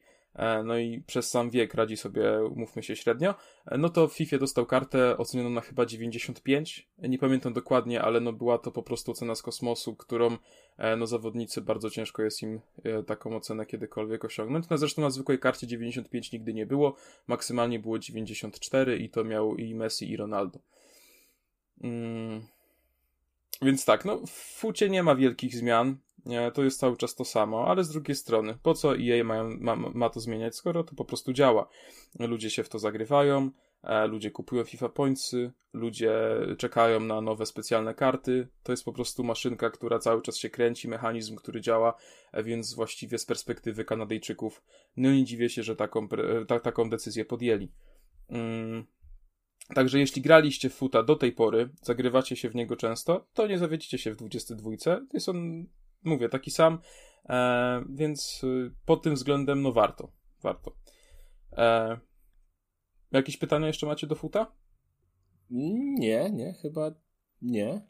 [0.65, 3.35] no i przez sam wiek radzi sobie, umówmy się, średnio,
[3.67, 8.21] e, no to w FIFA dostał kartę ocenioną na chyba 95, nie pamiętam dokładnie, ale
[8.21, 10.37] no była to po prostu ocena z kosmosu, którą
[10.79, 12.61] e, no zawodnicy bardzo ciężko jest im
[13.07, 14.69] taką ocenę kiedykolwiek osiągnąć.
[14.69, 16.97] No zresztą na zwykłej karcie 95 nigdy nie było,
[17.27, 20.59] maksymalnie było 94 i to miał i Messi i Ronaldo.
[21.81, 22.43] Mm.
[23.63, 25.97] Więc tak, no w fucie nie ma wielkich zmian
[26.55, 29.77] to jest cały czas to samo, ale z drugiej strony, po co EA mają, ma,
[29.77, 31.69] ma to zmieniać, skoro to po prostu działa?
[32.19, 33.51] Ludzie się w to zagrywają,
[33.83, 36.13] e, ludzie kupują FIFA Pointsy, ludzie
[36.59, 38.49] czekają na nowe specjalne karty.
[38.63, 41.95] To jest po prostu maszynka, która cały czas się kręci, mechanizm, który działa,
[42.33, 44.63] e, więc właściwie z perspektywy Kanadyjczyków,
[44.97, 46.09] no nie dziwię się, że taką,
[46.49, 47.73] ta, taką decyzję podjęli.
[48.29, 48.85] Mm.
[49.75, 53.59] Także jeśli graliście w futa do tej pory, zagrywacie się w niego często, to nie
[53.59, 54.71] zawiedzicie się w 22.
[55.13, 55.67] Jest on
[56.05, 56.79] mówię, taki sam,
[57.29, 60.13] e, więc y, pod tym względem, no warto,
[60.43, 60.77] warto.
[61.53, 62.01] E,
[63.13, 64.53] jakieś pytania jeszcze macie do futa?
[65.51, 66.91] Nie, nie, chyba
[67.43, 67.81] nie.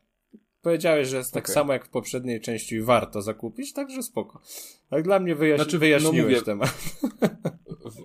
[0.62, 1.54] powiedziałeś, że jest tak okay.
[1.54, 4.40] samo jak w poprzedniej części warto zakupić, także spoko.
[4.90, 5.60] Tak dla mnie wyjaś...
[5.60, 6.74] znaczy, wyjaśniłeś no mówię, temat.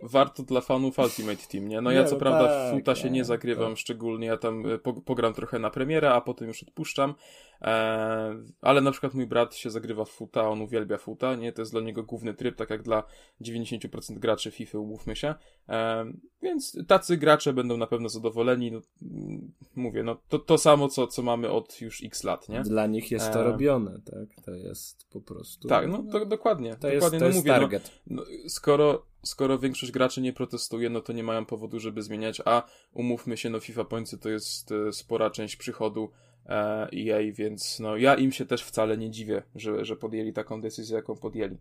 [0.07, 1.81] warto dla fanów Ultimate Team, nie?
[1.81, 3.77] No nie, ja co no prawda tak, w futa się nie zagrywam tak.
[3.77, 7.15] szczególnie, ja tam e, pogram trochę na premierę, a potem już odpuszczam,
[7.61, 11.53] e, ale na przykład mój brat się zagrywa w futa, on uwielbia futa, nie?
[11.53, 13.03] To jest dla niego główny tryb, tak jak dla
[13.41, 15.35] 90% graczy FIFA, umówmy się,
[15.69, 16.05] e,
[16.41, 21.07] więc tacy gracze będą na pewno zadowoleni, no, mm, mówię, no to, to samo, co,
[21.07, 22.61] co mamy od już x lat, nie?
[22.61, 23.43] Dla nich jest to e...
[23.43, 24.45] robione, tak?
[24.45, 25.67] To jest po prostu...
[25.67, 27.91] Tak, no to dokładnie, to dokładnie, jest, to no, jest mówię, no, target.
[28.07, 32.63] No, skoro skoro większość graczy nie protestuje, no to nie mają powodu, żeby zmieniać, a
[32.93, 36.11] umówmy się, no FIFA Pointsy to jest e, spora część przychodu
[36.45, 40.61] e, EA, więc no ja im się też wcale nie dziwię, że, że podjęli taką
[40.61, 41.57] decyzję, jaką podjęli.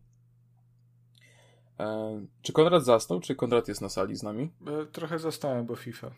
[1.80, 4.50] E, czy Konrad zasnął, czy Konrad jest na sali z nami?
[4.66, 6.10] E, trochę zastałem, bo FIFA.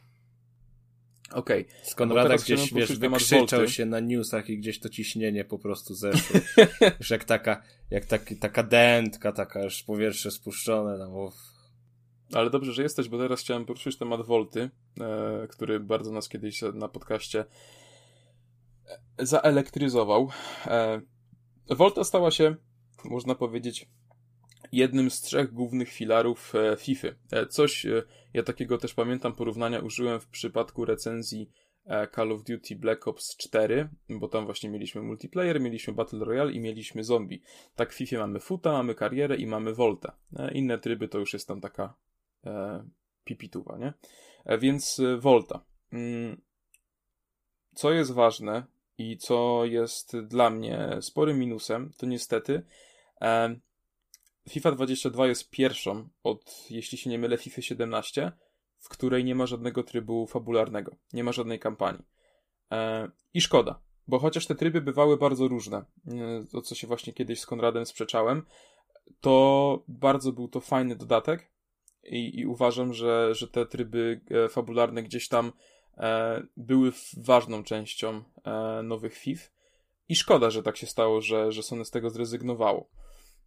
[1.33, 1.67] Okej.
[1.67, 1.85] Okay.
[1.85, 6.41] Z Konrada gdzieś, wiesz, wykrzyczał się na newsach i gdzieś to ciśnienie po prostu zeszło.
[6.99, 11.17] już jak taka, jak taki, taka dętka, taka już powietrze spuszczone tam.
[11.17, 11.35] Uf.
[12.33, 14.71] Ale dobrze, że jesteś, bo teraz chciałem poruszyć temat Volty,
[15.01, 17.45] e, który bardzo nas kiedyś na podcaście
[19.19, 20.31] zaelektryzował.
[20.67, 21.01] E,
[21.71, 22.57] Volta stała się,
[23.05, 23.89] można powiedzieć,
[24.73, 27.09] jednym z trzech głównych filarów e, FIFA.
[27.33, 28.03] E, coś, e,
[28.35, 31.51] ja takiego też pamiętam, porównania użyłem w przypadku recenzji
[32.15, 36.61] Call of Duty Black Ops 4, bo tam właśnie mieliśmy multiplayer, mieliśmy Battle Royale i
[36.61, 37.43] mieliśmy zombie.
[37.75, 40.17] Tak w FIFA mamy futa, mamy karierę i mamy volta.
[40.53, 41.95] Inne tryby to już jest tam taka
[42.47, 42.85] e,
[43.25, 43.93] pipituwa, nie?
[44.59, 45.65] Więc volta.
[45.93, 46.41] Mm,
[47.75, 48.65] co jest ważne
[48.99, 52.63] i co jest dla mnie sporym minusem, to niestety
[54.49, 58.33] FIFA 22 jest pierwszą od, jeśli się nie mylę, FIFA 17,
[58.79, 62.05] w której nie ma żadnego trybu fabularnego, nie ma żadnej kampanii.
[62.73, 65.85] E, I szkoda, bo chociaż te tryby bywały bardzo różne,
[66.53, 68.47] o co się właśnie kiedyś z Konradem sprzeczałem,
[69.21, 71.51] to bardzo był to fajny dodatek
[72.03, 75.53] i, i uważam, że, że te tryby e, fabularne gdzieś tam
[75.97, 79.53] e, były ważną częścią e, nowych FIF.
[80.09, 82.89] I szkoda, że tak się stało, że, że Sony z tego zrezygnowało.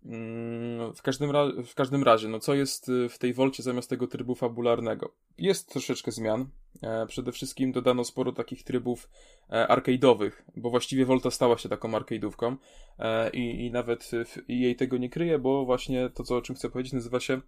[0.06, 1.32] Mm, w każdym,
[1.66, 5.14] w każdym razie, no co jest y, w tej wolcie zamiast tego trybu fabularnego?
[5.38, 6.50] Jest troszeczkę zmian.
[6.84, 9.10] E, przede wszystkim dodano sporo takich trybów
[9.50, 12.56] e, arcade'owych, bo właściwie Volta stała się taką arcade'ówką
[13.00, 14.12] e, i, i nawet
[14.48, 17.42] jej tego nie kryje, bo właśnie to, co, o czym chcę powiedzieć, nazywa się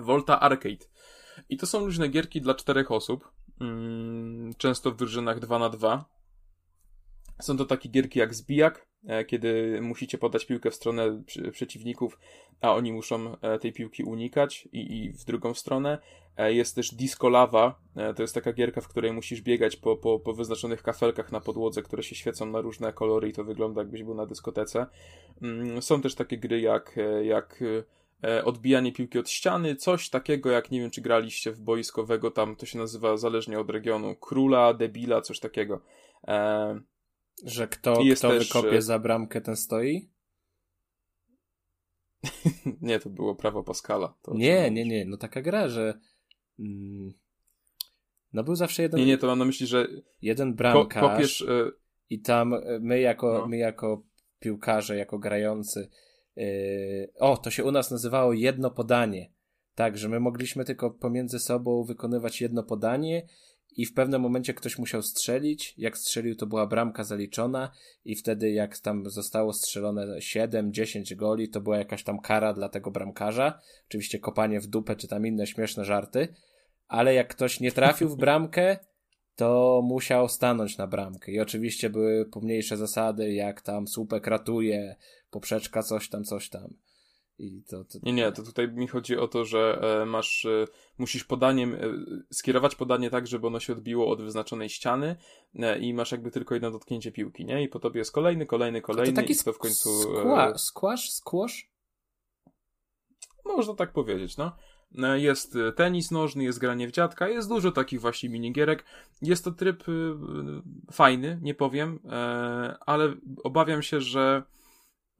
[0.00, 0.86] Volta Arcade.
[1.48, 6.17] I to są różne gierki dla czterech osób, mm, często w drużynach 2 na 2
[7.40, 12.18] Są to takie gierki jak Zbijak, E, kiedy musicie podać piłkę w stronę przeciwników,
[12.60, 15.98] a oni muszą e, tej piłki unikać i, i w drugą stronę.
[16.36, 17.80] E, jest też Disco Lava,
[18.16, 21.82] to jest taka gierka, w której musisz biegać po, po, po wyznaczonych kafelkach na podłodze,
[21.82, 24.86] które się świecą na różne kolory i to wygląda jakbyś był na dyskotece.
[25.42, 27.60] Mm, są też takie gry jak, jak
[28.44, 32.66] odbijanie piłki od ściany, coś takiego jak, nie wiem czy graliście w boiskowego, tam to
[32.66, 35.80] się nazywa zależnie od regionu, króla, debila, coś takiego.
[37.44, 38.48] Że kto, jest kto też...
[38.48, 40.10] wykopie za bramkę, ten stoi?
[42.82, 44.14] nie, to było prawo Pascala.
[44.22, 45.04] To nie, nie, nie.
[45.04, 45.98] No taka gra, że
[46.58, 47.12] mm,
[48.32, 49.00] no był zawsze jeden...
[49.00, 49.88] Nie, nie, to mam na myśli, że
[50.22, 51.72] jeden bramkarz ko kopiesz, y...
[52.10, 53.46] i tam my jako, no.
[53.46, 54.02] my jako
[54.40, 55.88] piłkarze, jako grający
[56.36, 57.12] yy...
[57.18, 59.32] o, to się u nas nazywało jedno podanie.
[59.74, 63.26] Tak, że my mogliśmy tylko pomiędzy sobą wykonywać jedno podanie
[63.76, 65.74] i w pewnym momencie ktoś musiał strzelić.
[65.78, 67.70] Jak strzelił, to była bramka zaliczona,
[68.04, 72.90] i wtedy, jak tam zostało strzelone 7-10 goli, to była jakaś tam kara dla tego
[72.90, 73.60] bramkarza.
[73.88, 76.28] Oczywiście kopanie w dupę, czy tam inne śmieszne żarty.
[76.88, 78.78] Ale jak ktoś nie trafił w bramkę,
[79.36, 81.32] to musiał stanąć na bramkę.
[81.32, 84.96] I oczywiście były pomniejsze zasady, jak tam słupek ratuje,
[85.30, 86.74] poprzeczka, coś tam, coś tam.
[87.38, 87.98] I to, to...
[88.02, 90.64] Nie, nie, to tutaj mi chodzi o to, że e, masz, e,
[90.98, 91.78] musisz podaniem, e,
[92.32, 95.16] skierować podanie tak, żeby ono się odbiło od wyznaczonej ściany
[95.80, 97.62] i masz jakby tylko jedno dotknięcie piłki, nie?
[97.62, 99.90] I po tobie jest kolejny, kolejny, kolejny to taki i to w końcu...
[100.00, 101.10] Skła, squash?
[101.10, 101.70] Squash?
[103.44, 104.52] Można tak powiedzieć, no.
[105.14, 108.84] Jest tenis nożny, jest granie w dziadka, jest dużo takich właśnie minigierek.
[109.22, 109.84] Jest to tryb
[110.92, 112.00] fajny, nie powiem,
[112.86, 114.42] ale obawiam się, że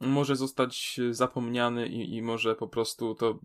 [0.00, 3.38] może zostać zapomniany i, i może po prostu to.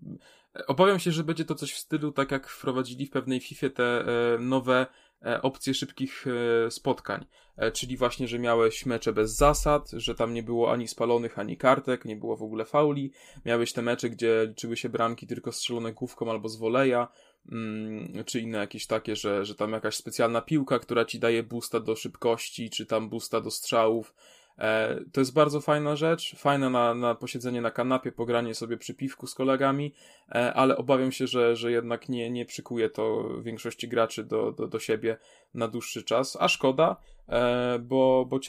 [0.67, 3.83] Obawiam się, że będzie to coś w stylu, tak jak wprowadzili w pewnej FIFA te
[3.83, 4.85] e, nowe
[5.25, 7.25] e, opcje szybkich e, spotkań.
[7.73, 12.05] Czyli właśnie, że miałeś mecze bez zasad, że tam nie było ani spalonych, ani kartek,
[12.05, 13.11] nie było w ogóle fauli.
[13.45, 17.07] Miałeś te mecze, gdzie liczyły się bramki tylko strzelone główką albo z woleja.
[17.51, 21.79] mm, czy inne jakieś takie, że, że tam jakaś specjalna piłka, która ci daje boosta
[21.79, 24.13] do szybkości, czy tam boosta do strzałów.
[24.57, 28.93] E, to jest bardzo fajna rzecz, fajna na, na posiedzenie na kanapie, pogranie sobie przy
[28.93, 29.93] piwku z kolegami,
[30.29, 34.67] e, ale obawiam się, że, że jednak nie, nie przykuje to większości graczy do, do,
[34.67, 35.17] do siebie
[35.53, 36.95] na dłuższy czas, a szkoda,
[37.29, 38.39] e, bo, bo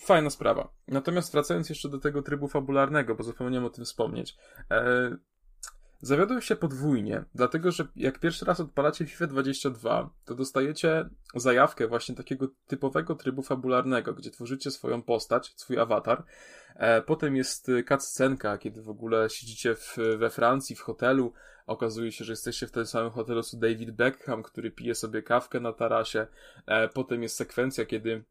[0.00, 0.72] fajna sprawa.
[0.88, 4.36] Natomiast wracając jeszcze do tego trybu fabularnego, bo zapomniałem o tym wspomnieć,
[6.04, 12.14] Zawiodłem się podwójnie, dlatego że jak pierwszy raz odpalacie FIFA 22, to dostajecie zajawkę właśnie
[12.14, 16.24] takiego typowego trybu fabularnego, gdzie tworzycie swoją postać, swój awatar.
[16.76, 21.32] E, potem jest cutscenka, kiedy w ogóle siedzicie w, we Francji, w hotelu.
[21.66, 25.60] Okazuje się, że jesteście w tym samym hotelu co David Beckham, który pije sobie kawkę
[25.60, 26.26] na tarasie.
[26.66, 28.24] E, potem jest sekwencja, kiedy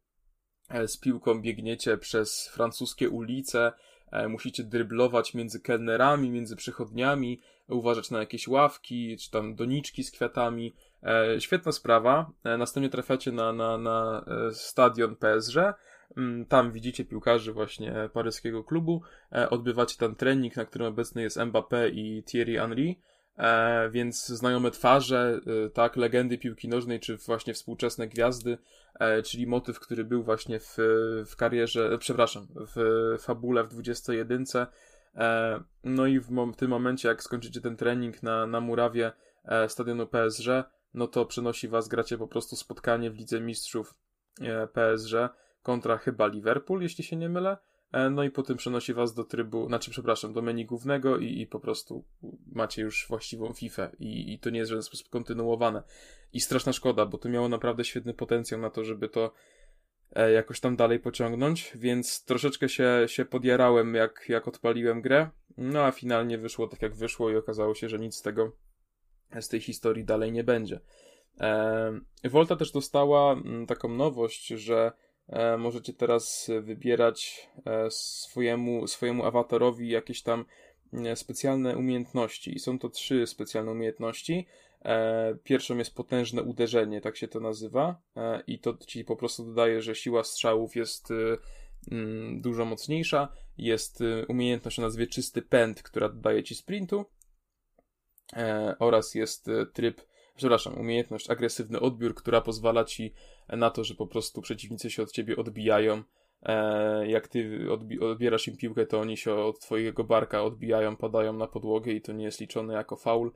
[0.68, 3.72] e, z piłką biegniecie przez francuskie ulice,
[4.28, 7.40] musicie dryblować między kelnerami, między przychodniami,
[7.72, 10.74] uważać na jakieś ławki, czy tam doniczki z kwiatami.
[11.02, 12.30] E, świetna sprawa.
[12.44, 15.56] E, następnie trafiacie na, na, na e, stadion PSG.
[16.16, 19.02] Mm, tam widzicie piłkarzy właśnie paryskiego klubu.
[19.32, 22.94] E, odbywacie tam trening, na którym obecny jest Mbappé i Thierry Henry.
[23.38, 28.58] E, więc znajome twarze, e, tak, legendy piłki nożnej, czy właśnie współczesne gwiazdy,
[29.00, 30.76] e, czyli motyw, który był właśnie w,
[31.26, 32.46] w karierze, przepraszam,
[32.76, 34.66] w fabule w 21 E,
[35.84, 39.12] no i w, w tym momencie, jak skończycie ten trening na, na murawie
[39.44, 40.46] e, stadionu PSG,
[40.94, 43.94] no to przenosi was, gracie po prostu spotkanie w Lidze Mistrzów
[44.40, 45.14] e, PSG
[45.62, 47.56] kontra chyba Liverpool, jeśli się nie mylę.
[48.10, 51.60] No i potem przenosi was do trybu, znaczy przepraszam, do menu głównego i, i po
[51.60, 52.04] prostu
[52.52, 55.82] macie już właściwą FIFA i, i to nie jest w żaden sposób kontynuowane.
[56.32, 59.61] I straszna szkoda, bo to miało naprawdę świetny potencjał na to, żeby to E,
[60.34, 65.30] jakoś tam dalej pociągnąć, więc troszeczkę się, się podjarałem, jak, jak odpaliłem grę.
[65.56, 68.52] No a finalnie wyszło tak, jak wyszło, i okazało się, że nic z tego,
[69.40, 70.80] z tej historii dalej nie będzie.
[71.40, 74.92] E, Volta też dostała mm, taką nowość, że
[75.28, 77.50] e, możecie teraz wybierać
[77.90, 80.44] swojemu, swojemu awatarowi jakieś tam
[81.14, 82.54] specjalne umiejętności.
[82.54, 84.46] I są to trzy specjalne umiejętności.
[84.84, 89.44] E, pierwszą jest potężne uderzenie, tak się to nazywa, e, i to ci po prostu
[89.44, 91.36] dodaje, że siła strzałów jest y,
[91.90, 93.28] mm, dużo mocniejsza.
[93.58, 97.04] Jest y, umiejętność o nazwie czysty pęd, która dodaje ci sprintu,
[98.36, 100.02] e, oraz jest y, tryb,
[100.36, 103.14] przepraszam, umiejętność agresywny odbiór, która pozwala ci
[103.48, 106.02] na to, że po prostu przeciwnicy się od ciebie odbijają.
[107.06, 111.46] Jak ty odbi odbierasz im piłkę, to oni się od twojego barka odbijają, padają na
[111.46, 113.32] podłogę i to nie jest liczone jako faul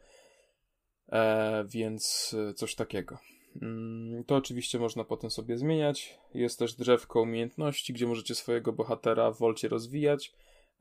[1.13, 3.19] E, więc e, coś takiego.
[3.63, 6.19] Mm, to oczywiście można potem sobie zmieniać.
[6.35, 10.33] Jest też drzewko umiejętności, gdzie możecie swojego bohatera w Wolcie rozwijać.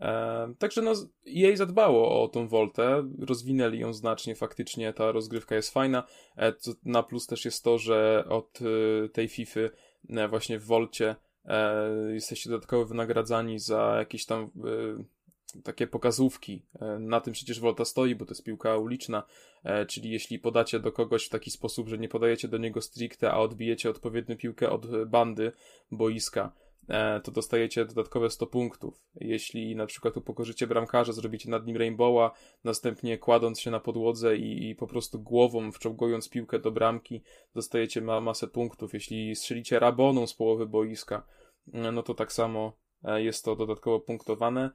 [0.01, 0.93] E, także no,
[1.25, 6.03] jej zadbało o tą Voltę, rozwinęli ją znacznie, faktycznie ta rozgrywka jest fajna.
[6.37, 6.53] E,
[6.85, 9.59] na plus też jest to, że od e, tej FIFA
[10.09, 11.15] e, właśnie w Volcie
[12.13, 14.49] jesteście dodatkowo wynagradzani za jakieś tam
[15.63, 16.65] takie pokazówki.
[16.81, 19.23] E, na tym przecież Volta stoi, bo to jest piłka uliczna,
[19.63, 23.31] e, czyli jeśli podacie do kogoś w taki sposób, że nie podajecie do niego stricte,
[23.31, 25.51] a odbijecie odpowiednią piłkę od bandy
[25.91, 26.51] boiska,
[26.89, 29.01] e, to dostajecie dodatkowe 100 punktów.
[29.15, 32.31] Jeśli na przykład upokorzycie bramkarza, zrobicie nad nim rainbowa,
[32.63, 37.21] następnie kładąc się na podłodze i, i po prostu głową wczołgując piłkę do bramki,
[37.55, 38.93] dostajecie ma masę punktów.
[38.93, 41.25] Jeśli strzelicie raboną z połowy boiska,
[41.73, 42.77] no to tak samo
[43.17, 44.71] jest to dodatkowo punktowane.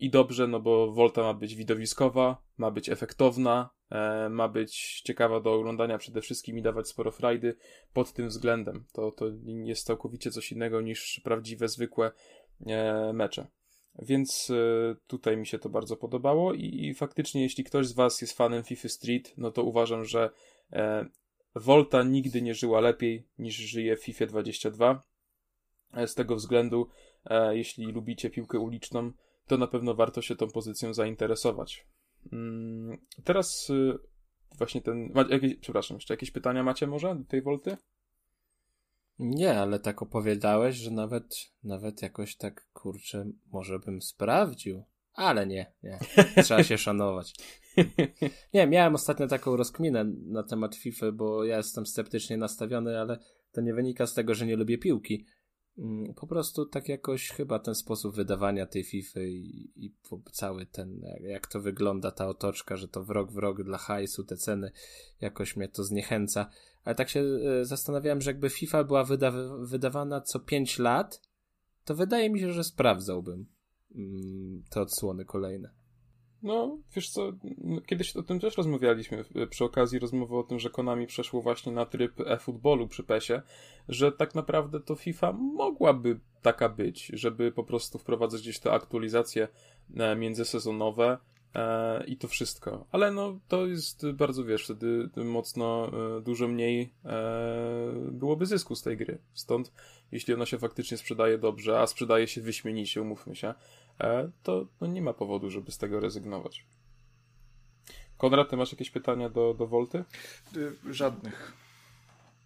[0.00, 3.70] I dobrze, no bo Volta ma być widowiskowa, ma być efektowna,
[4.30, 7.56] ma być ciekawa do oglądania przede wszystkim i dawać sporo frajdy
[7.92, 8.84] pod tym względem.
[8.92, 12.10] To, to jest całkowicie coś innego niż prawdziwe, zwykłe
[13.12, 13.46] mecze.
[13.98, 18.20] Więc e, tutaj mi się to bardzo podobało i, i faktycznie jeśli ktoś z Was
[18.20, 20.30] jest fanem FIFA Street, no to uważam, że
[21.54, 25.02] Volta nigdy nie żyła lepiej niż żyje w FIFA 22.
[26.06, 26.88] Z tego względu
[27.52, 29.12] jeśli lubicie piłkę uliczną,
[29.46, 31.86] to na pewno warto się tą pozycją zainteresować.
[32.32, 33.98] Mm, teraz y,
[34.58, 35.12] właśnie ten.
[35.30, 37.76] Jakieś, przepraszam, jeszcze jakieś pytania macie może do tej Wolty?
[39.18, 44.84] Nie, ale tak opowiadałeś, że nawet, nawet jakoś tak kurczę, może bym sprawdził.
[45.14, 45.98] Ale nie, nie.
[46.42, 47.34] Trzeba się szanować.
[48.54, 53.18] Nie, miałem ostatnio taką rozkminę na temat FIFA, bo ja jestem sceptycznie nastawiony, ale
[53.52, 55.26] to nie wynika z tego, że nie lubię piłki,
[56.16, 59.94] po prostu tak jakoś chyba ten sposób wydawania tej FIFA i, i
[60.32, 64.72] cały ten, jak to wygląda ta otoczka, że to wrog, wrog dla hajsu, te ceny,
[65.20, 66.50] jakoś mnie to zniechęca.
[66.84, 71.22] Ale tak się e, zastanawiałem, że jakby FIFA była wyda wydawana co 5 lat,
[71.84, 73.46] to wydaje mi się, że sprawdzałbym
[73.94, 75.81] mm, te odsłony kolejne.
[76.42, 77.32] No, wiesz co,
[77.86, 81.86] kiedyś o tym też rozmawialiśmy przy okazji rozmowy o tym, że Konami przeszło właśnie na
[81.86, 83.42] tryb e-futbolu przy PESie,
[83.88, 89.48] że tak naprawdę to FIFA mogłaby taka być, żeby po prostu wprowadzać gdzieś te aktualizacje
[89.96, 91.18] e, międzysezonowe
[91.54, 92.86] e, i to wszystko.
[92.92, 96.94] Ale no, to jest bardzo, wiesz, wtedy mocno, e, dużo mniej
[98.12, 99.18] byłoby zysku z tej gry.
[99.34, 99.72] Stąd,
[100.12, 103.54] jeśli ona się faktycznie sprzedaje dobrze, a sprzedaje się wyśmienicie, umówmy się,
[104.42, 106.66] to no nie ma powodu, żeby z tego rezygnować.
[108.16, 110.04] Konrad, ty masz jakieś pytania do, do Volty?
[110.56, 111.52] Y, żadnych.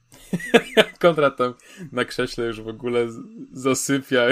[1.01, 1.55] Konrad tam
[1.93, 3.07] na krześle już w ogóle
[3.53, 4.23] zasypia.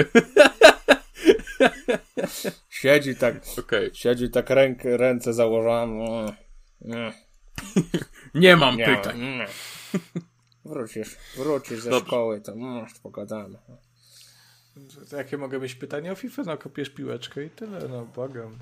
[2.69, 3.35] Siedzi tak.
[3.59, 3.91] Okay.
[3.93, 6.35] Siedzi tak rękę, ręce założone.
[8.35, 9.19] Nie, mam nie, pytań.
[10.65, 12.07] Wrócisz, wrócisz ze Dobrze.
[12.07, 12.55] szkoły, to
[13.03, 13.57] pogadamy.
[15.11, 16.43] Jakie mogę mieć pytania o FIFA?
[16.43, 18.57] No kopiesz piłeczkę i tyle, no błagam.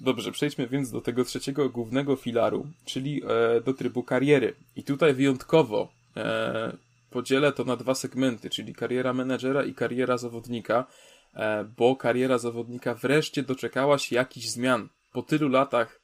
[0.00, 4.54] Dobrze, przejdźmy więc do tego trzeciego głównego filaru, czyli e, do trybu kariery.
[4.76, 6.76] I tutaj wyjątkowo e,
[7.10, 10.86] podzielę to na dwa segmenty, czyli kariera menedżera i kariera zawodnika,
[11.34, 14.88] e, bo kariera zawodnika wreszcie doczekała się jakichś zmian.
[15.12, 16.00] Po tylu latach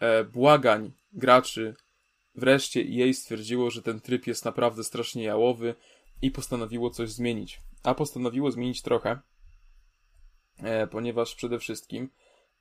[0.00, 1.74] e, błagań graczy,
[2.34, 5.74] wreszcie jej stwierdziło, że ten tryb jest naprawdę strasznie jałowy,
[6.22, 7.62] i postanowiło coś zmienić.
[7.82, 9.18] A postanowiło zmienić trochę,
[10.58, 12.10] e, ponieważ przede wszystkim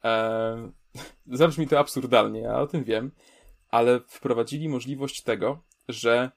[0.03, 0.71] e,
[1.25, 3.11] zabrzmi to absurdalnie, ja o tym wiem,
[3.69, 6.31] ale wprowadzili możliwość tego, że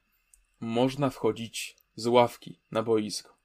[0.60, 3.40] można wchodzić z ławki na boisko.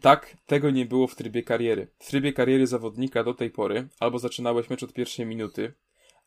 [0.00, 1.90] Tak, tego nie było w trybie kariery.
[1.98, 5.74] W trybie kariery zawodnika do tej pory albo zaczynałeś mecz od pierwszej minuty,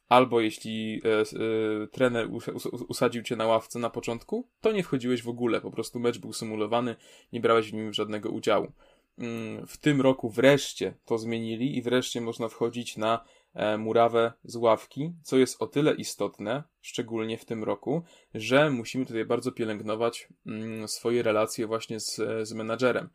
[0.10, 4.84] albo jeśli e, e, trener us, us, usadził cię na ławce na początku, to nie
[4.84, 6.95] wchodziłeś w ogóle, po prostu mecz był symulowany,
[7.34, 8.72] nie brałeś w nim żadnego udziału.
[9.18, 14.56] Mm, w tym roku wreszcie to zmienili i wreszcie można wchodzić na e, murawę z
[14.56, 18.03] ławki, co jest o tyle istotne, szczególnie w tym roku,
[18.34, 23.10] że musimy tutaj bardzo pielęgnować mm, swoje relacje właśnie z, z menadżerem.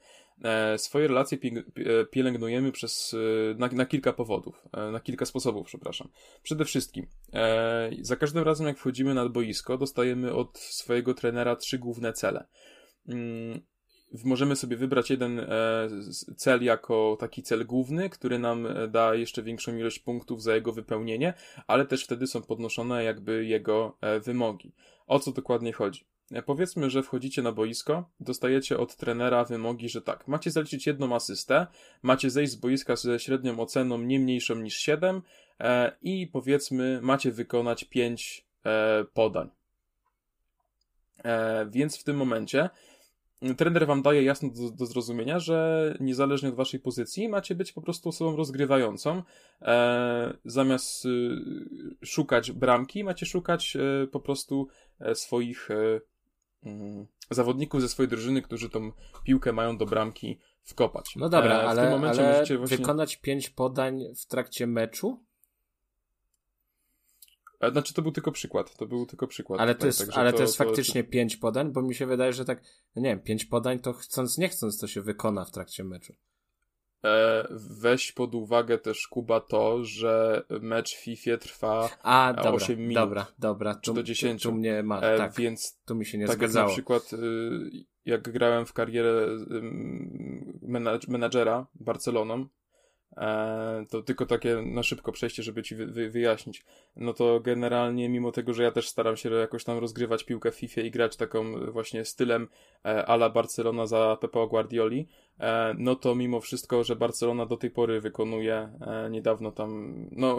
[0.44, 3.14] E, swoje relacje e, pielęgnujemy przez,
[3.52, 6.08] e, na, na, kilka powodów, na kilka sposobów, przepraszam.
[6.42, 7.06] Przede wszystkim,
[8.00, 12.46] za każdym razem jak wchodzimy na boisko, dostajemy od swojego trenera trzy główne cele.
[13.08, 13.60] Mm,
[14.24, 15.46] możemy sobie wybrać jeden
[16.36, 21.34] cel jako taki cel główny, który nam da jeszcze większą ilość punktów za jego wypełnienie,
[21.66, 24.72] ale też wtedy są podnoszone jakby jego wymogi.
[25.06, 26.09] O co dokładnie chodzi?
[26.30, 31.14] E, powiedzmy, że wchodzicie na boisko, dostajecie od trenera wymogi, że tak, macie zaliczyć jedną
[31.14, 31.66] asystę,
[32.02, 35.22] macie zejść z boiska ze średnią oceną nie mniejszą niż 7
[35.60, 39.50] e, i powiedzmy macie wykonać 5 e, podań.
[41.24, 42.70] E, więc w tym momencie
[43.56, 47.82] trener wam daje jasno do, do, zrozumienia, że niezależnie od waszej pozycji macie być po
[47.82, 49.22] prostu osobą rozgrywającą.
[49.62, 51.08] E, zamiast y,
[52.04, 54.68] szukać bramki, macie szukać e, po prostu
[55.14, 55.68] swoich
[56.64, 58.92] Mm, zawodników ze swojej drużyny, którzy tą
[59.24, 61.16] piłkę mają do bramki wkopać.
[61.16, 62.58] No dobra, e, ale, ale właśnie...
[62.58, 65.24] wykonać pięć podań w trakcie meczu?
[67.60, 69.60] E, znaczy to był tylko przykład, to był tylko przykład.
[69.60, 71.10] Ale to jest, ale to, to jest to, faktycznie to...
[71.10, 72.62] pięć podań, bo mi się wydaje, że tak,
[72.96, 76.14] no nie wiem, pięć podań to chcąc nie chcąc to się wykona w trakcie meczu.
[77.04, 77.46] E,
[77.80, 82.94] weź pod uwagę też, Kuba, to, że mecz FIFA trwa A, dobra, 8 minut.
[82.94, 83.74] Dobra, dobra.
[83.74, 84.42] Tu, do 10.
[84.42, 86.68] Tu, tu mnie ma, e, tak, więc tu mi się nie tak zgadzało.
[86.68, 87.70] Jak na przykład, y,
[88.04, 89.26] jak grałem w karierę
[91.08, 92.46] menadżera Barceloną,
[93.16, 96.64] E, to tylko takie na szybko przejście, żeby ci wy, wy, wyjaśnić.
[96.96, 100.54] No to generalnie, mimo tego, że ja też staram się jakoś tam rozgrywać piłkę w
[100.54, 102.48] FIFA i grać taką właśnie stylem
[102.84, 105.29] e, ala Barcelona za Pepa Guardioli, e,
[105.78, 110.36] no to mimo wszystko, że Barcelona do tej pory wykonuje e, niedawno tam, no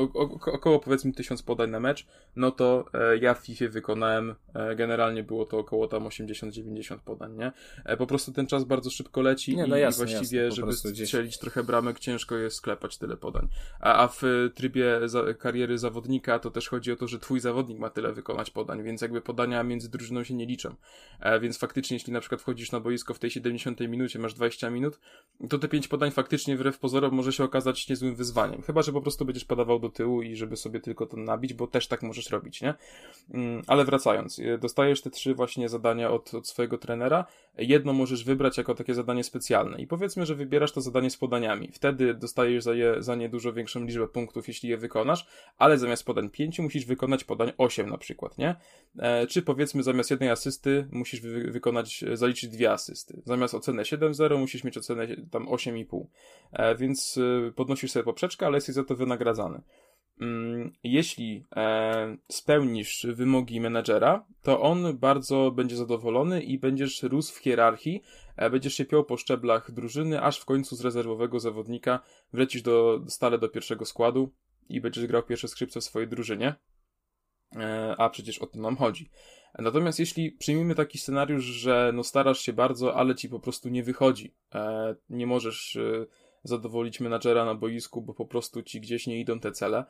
[0.54, 2.06] około powiedzmy tysiąc podań na mecz,
[2.36, 7.38] no to e, ja w FIFA wykonałem, e, generalnie było to około tam 80-90 podań,
[7.38, 7.52] nie?
[7.98, 10.74] po prostu ten czas bardzo szybko leci nie, no i, jasne, i właściwie, jasne, żeby
[10.74, 13.48] strzelić trochę bramek, ciężko jest sklepać tyle podań.
[13.80, 14.22] A, a w
[14.56, 18.52] trybie za, kariery zawodnika to też chodzi o to, że twój zawodnik ma tyle wykonać
[18.52, 20.76] podań, więc jakby podania między drużyną się nie liczą.
[21.20, 24.70] E, więc faktycznie, jeśli na przykład wchodzisz na boisko w tej 70 minucie, masz 20
[24.70, 24.91] minut,
[25.50, 28.62] to te 5 podań faktycznie wbrew pozorom może się okazać niezłym wyzwaniem.
[28.62, 31.68] Chyba, że po prostu będziesz podawał do tyłu i żeby sobie tylko to nabić, bo
[31.68, 32.74] też tak możesz robić, nie?
[33.34, 37.26] Mm, ale wracając, e, dostajesz te trzy właśnie zadania od, od swojego trenera.
[37.58, 41.70] Jedno możesz wybrać jako takie zadanie specjalne i powiedzmy, że wybierasz to zadanie z podaniami.
[41.74, 45.26] Wtedy dostajesz za, je, za nie dużo większą liczbę punktów, jeśli je wykonasz,
[45.58, 48.56] ale zamiast podań 5 musisz wykonać podań 8 na przykład, nie?
[49.00, 53.22] E, czy powiedzmy zamiast jednej asysty musisz wy, wykonać, zaliczyć dwie asysty.
[53.26, 56.06] Zamiast ocenę 7-0 musisz mieć mieć ocenę tam 8,5.
[56.52, 59.62] E, więc e, podnosisz sobie poprzeczkę, ale jesteś za to wynagradzany.
[60.22, 67.38] Mm, jeśli e, spełnisz wymogi menadżera, to on bardzo będzie zadowolony i będziesz rósł w
[67.38, 68.02] hierarchii,
[68.36, 72.00] e, będziesz się piął po szczeblach drużyny, aż w końcu z rezerwowego zawodnika
[72.34, 74.32] wlecisz do, stale do pierwszego składu
[74.70, 76.56] i będziesz grał pierwsze skrzypce w swojej drużynie.
[77.98, 79.10] A przecież o to nam chodzi.
[79.60, 83.84] Natomiast jeśli przyjmiemy taki scenariusz, że no starasz się bardzo, ale ci po prostu nie
[83.84, 86.06] wychodzi, e, nie możesz e,
[86.44, 89.86] zadowolić menadżera na boisku, bo po prostu ci gdzieś nie idą te cele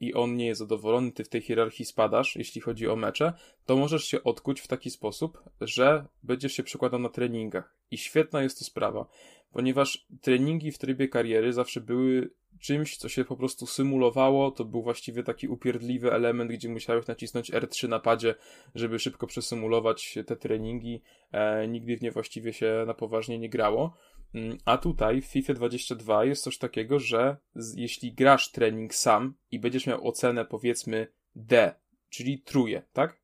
[0.00, 3.32] i on nie jest zadowolony, ty w tej hierarchii spadasz, jeśli chodzi o mecze,
[3.66, 7.76] to możesz się odkuć w taki sposób, że będziesz się przykładał na treningach.
[7.90, 9.06] I świetna jest to sprawa,
[9.52, 12.30] ponieważ treningi w trybie kariery zawsze były
[12.60, 14.50] czymś, co się po prostu symulowało.
[14.50, 18.34] To był właściwie taki upierdliwy element, gdzie musiałeś nacisnąć R3 na padzie,
[18.74, 21.02] żeby szybko przesymulować te treningi.
[21.32, 23.96] E, nigdy w nie właściwie się na poważnie nie grało.
[24.34, 27.36] Mm, a tutaj w FIFA 22 jest coś takiego, że
[27.76, 31.74] jeśli grasz trening sam i będziesz miał ocenę powiedzmy D,
[32.08, 33.20] czyli truje, tak?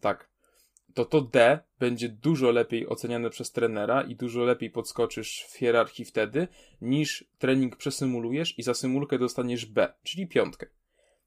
[0.00, 0.33] Tak
[0.94, 6.04] to to D będzie dużo lepiej oceniane przez trenera i dużo lepiej podskoczysz w hierarchii
[6.04, 6.48] wtedy,
[6.80, 10.66] niż trening przesymulujesz i za symulkę dostaniesz B, czyli piątkę.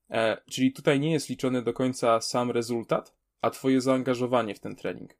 [0.09, 4.75] E, czyli tutaj nie jest liczony do końca sam rezultat, a twoje zaangażowanie w ten
[4.75, 5.13] trening.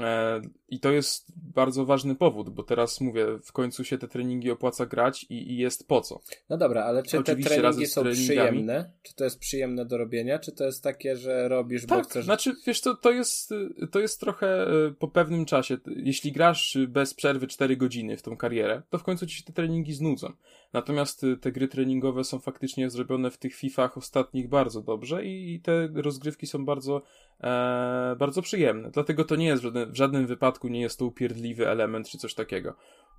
[0.00, 4.50] E, I to jest bardzo ważny powód, bo teraz mówię, w końcu się te treningi
[4.50, 6.20] opłaca grać i, i jest po co.
[6.48, 8.92] No dobra, ale czy Oczywiście te treningi są przyjemne?
[9.02, 10.38] Czy to jest przyjemne do robienia?
[10.38, 12.24] Czy to jest takie, że robisz, tak, bo chcesz...
[12.24, 13.54] znaczy, wiesz co, to jest,
[13.90, 15.76] to jest trochę e, po pewnym czasie.
[15.96, 19.52] Jeśli grasz bez przerwy 4 godziny w tą karierę, to w końcu ci się te
[19.52, 20.32] treningi znudzą.
[20.72, 25.60] Natomiast e, te gry treningowe są faktycznie zrobione w tych FIFach ostatnich bardzo dobrze i
[25.60, 27.02] te rozgrywki są bardzo
[27.40, 28.90] e, bardzo przyjemne.
[28.90, 32.18] Dlatego to nie jest w żadnym, w żadnym wypadku nie jest to upierdliwy element czy
[32.18, 32.74] coś takiego.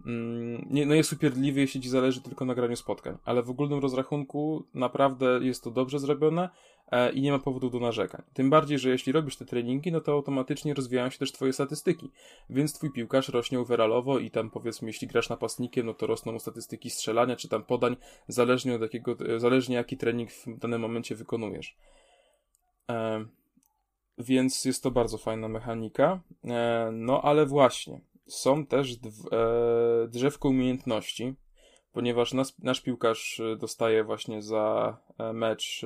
[0.06, 3.80] Mm, nie, no jest upierdliwy, jeśli ci zależy tylko na graniu spotkań, ale w ogólnym
[3.80, 6.50] rozrachunku naprawdę jest to dobrze zrobione
[6.92, 8.22] e, i nie ma powodu do narzekań.
[8.34, 12.12] Tym bardziej, że jeśli robisz te treningi, no to automatycznie rozwijają się też twoje statystyki,
[12.50, 16.40] więc twój piłkarz rośnie overallowo i tam powiedzmy, jeśli grasz napastnikiem, no to rosną mu
[16.40, 17.96] statystyki strzelania czy tam podań,
[18.28, 21.78] zależnie od jakiego, zależnie jaki trening w danym momencie wykonujesz.
[22.90, 23.26] E,
[24.18, 26.20] więc jest to bardzo fajna mechanika.
[26.44, 28.98] E, no ale właśnie, są też e,
[30.08, 31.36] drzewko umiejętności,
[31.92, 34.98] ponieważ nas, nasz piłkarz e, dostaje właśnie za
[35.34, 35.86] mecz,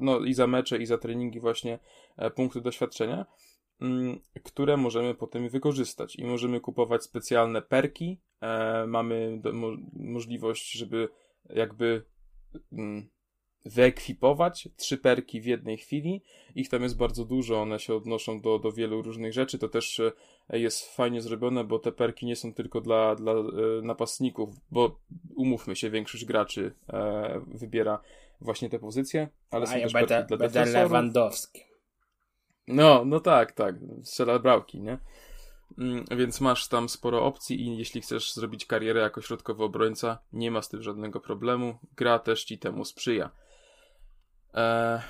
[0.00, 1.78] no i za mecze, i za treningi właśnie
[2.34, 3.26] punkty doświadczenia,
[3.80, 6.16] mm, które możemy potem wykorzystać.
[6.16, 8.20] I możemy kupować specjalne perki.
[8.86, 9.40] Mamy
[9.92, 11.08] możliwość, żeby
[11.50, 12.04] jakby
[12.72, 13.08] mm,
[13.64, 16.22] wyekwipować trzy perki w jednej chwili.
[16.54, 19.58] Ich tam jest bardzo dużo, one się odnoszą do, do wielu różnych rzeczy.
[19.58, 23.44] To też e, jest fajnie zrobione, bo te perki nie są tylko dla, dla e,
[23.82, 24.98] napastników, bo
[25.36, 28.00] umówmy się, większość graczy e, wybiera
[28.40, 31.60] właśnie te pozycje, ale A są ja też będę, perki dla będę Lewandowski.
[32.68, 33.74] No, no tak, tak.
[34.02, 34.98] Strzela brałki, nie?
[35.78, 40.50] Mm, więc masz tam sporo opcji i jeśli chcesz zrobić karierę jako środkowy obrońca, nie
[40.50, 41.78] ma z tym żadnego problemu.
[41.96, 43.30] Gra też ci temu sprzyja.
[44.54, 45.02] E,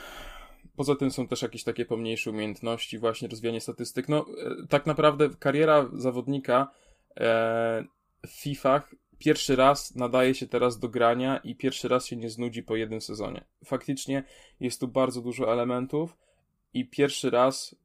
[0.77, 4.09] poza tym są też jakieś takie pomniejsze umiejętności, właśnie rozwijanie statystyk.
[4.09, 4.27] No,
[4.62, 6.71] e, tak naprawdę kariera zawodnika
[7.16, 7.85] e,
[8.27, 12.62] w FIFAch pierwszy raz nadaje się teraz do grania i pierwszy raz się nie znudzi
[12.62, 13.45] po jednym sezonie.
[13.65, 14.25] Faktycznie
[14.61, 16.16] jest tu bardzo dużo elementów
[16.75, 17.77] i pierwszy raz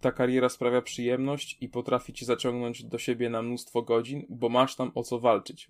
[0.00, 4.76] ta kariera sprawia przyjemność i potrafi ci zaciągnąć do siebie na mnóstwo godzin, bo masz
[4.76, 5.68] tam o co walczyć.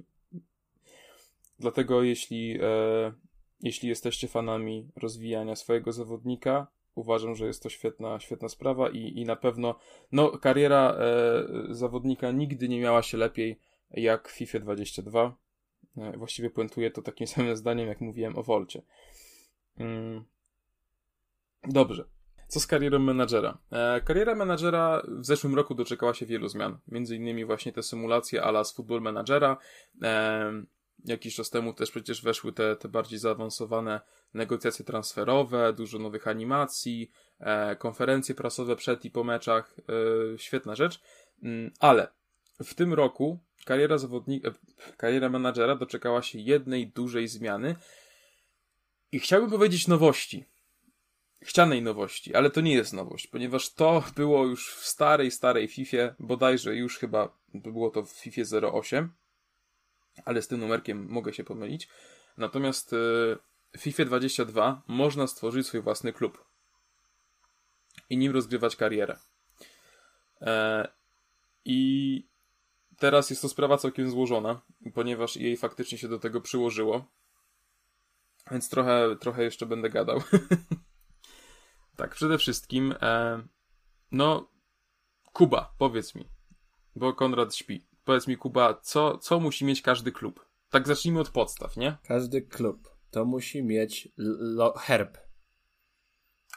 [1.59, 2.59] Dlatego jeśli
[3.62, 9.24] jeśli jesteście fanami rozwijania swojego zawodnika, uważam, że jest to świetna, świetna sprawa i, i
[9.24, 9.74] na pewno
[10.12, 13.60] no, kariera e, zawodnika nigdy nie miała się lepiej
[13.90, 15.36] jak w FIFA 22.
[15.96, 18.82] E, właściwie puentuję to takim samym zdaniem, jak mówiłem o Wolcie.
[19.78, 20.24] Mm.
[21.68, 22.04] Dobrze.
[22.48, 23.58] Co z karierą menadżera?
[23.72, 26.78] E, kariera menadżera w zeszłym roku doczekała się wielu zmian.
[26.88, 29.56] Między innymi właśnie te symulacje ala z Football Managera.
[30.02, 30.52] E,
[31.05, 34.01] Jakiś czas temu też przecież weszły te, te bardziej zaawansowane
[34.35, 37.10] negocjacje transferowe, dużo nowych animacji,
[37.40, 39.77] e, konferencje prasowe przed i po meczach.
[40.35, 41.01] E, świetna rzecz.
[41.43, 42.09] Mm, ale
[42.64, 44.52] w tym roku kariera zawodnika, e,
[44.97, 47.77] kariera menadżera doczekała się jednej dużej zmiany
[49.12, 50.44] i chciałbym powiedzieć nowości.
[51.43, 56.14] Chcianej nowości, ale to nie jest nowość, ponieważ to było już w starej, starej FIFA,
[56.18, 59.12] bodajże już chyba było to w FIFA 08
[60.24, 61.88] ale z tym numerkiem mogę się pomylić.
[62.36, 66.50] Natomiast w FIFA 22 można stworzyć swój własny klub
[68.10, 69.16] i nim rozgrywać karierę.
[70.40, 70.88] E,
[71.64, 72.28] I
[72.98, 74.60] teraz jest to sprawa całkiem złożona,
[74.94, 77.04] ponieważ jej faktycznie się do tego przyłożyło.
[78.50, 80.22] Więc trochę, trochę jeszcze będę gadał.
[81.96, 83.42] tak, przede wszystkim, e,
[84.12, 84.50] no,
[85.32, 86.28] Kuba, powiedz mi,
[86.96, 87.89] bo Konrad śpi.
[88.05, 90.47] Powiedz mi, Kuba, co, co musi mieć każdy klub?
[90.70, 91.97] Tak zacznijmy od podstaw, nie?
[92.02, 94.09] Każdy klub to musi mieć
[94.77, 95.18] herb.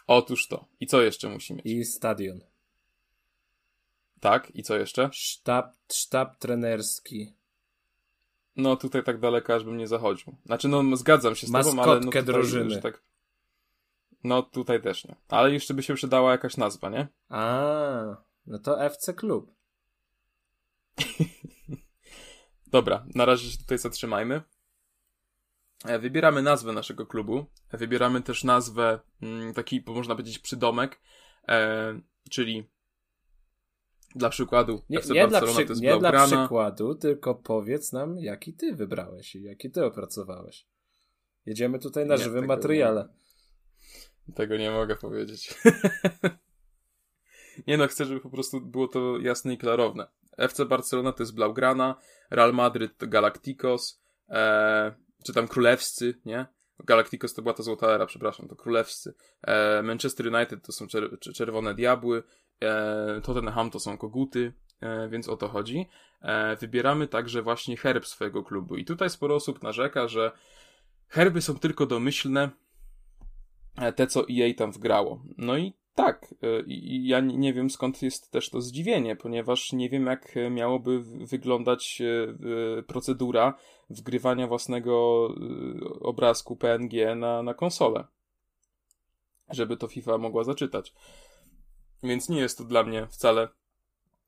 [0.08, 0.66] Otóż to.
[0.80, 1.66] I co jeszcze musi mieć?
[1.66, 2.40] I stadion.
[4.20, 5.10] Tak, i co jeszcze?
[5.12, 7.34] Sztab, sztab trenerski.
[8.56, 10.36] No tutaj tak daleko aż bym nie zachodził.
[10.46, 12.82] Znaczy no zgadzam się z Maskotkę tobą, ale no tutaj, drużyny.
[12.82, 13.04] Tak...
[14.24, 15.16] No tutaj też nie.
[15.28, 17.08] Ale jeszcze by się przydała jakaś nazwa, nie?
[17.30, 18.16] A,
[18.46, 19.52] no to FC Klub.
[22.68, 24.42] Dobra, na razie się tutaj zatrzymajmy.
[25.86, 27.46] E, wybieramy nazwę naszego klubu.
[27.74, 31.02] Wybieramy też nazwę, mm, taki można powiedzieć przydomek,
[31.48, 32.00] e,
[32.30, 32.70] czyli
[34.16, 39.36] dla przykładu nie, nie dla jest Nie dla przykładu, tylko powiedz nam, jaki ty wybrałeś
[39.36, 40.68] i jaki ty opracowałeś.
[41.46, 43.10] Jedziemy tutaj na Nie, żywym tego materiale.
[44.28, 45.56] Nie, tego nie mogę powiedzieć.
[47.68, 50.08] nie no, chcę, żeby po prostu było to jasne i klarowne.
[50.38, 51.96] FC Barcelona to jest Blaugrana,
[52.30, 54.94] Real Madryt to Galacticos, e,
[55.24, 56.46] czy tam Królewscy, nie?
[56.80, 59.14] Galacticos to była ta złota era, przepraszam, to Królewscy.
[59.42, 62.24] E, Manchester United to są czer Czerwone Diabły,
[62.62, 65.90] e, Tottenham to są Koguty, e, więc o to chodzi.
[66.22, 68.76] E, wybieramy także właśnie herb swojego klubu.
[68.76, 70.32] I tutaj sporo osób narzeka, że
[71.08, 72.50] herby są tylko domyślne,
[73.78, 75.24] e, te co EA tam wgrało.
[75.38, 76.36] No i tak,
[76.68, 82.02] i ja nie wiem skąd jest też to zdziwienie, ponieważ nie wiem jak miałoby wyglądać
[82.88, 83.58] procedura
[83.90, 85.28] wgrywania własnego
[86.02, 88.08] obrazku PNG na, na konsolę,
[89.50, 90.94] żeby to FIFA mogła zaczytać.
[92.04, 93.48] Więc nie jest to dla mnie wcale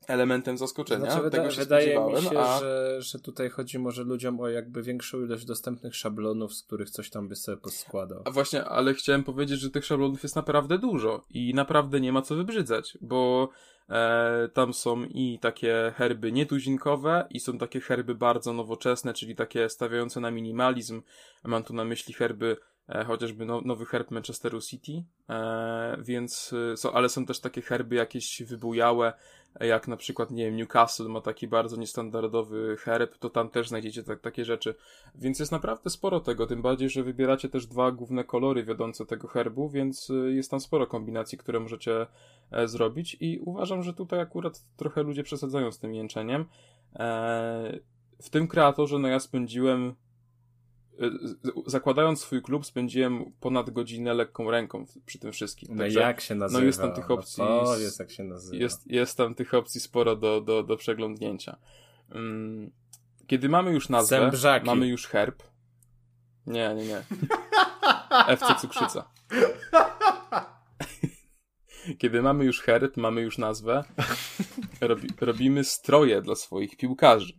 [0.08, 1.12] elementem zaskoczenia.
[1.12, 2.60] Znaczy, Tego wyda wydaje mi się, a...
[2.60, 7.10] że, że tutaj chodzi może ludziom o jakby większą ilość dostępnych szablonów, z których coś
[7.10, 8.22] tam by sobie poskładał.
[8.26, 12.22] A właśnie, ale chciałem powiedzieć, że tych szablonów jest naprawdę dużo i naprawdę nie ma
[12.22, 13.50] co wybrzydzać, bo
[13.90, 19.70] e, tam są i takie herby nietuzinkowe i są takie herby bardzo nowoczesne, czyli takie
[19.70, 21.02] stawiające na minimalizm.
[21.44, 22.58] Mam tu na myśli herby
[23.08, 28.44] chociażby no, nowy herb Manchesteru City, e, więc, so, ale są też takie herby jakieś
[28.44, 29.14] wybujałe,
[29.60, 34.04] jak na przykład, nie wiem, Newcastle ma taki bardzo niestandardowy herb, to tam też znajdziecie
[34.04, 34.76] tak, takie rzeczy.
[35.16, 39.28] Więc jest naprawdę sporo tego, tym bardziej, że wybieracie też dwa główne kolory wiodące tego
[39.28, 42.08] herbu, więc jest tam sporo kombinacji, które możecie
[42.52, 46.46] e, zrobić i uważam, że tutaj akurat trochę ludzie przesadzają z tym jęczeniem.
[46.96, 47.80] E,
[48.22, 49.96] w tym kreatorze, no ja spędziłem
[51.66, 55.70] zakładając swój klub, spędziłem ponad godzinę lekką ręką przy tym wszystkim.
[55.72, 56.60] No Także, jak się nazywa?
[56.60, 57.44] No jest tam tych opcji.
[57.44, 58.58] No powiedz, jak się nazywa.
[58.58, 61.58] Jest, jest tam tych opcji sporo do, do, do przeglądnięcia.
[63.28, 64.66] Kiedy mamy już nazwę, Zębrzaki.
[64.66, 65.44] mamy już herb.
[66.48, 67.04] Nie, nie, nie.
[68.28, 69.10] FC Cukrzyca.
[71.98, 73.84] Kiedy mamy już herb, mamy już nazwę,
[74.82, 77.34] robi, robimy stroje dla swoich piłkarzy.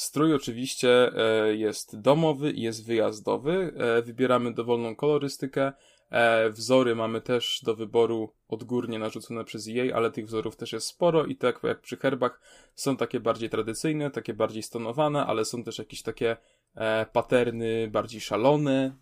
[0.00, 3.72] Strój oczywiście e, jest domowy i jest wyjazdowy.
[3.76, 5.72] E, wybieramy dowolną kolorystykę.
[6.10, 10.86] E, wzory mamy też do wyboru odgórnie narzucone przez EA, ale tych wzorów też jest
[10.86, 12.40] sporo i tak jak przy herbach
[12.74, 16.36] są takie bardziej tradycyjne, takie bardziej stonowane, ale są też jakieś takie
[17.12, 18.96] paterny bardziej szalone,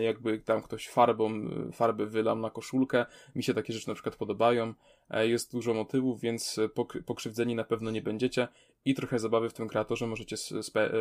[0.00, 3.06] jakby tam ktoś farbą, farby wylał na koszulkę.
[3.34, 4.74] Mi się takie rzeczy na przykład podobają.
[5.10, 6.60] Jest dużo motywów, więc
[7.06, 8.48] pokrzywdzeni na pewno nie będziecie
[8.86, 10.36] i trochę zabawy w tym kreatorze możecie,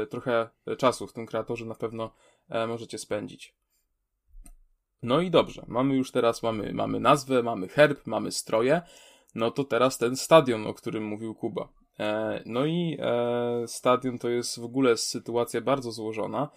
[0.10, 2.14] trochę czasu w tym kreatorze na pewno
[2.68, 3.56] możecie spędzić.
[5.04, 8.82] No i dobrze, mamy już teraz, mamy, mamy nazwę, mamy herb, mamy stroje,
[9.36, 11.70] no to teraz ten stadion, o którym mówił Kuba.
[12.46, 12.98] No i
[13.68, 16.50] stadion to jest w ogóle sytuacja bardzo złożona,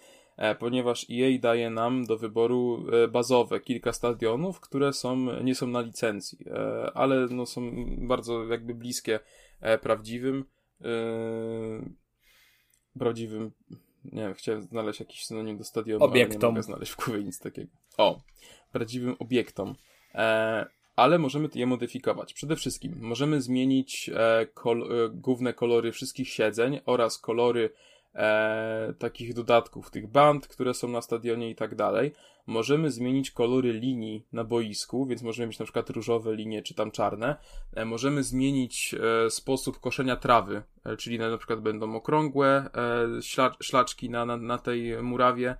[0.59, 6.45] ponieważ EA daje nam do wyboru bazowe kilka stadionów, które są, nie są na licencji,
[6.93, 9.19] ale no są bardzo jakby bliskie
[9.81, 10.45] prawdziwym.
[10.81, 11.93] Yy,
[12.99, 13.51] prawdziwym,
[14.05, 16.37] nie wiem, chciałem znaleźć jakiś synonim do stadionu, obiektom.
[16.37, 17.71] ale nie mogę znaleźć w głowie nic takiego.
[17.97, 18.21] O,
[18.71, 19.75] prawdziwym obiektom.
[20.15, 20.65] E,
[20.95, 22.33] ale możemy je modyfikować.
[22.33, 27.69] Przede wszystkim możemy zmienić e, kol e, główne kolory wszystkich siedzeń oraz kolory
[28.19, 32.13] e, takich dodatków, tych band, które są na stadionie i tak dalej.
[32.47, 36.91] Możemy zmienić kolory linii na boisku, więc możemy mieć na przykład różowe linie czy tam
[36.91, 37.35] czarne.
[37.73, 42.69] E, możemy zmienić e, sposób koszenia trawy, e, czyli na, przykład będą okrągłe
[43.17, 45.55] e, śla szlaczki na, na, na tej murawie.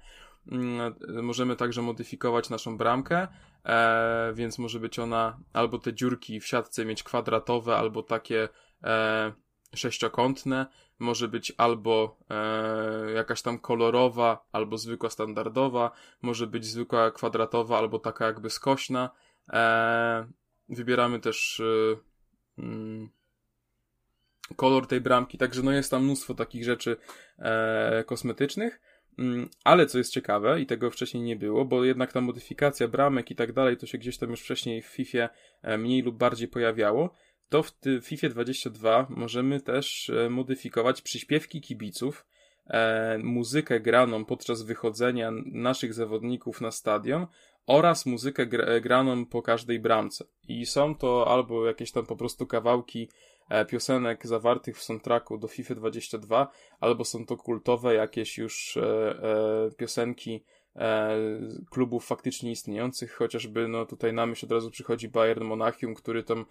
[0.52, 3.28] Mm, możemy także modyfikować naszą bramkę,
[3.66, 8.50] e, więc może być ona albo te dziurki w siatce mieć kwadratowe, albo takie
[8.84, 9.34] e,
[9.76, 10.66] sześciokątne,
[11.00, 15.92] może być albo e, jakaś tam kolorowa, albo zwykła standardowa,
[16.22, 19.10] może być zwykła kwadratowa, albo taka jakby skośna.
[19.54, 20.28] E,
[20.70, 23.10] wybieramy też e, mm,
[24.56, 26.98] kolor tej bramki, także no jest tam mnóstwo takich rzeczy
[27.40, 28.82] e, kosmetycznych.
[29.20, 33.32] Mm, ale co jest ciekawe, i tego wcześniej nie było, bo jednak ta modyfikacja bramek
[33.32, 35.30] i tak dalej, to się gdzieś tam już wcześniej w FIFA
[35.62, 37.16] e, mniej lub bardziej pojawiało,
[37.50, 37.72] to w
[38.04, 42.26] FIFA 22 możemy też e, modyfikować przyśpiewki kibiców,
[42.68, 47.28] e, muzykę graną podczas wychodzenia naszych zawodników na stadion
[47.68, 48.48] oraz muzykę
[48.82, 50.26] graną po każdej bramce.
[50.48, 53.10] I są to albo jakieś tam po prostu kawałki
[53.50, 59.72] E, piosenek zawartych w soundtracku do FIFA 22, albo są to kultowe jakieś już e,
[60.80, 61.18] e,
[61.70, 66.46] klubów faktycznie istniejących, chociażby no tutaj na myśl od razu przychodzi Bayern Monachium, który tam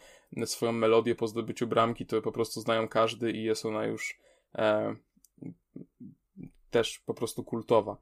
[0.44, 4.18] swoją melodię po zdobyciu bramki to po prostu znają każdy i jest ona już
[4.54, 4.96] e,
[6.70, 7.96] też po prostu kultowa.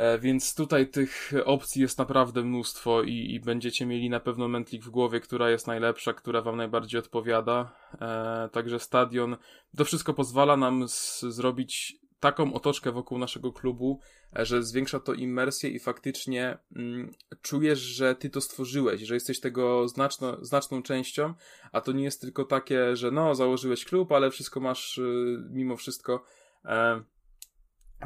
[0.00, 4.84] E, więc tutaj tych opcji jest naprawdę mnóstwo i, i, będziecie mieli na pewno mętlik
[4.84, 7.76] w głowie, która jest najlepsza, która wam najbardziej odpowiada.
[8.00, 9.36] E, także stadion,
[9.76, 14.00] to wszystko pozwala nam z, zrobić taką otoczkę wokół naszego klubu,
[14.38, 17.10] e, że zwiększa to imersję i faktycznie mm,
[17.42, 21.34] czujesz, że ty to stworzyłeś, że jesteś tego znaczno, znaczną częścią,
[21.72, 25.76] a to nie jest tylko takie, że no, założyłeś klub, ale wszystko masz y, mimo
[25.76, 26.24] wszystko.
[26.64, 27.02] E,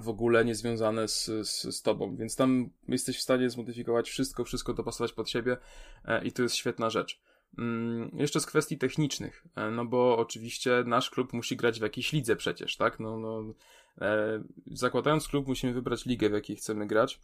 [0.03, 4.75] w ogóle niezwiązane z, z, z tobą, więc tam jesteś w stanie zmodyfikować wszystko, wszystko
[4.75, 5.57] dopasować pod siebie
[6.05, 7.21] e, i to jest świetna rzecz.
[7.59, 12.37] Mm, jeszcze z kwestii technicznych, no bo oczywiście nasz klub musi grać w jakiejś lidze
[12.37, 13.01] przecież, tak?
[13.01, 13.55] No, no,
[14.01, 17.21] e, zakładając klub musimy wybrać ligę, w jakiej chcemy grać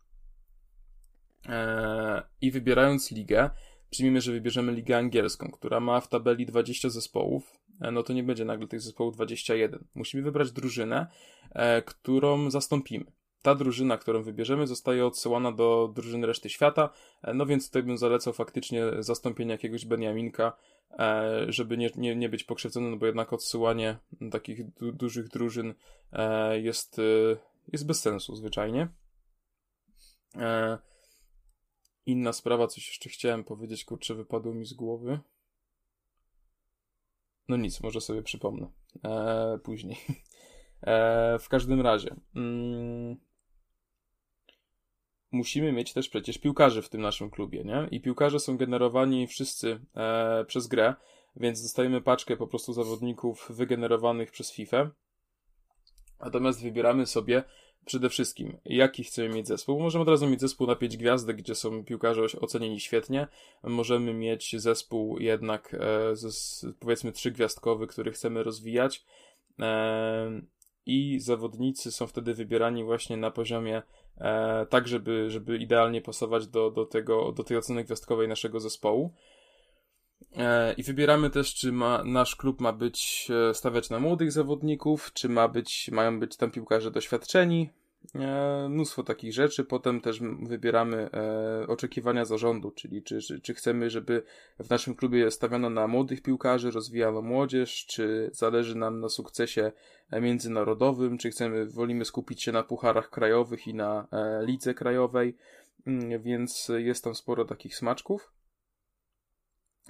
[1.48, 3.50] e, i wybierając ligę,
[3.90, 8.22] przyjmijmy, że wybierzemy ligę angielską, która ma w tabeli 20 zespołów, E, no to nie
[8.22, 9.84] będzie nagle tych zespołów 21.
[9.94, 11.06] Musimy wybrać drużynę,
[11.50, 13.04] e, którą zastąpimy.
[13.42, 16.90] Ta drużyna, którą wybierzemy, zostaje odsyłana do drużyny reszty świata,
[17.22, 20.52] e, no więc tutaj bym zalecał faktycznie zastąpienie jakiegoś Beniaminka,
[21.48, 23.98] żeby nie, nie, nie być pokrzywdzonym, no bo jednak odsyłanie
[24.30, 25.74] takich du dużych drużyn
[26.62, 27.00] jest,
[27.72, 28.88] jest bez sensu zwyczajnie.
[32.06, 35.20] Inna sprawa, coś jeszcze chciałem powiedzieć, kurczę, wypadło mi z głowy.
[37.48, 38.70] No nic, może sobie przypomnę
[39.04, 39.96] e, później.
[40.82, 42.16] E, w każdym razie.
[42.36, 43.16] Mm,
[45.32, 47.88] musimy mieć też przecież piłkarzy w tym naszym klubie, nie?
[47.90, 50.94] I piłkarze są generowani wszyscy e, przez grę,
[51.36, 54.90] więc dostajemy paczkę po prostu zawodników wygenerowanych przez FIFA.
[56.20, 57.42] Natomiast wybieramy sobie
[57.84, 59.80] przede wszystkim, jaki chcemy mieć zespół.
[59.80, 63.28] Możemy od razu mieć zespół na 5 gwiazdek, gdzie są piłkarze ocenieni świetnie.
[63.62, 69.04] Możemy mieć zespół jednak e, z, powiedzmy trzygwiazdkowy, który chcemy rozwijać.
[69.60, 70.40] E,
[70.86, 73.82] I zawodnicy są wtedy wybierani właśnie na poziomie
[74.18, 79.14] e, tak, żeby, żeby idealnie pasować do, do, tego, do tej oceny gwiazdkowej naszego zespołu.
[80.36, 85.12] E, I wybieramy też, czy ma, nasz klub ma być e, stawiać na młodych zawodników,
[85.12, 87.70] czy ma być, mają być tam piłkarze doświadczeni.
[88.14, 89.64] E, mnóstwo takich rzeczy.
[89.64, 94.22] Potem też wybieramy e, oczekiwania zarządu, czyli czy, czy, czy chcemy, żeby
[94.60, 99.72] w naszym klubie stawiono na młodych piłkarzy, rozwijano młodzież, czy zależy nam na sukcesie
[100.12, 105.36] międzynarodowym, czy chcemy, wolimy skupić się na pucharach krajowych i na e, lidze krajowej,
[105.86, 108.32] mm, więc jest tam sporo takich smaczków.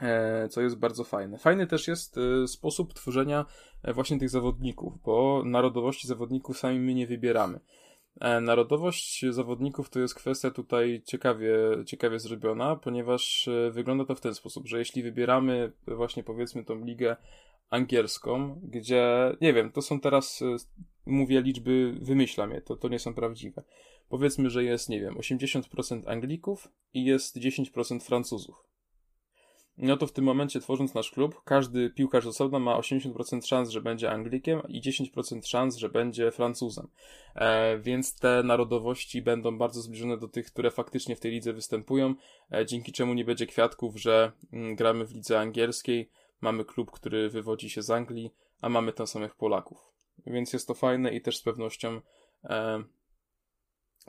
[0.03, 1.39] E, co jest bardzo fajne.
[1.39, 3.47] Fajny też jest e, sposób tworzenia
[3.83, 7.61] e, właśnie tych zawodników, bo narodowości zawodników sami my nie wybieramy.
[8.41, 11.55] Narodowość zawodników to jest kwestia tutaj ciekawie,
[11.87, 17.17] ciekawie zrobiona, ponieważ wygląda to w ten sposób, że jeśli wybieramy właśnie powiedzmy tą ligę
[17.71, 20.43] angielską, gdzie, nie wiem, to są teraz,
[21.07, 23.63] mówię liczby, wymyślam je, to, to nie są prawdziwe.
[24.09, 28.70] Powiedzmy, że jest, nie wiem, 80% Anglików i jest 10% Francuzów
[29.83, 33.81] no to w tym momencie tworząc nasz klub, każdy piłkarz osobno ma 80% szans, że
[33.81, 36.89] będzie Anglikiem i 10% szans, że będzie Francuzem.
[37.35, 42.15] E, więc te narodowości będą bardzo zbliżone do tych, które faktycznie w tej lidze występują,
[42.53, 47.31] e, dzięki czemu nie będzie kwiatków, że mm, gramy w lidze angielskiej, mamy klub, który
[47.31, 48.31] wywodzi się z Anglii,
[48.61, 49.79] a mamy tam samych Polaków.
[50.27, 52.01] Więc jest to fajne i też z pewnością
[52.45, 52.85] e,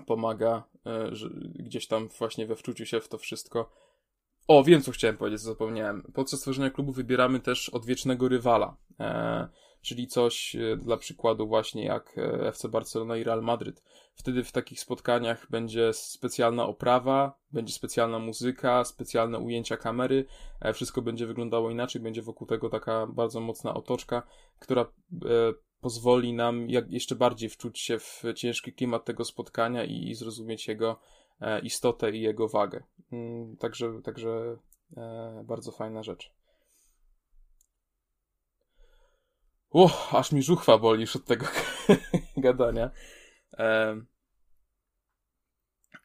[0.06, 1.11] pomaga e,
[1.56, 3.72] gdzieś tam właśnie we wczuciu się w to wszystko
[4.47, 6.03] o, wiem co chciałem powiedzieć, co zapomniałem.
[6.13, 8.77] Podczas tworzenia klubu wybieramy też odwiecznego rywala.
[8.99, 9.47] E,
[9.81, 13.84] czyli coś e, dla przykładu właśnie jak e, FC Barcelona i Real Madryt.
[14.15, 20.26] Wtedy w takich spotkaniach będzie specjalna oprawa, będzie specjalna muzyka, specjalne ujęcia kamery,
[20.59, 24.23] e, wszystko będzie wyglądało inaczej, będzie wokół tego taka bardzo mocna otoczka,
[24.59, 24.85] która
[25.81, 30.68] pozwoli nam jak jeszcze bardziej wczuć się w ciężki klimat tego spotkania i, i zrozumieć
[30.68, 30.99] jego
[31.63, 32.84] istotę i jego wagę.
[33.11, 34.57] Mm, także, także
[35.43, 36.34] bardzo fajna rzecz.
[39.73, 41.45] Uch, aż mi żuchwa boli już od tego
[42.38, 42.91] gadania.
[43.57, 44.01] E,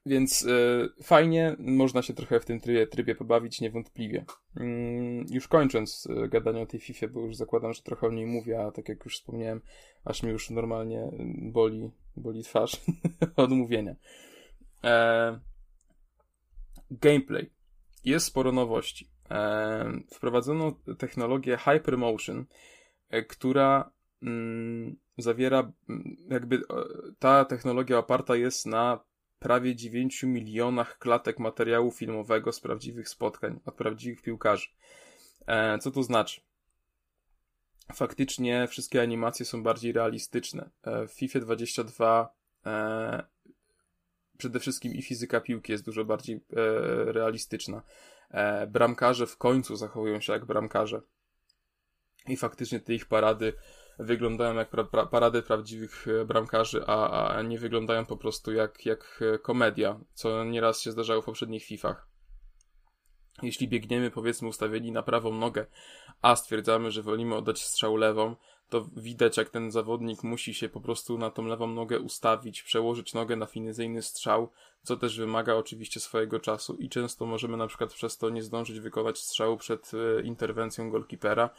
[0.07, 4.25] więc e, fajnie, można się trochę w tym trybie, trybie pobawić, niewątpliwie.
[4.57, 8.27] Mm, już kończąc e, gadanie o tej FIFA, bo już zakładam, że trochę o niej
[8.27, 9.61] mówię, a tak jak już wspomniałem,
[10.05, 11.11] aż mi już normalnie
[11.53, 12.81] boli, boli twarz
[13.37, 13.95] od mówienia.
[14.87, 15.41] E,
[16.91, 17.51] gameplay.
[18.05, 19.11] Jest sporo nowości.
[19.31, 22.47] E, wprowadzono technologię Hypermotion,
[23.11, 23.91] E, która
[24.23, 26.63] mm, zawiera, mm, jakby
[27.19, 29.05] ta technologia oparta jest na
[29.39, 34.69] prawie 9 milionach klatek materiału filmowego z prawdziwych spotkań od prawdziwych piłkarzy.
[35.47, 36.41] E, co to znaczy?
[37.95, 40.71] Faktycznie wszystkie animacje są bardziej realistyczne.
[40.83, 42.35] E, w FIFA 22
[42.67, 43.25] e,
[44.39, 46.41] przede wszystkim i fizyka piłki jest dużo bardziej e,
[47.13, 47.83] realistyczna.
[48.31, 51.03] E, bramkarze w końcu zachowują się jak bramkarze
[52.29, 53.53] i faktycznie te ich parady
[53.99, 58.87] wyglądają jak pra, pra, parady prawdziwych e, bramkarzy, a, a nie wyglądają po prostu jak,
[58.87, 62.09] jak e, komedia, co nieraz się zdarzało w poprzednich Fifach.
[63.43, 65.67] Jeśli biegniemy, powiedzmy, ustawieni na prawą nogę,
[66.23, 68.37] a stwierdzamy, że wolimy oddać strzał lewą,
[68.69, 73.15] to widać, jak ten zawodnik musi się po prostu na tą lewą nogę ustawić, przełożyć
[73.15, 74.51] nogę na finezyjny strzał,
[74.83, 78.81] co też wymaga oczywiście swojego czasu i często możemy na przykład przez to nie zdążyć
[78.81, 81.51] wykonać strzału przed e, interwencją golkipera,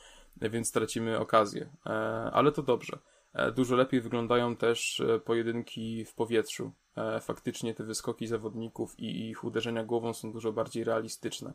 [0.42, 1.70] więc tracimy okazję.
[1.86, 1.90] E,
[2.34, 3.00] ale to dobrze.
[3.34, 6.72] E, dużo lepiej wyglądają też e, pojedynki w powietrzu.
[7.22, 11.54] Faktycznie te wyskoki zawodników i ich uderzenia głową są dużo bardziej realistyczne.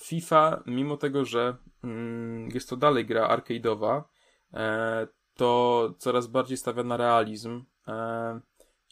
[0.00, 4.02] FIFA, mimo tego, że mm, jest to dalej gra arcade'owa,
[5.34, 7.64] to coraz bardziej stawia na realizm.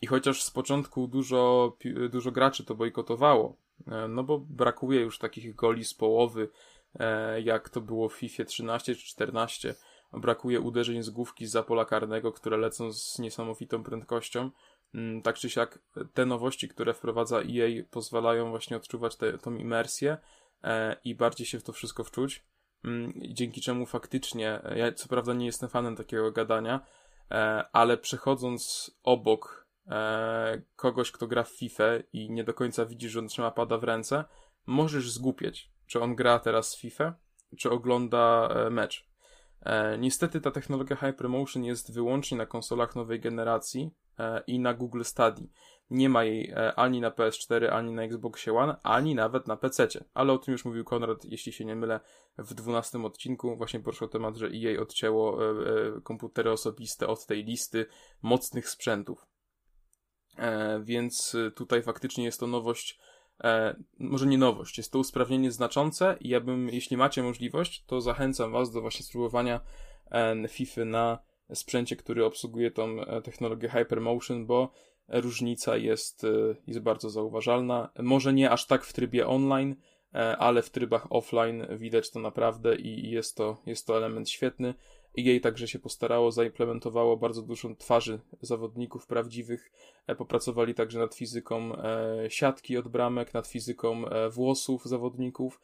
[0.02, 1.72] I chociaż z początku dużo,
[2.10, 3.56] dużo graczy to bojkotowało,
[4.08, 6.48] no bo brakuje już takich goli z połowy,
[6.98, 9.74] E, jak to było w FIFA 13 czy 14.
[10.12, 14.50] Brakuje uderzeń z główki z pola karnego, które lecą z niesamowitą prędkością.
[14.94, 15.78] Mm, tak czy siak,
[16.14, 20.18] te nowości, które wprowadza EA, pozwalają właśnie odczuwać tę imersję e,
[21.04, 22.44] i bardziej się w to wszystko wczuć.
[22.84, 26.86] Mm, dzięki czemu faktycznie, ja co prawda nie jestem fanem takiego gadania,
[27.30, 29.62] e, ale przechodząc obok
[30.76, 33.84] kogoś, kto gra w FIFA i nie do końca widzisz, że on trzyma pada w
[33.84, 34.24] ręce,
[34.66, 37.14] możesz zgłupieć czy on gra teraz w FIFA,
[37.58, 39.06] czy ogląda e, mecz.
[39.60, 45.02] E, niestety ta technologia Hypermotion jest wyłącznie na konsolach nowej generacji e, i na Google
[45.02, 45.46] Stadia.
[45.92, 49.88] Nie ma jej e, ani na PS4, ani na Xbox One, ani nawet na PC.
[50.14, 52.00] Ale o tym już mówił Konrad, jeśli się nie mylę,
[52.38, 53.56] w 12 odcinku.
[53.56, 57.86] Właśnie poruszył temat, że EA odcięło e, e, komputery osobiste od tej listy
[58.22, 59.26] mocnych sprzętów.
[60.82, 62.98] Więc tutaj faktycznie jest to nowość
[63.98, 68.52] może nie nowość, jest to usprawnienie znaczące i ja bym, jeśli macie możliwość, to zachęcam
[68.52, 69.60] Was do właśnie spróbowania
[70.48, 71.18] FIFA na
[71.54, 74.72] sprzęcie, który obsługuje tą technologię Hypermotion, bo
[75.08, 76.28] różnica jest, e,
[76.66, 77.90] jest bardzo zauważalna.
[77.98, 79.76] Może nie aż tak w trybie online,
[80.14, 84.74] e, ale w trybach offline widać to naprawdę i jest to, jest to element świetny.
[85.18, 89.72] EA także się postarało, zaimplementowało bardzo dużo twarzy zawodników prawdziwych.
[90.06, 91.72] E, popracowali także nad fizyką
[92.28, 95.60] siatki od bramek, nad fizyką włosów zawodników.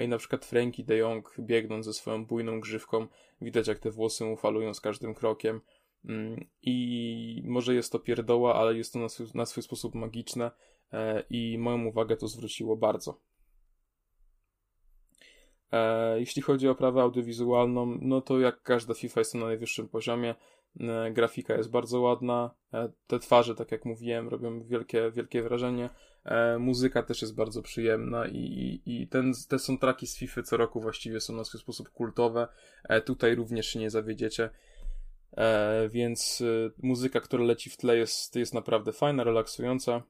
[0.00, 3.06] I na przykład Frankie de Jong biegnąc ze swoją bujną grzywką,
[3.40, 5.60] widać jak te włosy mu falują z każdym krokiem.
[6.06, 10.50] Mm, I może jest to pierdoła, ale jest to na swój, na swój sposób magiczne
[11.30, 13.20] i moją uwagę to zwróciło bardzo.
[15.72, 20.34] E, jeśli chodzi o prawę audiowizualną, no to jak każda FIFA jest na najwyższym poziomie.
[20.80, 22.54] E, grafika jest bardzo ładna.
[22.74, 25.90] E, te twarze, tak jak mówiłem, robią wielkie, wielkie wrażenie.
[26.58, 28.36] Muzyka też jest bardzo przyjemna i,
[28.86, 32.48] i, i ten, te soundtracki z FIFA co roku właściwie są na swój sposób kultowe.
[33.04, 34.50] Tutaj również się nie zawiedziecie.
[35.90, 36.42] Więc
[36.82, 40.02] muzyka, która leci w tle jest, jest naprawdę fajna, relaksująca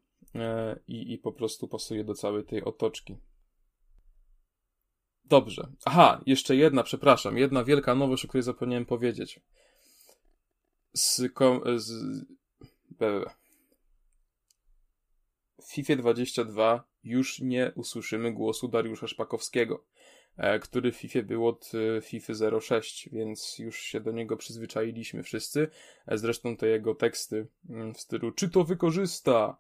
[0.89, 3.17] i, i po prostu pasuje do całej tej otoczki.
[5.25, 5.69] Dobrze.
[5.85, 9.41] Aha, jeszcze jedna, przepraszam, jedna wielka nowość, o której zapomniałem powiedzieć.
[10.93, 11.93] Z, kom, z
[15.63, 19.85] w FIFA 22 już nie usłyszymy głosu Dariusza Szpakowskiego.
[20.37, 25.23] E, który w FIFA był od e, FIFA 06, więc już się do niego przyzwyczailiśmy
[25.23, 25.69] wszyscy.
[26.07, 29.59] E, zresztą te jego teksty mm, w stylu czy to wykorzysta,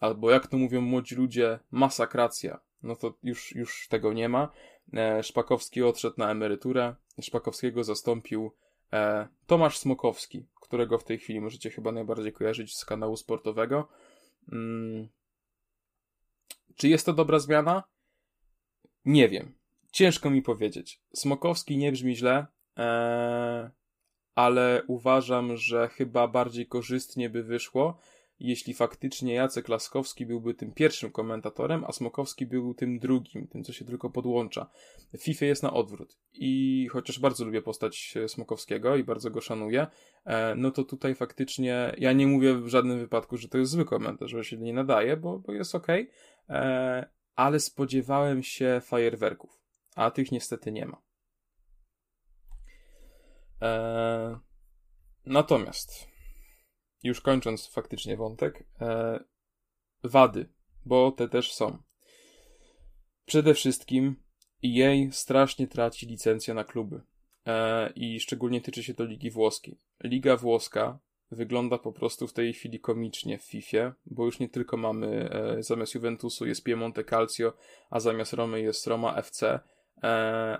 [0.00, 2.60] albo jak to mówią młodzi ludzie, masakracja.
[2.82, 4.52] No to już, już tego nie ma.
[5.22, 6.94] Szpakowski odszedł na emeryturę.
[7.20, 8.52] Szpakowskiego zastąpił
[9.46, 13.88] Tomasz Smokowski, którego w tej chwili możecie chyba najbardziej kojarzyć z kanału sportowego.
[14.50, 15.08] Hmm.
[16.76, 17.82] Czy jest to dobra zmiana?
[19.04, 19.57] Nie wiem.
[19.98, 21.02] Ciężko mi powiedzieć.
[21.14, 22.46] Smokowski nie brzmi źle,
[22.76, 23.70] ee,
[24.34, 27.98] ale uważam, że chyba bardziej korzystnie by wyszło,
[28.40, 33.72] jeśli faktycznie Jacek Laskowski byłby tym pierwszym komentatorem, a Smokowski był tym drugim, tym, co
[33.72, 34.70] się tylko podłącza.
[35.12, 36.18] W FIFA jest na odwrót.
[36.32, 39.86] I chociaż bardzo lubię postać Smokowskiego i bardzo go szanuję,
[40.24, 43.84] e, no to tutaj faktycznie ja nie mówię w żadnym wypadku, że to jest zły
[43.84, 45.86] komentarz, że się nie nadaje, bo, bo jest ok,
[46.48, 49.57] e, ale spodziewałem się fajerwerków,
[49.98, 51.02] a tych niestety nie ma.
[53.62, 54.38] E,
[55.26, 56.08] natomiast
[57.02, 59.20] już kończąc faktycznie wątek, e,
[60.04, 60.48] wady,
[60.84, 61.78] bo te też są.
[63.26, 64.16] Przede wszystkim
[64.62, 67.00] jej strasznie traci licencję na kluby.
[67.46, 69.78] E, I szczególnie tyczy się to Ligi Włoskiej.
[70.04, 70.98] Liga Włoska
[71.30, 75.62] wygląda po prostu w tej chwili komicznie w FIFA, bo już nie tylko mamy e,
[75.62, 77.52] zamiast Juventusu jest Piemonte Calcio,
[77.90, 79.60] a zamiast Romy jest Roma FC,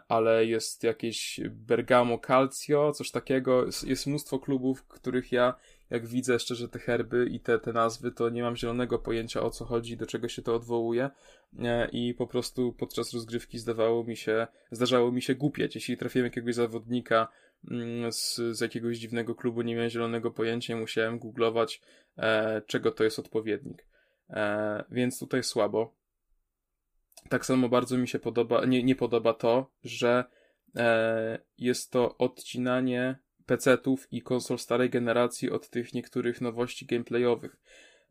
[0.08, 3.64] ale jest jakieś Bergamo Calcio, coś takiego.
[3.86, 5.54] Jest, mnóstwo klubów, których ja
[5.90, 9.50] jak widzę szczerze te herby i te, te nazwy, to nie mam zielonego pojęcia o
[9.50, 11.10] co chodzi, do czego się to odwołuje
[11.58, 15.74] e, i po prostu podczas rozgrywki zdawało mi się, zdarzało mi się głupieć.
[15.74, 17.28] Jeśli trafiłem jakiegoś zawodnika
[17.70, 21.80] mm, z, z jakiegoś dziwnego klubu, nie miałem zielonego pojęcia, musiałem googlować,
[22.18, 23.86] e, czego to jest odpowiednik.
[24.30, 25.97] E, więc tutaj słabo.
[27.28, 30.24] Tak samo bardzo mi się podoba, nie, nie podoba to, że
[30.76, 37.56] e, jest to odcinanie PC-ów i konsol starej generacji od tych niektórych nowości gameplayowych.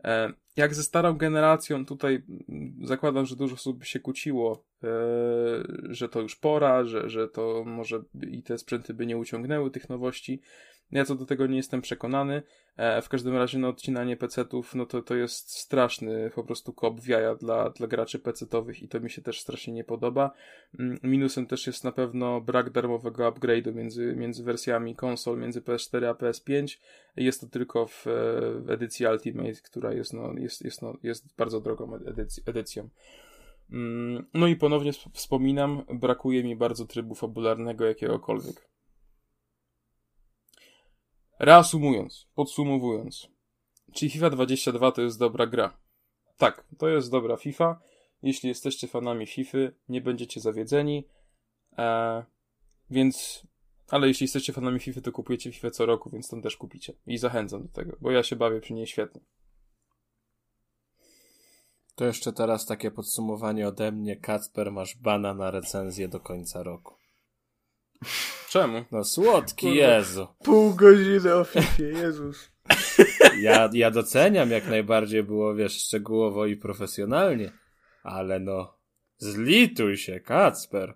[0.03, 4.88] E, jak ze starą generacją, tutaj mm, zakładam, że dużo osób się kłóciło, e,
[5.89, 9.89] że to już pora, że, że to może i te sprzęty by nie uciągnęły tych
[9.89, 10.41] nowości.
[10.91, 12.43] Ja co do tego nie jestem przekonany.
[12.77, 16.99] E, w każdym razie no, odcinanie PC-ów, no to, to jest straszny po prostu kop
[16.99, 20.31] w jaja dla, dla graczy PC-owych i to mi się też strasznie nie podoba.
[20.80, 26.05] Mm, minusem też jest na pewno brak darmowego upgrade'u między, między wersjami konsol, między PS4
[26.05, 26.77] a PS5.
[27.15, 28.03] Jest to tylko w,
[28.59, 32.89] w edycji Ultimate, która jest, no, jest, jest, no, jest bardzo drogą edyc edycją.
[33.72, 38.76] Mm, no i ponownie wspominam, brakuje mi bardzo trybu fabularnego jakiegokolwiek.
[41.39, 43.27] Reasumując, podsumowując,
[43.93, 45.77] czy FIFA 22 to jest dobra gra?
[46.38, 47.80] Tak, to jest dobra FIFA.
[48.22, 49.57] Jeśli jesteście fanami FIFA,
[49.89, 51.07] nie będziecie zawiedzeni.
[51.77, 52.23] Eee,
[52.89, 53.43] więc,
[53.89, 56.93] ale jeśli jesteście fanami FIFA, to kupujecie FIFA co roku, więc tam też kupicie.
[57.07, 59.22] I zachęcam do tego, bo ja się bawię przy niej świetnie.
[61.95, 64.15] To jeszcze teraz takie podsumowanie ode mnie.
[64.15, 66.97] Kacper, masz bana na recenzję do końca roku.
[68.49, 68.86] Czemu?
[68.91, 70.28] No słodki, Jezu.
[70.44, 72.52] Pół godziny o FIFA, Jezus.
[73.41, 77.51] Ja, ja doceniam jak najbardziej było, wiesz, szczegółowo i profesjonalnie,
[78.03, 78.77] ale no,
[79.17, 80.95] zlituj się, Kacper.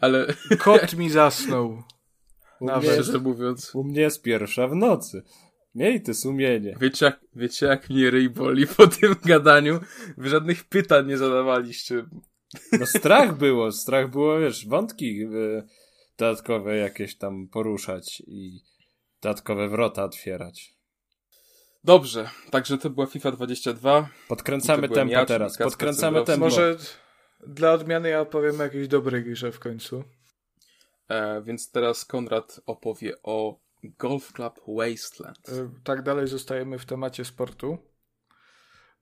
[0.00, 0.26] ale...
[0.58, 1.82] Kot mi zasnął.
[2.60, 3.74] Nawet, że mówiąc.
[3.74, 5.22] U mnie jest pierwsza w nocy.
[5.74, 6.76] Miej ty sumienie.
[6.80, 9.80] Wiecie jak, wiecie jak mnie ryj boli po tym gadaniu?
[10.16, 12.04] Wy żadnych pytań nie zadawaliście.
[12.80, 15.62] No strach było, strach było, wiesz, wątki y,
[16.18, 18.60] dodatkowe jakieś tam poruszać i
[19.22, 20.74] dodatkowe wrota otwierać.
[21.84, 24.08] Dobrze, także to była FIFA 22.
[24.28, 26.44] Podkręcamy tempo ja, teraz, podkręcamy tempo.
[26.44, 26.76] Może
[27.46, 30.04] dla odmiany ja opowiem o jakiejś dobrej grze w końcu.
[31.08, 35.48] E, więc teraz Konrad opowie o Golf Club Wasteland.
[35.48, 37.78] E, tak dalej zostajemy w temacie sportu.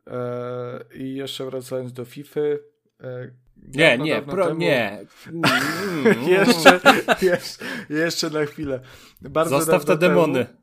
[0.07, 2.41] E, I jeszcze wracając do FIFA.
[3.57, 4.61] E, nie, nie, pro, temu...
[4.61, 4.99] nie.
[6.29, 6.81] jeszcze,
[7.23, 8.81] jeszcze, jeszcze na chwilę.
[9.21, 10.45] Bardzo Zostaw te demony.
[10.45, 10.59] Temu,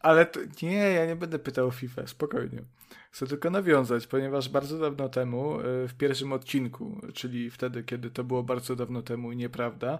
[0.00, 2.62] ale to, nie, ja nie będę pytał o FIFA, spokojnie.
[3.10, 8.42] Chcę tylko nawiązać, ponieważ bardzo dawno temu, w pierwszym odcinku, czyli wtedy, kiedy to było
[8.42, 9.98] bardzo dawno temu i nieprawda,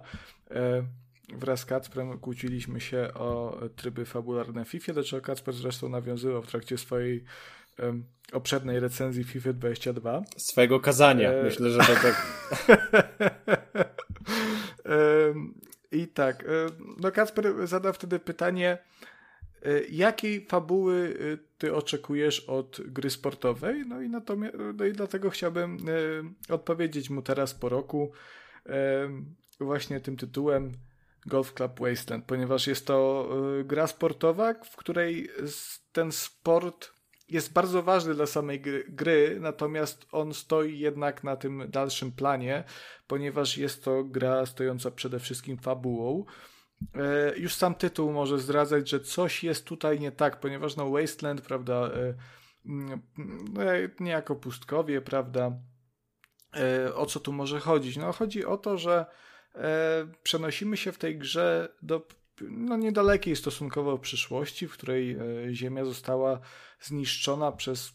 [1.33, 6.41] wraz z Kacprem kłóciliśmy się o tryby fabularne w FIFA, do czego Kacper zresztą nawiązywał
[6.41, 7.23] w trakcie swojej
[8.31, 10.23] obszernej recenzji FIFA 22.
[10.37, 11.31] Swojego kazania.
[11.31, 11.43] E...
[11.43, 12.25] Myślę, że to tak...
[15.91, 16.45] I tak,
[16.97, 18.77] no Kacper zadał wtedy pytanie,
[19.89, 21.17] jakiej fabuły
[21.57, 23.83] ty oczekujesz od gry sportowej?
[23.87, 24.09] No i,
[24.73, 25.77] no i dlatego chciałbym
[26.49, 28.11] odpowiedzieć mu teraz po roku
[29.59, 30.71] właśnie tym tytułem
[31.25, 33.29] Golf Club Wasteland, ponieważ jest to
[33.63, 35.29] gra sportowa, w której
[35.91, 36.94] ten sport
[37.29, 42.63] jest bardzo ważny dla samej gry, gry, natomiast on stoi jednak na tym dalszym planie,
[43.07, 46.25] ponieważ jest to gra stojąca przede wszystkim fabułą.
[46.95, 51.41] E, już sam tytuł może zdradzać, że coś jest tutaj nie tak, ponieważ no Wasteland,
[51.41, 52.13] prawda, e,
[52.65, 53.01] mm,
[53.53, 53.61] no,
[53.99, 55.51] niejako pustkowie, prawda,
[56.55, 57.97] e, o co tu może chodzić?
[57.97, 59.05] No chodzi o to, że
[59.55, 62.07] e, przenosimy się w tej grze do
[62.41, 65.17] no, niedalekiej stosunkowo przyszłości, w której e,
[65.53, 66.39] Ziemia została
[66.81, 67.93] zniszczona przez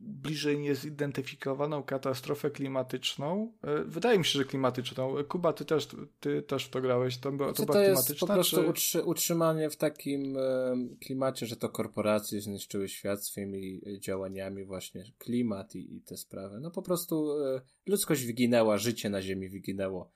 [0.00, 3.52] bliżej niezidentyfikowaną katastrofę klimatyczną.
[3.62, 5.24] E, wydaje mi się, że klimatyczną.
[5.28, 5.88] Kuba, ty też,
[6.20, 7.18] ty też w to grałeś.
[7.18, 8.68] To, była, to, to była jest klimatyczna, po prostu czy...
[8.68, 15.74] utrzy, utrzymanie w takim e, klimacie, że to korporacje zniszczyły świat swoimi działaniami właśnie klimat
[15.74, 16.60] i, i te sprawy.
[16.60, 20.10] No po prostu e, ludzkość wyginęła, życie na Ziemi wyginęło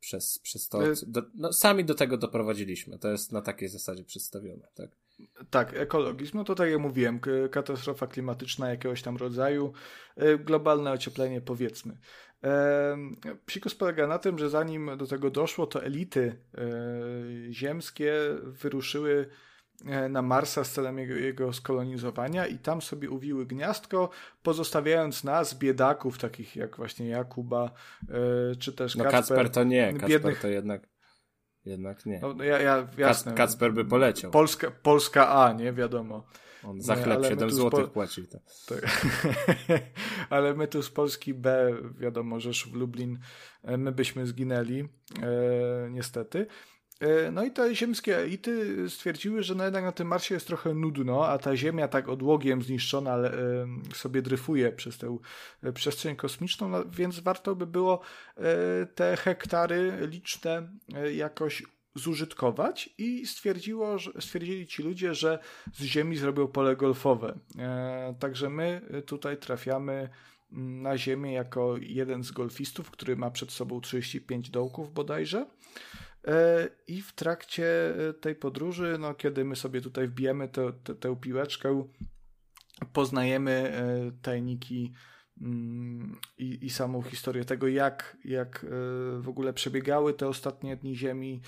[0.00, 0.80] przez, przez to.
[1.06, 2.98] Do, no, sami do tego doprowadziliśmy.
[2.98, 4.90] To jest na takiej zasadzie przedstawione, tak?
[5.50, 9.72] Tak, ekologizm, no to tak jak mówiłem, katastrofa klimatyczna jakiegoś tam rodzaju,
[10.16, 11.96] e, globalne ocieplenie powiedzmy.
[13.46, 16.62] Psikus polega na tym, że zanim do tego doszło, to elity e,
[17.52, 19.28] ziemskie wyruszyły
[19.86, 24.10] e, na Marsa z celem jego, jego skolonizowania i tam sobie uwiły gniazdko,
[24.42, 27.70] pozostawiając nas, biedaków, takich jak właśnie Jakuba,
[28.58, 29.20] czy też no, Kacper.
[29.20, 30.40] Kacper to nie, Kacper biednych...
[30.40, 30.89] to jednak
[31.64, 32.20] jednak nie.
[32.22, 33.32] No, ja, ja, jasne.
[33.32, 34.30] Kacper by poleciał.
[34.30, 36.24] Polska, Polska A, nie wiadomo.
[36.64, 37.88] On za chleb 7 zł po...
[37.88, 38.26] płaci.
[38.26, 38.38] To.
[38.68, 39.06] Tak.
[40.30, 43.18] ale my tu z Polski B, wiadomo, Rzeszów, Lublin,
[43.62, 44.88] e, my byśmy zginęli,
[45.22, 46.46] e, niestety.
[47.00, 50.74] E, no i te ziemskie elity stwierdziły, że no jednak na tym Marsie jest trochę
[50.74, 53.18] nudno, a ta Ziemia tak odłogiem zniszczona
[53.94, 55.18] sobie dryfuje przez tę
[55.62, 58.00] e, przestrzeń kosmiczną, no, więc warto by było
[58.36, 60.70] e, te hektary liczne
[61.14, 61.62] jakoś
[61.94, 65.38] zużytkować i stwierdziło, stwierdzili ci ludzie, że
[65.72, 67.38] z Ziemi zrobią pole golfowe.
[68.18, 70.08] Także my tutaj trafiamy
[70.50, 75.46] na Ziemię jako jeden z golfistów, który ma przed sobą 35 dołków bodajże.
[76.26, 81.16] E, I w trakcie e, tej podróży, no, kiedy my sobie tutaj wbijemy tę, tę,
[81.20, 81.84] piłeczkę,
[82.92, 84.92] poznajemy e, tajniki
[85.40, 88.66] mm, i, i samą historię tego, jak, jak
[89.18, 91.40] w ogóle przebiegały te ostatnie dni Ziemi,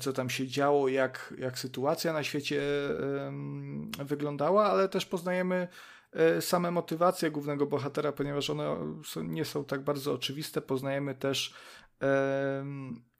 [0.00, 2.62] co tam się działo, jak, jak sytuacja na świecie
[4.04, 5.68] wyglądała, ale też poznajemy
[6.40, 8.76] same motywacje głównego bohatera, ponieważ one
[9.24, 10.60] nie są tak bardzo oczywiste.
[10.60, 11.54] Poznajemy też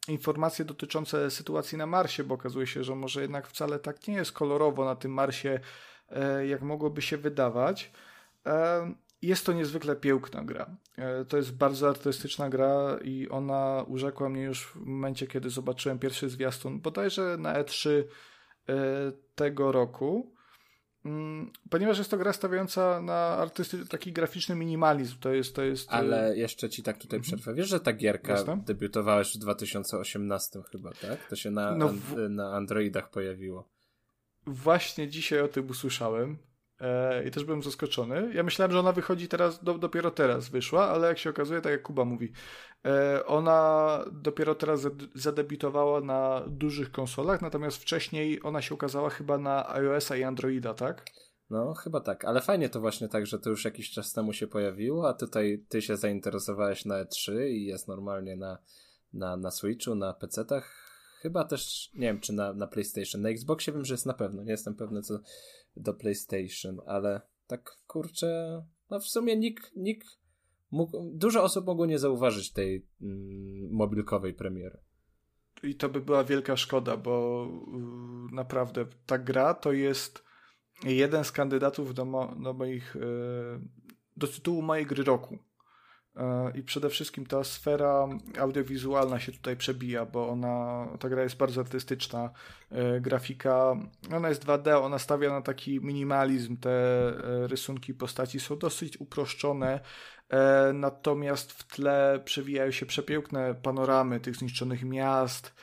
[0.09, 4.33] informacje dotyczące sytuacji na Marsie, bo okazuje się, że może jednak wcale tak nie jest
[4.33, 5.61] kolorowo na tym Marsie,
[6.09, 7.93] e, jak mogłoby się wydawać.
[8.47, 10.77] E, jest to niezwykle piękna gra.
[10.97, 15.99] E, to jest bardzo artystyczna gra i ona urzekła mnie już w momencie, kiedy zobaczyłem
[15.99, 18.05] pierwszy zwiastun, bodajże na E3
[19.35, 20.32] tego roku.
[21.05, 25.93] Mm, ponieważ jest to gra stawiająca na artysty, taki graficzny minimalizm, to jest, to jest...
[25.93, 27.39] Ale jeszcze ci tak tutaj mhm.
[27.39, 27.55] przerwę.
[27.55, 28.63] Wiesz, że ta gierka Jestem?
[28.63, 31.29] debiutowała już w 2018 chyba, tak?
[31.29, 32.29] To się na, no w...
[32.31, 33.69] na Androidach pojawiło.
[34.47, 36.39] Właśnie dzisiaj o tym usłyszałem.
[36.83, 38.35] E, I też byłem zaskoczony.
[38.35, 41.73] Ja myślałem, że ona wychodzi teraz, do, dopiero teraz wyszła, ale jak się okazuje, tak
[41.73, 42.33] jak Kuba mówi,
[42.87, 49.75] e, ona dopiero teraz zadebiutowała na dużych konsolach, natomiast wcześniej ona się ukazała chyba na
[49.75, 51.05] iOS-a i Androida, tak?
[51.51, 54.47] No, chyba tak, ale fajnie to właśnie tak, że to już jakiś czas temu się
[54.47, 58.59] pojawiło, a tutaj ty się zainteresowałeś na E3 i jest normalnie na,
[59.13, 60.63] na, na Switchu, na PC-tach.
[61.21, 63.23] Chyba też, nie wiem, czy na, na PlayStation.
[63.23, 65.19] Na Xboxie wiem, że jest na pewno, nie jestem pewny, co
[65.77, 70.09] do PlayStation, ale tak kurczę, no w sumie nikt, nikt
[70.71, 74.79] mógł, dużo osób mogło nie zauważyć tej mm, mobilkowej premiery.
[75.63, 77.47] I to by była wielka szkoda, bo
[78.29, 80.25] yy, naprawdę ta gra to jest
[80.85, 83.61] jeden z kandydatów do, mo, do moich, yy,
[84.17, 85.39] do tytułu mojej gry roku.
[86.17, 88.09] E, I przede wszystkim ta sfera
[88.39, 92.31] audiowizualna się tutaj przebija, bo ona, ta gra jest bardzo artystyczna.
[92.71, 93.77] E, grafika,
[94.17, 96.57] ona jest 2D, ona stawia na taki minimalizm.
[96.57, 99.81] Te e, rysunki postaci są dosyć uproszczone,
[100.75, 105.55] natomiast w tle przewijają się przepiękne panoramy tych zniszczonych miast,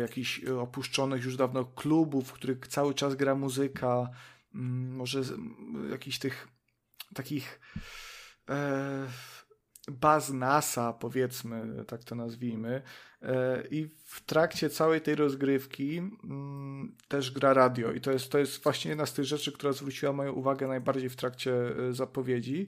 [0.00, 4.10] jakichś opuszczonych już dawno klubów, w których cały czas gra muzyka,
[4.54, 5.22] mm, może
[5.90, 6.48] jakichś tych
[7.14, 7.60] takich
[9.88, 12.82] baz NASA, powiedzmy, tak to nazwijmy,
[13.70, 17.92] I w trakcie całej tej rozgrywki mm, też gra radio.
[17.92, 21.08] I to jest, to jest właśnie jedna z tych rzeczy, która zwróciła moją uwagę najbardziej
[21.08, 21.52] w trakcie
[21.90, 22.66] zapowiedzi.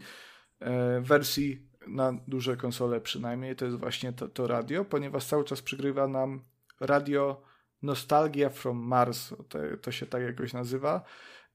[1.01, 6.09] Wersji na duże konsole przynajmniej, to jest właśnie to, to radio, ponieważ cały czas przygrywa
[6.09, 6.45] nam
[6.81, 7.43] radio
[7.83, 11.05] Nostalgia from Mars, to, to się tak jakoś nazywa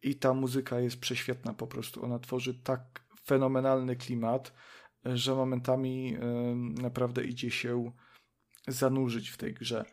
[0.02, 2.06] i ta muzyka jest prześwietna po prostu.
[2.06, 2.82] Ona tworzy tak
[3.26, 4.54] fenomenalny klimat,
[5.06, 6.18] że momentami
[6.82, 7.92] naprawdę idzie się
[8.68, 9.86] zanurzyć w tej grze.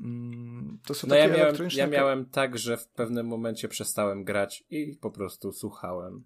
[0.00, 1.80] Mm, to są no takie ja miałem, elektroniczne...
[1.80, 6.24] Ja miałem tak, że w pewnym momencie przestałem grać i po prostu słuchałem.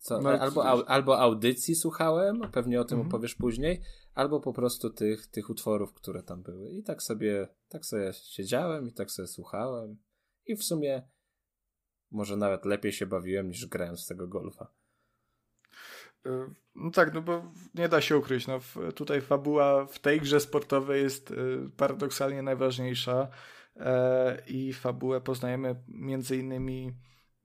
[0.00, 3.08] Co, no, albo, au, albo audycji słuchałem, pewnie o tym mhm.
[3.08, 3.80] opowiesz później,
[4.14, 6.70] albo po prostu tych, tych utworów, które tam były.
[6.70, 9.96] I tak sobie, tak sobie siedziałem i tak sobie słuchałem.
[10.46, 11.02] I w sumie
[12.10, 14.72] może nawet lepiej się bawiłem niż grałem z tego golfa.
[16.26, 16.30] Y,
[16.74, 18.46] no tak, no bo nie da się ukryć.
[18.46, 18.60] No,
[18.94, 21.34] tutaj fabuła w tej grze sportowej jest y,
[21.76, 23.28] paradoksalnie najważniejsza
[23.76, 26.92] e, i fabułę poznajemy między innymi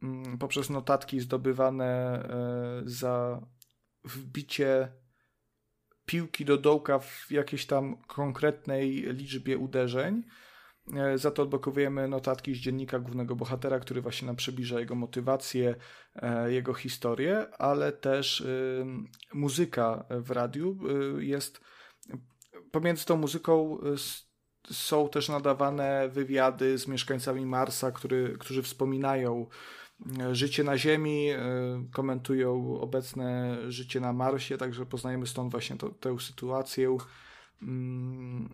[0.03, 3.41] mm, poprzez notatki zdobywane e, za
[4.03, 4.91] wbicie
[6.05, 10.23] piłki do dołka w jakiejś tam konkretnej liczbie uderzeń.
[10.95, 15.75] E, za to odblokowujemy notatki z dziennika głównego bohatera, który właśnie nam przybliża jego motywację,
[16.15, 18.43] e, jego historię, ale też
[19.33, 20.77] muzyka w radiu
[21.17, 21.61] y, jest.
[22.71, 23.77] Pomiędzy tą muzyką
[24.71, 29.47] są też nadawane wywiady z mieszkańcami Marsa, który, którzy wspominają
[30.31, 31.29] życie na Ziemi,
[31.91, 36.97] komentują obecne życie na Marsie, także poznajemy stąd właśnie to, tę sytuację,
[37.61, 38.49] mm,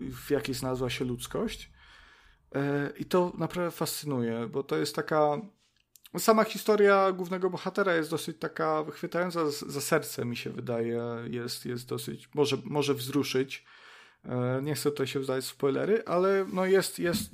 [0.00, 1.72] w jakiej znalazła się ludzkość.
[2.54, 5.40] E, I to naprawdę fascynuje, bo to jest taka.
[6.18, 11.02] Sama historia głównego bohatera jest dosyć taka wychwytająca za serce, mi się wydaje.
[11.30, 12.34] Jest, jest dosyć.
[12.34, 13.64] Może, może wzruszyć.
[14.24, 17.30] E, nie chcę tutaj się wdać w spoilery, ale no jest, jest,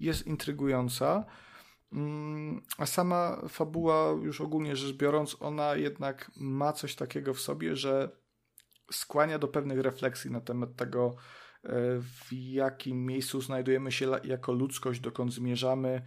[0.00, 1.24] jest intrygująca.
[1.92, 7.76] Mm, a sama fabuła, już ogólnie rzecz biorąc, ona jednak ma coś takiego w sobie,
[7.76, 8.08] że
[8.92, 11.16] skłania do pewnych refleksji na temat tego,
[12.00, 16.02] w jakim miejscu znajdujemy się jako ludzkość, dokąd zmierzamy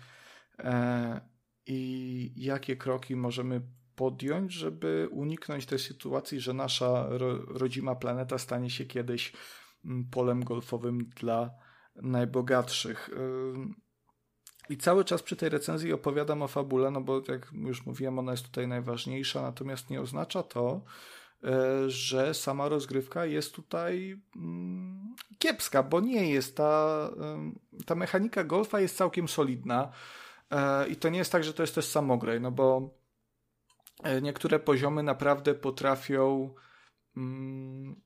[0.60, 1.22] e,
[1.66, 3.62] i jakie kroki możemy
[3.96, 7.10] podjąć, żeby uniknąć tej sytuacji, że nasza
[7.48, 9.34] rodzima planeta stanie się kiedyś
[9.86, 11.50] mm, polem golfowym dla
[11.96, 13.10] najbogatszych.
[14.70, 18.32] I cały czas przy tej recenzji opowiadam o fabule, no bo jak już mówiłem, ona
[18.32, 21.15] jest tutaj najważniejsza, natomiast nie oznacza to, e,
[21.88, 26.58] że sama rozgrywka jest tutaj mm, kiepska, bo nie jest.
[26.58, 27.10] Ta,
[27.86, 29.92] ta mechanika golfa jest całkiem solidna
[30.52, 32.90] e, i to nie jest tak, że to jest też samograj, no bo
[34.04, 36.54] e, niektóre poziomy naprawdę potrafią
[37.18, 38.02] mm,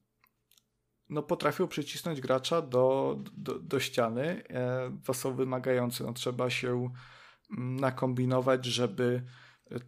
[1.10, 4.44] no, potrafią przycisnąć gracza do, do, do ściany,
[5.10, 6.04] e, są wymagające.
[6.04, 6.90] No, trzeba się
[7.52, 9.24] mm, nakombinować, żeby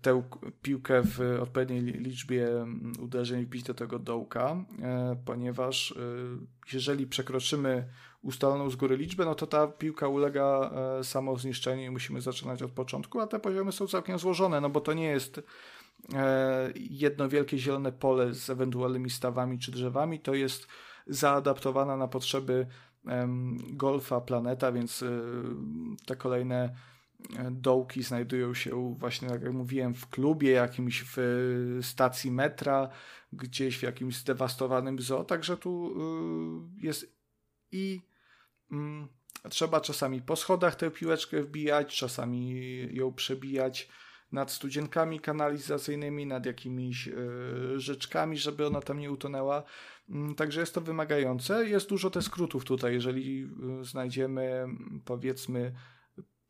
[0.02, 0.24] tę
[0.62, 5.96] piłkę w odpowiedniej liczbie mm, uderzeń wbić do tego dołka, e, ponieważ e,
[6.74, 7.86] jeżeli przekroczymy
[8.22, 12.72] ustaloną z góry liczbę, no to ta piłka ulega e, samozniszczeniu i musimy zaczynać od
[12.72, 15.42] początku, a te poziomy są całkiem złożone, no bo to nie jest
[16.76, 20.68] jedno wielkie zielone pole z ewentualnymi stawami czy drzewami, to jest
[21.08, 22.68] zaadaptowana na potrzeby
[23.74, 25.04] golfa planeta, więc
[26.06, 26.76] te kolejne
[27.52, 32.90] dołki znajdują się właśnie, tak jak mówiłem, w klubie, jakimś w stacji metra,
[33.34, 35.94] gdzieś w jakimś zdewastowanym zoo, także tu
[36.80, 37.16] y, jest
[37.72, 38.02] i
[38.72, 39.08] mm,
[39.50, 42.56] trzeba czasami po schodach tę piłeczkę wbijać, czasami
[42.96, 43.90] ją przebijać
[44.32, 47.14] nad studzienkami kanalizacyjnymi, nad jakimiś y,
[47.80, 49.64] rzeczkami, żeby ona tam nie utonęła.
[50.10, 51.70] Mm, także jest to wymagające.
[51.70, 52.94] Jest dużo też skrótów tutaj.
[52.94, 53.44] Jeżeli
[53.82, 54.66] y, znajdziemy,
[55.06, 55.74] powiedzmy,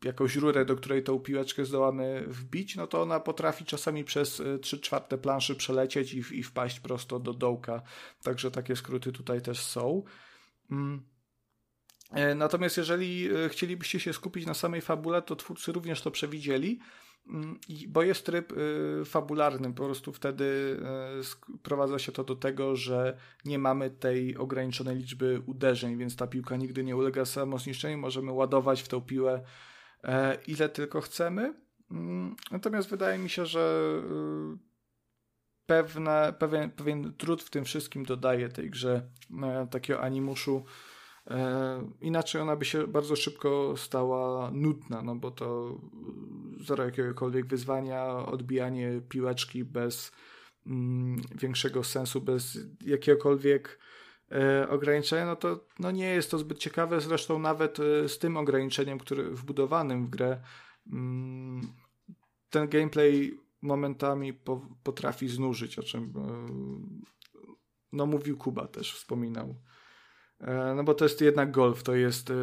[0.04, 4.76] jakąś rurę, do której tą piłeczkę zdołamy wbić, no to ona potrafi czasami przez 3
[4.76, 7.82] y, czwarte planszy przelecieć i, i wpaść prosto do dołka.
[8.22, 10.02] Także takie skróty tutaj też są.
[10.70, 11.02] Mm.
[12.10, 16.80] E, natomiast jeżeli y, chcielibyście się skupić na samej fabule, to twórcy również to przewidzieli
[17.26, 17.58] Mm,
[17.88, 18.52] bo jest tryb
[19.04, 20.76] fabularny, po prostu wtedy
[21.22, 26.56] sprowadza się to do tego, że nie mamy tej ograniczonej liczby uderzeń, więc ta piłka
[26.56, 29.42] nigdy nie ulega samozniszczeniu, możemy ładować w tą piłę e,
[30.46, 31.54] ile tylko chcemy.
[31.90, 33.92] Mm, natomiast wydaje mi się, że
[34.54, 34.58] y,
[35.66, 39.02] pewne, pewien, pewien trud w tym wszystkim dodaje tej grze
[39.42, 40.64] e, takiego animuszu
[41.30, 45.78] E, inaczej ona by się bardzo szybko stała nudna, no bo to
[46.60, 50.12] zero jakiegokolwiek wyzwania, odbijanie piłeczki bez
[50.66, 53.91] mm, większego sensu, bez jakiegokolwiek e,
[54.68, 57.00] ograniczenia, no to no nie jest to zbyt ciekawe.
[57.00, 60.40] Zresztą nawet e, z tym ograniczeniem, który wbudowanym w grę,
[60.92, 61.60] mm,
[62.50, 67.32] ten gameplay momentami po, potrafi znużyć, o czym e,
[67.92, 69.54] no mówił Kuba też, wspominał.
[70.40, 72.34] E, no bo to jest jednak golf, to jest e,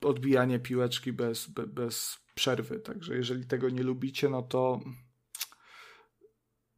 [0.00, 4.80] odbijanie piłeczki bez, bez przerwy, także jeżeli tego nie lubicie, no to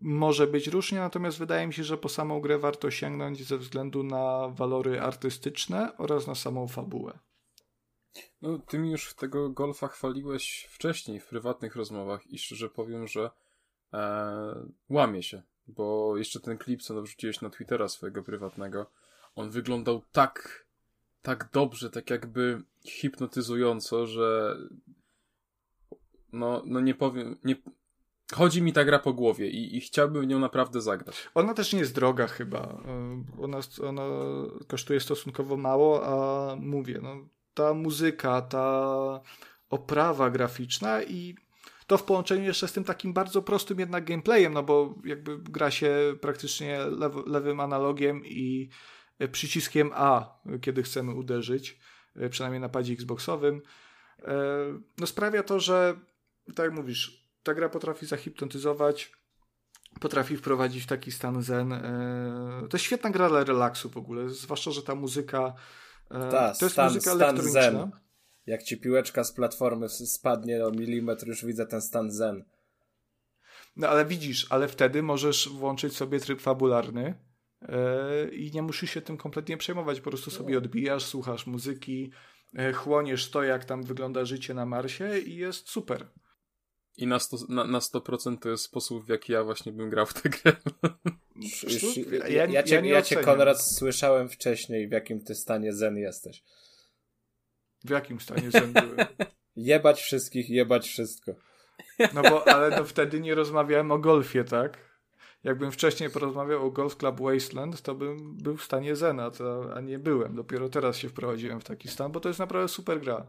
[0.05, 4.03] może być różnie, natomiast wydaje mi się, że po samą grę warto sięgnąć ze względu
[4.03, 7.19] na walory artystyczne oraz na samą fabułę.
[8.43, 13.31] No, ty mi już tego golfa chwaliłeś wcześniej w prywatnych rozmowach i szczerze powiem, że
[13.93, 18.87] e, łamie się, bo jeszcze ten klip, co wrzuciłeś na Twittera swojego prywatnego,
[19.35, 20.67] on wyglądał tak,
[21.23, 24.57] tak dobrze, tak jakby hipnotyzująco, że
[26.33, 27.57] no, no nie powiem, nie,
[28.35, 31.29] chodzi mi ta gra po głowie i, i chciałbym nią naprawdę zagrać.
[31.35, 32.83] Ona też nie jest droga chyba.
[33.41, 34.03] Ona, ona
[34.69, 37.17] kosztuje stosunkowo mało, a mówię, no,
[37.55, 39.21] ta muzyka, ta
[39.71, 41.35] oprawa graficzna i
[41.87, 45.71] to w połączeniu jeszcze z tym takim bardzo prostym jednak gameplayem, no bo jakby gra
[45.71, 48.69] się praktycznie lew, lewym analogiem i
[49.33, 51.79] przyciskiem A, kiedy chcemy uderzyć,
[52.31, 53.63] przynajmniej na padzie Xboxowym,
[54.23, 54.35] e,
[54.99, 55.97] no sprawia to, że
[56.55, 59.13] tak jak mówisz, ta gra potrafi zahipnotyzować,
[60.01, 61.73] potrafi wprowadzić w taki stan zen.
[61.73, 65.55] E, to jest świetna gra dla relaksu w ogóle, zwłaszcza, że ta muzyka
[66.11, 67.63] e, ta, to jest stan, muzyka elektroniczna.
[67.63, 67.91] Zen.
[68.47, 72.45] Jak ci piłeczka z platformy spadnie o milimetr, już widzę ten stan zen.
[73.77, 77.15] No ale widzisz, ale wtedy możesz włączyć sobie tryb fabularny
[77.63, 77.69] yy,
[78.35, 80.01] i nie musisz się tym kompletnie przejmować.
[80.01, 82.11] Po prostu sobie odbijasz, słuchasz muzyki,
[82.53, 86.07] yy, chłoniesz to, jak tam wygląda życie na Marsie i jest super.
[86.97, 90.07] I na, sto, na, na 100% to jest sposób, w jaki ja właśnie bym grał
[90.07, 90.57] w tę grę.
[91.37, 95.97] Już, ja, ja, ja, cię, ja cię, Konrad, słyszałem wcześniej, w jakim ty stanie zen
[95.97, 96.43] jesteś.
[97.85, 99.07] W jakim stanie zen byłem?
[99.57, 101.33] jebać wszystkich, jebać wszystko.
[102.15, 104.79] No bo, ale no wtedy nie rozmawiałem o golfie, tak?
[105.45, 109.81] Jakbym wcześniej porozmawiał o Golf Club Wasteland, to bym był w stanie zena, to, a
[109.81, 110.35] nie byłem.
[110.35, 113.27] Dopiero teraz się wprowadziłem w taki stan, bo to jest naprawdę super gra.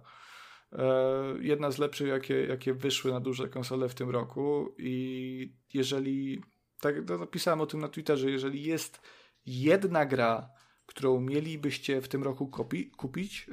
[0.71, 6.43] E, jedna z lepszych, jakie, jakie wyszły na duże konsole w tym roku i jeżeli,
[6.81, 9.01] tak napisałem o tym na Twitterze, jeżeli jest
[9.45, 10.49] jedna gra,
[10.85, 12.51] którą mielibyście w tym roku
[12.97, 13.49] kupić,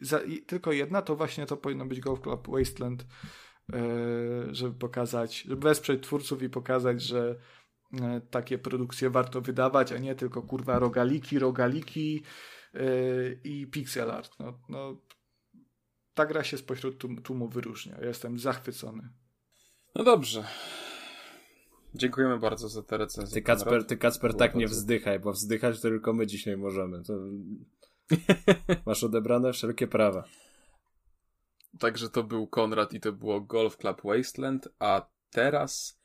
[0.00, 3.06] za, tylko jedna, to właśnie to powinno być Golf Club Wasteland,
[3.72, 3.78] e,
[4.54, 7.38] żeby pokazać, żeby wesprzeć twórców i pokazać, że
[8.00, 12.22] e, takie produkcje warto wydawać, a nie tylko kurwa rogaliki, rogaliki
[13.44, 14.38] i pixel art.
[14.38, 14.96] No, no
[16.14, 17.96] ta gra się spośród tłumu wyróżnia.
[18.00, 19.08] Ja jestem zachwycony.
[19.94, 20.44] No dobrze.
[21.94, 23.34] Dziękujemy bardzo za tę recenzję.
[23.34, 27.02] Ty Kacper, ty Kacper tak nie wzdychaj, bo wzdychać to tylko my dzisiaj możemy.
[27.02, 27.12] To...
[28.86, 30.24] Masz odebrane wszelkie prawa.
[31.78, 36.00] Także to był Konrad i to było Golf Club Wasteland, a teraz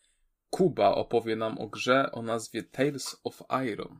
[0.50, 4.00] Kuba opowie nam o grze o nazwie Tales of Iron.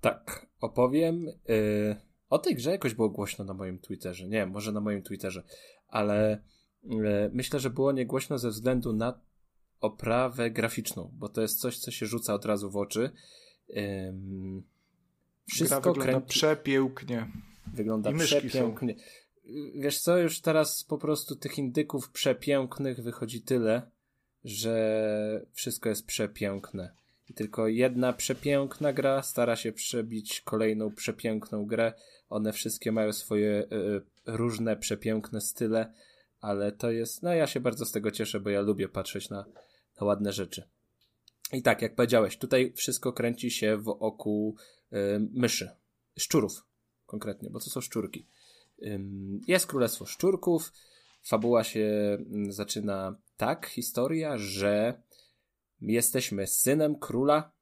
[0.00, 1.26] Tak, opowiem.
[1.48, 4.28] Yy o tej grze jakoś było głośno na moim Twitterze.
[4.28, 5.42] Nie, może na moim Twitterze,
[5.88, 9.20] ale e, myślę, że było niegłośno ze względu na
[9.80, 13.10] oprawę graficzną, bo to jest coś, co się rzuca od razu w oczy.
[13.76, 14.62] Ym,
[15.46, 16.28] wszystko Gra wygląda kręci...
[16.28, 17.32] przepięknie.
[17.74, 18.94] Wygląda przepięknie.
[18.94, 19.02] Są.
[19.74, 23.90] Wiesz co, już teraz po prostu tych indyków przepięknych wychodzi tyle,
[24.44, 26.94] że wszystko jest przepiękne.
[27.28, 31.92] I tylko jedna przepiękna gra stara się przebić kolejną przepiękną grę.
[32.28, 35.92] One wszystkie mają swoje y, różne przepiękne style,
[36.40, 39.44] ale to jest, no ja się bardzo z tego cieszę, bo ja lubię patrzeć na,
[40.00, 40.62] na ładne rzeczy.
[41.52, 44.56] I tak, jak powiedziałeś, tutaj wszystko kręci się wokół
[44.92, 44.96] y,
[45.32, 45.70] myszy,
[46.18, 46.68] szczurów
[47.08, 48.26] konkretnie, bo to są szczurki.
[49.46, 50.72] Jest królestwo szczurków.
[51.22, 55.02] Fabuła się zaczyna tak, historia, że
[55.80, 57.52] Jesteśmy synem króla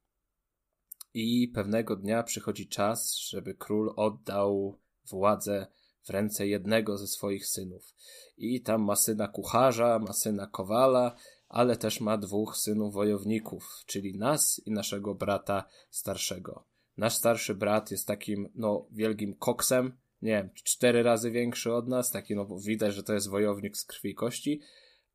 [1.13, 4.79] i pewnego dnia przychodzi czas, żeby król oddał
[5.09, 5.67] władzę
[6.03, 7.95] w ręce jednego ze swoich synów.
[8.37, 11.15] I tam ma syna kucharza, ma syna kowala,
[11.49, 16.63] ale też ma dwóch synów wojowników, czyli nas i naszego brata starszego.
[16.97, 22.11] Nasz starszy brat jest takim, no, wielkim koksem, nie wiem, cztery razy większy od nas,
[22.11, 24.61] taki, no, widać, że to jest wojownik z krwi i kości,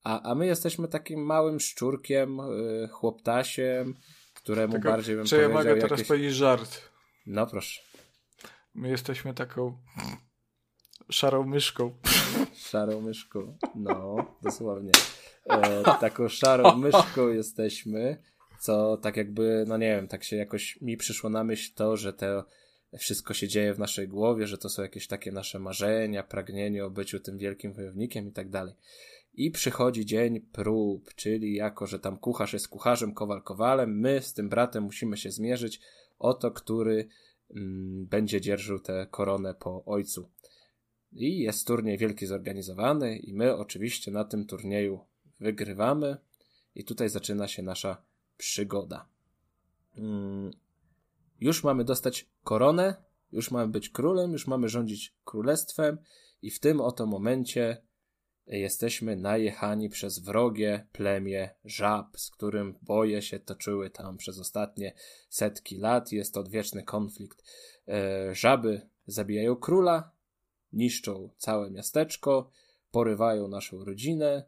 [0.04, 3.94] a, a my jesteśmy takim małym szczurkiem, yy, chłoptasiem,
[4.34, 5.50] któremu Tylko, bardziej bym czy powiedział...
[5.50, 6.08] Czy ja mogę teraz jakieś...
[6.08, 6.80] powiedzieć żart?
[7.26, 7.80] No proszę.
[8.74, 9.78] My jesteśmy taką
[11.10, 11.98] szarą myszką.
[12.54, 14.90] Szarą myszką, no, dosłownie.
[15.50, 18.22] E, taką szarą myszką jesteśmy,
[18.60, 22.12] co tak jakby, no nie wiem, tak się jakoś mi przyszło na myśl to, że
[22.12, 22.42] te
[22.98, 26.90] wszystko się dzieje w naszej głowie, że to są jakieś takie nasze marzenia, pragnienie o
[26.90, 28.74] byciu tym wielkim wojownikiem i tak dalej.
[29.34, 34.32] I przychodzi dzień prób, czyli jako, że tam kucharz jest kucharzem, kowal kowalem, my z
[34.34, 35.80] tym bratem musimy się zmierzyć
[36.18, 37.08] o to, który
[37.50, 40.30] mm, będzie dzierżył tę koronę po ojcu.
[41.12, 45.00] I jest turniej wielki zorganizowany i my oczywiście na tym turnieju
[45.40, 46.16] wygrywamy
[46.74, 48.02] i tutaj zaczyna się nasza
[48.36, 49.08] przygoda.
[49.96, 50.50] Mm,
[51.40, 52.94] już mamy dostać koronę,
[53.32, 55.98] już mamy być królem, już mamy rządzić królestwem
[56.42, 57.82] i w tym oto momencie
[58.46, 64.94] jesteśmy najechani przez wrogie plemię żab, z którym boje się toczyły tam przez ostatnie
[65.28, 66.12] setki lat.
[66.12, 67.44] Jest to odwieczny konflikt.
[67.88, 70.10] E, żaby zabijają króla,
[70.72, 72.50] niszczą całe miasteczko,
[72.90, 74.44] porywają naszą rodzinę.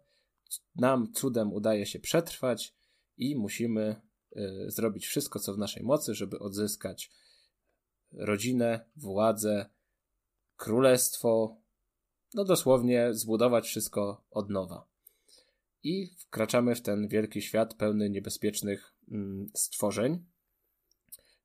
[0.77, 2.75] Nam cudem udaje się przetrwać
[3.17, 4.01] i musimy
[4.37, 7.11] y, zrobić wszystko, co w naszej mocy, żeby odzyskać
[8.13, 9.67] rodzinę, władzę,
[10.57, 11.57] królestwo,
[12.35, 14.87] no dosłownie zbudować wszystko od nowa.
[15.83, 20.25] I wkraczamy w ten wielki świat pełny niebezpiecznych mm, stworzeń,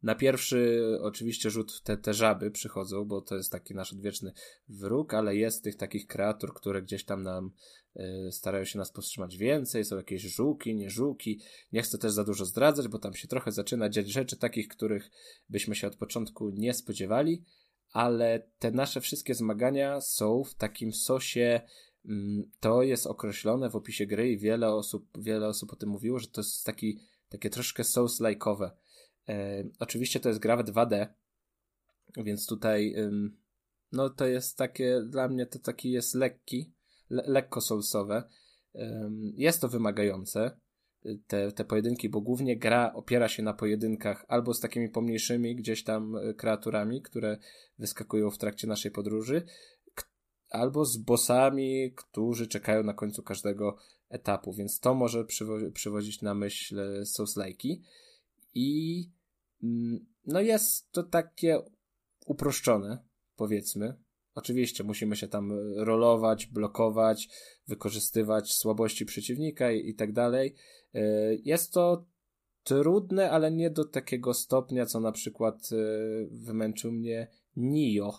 [0.03, 4.33] na pierwszy oczywiście rzut te, te żaby przychodzą, bo to jest taki nasz odwieczny
[4.69, 7.51] wróg, ale jest tych takich kreatur, które gdzieś tam nam
[7.95, 9.85] y, starają się nas powstrzymać więcej.
[9.85, 11.41] Są jakieś żółki, nie żółki.
[11.71, 15.11] Nie chcę też za dużo zdradzać, bo tam się trochę zaczyna dziać rzeczy takich, których
[15.49, 17.43] byśmy się od początku nie spodziewali,
[17.91, 21.61] ale te nasze wszystkie zmagania są w takim sosie
[22.05, 26.19] mm, to jest określone w opisie gry i wiele osób, wiele osób o tym mówiło,
[26.19, 28.69] że to jest taki, takie troszkę souls-like'owe
[29.29, 31.07] E, oczywiście to jest gra w 2D,
[32.17, 32.95] więc tutaj
[33.91, 36.73] no to jest takie, dla mnie to taki jest lekki,
[37.09, 38.23] le, lekko soulsowe.
[39.35, 40.59] Jest to wymagające,
[41.27, 45.83] te, te pojedynki, bo głównie gra opiera się na pojedynkach albo z takimi pomniejszymi gdzieś
[45.83, 47.37] tam e, kreaturami, które
[47.79, 49.43] wyskakują w trakcie naszej podróży,
[50.49, 53.77] albo z bossami, którzy czekają na końcu każdego
[54.09, 57.81] etapu, więc to może przywo- przywozić na myśl Souls-like'i.
[58.53, 59.09] I
[59.63, 61.59] Mm, no jest to takie
[62.25, 62.97] uproszczone,
[63.35, 63.93] powiedzmy.
[64.35, 67.29] Oczywiście musimy się tam rolować, blokować,
[67.67, 70.55] wykorzystywać słabości przeciwnika i, i tak dalej.
[70.93, 71.01] E,
[71.35, 72.05] jest to
[72.63, 75.75] trudne, ale nie do takiego stopnia, co na przykład e,
[76.31, 78.13] wymęczył mnie Nio.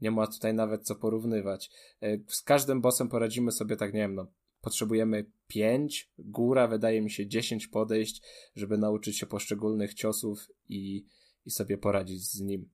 [0.00, 1.70] Nie ma tutaj nawet co porównywać.
[2.02, 4.26] E, z każdym bossem poradzimy sobie tak, nie wiem, no
[4.60, 8.22] potrzebujemy 5, góra wydaje mi się 10 podejść,
[8.56, 11.06] żeby nauczyć się poszczególnych ciosów i,
[11.44, 12.68] i sobie poradzić z nim.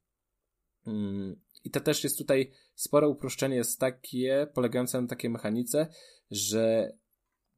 [1.64, 5.86] I to też jest tutaj spore uproszczenie jest takie, polegające na takiej mechanice,
[6.30, 6.92] że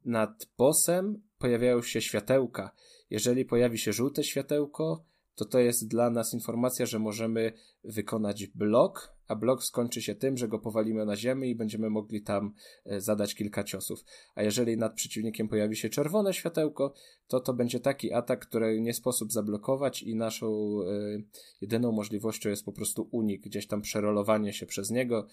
[0.05, 2.71] nad bossem pojawiają się światełka.
[3.11, 7.53] Jeżeli pojawi się żółte światełko, to to jest dla nas informacja, że możemy
[7.85, 12.23] wykonać blok, a blok skończy się tym, że go powalimy na ziemię i będziemy mogli
[12.23, 12.53] tam
[12.85, 14.05] e, zadać kilka ciosów.
[14.35, 16.95] A jeżeli nad przeciwnikiem pojawi się czerwone światełko,
[17.27, 21.25] to to będzie taki atak, który nie sposób zablokować i naszą y,
[21.61, 25.27] jedyną możliwością jest po prostu unik, gdzieś tam przerolowanie się przez niego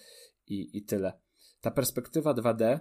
[0.46, 1.12] i, i tyle.
[1.60, 2.78] Ta perspektywa 2D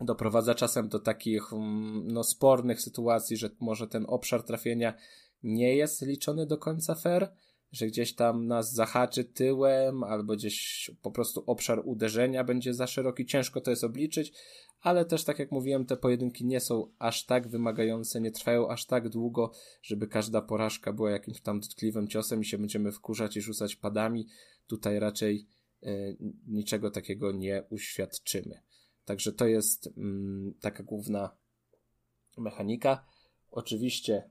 [0.00, 4.94] doprowadza czasem do takich mm, no, spornych sytuacji, że może ten obszar trafienia
[5.42, 7.32] nie jest liczony do końca fair,
[7.72, 13.26] że gdzieś tam nas zahaczy tyłem, albo gdzieś po prostu obszar uderzenia będzie za szeroki.
[13.26, 14.32] Ciężko to jest obliczyć,
[14.80, 18.86] ale też tak jak mówiłem, te pojedynki nie są aż tak wymagające, nie trwają aż
[18.86, 23.40] tak długo, żeby każda porażka była jakimś tam dotkliwym ciosem i się będziemy wkurzać i
[23.40, 24.26] rzucać padami.
[24.66, 25.46] Tutaj raczej
[25.82, 26.16] y,
[26.46, 28.62] niczego takiego nie uświadczymy.
[29.04, 29.90] Także to jest y,
[30.60, 31.36] taka główna
[32.38, 33.04] mechanika.
[33.50, 34.30] Oczywiście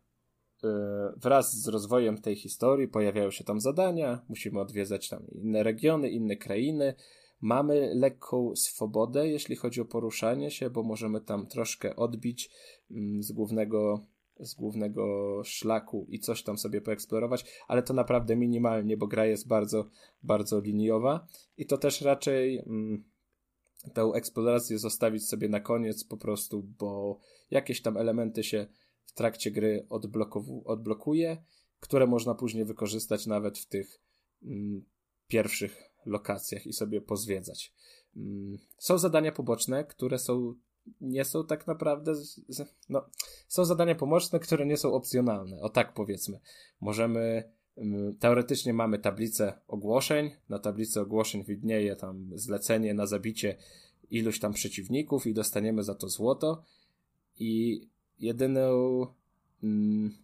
[1.18, 6.36] wraz z rozwojem tej historii pojawiają się tam zadania, musimy odwiedzać tam inne regiony, inne
[6.36, 6.94] krainy.
[7.42, 12.50] Mamy lekką swobodę, jeśli chodzi o poruszanie się, bo możemy tam troszkę odbić
[12.92, 14.06] mm, z głównego,
[14.40, 15.06] z głównego
[15.44, 19.86] szlaku i coś tam sobie poeksplorować, ale to naprawdę minimalnie, bo gra jest bardzo,
[20.24, 23.04] bardzo liniowa i to też raczej mm,
[23.94, 27.20] tę eksplorację zostawić sobie na koniec po prostu, bo
[27.52, 28.68] jakieś tam elementy się
[29.10, 29.88] w trakcie gry
[30.66, 31.44] odblokuje,
[31.80, 34.02] które można później wykorzystać nawet w tych
[34.44, 34.86] mm,
[35.28, 37.74] pierwszych lokacjach i sobie pozwiedzać.
[38.16, 40.56] Mm, są zadania poboczne, które są
[41.02, 42.14] nie są tak naprawdę
[42.90, 43.06] no,
[43.48, 45.62] są zadania poboczne, które nie są opcjonalne.
[45.62, 46.40] O tak powiedzmy.
[46.82, 50.32] Możemy mm, teoretycznie mamy tablicę ogłoszeń.
[50.50, 53.58] Na tablicy ogłoszeń widnieje tam zlecenie na zabicie
[54.10, 56.64] iluś tam przeciwników i dostaniemy za to złoto.
[57.40, 57.82] I
[58.20, 59.06] jedyną
[59.64, 60.18] mm,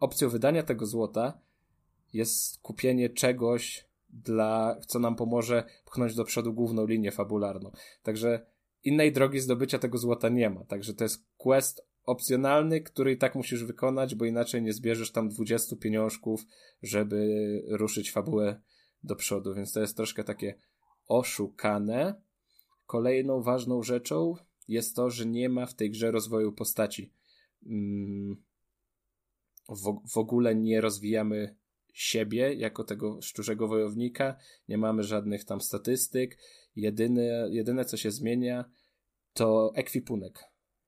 [0.00, 1.40] opcją wydania tego złota
[2.12, 7.70] jest kupienie czegoś, dla, co nam pomoże pchnąć do przodu główną linię fabularną.
[8.02, 8.46] Także
[8.84, 10.64] innej drogi zdobycia tego złota nie ma.
[10.64, 15.28] Także to jest quest opcjonalny, który i tak musisz wykonać, bo inaczej nie zbierzesz tam
[15.28, 16.46] 20 pieniążków,
[16.82, 18.60] żeby ruszyć fabułę
[19.02, 20.54] do przodu, więc to jest troszkę takie
[21.08, 22.20] oszukane.
[22.86, 24.34] Kolejną ważną rzeczą
[24.68, 27.12] jest to, że nie ma w tej grze rozwoju postaci.
[27.66, 28.42] Mm,
[29.68, 31.56] w, w ogóle nie rozwijamy
[31.92, 34.36] siebie jako tego szczurzego wojownika,
[34.68, 36.38] nie mamy żadnych tam statystyk.
[36.76, 38.70] Jedyne, jedyne co się zmienia
[39.32, 40.44] to ekwipunek.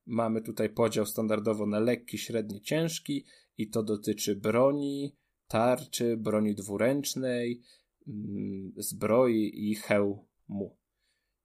[0.06, 3.24] Mamy tutaj podział standardowo na lekki, średni, ciężki
[3.58, 5.16] i to dotyczy broni,
[5.48, 7.62] tarczy, broni dwuręcznej,
[8.08, 10.76] mm, zbroi i hełmu.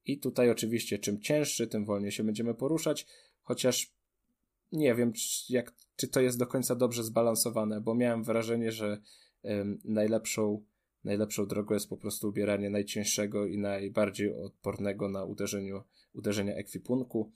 [0.05, 3.07] I tutaj oczywiście czym cięższy, tym wolniej się będziemy poruszać,
[3.41, 3.95] chociaż
[4.71, 9.01] nie wiem, czy, jak, czy to jest do końca dobrze zbalansowane, bo miałem wrażenie, że
[9.85, 10.63] najlepszą,
[11.03, 17.31] najlepszą drogą jest po prostu ubieranie najcięższego i najbardziej odpornego na uderzeniu, uderzenia ekwipunku.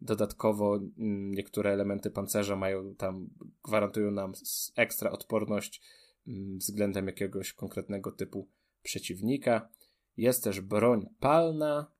[0.00, 3.28] Dodatkowo mm, niektóre elementy pancerza mają tam,
[3.64, 4.32] gwarantują nam
[4.76, 5.82] ekstra odporność
[6.26, 8.48] mm, względem jakiegoś konkretnego typu
[8.82, 9.68] przeciwnika.
[10.16, 11.93] Jest też broń palna,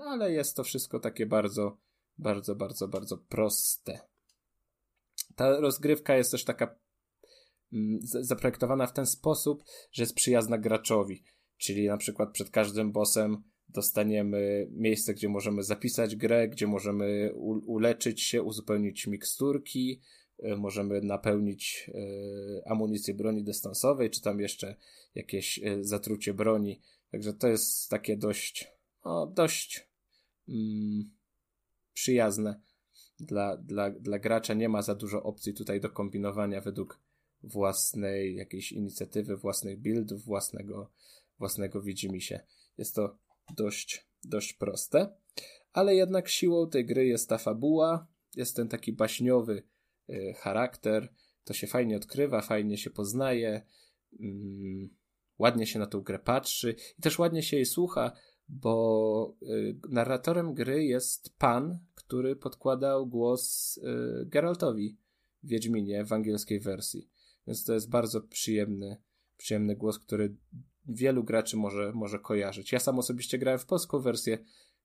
[0.00, 1.78] ale jest to wszystko takie bardzo,
[2.18, 4.00] bardzo, bardzo, bardzo proste.
[5.36, 6.76] Ta rozgrywka jest też taka
[7.72, 11.22] Mm, zaprojektowana w ten sposób, że jest przyjazna graczowi.
[11.56, 17.32] Czyli na przykład przed każdym bossem dostaniemy miejsce, gdzie możemy zapisać grę, gdzie możemy
[17.66, 20.00] uleczyć się, uzupełnić miksturki,
[20.38, 24.76] e, możemy napełnić e, amunicję broni dystansowej, czy tam jeszcze
[25.14, 26.80] jakieś e, zatrucie broni.
[27.12, 28.68] Także to jest takie dość,
[29.06, 29.88] no, dość
[30.48, 31.10] mm,
[31.92, 32.60] przyjazne
[33.20, 34.54] dla, dla, dla gracza.
[34.54, 37.00] Nie ma za dużo opcji tutaj do kombinowania według
[37.42, 40.92] własnej jakiejś inicjatywy, własnych buildów, własnego,
[41.38, 42.46] własnego widzimisię.
[42.78, 43.18] Jest to
[43.56, 45.16] dość, dość proste,
[45.72, 49.62] ale jednak siłą tej gry jest ta fabuła, jest ten taki baśniowy
[50.10, 51.12] y, charakter,
[51.44, 53.66] to się fajnie odkrywa, fajnie się poznaje,
[54.20, 54.88] mm,
[55.38, 58.12] ładnie się na tą grę patrzy i też ładnie się jej słucha,
[58.48, 64.98] bo y, narratorem gry jest pan, który podkładał głos y, Geraltowi
[65.42, 67.10] w Wiedźminie w angielskiej wersji.
[67.46, 68.96] Więc to jest bardzo przyjemny,
[69.36, 70.36] przyjemny głos, który
[70.88, 72.72] wielu graczy może, może kojarzyć.
[72.72, 74.38] Ja sam osobiście grałem w polską wersję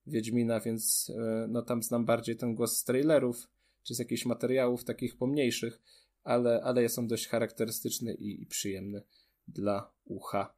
[0.07, 3.49] Wiedźmina, więc e, no tam znam bardziej ten głos z trailerów,
[3.83, 5.81] czy z jakichś materiałów takich pomniejszych,
[6.23, 9.01] ale, ale jest on dość charakterystyczny i, i przyjemny
[9.47, 10.55] dla ucha.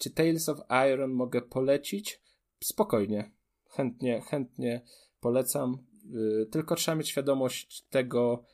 [0.00, 0.58] Czy Tales of
[0.92, 2.22] Iron mogę polecić?
[2.64, 3.32] Spokojnie.
[3.66, 4.84] Chętnie, chętnie
[5.20, 5.86] polecam.
[6.10, 8.44] Yy, tylko trzeba mieć świadomość tego,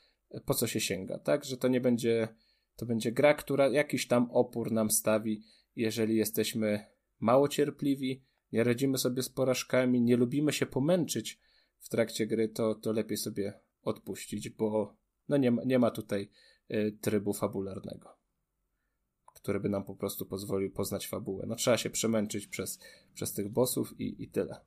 [0.47, 1.45] po co się sięga, tak?
[1.45, 2.29] Że to nie będzie,
[2.77, 5.43] to będzie gra, która jakiś tam opór nam stawi,
[5.77, 6.87] jeżeli jesteśmy
[7.21, 11.41] mało cierpliwi, nie radzimy sobie z porażkami, nie lubimy się pomęczyć
[11.79, 14.97] w trakcie gry, to, to lepiej sobie odpuścić, bo
[15.29, 16.31] no nie, ma, nie ma tutaj
[16.71, 18.16] y, trybu fabularnego,
[19.47, 21.45] który by nam po prostu pozwolił poznać fabułę.
[21.47, 22.79] No trzeba się przemęczyć przez,
[23.15, 24.61] przez tych bossów i, i tyle.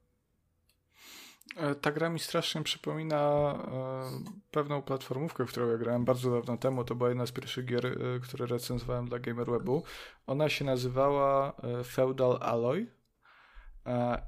[1.56, 6.58] E, ta gra mi strasznie przypomina e, pewną platformówkę, w którą ja grałem bardzo dawno
[6.58, 6.83] temu.
[6.83, 9.83] To była jedna z pierwszych gier, e, które recenzowałem dla GamerWebu.
[10.27, 11.53] Ona się nazywała
[11.85, 12.88] Feudal Alloy.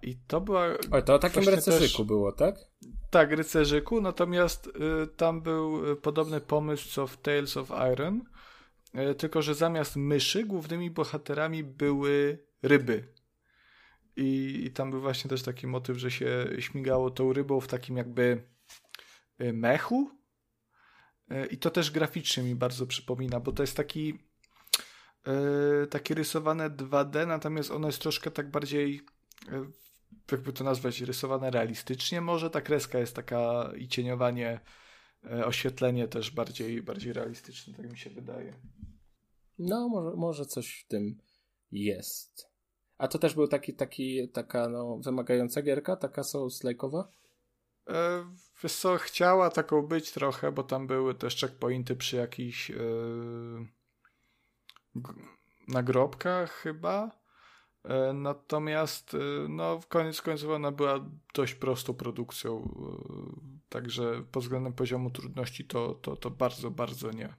[0.01, 0.65] I to była.
[0.91, 2.07] O, to o takim rycerzyku też...
[2.07, 2.55] było, tak?
[3.09, 4.69] Tak, rycerzyku, natomiast
[5.17, 8.21] tam był podobny pomysł co w Tales of Iron,
[9.17, 13.07] tylko że zamiast myszy głównymi bohaterami były ryby.
[14.15, 17.97] I, I, tam był właśnie też taki motyw, że się śmigało tą rybą w takim
[17.97, 18.43] jakby
[19.41, 20.11] y, mechu.
[21.31, 24.31] Y, I to też graficznie mi bardzo przypomina, bo to jest taki
[25.89, 29.01] takie rysowane 2D, natomiast ono jest troszkę tak bardziej
[30.31, 32.49] jakby to nazwać, rysowane realistycznie może.
[32.49, 34.59] Ta kreska jest taka i cieniowanie,
[35.45, 38.53] oświetlenie też bardziej, bardziej realistyczne, tak mi się wydaje.
[39.59, 41.17] No, może, może coś w tym
[41.71, 42.47] jest.
[42.97, 47.03] A to też był taki, taki, taka no, wymagająca gierka, taka Souls-like'owa?
[47.89, 48.25] E,
[48.63, 52.75] wiesz co, chciała taką być trochę, bo tam były też checkpointy przy jakichś e,
[55.67, 57.21] nagrobkach chyba.
[57.83, 59.17] E, natomiast e,
[59.49, 65.65] no, w koniec końców ona była dość prostą produkcją, e, także pod względem poziomu trudności
[65.65, 67.33] to, to, to bardzo, bardzo nie.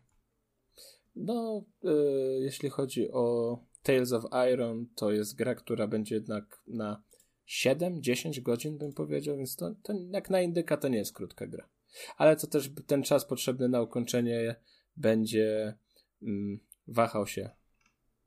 [1.16, 1.92] No, e,
[2.40, 7.02] jeśli chodzi o Tales of Iron to jest gra, która będzie jednak na
[7.48, 11.68] 7-10 godzin, bym powiedział, więc to, to jak na indyka to nie jest krótka gra.
[12.16, 14.56] Ale to też ten czas potrzebny na ukończenie
[14.96, 15.74] będzie
[16.22, 17.50] mm, wahał się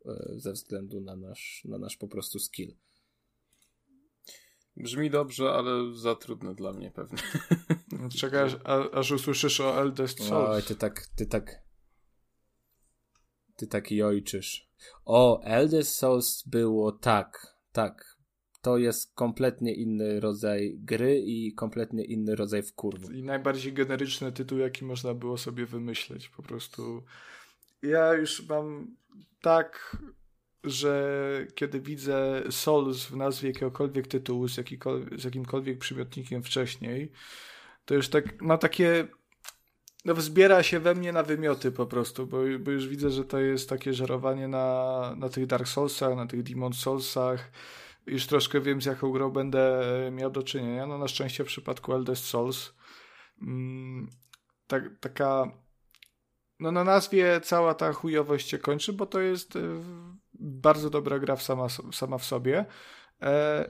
[0.05, 2.75] e, ze względu na nasz, na nasz po prostu skill.
[4.77, 7.19] Brzmi dobrze, ale za trudne dla mnie pewnie.
[8.17, 8.57] Czekaj, aż,
[8.93, 10.49] aż usłyszysz o Eldest Souls.
[10.49, 11.61] Oj, ty tak, ty tak,
[13.55, 14.69] ty taki ojczysz.
[15.05, 18.15] O, Eldest Souls było tak, tak.
[18.61, 23.11] To jest kompletnie inny rodzaj gry i kompletnie inny rodzaj wkurwu.
[23.11, 26.29] I najbardziej generyczny tytuł, jaki można było sobie wymyśleć.
[26.29, 27.03] Po prostu
[27.81, 28.95] ja już mam
[29.41, 29.97] tak
[30.65, 34.55] że kiedy widzę Souls w nazwie jakiegokolwiek tytułu z,
[35.17, 37.11] z jakimkolwiek przymiotnikiem wcześniej,
[37.85, 39.07] to już tak ma takie
[40.05, 43.39] no wzbiera się we mnie na wymioty po prostu, bo, bo już widzę, że to
[43.39, 47.51] jest takie żerowanie na, na tych Dark Soulsach, na tych Demon Soulsach.
[48.05, 49.81] Już troszkę wiem, z jaką grą będę
[50.11, 50.87] miał do czynienia.
[50.87, 52.73] No na szczęście w przypadku Eldest Souls
[53.41, 54.09] mm,
[54.67, 55.51] tak, taka
[56.59, 59.61] no na nazwie cała ta chujowość się kończy, bo to jest y,
[60.33, 62.65] bardzo dobra gra w sama, sama w sobie e,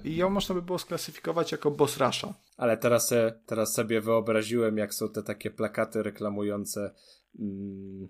[0.03, 2.33] i ją można by było sklasyfikować jako boss rusha.
[2.57, 3.13] Ale teraz,
[3.45, 6.93] teraz sobie wyobraziłem, jak są te takie plakaty reklamujące
[7.39, 8.07] mm,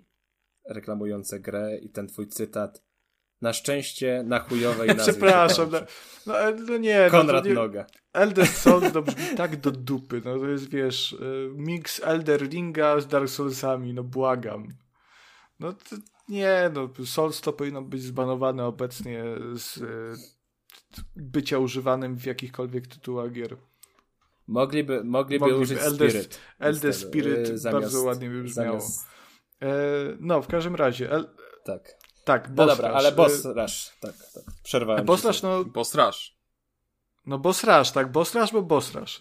[0.69, 2.83] reklamujące grę i ten twój cytat
[3.41, 5.13] na szczęście na chujowej nazwie.
[5.13, 5.79] Przepraszam, no,
[6.25, 7.07] no, e, no, nie.
[7.11, 7.85] Konrad no, nie, Noga.
[8.13, 11.15] Elder Souls to brzmi tak do dupy, no to jest, wiesz, e,
[11.55, 14.67] mix Elder Ringa z Dark Soulsami, no błagam.
[15.59, 15.95] No to,
[16.27, 19.23] nie, no Souls to powinno być zbanowane obecnie
[19.53, 20.34] z e,
[21.15, 23.57] bycia używanym w jakichkolwiek tytułach gier.
[24.47, 26.39] Mogliby, mogliby, mogliby użyć Elder, Spirit.
[26.59, 28.79] Elder Spirit zamiast, bardzo ładnie by brzmiało.
[28.79, 29.07] Zamiast...
[29.61, 29.67] E,
[30.19, 31.11] no, w każdym razie.
[31.11, 31.29] El...
[31.63, 31.97] Tak.
[32.23, 32.97] Tak, no dobra, rush.
[32.97, 34.43] ale boss rush, tak, tak.
[34.63, 35.05] Przerwałem.
[35.05, 35.65] Boss rush, no...
[35.65, 36.35] Boss rush.
[37.25, 39.19] No boss rush, tak, boss rush, bo boss rush.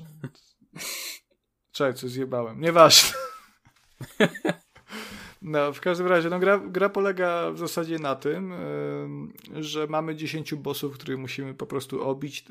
[1.72, 2.60] Czekaj, coś zjebałem.
[2.60, 3.18] Nieważne.
[5.47, 8.52] No, w każdym razie, no, gra, gra polega w zasadzie na tym,
[9.60, 12.44] że mamy 10 bossów, których musimy po prostu obić.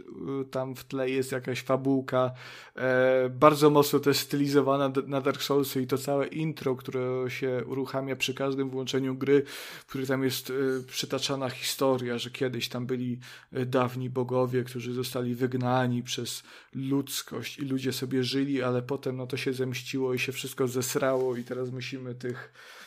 [0.52, 2.32] Tam w tle jest jakaś fabułka,
[2.76, 2.82] yy,
[3.30, 8.34] bardzo mocno też stylizowana na Dark Soulsy i to całe intro, które się uruchamia przy
[8.34, 9.44] każdym włączeniu gry,
[9.80, 10.54] w której tam jest e,
[10.88, 13.20] przytaczana historia, że kiedyś tam byli
[13.54, 16.44] e, dawni bogowie, którzy zostali wygnani przez
[16.76, 21.38] ludzkość i ludzie sobie żyli, ale potem no to się zemściło i się wszystko zesrało
[21.38, 22.83] i teraz musimy tych E,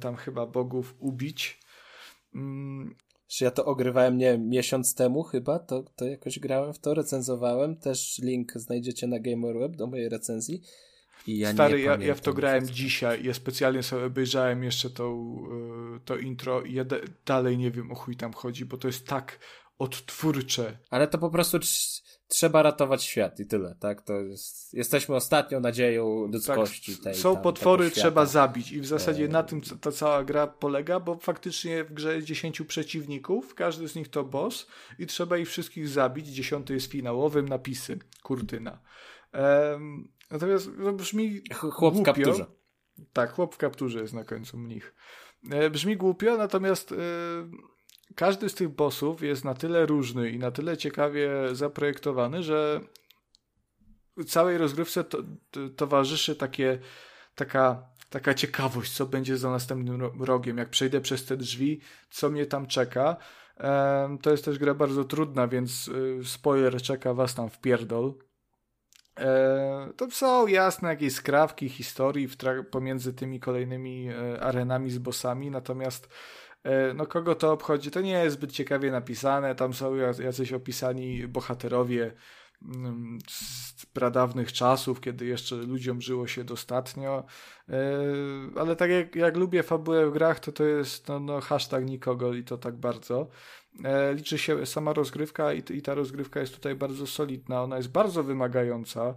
[0.00, 1.60] tam chyba bogów ubić.
[2.34, 2.94] Mm.
[3.28, 7.76] Czy ja to ogrywałem, nie miesiąc temu chyba, to, to jakoś grałem w to, recenzowałem,
[7.76, 10.62] też link znajdziecie na GamerWeb do mojej recenzji.
[11.26, 15.18] I ja Stary, ja, ja w to grałem dzisiaj, ja specjalnie sobie obejrzałem jeszcze to,
[15.96, 16.84] e, to intro i ja
[17.26, 19.38] dalej nie wiem o chuj tam chodzi, bo to jest tak
[19.78, 20.78] odtwórcze.
[20.90, 21.58] Ale to po prostu
[22.28, 24.02] trzeba ratować świat i tyle, tak?
[24.02, 26.94] To jest, jesteśmy ostatnią nadzieją ludzkości.
[26.94, 29.28] Tak, tej, są tam, potwory, trzeba zabić i w zasadzie e...
[29.28, 33.94] na tym ta cała gra polega, bo faktycznie w grze jest 10 przeciwników, każdy z
[33.94, 34.66] nich to boss
[34.98, 36.26] i trzeba ich wszystkich zabić.
[36.26, 38.78] Dziesiąty jest finałowym, napisy, kurtyna.
[39.32, 42.12] Ehm, natomiast no, brzmi Chłop głupio.
[42.12, 42.46] w kapturze.
[43.12, 44.94] Tak, chłop w kapturze jest na końcu mnich.
[45.50, 46.92] E, brzmi głupio, natomiast...
[46.92, 46.96] E,
[48.14, 52.80] każdy z tych bossów jest na tyle różny i na tyle ciekawie zaprojektowany, że
[54.26, 55.18] całej rozgrywce to,
[55.50, 56.78] to, towarzyszy takie,
[57.34, 60.58] taka, taka ciekawość, co będzie za następnym rogiem.
[60.58, 63.16] Jak przejdę przez te drzwi, co mnie tam czeka.
[64.22, 68.14] To jest też gra bardzo trudna, więc y, spoiler czeka was tam w pierdol.
[69.20, 72.28] E, to są jasne jakieś skrawki historii
[72.70, 76.08] pomiędzy tymi kolejnymi e, arenami z bossami, natomiast
[76.94, 77.90] no kogo to obchodzi?
[77.90, 82.12] To nie jest zbyt ciekawie napisane, tam są jacyś opisani bohaterowie
[82.62, 87.24] mm, z pradawnych czasów, kiedy jeszcze ludziom żyło się dostatnio,
[87.68, 87.74] e,
[88.56, 92.34] ale tak jak, jak lubię fabułę w grach, to to jest no, no hashtag nikogo
[92.34, 93.28] i to tak bardzo.
[93.84, 97.90] E, liczy się sama rozgrywka i, i ta rozgrywka jest tutaj bardzo solidna, ona jest
[97.90, 99.14] bardzo wymagająca,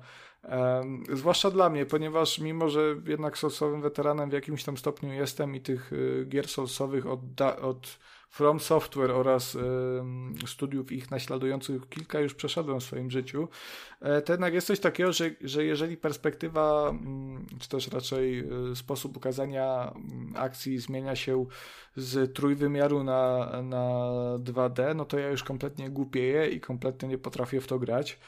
[1.13, 5.61] Zwłaszcza dla mnie, ponieważ mimo, że jednak solsowym weteranem w jakimś tam stopniu jestem i
[5.61, 9.57] tych y, gier solsowych od, od From Software oraz
[10.45, 13.47] studiów ich naśladujących kilka już przeszedłem w swoim życiu,
[14.01, 18.39] e, to jednak jest coś takiego, że, że jeżeli perspektywa, mm, czy też raczej
[18.71, 21.45] y, sposób ukazania mm, akcji zmienia się
[21.95, 23.85] z trójwymiaru na, na
[24.37, 28.19] 2D, no to ja już kompletnie głupieję i kompletnie nie potrafię w to grać.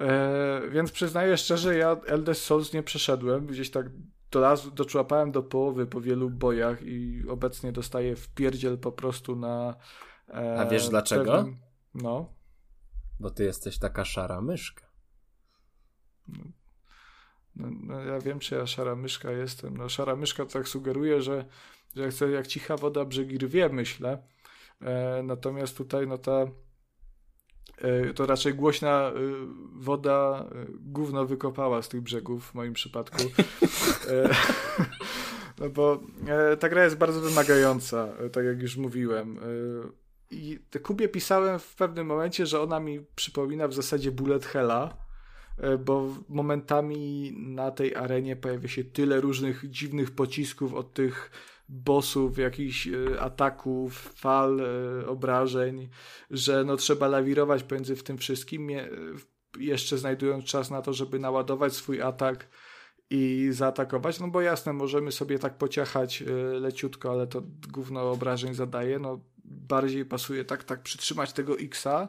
[0.00, 3.46] E, więc przyznaję szczerze, ja Elder Souls nie przeszedłem.
[3.46, 3.86] Gdzieś tak
[4.30, 9.36] do razu doczłapałem do połowy po wielu bojach i obecnie dostaję w pierdziel po prostu
[9.36, 9.74] na.
[10.28, 11.32] E, A wiesz dlaczego?
[11.32, 11.56] Pewnym...
[11.94, 12.32] No.
[13.20, 14.86] Bo ty jesteś taka szara myszka.
[17.56, 19.76] No, no, ja wiem, czy ja szara myszka jestem.
[19.76, 21.44] No, szara myszka tak sugeruje, że
[21.94, 24.22] jak, jak cicha woda brzegi rwie, myślę.
[24.80, 26.46] E, natomiast tutaj no ta
[28.14, 29.12] to raczej głośna e,
[29.74, 33.22] woda e, gówno wykopała z tych brzegów w moim przypadku.
[34.08, 34.28] E,
[35.60, 39.38] no bo e, ta gra jest bardzo wymagająca, tak jak już mówiłem.
[40.30, 44.96] I Kubie pisałem w pewnym momencie, że ona mi przypomina w zasadzie Bullet Hella,
[45.84, 51.30] bo momentami na tej arenie pojawia się tyle różnych dziwnych pocisków od tych
[51.68, 55.88] bossów, jakichś e, ataków, fal, e, obrażeń,
[56.30, 58.70] że no trzeba lawirować pomiędzy w tym wszystkim,
[59.58, 62.48] jeszcze znajdując czas na to, żeby naładować swój atak
[63.10, 68.54] i zaatakować, no bo jasne, możemy sobie tak pociachać e, leciutko, ale to gówno obrażeń
[68.54, 72.08] zadaje, no bardziej pasuje tak, tak przytrzymać tego X-a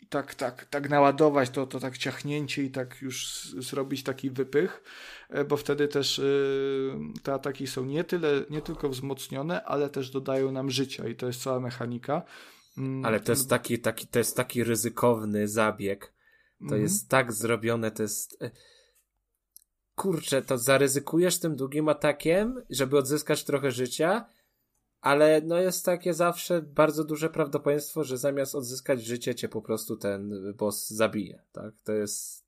[0.00, 4.82] i tak, tak, tak naładować to, to tak ciachnięcie i tak już zrobić taki wypych,
[4.82, 10.10] e, bo wtedy też y, te ataki są nie tyle, nie tylko wzmocnione, ale też
[10.10, 12.22] dodają nam życia i to jest cała mechanika.
[12.78, 16.12] Mm, ale to jest taki, taki, to jest taki ryzykowny zabieg.
[16.58, 16.82] To mm.
[16.82, 18.42] jest tak zrobione, to jest...
[18.42, 18.50] E,
[19.94, 24.24] kurczę, to zaryzykujesz tym długim atakiem, żeby odzyskać trochę życia,
[25.00, 29.96] ale no jest takie zawsze bardzo duże prawdopodobieństwo, że zamiast odzyskać życie cię po prostu
[29.96, 31.74] ten boss zabije, tak?
[31.84, 32.44] To jest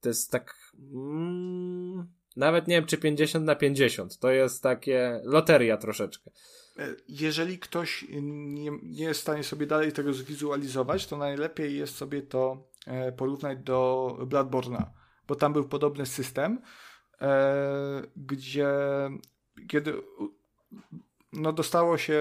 [0.00, 5.76] to jest tak mm, nawet nie wiem czy 50 na 50, to jest takie loteria
[5.76, 6.30] troszeczkę.
[6.78, 11.96] E, jeżeli ktoś nie, nie jest w stanie sobie dalej tego zwizualizować, to najlepiej jest
[11.96, 14.84] sobie to e, porównać do Bloodborne'a,
[15.28, 16.60] bo tam był podobny system,
[17.20, 18.68] e, gdzie
[19.68, 19.94] kiedy
[21.32, 22.20] no dostało się,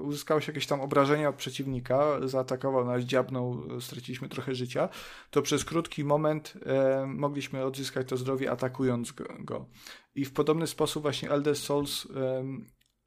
[0.00, 4.88] uzyskało się jakieś tam obrażenia od przeciwnika, zaatakował nas, dziabnął, straciliśmy trochę życia,
[5.30, 9.66] to przez krótki moment e, mogliśmy odzyskać to zdrowie atakując go.
[10.14, 12.44] I w podobny sposób właśnie Elder Souls e,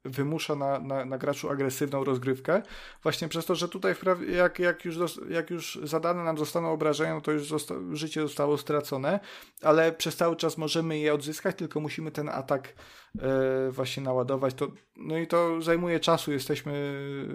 [0.04, 2.62] wymusza na, na, na graczu agresywną rozgrywkę,
[3.02, 3.94] właśnie przez to, że tutaj
[4.28, 4.96] jak, jak, już,
[5.28, 9.20] jak już zadane nam zostaną obrażenia, no to już zosta życie zostało stracone,
[9.62, 12.74] ale przez cały czas możemy je odzyskać, tylko musimy ten atak
[13.18, 14.54] e, właśnie naładować.
[14.54, 16.94] To, no i to zajmuje czasu, jesteśmy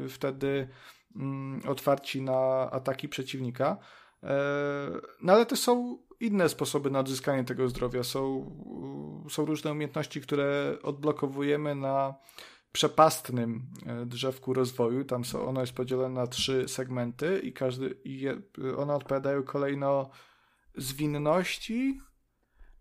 [0.10, 0.68] wtedy
[1.16, 3.78] mm, otwarci na ataki przeciwnika.
[4.24, 4.38] E,
[5.22, 8.04] no ale też są inne sposoby na odzyskanie tego zdrowia.
[8.04, 8.52] Są,
[9.30, 12.14] są różne umiejętności, które odblokowujemy na
[12.78, 15.06] przepastnym e, drzewku rozwoju.
[15.06, 18.42] Tam są, ono jest podzielone na trzy segmenty i każdy i je,
[18.78, 20.10] one odpowiadają kolejno
[20.76, 22.02] zwinności,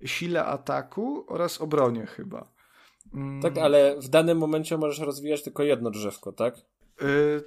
[0.04, 2.52] sile ataku oraz obronie chyba.
[3.14, 3.42] Mm.
[3.42, 6.56] Tak, ale w danym momencie możesz rozwijać tylko jedno drzewko, tak?
[7.00, 7.44] Yy,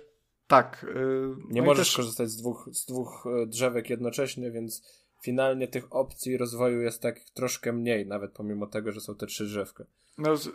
[0.48, 0.86] tak.
[0.96, 1.96] Yy, Nie no możesz też...
[1.96, 4.84] korzystać z dwóch, z dwóch drzewek jednocześnie, więc
[5.22, 9.46] finalnie tych opcji rozwoju jest tak troszkę mniej, nawet pomimo tego, że są te trzy
[9.46, 9.86] drzewka.
[10.18, 10.50] No, z,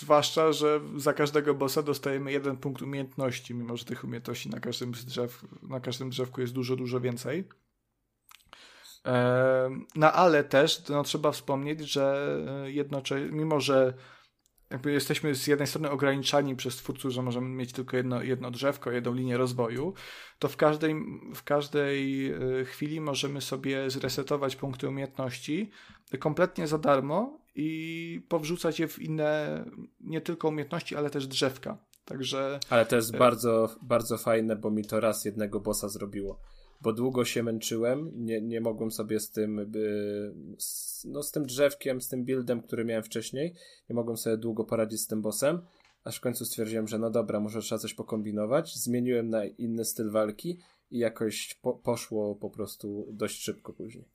[0.00, 4.92] zwłaszcza, że za każdego bossa dostajemy jeden punkt umiejętności, mimo że tych umiejętności na każdym,
[4.92, 7.44] drzew, na każdym drzewku jest dużo, dużo więcej.
[9.94, 13.94] no ale też no, trzeba wspomnieć, że jednocześnie, mimo że
[14.70, 18.90] jakby jesteśmy z jednej strony ograniczani przez twórców, że możemy mieć tylko jedno, jedno drzewko,
[18.90, 19.94] jedną linię rozwoju,
[20.38, 20.94] to w każdej,
[21.34, 25.70] w każdej e, chwili możemy sobie zresetować punkty umiejętności
[26.18, 29.64] kompletnie za darmo i powrzucać je w inne,
[30.00, 31.78] nie tylko umiejętności, ale też drzewka.
[32.04, 32.60] Także.
[32.70, 36.40] Ale to jest e, bardzo, bardzo fajne, bo mi to raz jednego bossa zrobiło.
[36.80, 39.72] Bo długo się męczyłem, nie, nie mogłem sobie z tym,
[40.58, 43.54] z, no z tym drzewkiem, z tym buildem, który miałem wcześniej,
[43.90, 45.60] nie mogłem sobie długo poradzić z tym bossem,
[46.04, 48.76] aż w końcu stwierdziłem, że no dobra, może trzeba coś pokombinować.
[48.76, 50.58] Zmieniłem na inny styl walki
[50.90, 54.08] i jakoś po, poszło po prostu dość szybko później.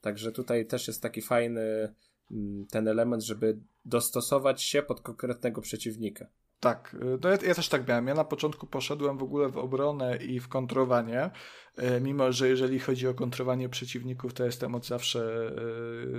[0.00, 1.94] Także tutaj też jest taki fajny
[2.30, 6.26] mm, ten element, żeby dostosować się pod konkretnego przeciwnika.
[6.64, 8.06] Tak, y, no ja, ja, też tak miałem.
[8.06, 11.30] Ja na początku poszedłem w ogóle w obronę i w kontrowanie,
[11.78, 15.50] y, mimo że jeżeli chodzi o kontrowanie przeciwników, to jestem od zawsze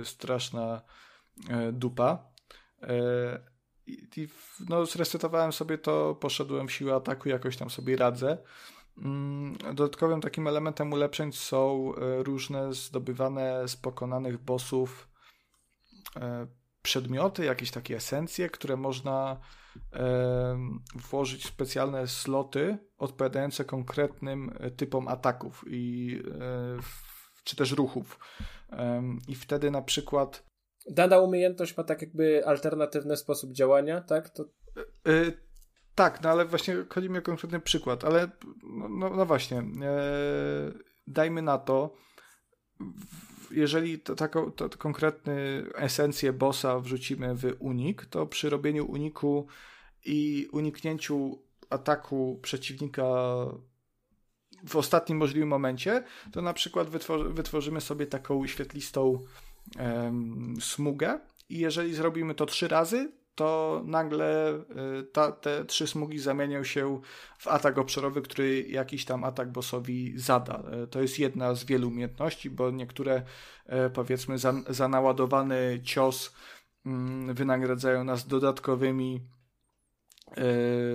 [0.00, 0.82] y, straszna
[1.72, 2.32] dupa.
[3.86, 4.28] I
[4.68, 8.38] no, zresetowałem sobie to, poszedłem w siłę ataku, jakoś tam sobie radzę.
[8.98, 15.08] Mm, dodatkowym takim elementem ulepszeń są różne zdobywane z pokonanych bossów
[16.86, 19.40] przedmioty, jakieś takie esencje, które można
[20.94, 26.78] włożyć specjalne sloty odpowiadające konkretnym e, typom ataków i e,
[27.44, 28.18] czy też ruchów.
[29.28, 30.44] I wtedy na przykład
[30.90, 34.30] dana umiejętność ma tak jakby alternatywny sposób działania, tak?
[34.30, 34.44] To...
[35.04, 35.32] Yy,
[35.94, 38.30] tak, no ale właśnie chodzi mi o konkretny przykład, ale
[38.62, 39.62] no, no, no właśnie,
[41.06, 41.94] dajmy na to,
[43.50, 49.46] jeżeli to, taką to, konkretny esencję bossa wrzucimy w unik, to przy robieniu uniku
[50.04, 53.04] i uniknięciu ataku przeciwnika
[54.68, 59.18] w ostatnim możliwym momencie, to na przykład wytworzy, wytworzymy sobie taką świetlistą
[59.78, 64.54] um, smugę i jeżeli zrobimy to trzy razy, to nagle
[65.00, 67.00] y, ta, te trzy smugi zamienią się
[67.38, 70.62] w atak obszarowy, który jakiś tam atak bossowi zada.
[70.84, 73.22] Y, to jest jedna z wielu umiejętności, bo niektóre
[73.86, 76.34] y, powiedzmy za, za naładowany cios
[76.86, 79.35] mm, wynagradzają nas dodatkowymi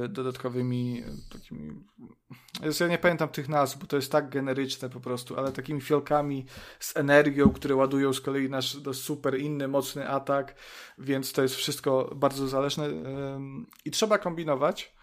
[0.10, 1.04] dodatkowymi
[1.34, 1.84] takimi.
[2.80, 6.46] Ja nie pamiętam tych nazw, bo to jest tak generyczne po prostu, ale takimi fiolkami
[6.80, 10.56] z energią, które ładują z kolei nasz super inny, mocny atak,
[10.98, 12.90] więc to jest wszystko bardzo zależne
[13.86, 14.96] i trzeba kombinować.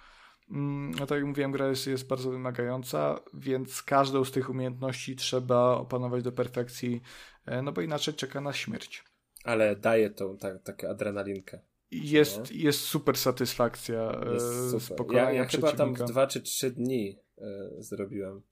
[0.50, 5.16] Mm, no tak jak mówiłem, gra jest, jest bardzo wymagająca, więc każdą z tych umiejętności
[5.16, 7.02] trzeba opanować do perfekcji,
[7.46, 9.04] e, no bo inaczej czeka nas śmierć.
[9.44, 11.60] Ale daje tą tak, taką adrenalinkę.
[11.90, 12.44] Jest, no.
[12.50, 15.06] jest super satysfakcja jest e, super.
[15.12, 17.42] Ja, ja chyba tam w dwa czy trzy dni e,
[17.78, 18.42] zrobiłem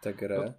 [0.00, 0.54] tę grę.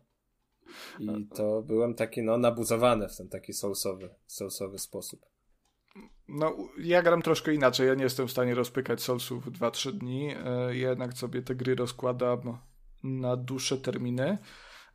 [1.00, 1.18] No.
[1.18, 5.26] I to byłem taki no nabuzowany w ten taki soulsowy, soulsowy sposób.
[6.28, 7.88] No, ja gram troszkę inaczej.
[7.88, 10.34] Ja nie jestem w stanie rozpykać Soulsów w 2-3 dni.
[10.46, 12.58] E, jednak sobie te gry rozkładam
[13.04, 14.38] na dłuższe terminy.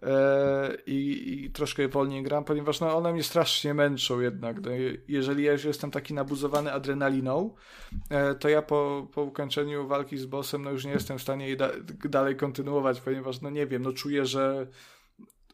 [0.05, 4.61] E, i, i, troszkę wolniej gram, ponieważ no, one mnie strasznie męczą jednak.
[4.61, 4.71] No,
[5.09, 7.55] jeżeli ja już jestem taki nabuzowany adrenaliną,
[8.11, 11.57] e, to ja po, po ukończeniu walki z bossem no, już nie jestem w stanie
[11.57, 11.71] da
[12.05, 14.67] dalej kontynuować, ponieważ no nie wiem, no czuję, że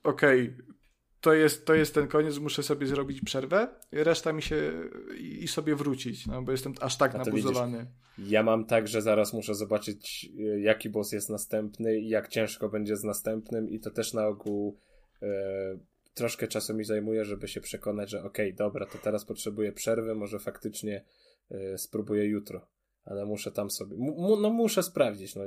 [0.02, 0.79] okej, okay,
[1.20, 4.72] to jest, to jest ten koniec, muszę sobie zrobić przerwę, reszta mi się
[5.18, 7.78] i sobie wrócić, no bo jestem aż tak nabuzowany.
[7.78, 12.28] Widzisz, ja mam tak, że zaraz muszę zobaczyć, e, jaki boss jest następny i jak
[12.28, 14.78] ciężko będzie z następnym, i to też na ogół
[15.22, 15.78] e,
[16.14, 20.14] troszkę czasu mi zajmuje, żeby się przekonać, że okej, okay, dobra, to teraz potrzebuję przerwy,
[20.14, 21.04] może faktycznie
[21.50, 22.66] e, spróbuję jutro,
[23.04, 23.96] ale muszę tam sobie,
[24.40, 25.42] no muszę sprawdzić, no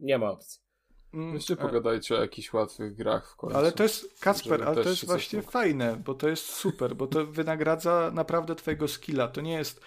[0.00, 0.65] nie ma opcji.
[1.12, 3.56] Weźcie mm, pogadajcie o jakichś łatwych grach w końcu.
[3.56, 7.26] Ale to jest, Kacper, ale to jest właśnie fajne, bo to jest super, bo to
[7.26, 9.28] wynagradza naprawdę twojego skilla.
[9.28, 9.80] To nie jest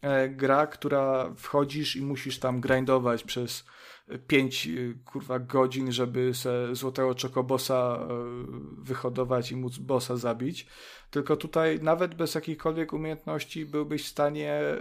[0.00, 3.64] e, gra, która wchodzisz i musisz tam grindować przez
[4.26, 4.70] 5 e,
[5.04, 8.06] kurwa godzin, żeby se złotego czokobosa e,
[8.78, 10.66] wyhodować i móc bossa zabić.
[11.10, 14.76] Tylko tutaj nawet bez jakichkolwiek umiejętności byłbyś w stanie e,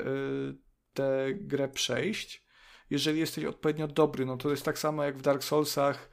[0.94, 2.51] tę grę przejść
[2.92, 6.10] jeżeli jesteś odpowiednio dobry, no to jest tak samo jak w Dark Soulsach,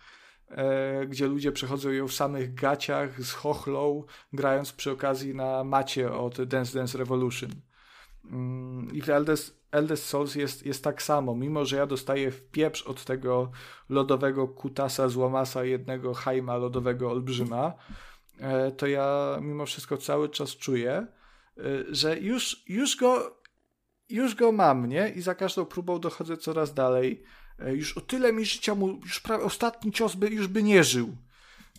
[0.51, 6.13] e, gdzie ludzie przechodzą ją w samych gaciach z chochlą, grając przy okazji na macie
[6.13, 7.51] od Dance Dance Revolution.
[8.25, 12.51] Mm, I w Eldest, Eldest Souls jest, jest tak samo, mimo że ja dostaję w
[12.51, 13.51] pieprz od tego
[13.89, 17.73] lodowego kutasa złomasa jednego hajma lodowego olbrzyma,
[18.41, 23.38] e, to ja mimo wszystko cały czas czuję, e, że już, już go
[24.11, 25.09] już go mam, nie?
[25.17, 27.23] I za każdą próbą dochodzę coraz dalej.
[27.59, 30.85] E, już o tyle mi życia mu, już prawie ostatni cios by, już by nie
[30.85, 31.17] żył.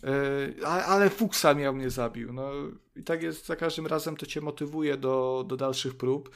[0.04, 2.32] E, ale Fuksa miał mnie zabił.
[2.32, 2.50] No
[2.96, 6.30] i tak jest za każdym razem, to cię motywuje do, do dalszych prób.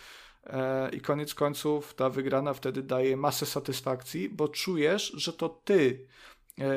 [0.47, 6.06] E, I koniec końców ta wygrana wtedy daje masę satysfakcji, bo czujesz, że to ty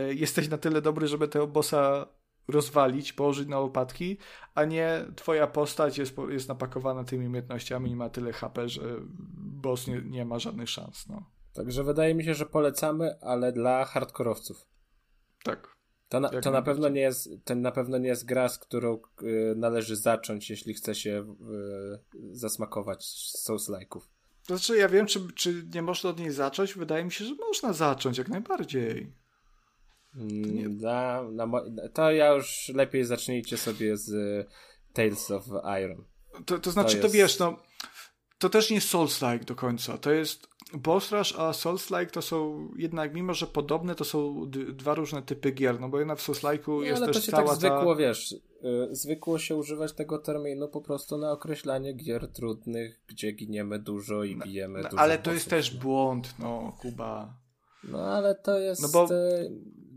[0.09, 2.07] jesteś na tyle dobry, żeby tego bossa
[2.47, 4.17] rozwalić, położyć na łopatki,
[4.55, 8.81] a nie twoja postać jest, jest napakowana tymi umiejętnościami i ma tyle HP, że
[9.37, 11.07] boss nie, nie ma żadnych szans.
[11.07, 11.23] No.
[11.53, 14.67] Także wydaje mi się, że polecamy, ale dla hardkorowców.
[15.43, 15.77] Tak.
[16.09, 18.99] To na, to na pewno nie jest, to na pewno nie jest gra, z którą
[19.21, 21.35] y, należy zacząć, jeśli chce się
[22.23, 23.05] y, zasmakować
[23.45, 24.01] Souls-like'ów.
[24.47, 26.73] Znaczy, ja wiem, czy, czy nie można od niej zacząć.
[26.73, 29.13] Wydaje mi się, że można zacząć jak najbardziej.
[30.17, 31.61] Mm, na, na,
[31.93, 34.45] to ja już lepiej zacznijcie sobie z y,
[34.93, 35.45] Tales of
[35.83, 36.03] Iron.
[36.45, 37.07] To, to znaczy, to, jest...
[37.07, 37.57] to wiesz, no,
[38.39, 39.97] to też nie jest Souls-like do końca.
[39.97, 44.95] To jest Boss Rush, a Souls-like to są jednak, mimo że podobne, to są dwa
[44.95, 47.57] różne typy gier, no bo jedna w Souls-like'u jest ale też to się cała tak
[47.57, 47.99] zwykło, ta...
[47.99, 48.37] wiesz, y,
[48.91, 54.35] zwykło się używać tego terminu po prostu na określanie gier trudnych, gdzie giniemy dużo i
[54.35, 55.01] no, bijemy no, dużo.
[55.01, 57.37] Ale to jest też błąd, no, Kuba.
[57.83, 58.81] No ale to jest.
[58.81, 59.15] No bo...
[59.15, 59.49] E,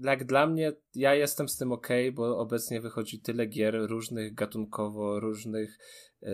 [0.02, 5.20] jak dla mnie, ja jestem z tym ok, bo obecnie wychodzi tyle gier różnych gatunkowo,
[5.20, 5.78] różnych.
[6.22, 6.30] Yy,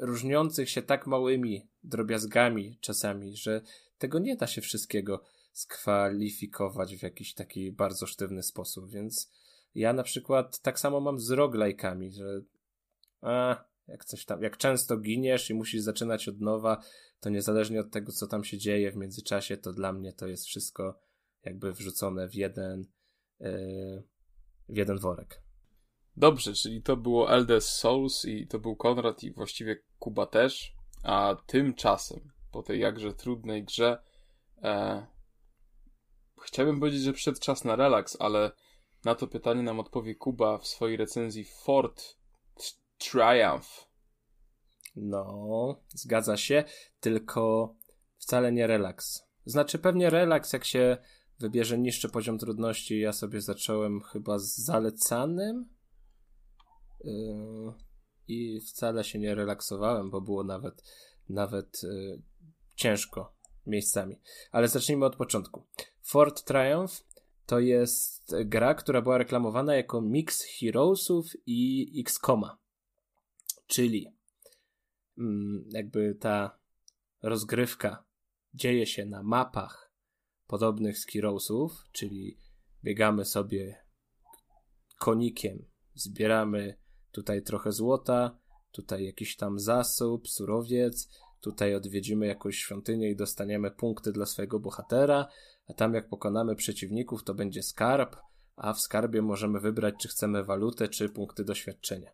[0.00, 3.60] różniących się tak małymi drobiazgami czasami, że
[3.98, 9.30] tego nie da się wszystkiego skwalifikować w jakiś taki bardzo sztywny sposób, więc
[9.74, 12.42] ja na przykład tak samo mam z roglajkami, że
[13.20, 16.82] a, jak coś tam, jak często giniesz i musisz zaczynać od nowa,
[17.20, 20.44] to niezależnie od tego, co tam się dzieje w międzyczasie, to dla mnie to jest
[20.44, 20.98] wszystko
[21.44, 22.86] jakby wrzucone w jeden,
[23.40, 24.02] yy,
[24.68, 25.42] w jeden worek.
[26.16, 31.36] Dobrze, czyli to było Eldest Souls i to był Konrad i właściwie Kuba też, a
[31.46, 34.02] tymczasem po tej jakże trudnej grze.
[34.62, 35.06] E,
[36.42, 38.50] chciałbym powiedzieć, że przyszedł czas na relaks, ale
[39.04, 42.16] na to pytanie nam odpowie Kuba w swojej recenzji Ford
[42.98, 43.86] Triumph.
[44.96, 46.64] No, zgadza się,
[47.00, 47.74] tylko
[48.18, 49.22] wcale nie relaks.
[49.44, 50.96] Znaczy pewnie relaks, jak się
[51.38, 53.00] wybierze niższy poziom trudności.
[53.00, 55.68] Ja sobie zacząłem chyba z zalecanym
[57.04, 57.72] yy,
[58.28, 60.82] i wcale się nie relaksowałem, bo było nawet,
[61.28, 62.22] nawet yy,
[62.74, 64.20] ciężko miejscami.
[64.52, 65.66] Ale zacznijmy od początku.
[66.02, 67.06] Ford Triumph
[67.46, 72.58] to jest gra, która była reklamowana jako mix Heroesów i XCOMa.
[73.66, 74.06] Czyli
[75.18, 76.58] mm, jakby ta
[77.22, 78.04] rozgrywka
[78.54, 79.92] dzieje się na mapach
[80.46, 82.38] podobnych z Heroesów, czyli
[82.84, 83.84] biegamy sobie
[84.98, 86.78] konikiem, zbieramy
[87.12, 88.38] tutaj trochę złota,
[88.72, 91.08] tutaj jakiś tam zasób, surowiec,
[91.40, 95.28] tutaj odwiedzimy jakąś świątynię i dostaniemy punkty dla swojego bohatera,
[95.68, 98.16] a tam jak pokonamy przeciwników, to będzie skarb,
[98.56, 102.10] a w skarbie możemy wybrać, czy chcemy walutę, czy punkty doświadczenia.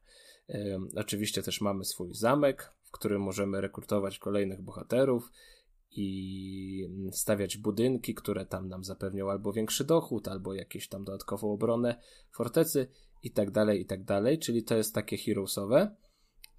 [0.96, 5.30] Oczywiście też mamy swój zamek, w którym możemy rekrutować kolejnych bohaterów
[5.90, 12.00] i stawiać budynki, które tam nam zapewnią albo większy dochód, albo jakieś tam dodatkową obronę
[12.32, 12.88] fortecy
[13.22, 15.96] i tak dalej, i tak dalej, czyli to jest takie heroesowe.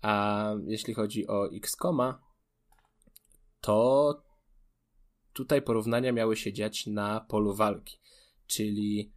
[0.01, 2.23] A jeśli chodzi o XCOMa,
[3.61, 4.23] to
[5.33, 7.97] tutaj porównania miały się dziać na polu walki,
[8.47, 9.13] czyli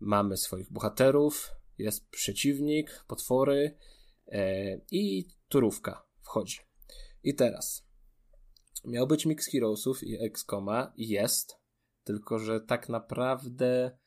[0.00, 3.76] mamy swoich bohaterów, jest przeciwnik, potwory
[4.26, 6.58] e, i turówka wchodzi.
[7.22, 7.88] I teraz
[8.84, 11.58] miał być mix Heroesów i XCOMa jest,
[12.04, 13.98] tylko że tak naprawdę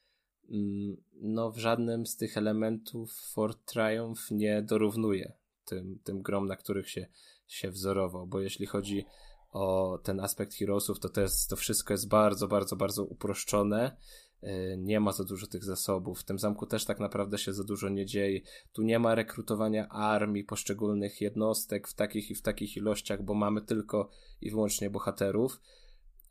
[0.50, 5.33] mm, no w żadnym z tych elementów Fort Triumph nie dorównuje
[5.66, 7.08] tym, tym grom, na których się,
[7.48, 9.06] się wzorował, bo jeśli chodzi
[9.51, 13.98] o ten aspekt Heroesów, to to, jest, to wszystko jest bardzo, bardzo, bardzo uproszczone.
[14.42, 16.20] E, nie ma za dużo tych zasobów.
[16.20, 18.42] W tym zamku też tak naprawdę się za dużo nie dzieje.
[18.74, 23.61] Tu nie ma rekrutowania armii, poszczególnych jednostek w takich i w takich ilościach, bo mamy
[23.61, 24.10] tylko
[24.42, 25.61] i wyłącznie bohaterów.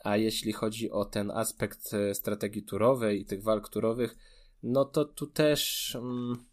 [0.04, 4.16] A jeśli chodzi o ten aspekt e, strategii turowej i tych walk turowych,
[4.62, 6.44] no to tu też mm,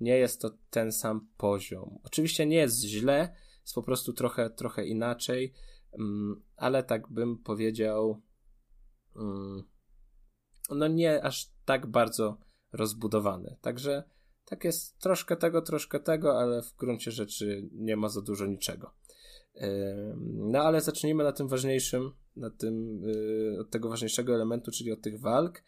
[0.00, 1.98] nie jest to ten sam poziom.
[2.04, 5.52] Oczywiście nie jest źle, jest po prostu trochę, trochę inaczej.
[5.92, 8.22] Mm, ale tak bym powiedział,
[9.16, 9.71] mm,
[10.74, 12.38] no nie aż tak bardzo
[12.72, 13.56] rozbudowany.
[13.60, 14.04] Także
[14.44, 18.94] tak jest troszkę tego, troszkę tego, ale w gruncie rzeczy nie ma za dużo niczego.
[20.22, 25.02] No ale zacznijmy na tym ważniejszym, na tym, y, od tego ważniejszego elementu, czyli od
[25.02, 25.62] tych walk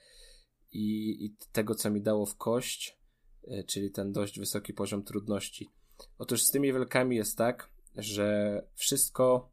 [0.73, 2.99] i, i tego, co mi dało w kość,
[3.45, 5.71] y, czyli ten dość wysoki poziom trudności.
[6.19, 9.53] Otóż z tymi walkami jest tak, że wszystko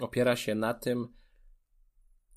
[0.00, 1.08] opiera się na tym,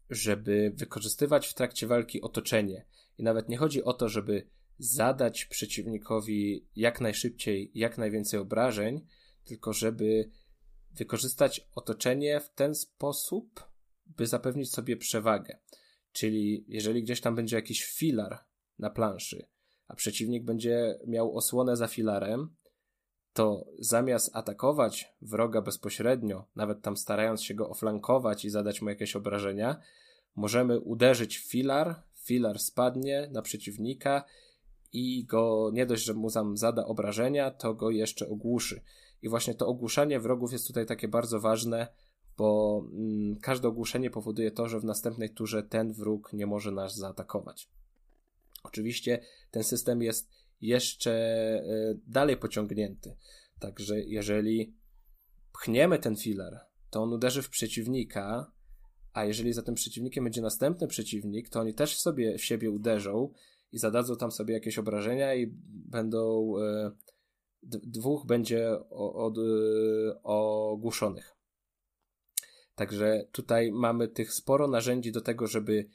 [0.10, 2.86] żeby wykorzystywać w trakcie walki otoczenie.
[3.18, 4.48] I nawet nie chodzi o to, żeby
[4.78, 9.06] zadać przeciwnikowi jak najszybciej, jak najwięcej obrażeń,
[9.44, 10.32] tylko żeby
[10.92, 13.70] wykorzystać otoczenie w ten sposób,
[14.06, 15.60] by zapewnić sobie przewagę.
[16.12, 18.46] Czyli jeżeli gdzieś tam będzie jakiś filar
[18.80, 19.48] na planszy,
[19.88, 22.56] a przeciwnik będzie miał osłonę za filarem,
[23.34, 29.16] to zamiast atakować wroga bezpośrednio, nawet tam starając się go oflankować i zadać mu jakieś
[29.16, 29.80] obrażenia,
[30.36, 34.24] możemy uderzyć w filar, filar spadnie na przeciwnika
[34.94, 38.82] i go nie dość, że mu tam zada obrażenia, to go jeszcze ogłuszy.
[39.22, 41.88] I właśnie to ogłuszanie wrogów jest tutaj takie bardzo ważne,
[42.38, 46.96] bo mm, każde ogłuszenie powoduje to, że w następnej turze ten wróg nie może nas
[46.96, 47.70] zaatakować.
[48.64, 49.20] Oczywiście
[49.52, 50.30] ten system jest
[50.62, 53.16] jeszcze e, dalej pociągnięty.
[53.60, 54.76] Także jeżeli
[55.54, 58.52] pchniemy ten filar, to on uderzy w przeciwnika,
[59.14, 62.72] a jeżeli za tym przeciwnikiem będzie następny przeciwnik, to oni też w sobie w siebie
[62.72, 63.34] uderzą
[63.72, 66.92] i zadadzą tam sobie jakieś obrażenia i będą e,
[67.64, 69.42] dwóch będzie od, e,
[70.24, 71.36] ogłuszonych.
[72.76, 75.90] Także tutaj mamy tych sporo narzędzi do tego, żeby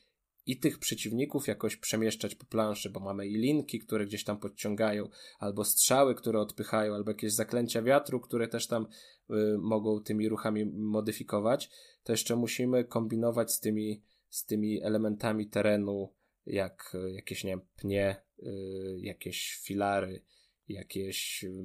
[0.47, 5.09] i tych przeciwników jakoś przemieszczać po planszy, bo mamy i linki, które gdzieś tam podciągają,
[5.39, 8.87] albo strzały, które odpychają, albo jakieś zaklęcia wiatru, które też tam
[9.31, 11.71] y, mogą tymi ruchami modyfikować,
[12.03, 16.13] to jeszcze musimy kombinować z tymi, z tymi elementami terenu,
[16.47, 20.23] jak y, jakieś, nie wiem, pnie, y, jakieś filary,
[20.69, 21.65] jakieś y,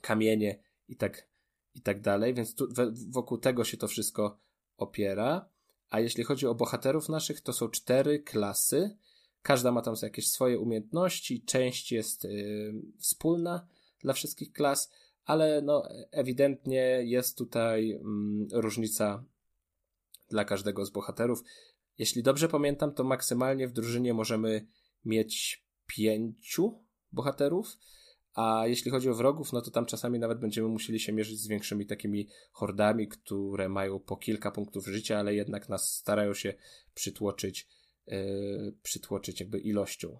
[0.00, 1.28] kamienie i tak,
[1.74, 2.68] i tak dalej, więc tu,
[3.10, 4.40] wokół tego się to wszystko
[4.76, 5.51] opiera.
[5.92, 8.96] A jeśli chodzi o bohaterów naszych, to są cztery klasy.
[9.42, 13.66] Każda ma tam jakieś swoje umiejętności, część jest yy, wspólna
[14.00, 14.90] dla wszystkich klas,
[15.24, 19.24] ale no ewidentnie jest tutaj mm, różnica
[20.30, 21.42] dla każdego z bohaterów.
[21.98, 24.66] Jeśli dobrze pamiętam, to maksymalnie w drużynie możemy
[25.04, 27.78] mieć pięciu bohaterów,
[28.34, 31.46] a jeśli chodzi o wrogów, no to tam czasami nawet będziemy musieli się mierzyć z
[31.46, 36.54] większymi takimi hordami, które mają po kilka punktów życia, ale jednak nas starają się
[36.94, 37.68] przytłoczyć,
[38.06, 40.18] yy, przytłoczyć jakby ilością.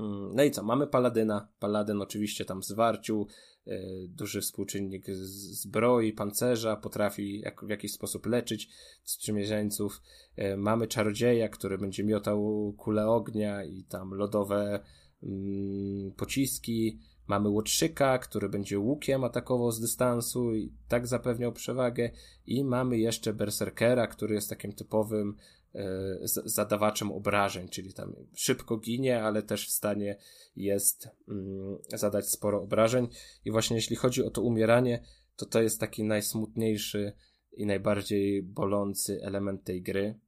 [0.00, 0.62] Mm, no i co?
[0.62, 1.48] Mamy Paladyna.
[1.58, 3.26] Paladyn oczywiście tam zwarciu,
[3.66, 8.68] yy, duży współczynnik zbroi, pancerza, potrafi jak, w jakiś sposób leczyć
[9.04, 10.02] sprzymierzeńców.
[10.36, 14.80] Yy, mamy Czarodzieja, który będzie miotał kule ognia i tam lodowe
[16.16, 16.98] pociski.
[17.26, 22.10] Mamy Łotrzyka, który będzie łukiem atakował z dystansu i tak zapewniał przewagę.
[22.46, 25.36] I mamy jeszcze Berserkera, który jest takim typowym
[25.74, 25.82] e,
[26.44, 30.16] zadawaczem obrażeń, czyli tam szybko ginie, ale też w stanie
[30.56, 33.08] jest mm, zadać sporo obrażeń.
[33.44, 35.02] I właśnie jeśli chodzi o to umieranie,
[35.36, 37.12] to to jest taki najsmutniejszy
[37.52, 40.20] i najbardziej bolący element tej gry.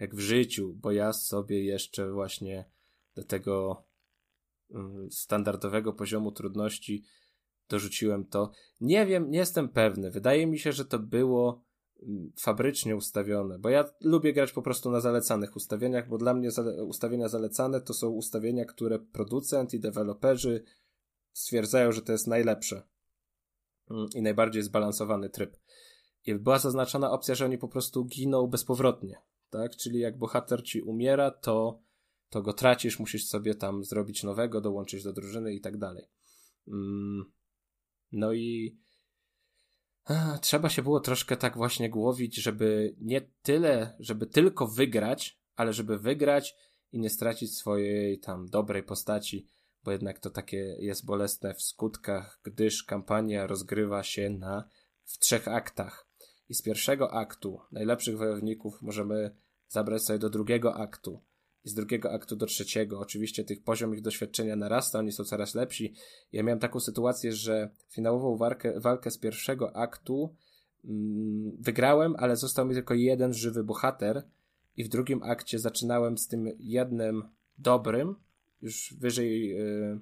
[0.00, 2.64] Jak w życiu, bo ja sobie jeszcze właśnie
[3.14, 3.84] do tego
[4.70, 7.04] Mm, standardowego poziomu trudności
[7.68, 8.50] dorzuciłem to.
[8.80, 10.10] Nie wiem, nie jestem pewny.
[10.10, 11.64] Wydaje mi się, że to było
[12.02, 16.48] mm, fabrycznie ustawione, bo ja lubię grać po prostu na zalecanych ustawieniach, bo dla mnie
[16.86, 20.64] ustawienia zalecane to są ustawienia, które producent i deweloperzy
[21.32, 22.82] stwierdzają, że to jest najlepsze
[23.90, 25.56] mm, i najbardziej zbalansowany tryb.
[26.26, 29.22] I była zaznaczona opcja, że oni po prostu giną bezpowrotnie,
[29.58, 29.76] tak?
[29.76, 31.82] Czyli jak bohater ci umiera, to
[32.30, 36.08] to go tracisz, musisz sobie tam zrobić nowego, dołączyć do drużyny i tak dalej.
[36.68, 37.32] Mm,
[38.12, 38.78] no i
[40.04, 45.72] a, trzeba się było troszkę tak właśnie głowić, żeby nie tyle, żeby tylko wygrać, ale
[45.72, 46.54] żeby wygrać
[46.92, 49.48] i nie stracić swojej tam dobrej postaci,
[49.84, 54.68] bo jednak to takie jest bolesne w skutkach, gdyż kampania rozgrywa się na
[55.04, 56.08] w trzech aktach.
[56.48, 59.36] I z pierwszego aktu najlepszych wojowników możemy
[59.68, 61.20] zabrać sobie do drugiego aktu
[61.64, 63.00] i z drugiego aktu do trzeciego.
[63.00, 65.94] Oczywiście tych poziom ich doświadczenia narasta, oni są coraz lepsi.
[66.32, 70.34] Ja miałem taką sytuację, że finałową walkę, walkę z pierwszego aktu
[70.84, 74.22] mm, wygrałem, ale został mi tylko jeden żywy bohater
[74.76, 77.22] i w drugim akcie zaczynałem z tym jednym
[77.58, 78.14] dobrym,
[78.62, 80.00] już wyżej, yy,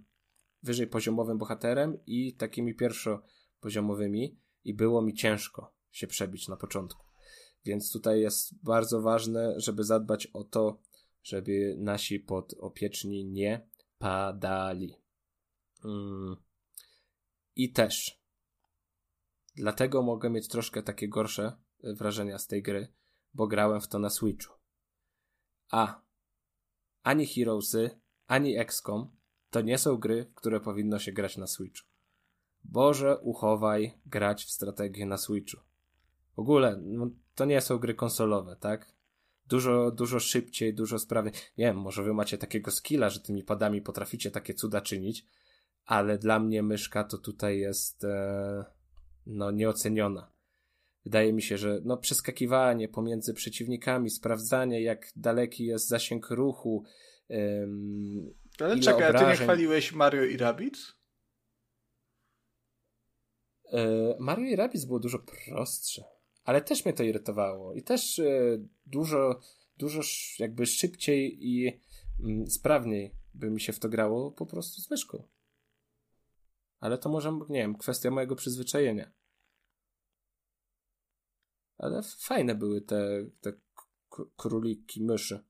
[0.62, 7.11] wyżej poziomowym bohaterem i takimi pierwszopoziomowymi i było mi ciężko się przebić na początku.
[7.64, 10.80] Więc tutaj jest bardzo ważne, żeby zadbać o to,
[11.22, 13.68] żeby nasi podopieczni nie
[13.98, 14.94] padali.
[15.84, 16.36] Mm.
[17.56, 18.22] I też.
[19.56, 22.92] Dlatego mogę mieć troszkę takie gorsze wrażenia z tej gry,
[23.34, 24.54] bo grałem w to na Switchu.
[25.70, 26.02] A
[27.02, 27.90] ani Heroesy,
[28.26, 29.10] ani XCOM
[29.50, 31.88] to nie są gry, w które powinno się grać na Switchu.
[32.64, 35.60] Boże, uchowaj grać w strategię na Switchu.
[36.36, 38.92] W ogóle, no, to nie są gry konsolowe, tak?
[39.52, 41.34] dużo, dużo szybciej, dużo sprawniej.
[41.58, 45.26] Nie wiem, może wy macie takiego skilla, że tymi padami potraficie takie cuda czynić,
[45.84, 48.64] ale dla mnie myszka to tutaj jest e,
[49.26, 50.32] no nieoceniona.
[51.04, 56.84] Wydaje mi się, że no przeskakiwanie pomiędzy przeciwnikami, sprawdzanie jak daleki jest zasięg ruchu.
[57.28, 59.28] Um, ale czekaj, obrażeń...
[59.28, 60.92] a ty nie chwaliłeś Mario i Rabbids?
[63.72, 66.11] E, Mario i Rabbids było dużo prostsze
[66.44, 69.40] ale też mnie to irytowało i też e, dużo,
[69.78, 70.00] dużo
[70.38, 71.80] jakby szybciej i
[72.20, 75.28] mm, sprawniej by mi się w to grało po prostu z myszką.
[76.80, 79.12] Ale to może, nie wiem, kwestia mojego przyzwyczajenia.
[81.78, 83.52] Ale fajne były te, te
[84.36, 85.44] króliki myszy.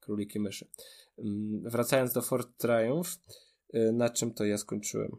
[0.00, 0.70] Króliki myszy.
[1.18, 3.10] Mm, wracając do Fort Triumph,
[3.72, 5.16] e, na czym to ja skończyłem?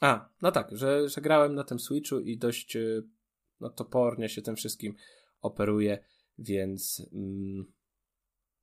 [0.00, 3.02] A, no tak, że, że grałem na tym Switchu i dość e,
[3.60, 4.94] no, topornie się tym wszystkim
[5.40, 5.98] operuje,
[6.38, 7.72] więc mm,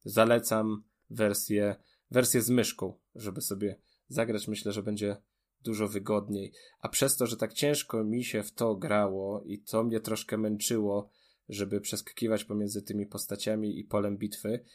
[0.05, 1.75] zalecam wersję,
[2.11, 4.47] wersję z myszką, żeby sobie zagrać.
[4.47, 5.17] Myślę, że będzie
[5.61, 6.53] dużo wygodniej.
[6.79, 10.37] A przez to, że tak ciężko mi się w to grało i to mnie troszkę
[10.37, 11.09] męczyło,
[11.49, 14.65] żeby przeskakiwać pomiędzy tymi postaciami i polem bitwy,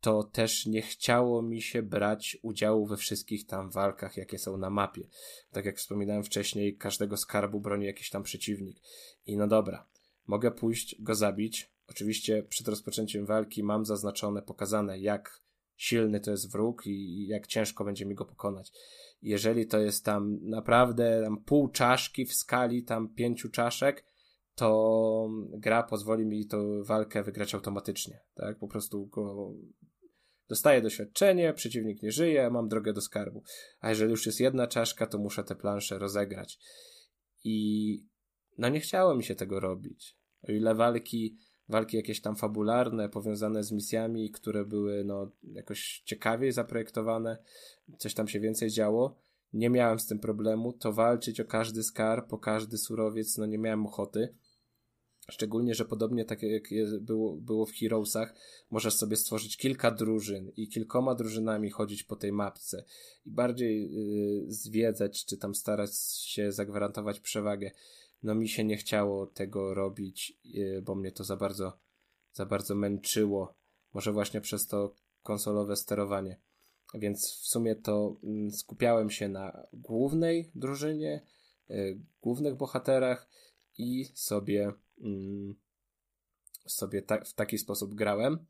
[0.00, 4.70] to też nie chciało mi się brać udziału we wszystkich tam walkach, jakie są na
[4.70, 5.08] mapie.
[5.52, 8.80] Tak jak wspominałem wcześniej, każdego skarbu broni jakiś tam przeciwnik.
[9.26, 9.86] I no dobra,
[10.26, 11.70] mogę pójść go zabić.
[11.88, 15.40] Oczywiście przed rozpoczęciem walki mam zaznaczone, pokazane, jak
[15.76, 18.72] silny to jest wróg i jak ciężko będzie mi go pokonać.
[19.22, 24.04] Jeżeli to jest tam naprawdę tam pół czaszki w skali tam pięciu czaszek,
[24.54, 28.58] to gra pozwoli mi tą walkę wygrać automatycznie, tak?
[28.58, 29.52] Po prostu go
[30.50, 33.42] Dostaję doświadczenie, przeciwnik nie żyje, mam drogę do skarbu.
[33.80, 36.58] A jeżeli już jest jedna czaszka, to muszę te plansze rozegrać.
[37.44, 38.04] I
[38.58, 40.16] no nie chciało mi się tego robić.
[40.48, 41.36] O ile walki,
[41.68, 47.38] walki jakieś tam fabularne, powiązane z misjami, które były no jakoś ciekawiej zaprojektowane,
[47.98, 49.18] coś tam się więcej działo,
[49.52, 53.58] nie miałem z tym problemu, to walczyć o każdy skarb, o każdy surowiec, no nie
[53.58, 54.34] miałem ochoty.
[55.30, 56.62] Szczególnie, że podobnie tak jak
[57.00, 58.34] było, było w Heroesach,
[58.70, 62.84] możesz sobie stworzyć kilka drużyn i kilkoma drużynami chodzić po tej mapce
[63.26, 65.90] i bardziej yy, zwiedzać, czy tam starać
[66.24, 67.70] się zagwarantować przewagę.
[68.22, 71.78] No mi się nie chciało tego robić, yy, bo mnie to za bardzo,
[72.32, 73.54] za bardzo męczyło.
[73.94, 76.40] Może właśnie przez to konsolowe sterowanie.
[76.94, 81.22] Więc w sumie to yy, skupiałem się na głównej drużynie,
[81.70, 83.28] y, głównych bohaterach
[83.78, 84.72] i sobie
[86.66, 88.46] sobie ta, w taki sposób grałem.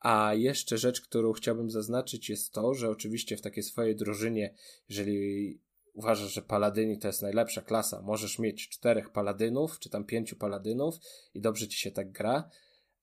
[0.00, 4.54] A jeszcze rzecz, którą chciałbym zaznaczyć, jest to, że oczywiście w takiej swojej drużynie,
[4.88, 5.60] jeżeli
[5.94, 10.94] uważasz, że paladyni to jest najlepsza klasa, możesz mieć czterech paladynów, czy tam pięciu paladynów
[11.34, 12.50] i dobrze ci się tak gra,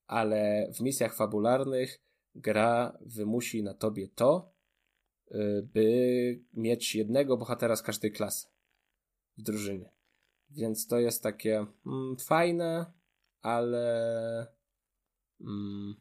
[0.08, 2.02] ale w misjach fabularnych
[2.36, 4.53] gra wymusi na tobie to,
[5.32, 8.48] y, by mieć jednego bohatera z każdej klasy
[9.38, 9.90] w drużynie.
[10.56, 12.93] Więc to jest takie mm, fajne,
[13.41, 14.48] ale
[15.41, 15.95] mm,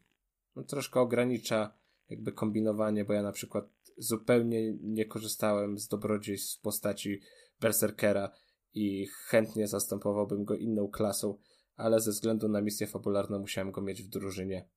[0.57, 6.61] no, troszkę ogranicza jakby kombinowanie, bo ja na przykład zupełnie nie korzystałem z dobrodziejstw w
[6.61, 7.21] postaci
[7.61, 8.31] Berserkera
[8.75, 11.39] i chętnie zastępowałbym go inną klasą,
[11.77, 14.69] ale ze względu na misję fabularną musiałem go mieć w drużynie.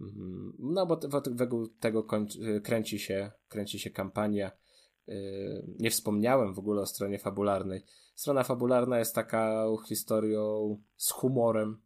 [0.00, 2.06] Mm, no bo wokół tego
[2.62, 4.59] kręci się, kręci się kampania.
[5.78, 7.84] Nie wspomniałem w ogóle o stronie fabularnej.
[8.14, 11.82] Strona fabularna jest taką historią z humorem,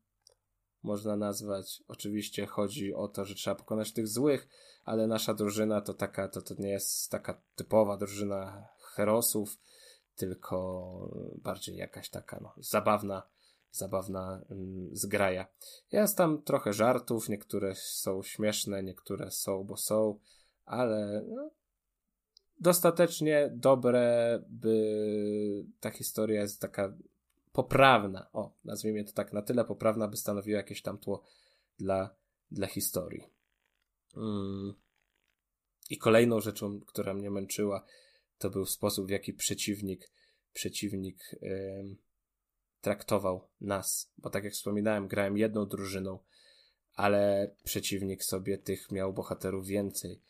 [0.82, 1.82] można nazwać.
[1.88, 4.48] Oczywiście chodzi o to, że trzeba pokonać tych złych,
[4.84, 9.58] ale nasza drużyna to taka, to, to nie jest taka typowa drużyna herosów,
[10.16, 11.10] tylko
[11.42, 13.22] bardziej jakaś taka no, zabawna,
[13.70, 15.46] zabawna mm, zgraja.
[15.92, 20.18] Jest tam trochę żartów, niektóre są śmieszne, niektóre są, bo są,
[20.64, 21.50] ale no,
[22.60, 26.96] dostatecznie dobre, by ta historia jest taka
[27.52, 28.28] poprawna.
[28.32, 31.22] O, nazwijmy to tak, na tyle poprawna, by stanowiła jakieś tam tło
[31.78, 32.14] dla,
[32.50, 33.24] dla historii.
[34.16, 34.74] Mm.
[35.90, 37.84] I kolejną rzeczą, która mnie męczyła,
[38.38, 40.10] to był sposób, w jaki przeciwnik,
[40.52, 41.18] przeciwnik
[42.80, 44.12] traktował nas.
[44.18, 46.18] Bo tak jak wspominałem, grałem jedną drużyną,
[46.94, 50.20] ale przeciwnik sobie tych miał bohaterów więcej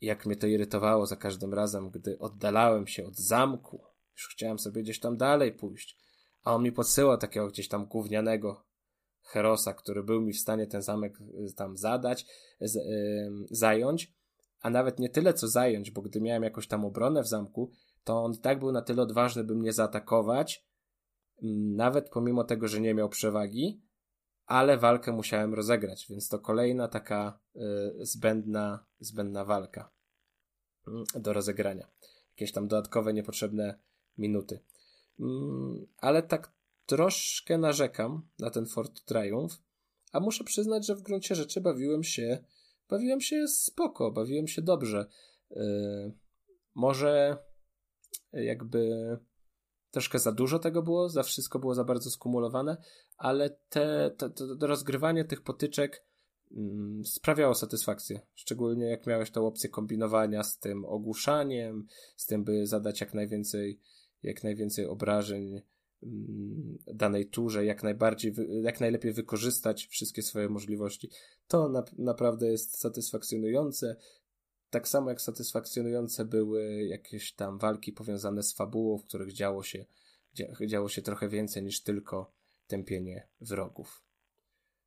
[0.00, 3.84] jak mnie to irytowało za każdym razem, gdy oddalałem się od zamku.
[4.12, 5.98] Już chciałem sobie gdzieś tam dalej pójść.
[6.44, 8.64] A on mi podsyłał takiego gdzieś tam gównianego
[9.22, 12.26] herosa, który był mi w stanie ten zamek y, tam zadać,
[12.60, 14.12] z, yy, zająć.
[14.60, 17.70] A nawet nie tyle co zająć, bo gdy miałem jakąś tam obronę w zamku,
[18.04, 20.66] to on i tak był na tyle odważny, by mnie zaatakować,
[21.76, 23.82] nawet pomimo tego, że nie miał przewagi,
[24.46, 27.60] ale walkę musiałem rozegrać, więc to kolejna taka y,
[28.06, 29.90] zbędna, zbędna walka
[30.88, 31.88] y, do rozegrania.
[32.30, 33.78] Jakieś tam dodatkowe, niepotrzebne
[34.18, 34.60] minuty.
[35.20, 35.24] Y,
[35.98, 36.52] ale tak
[36.86, 39.54] troszkę narzekam na ten Fort Triumph,
[40.12, 42.44] a muszę przyznać, że w gruncie rzeczy bawiłem się,
[42.88, 45.06] bawiłem się spoko, bawiłem się dobrze.
[45.50, 45.56] Y,
[46.74, 47.36] może
[48.32, 49.18] jakby
[49.96, 52.76] troszkę za dużo tego było, za wszystko było za bardzo skumulowane,
[53.16, 56.04] ale te, te, to rozgrywanie tych potyczek
[56.56, 58.20] mm, sprawiało satysfakcję.
[58.34, 63.80] Szczególnie jak miałeś tą opcję kombinowania z tym ogłuszaniem, z tym, by zadać jak najwięcej,
[64.22, 65.62] jak najwięcej obrażeń
[66.02, 71.10] mm, danej turze, jak najbardziej, jak najlepiej wykorzystać wszystkie swoje możliwości.
[71.48, 73.96] To na, naprawdę jest satysfakcjonujące.
[74.70, 79.86] Tak samo jak satysfakcjonujące były jakieś tam walki powiązane z fabułą, w których działo się,
[80.66, 82.32] działo się trochę więcej niż tylko
[82.66, 84.02] tępienie wrogów.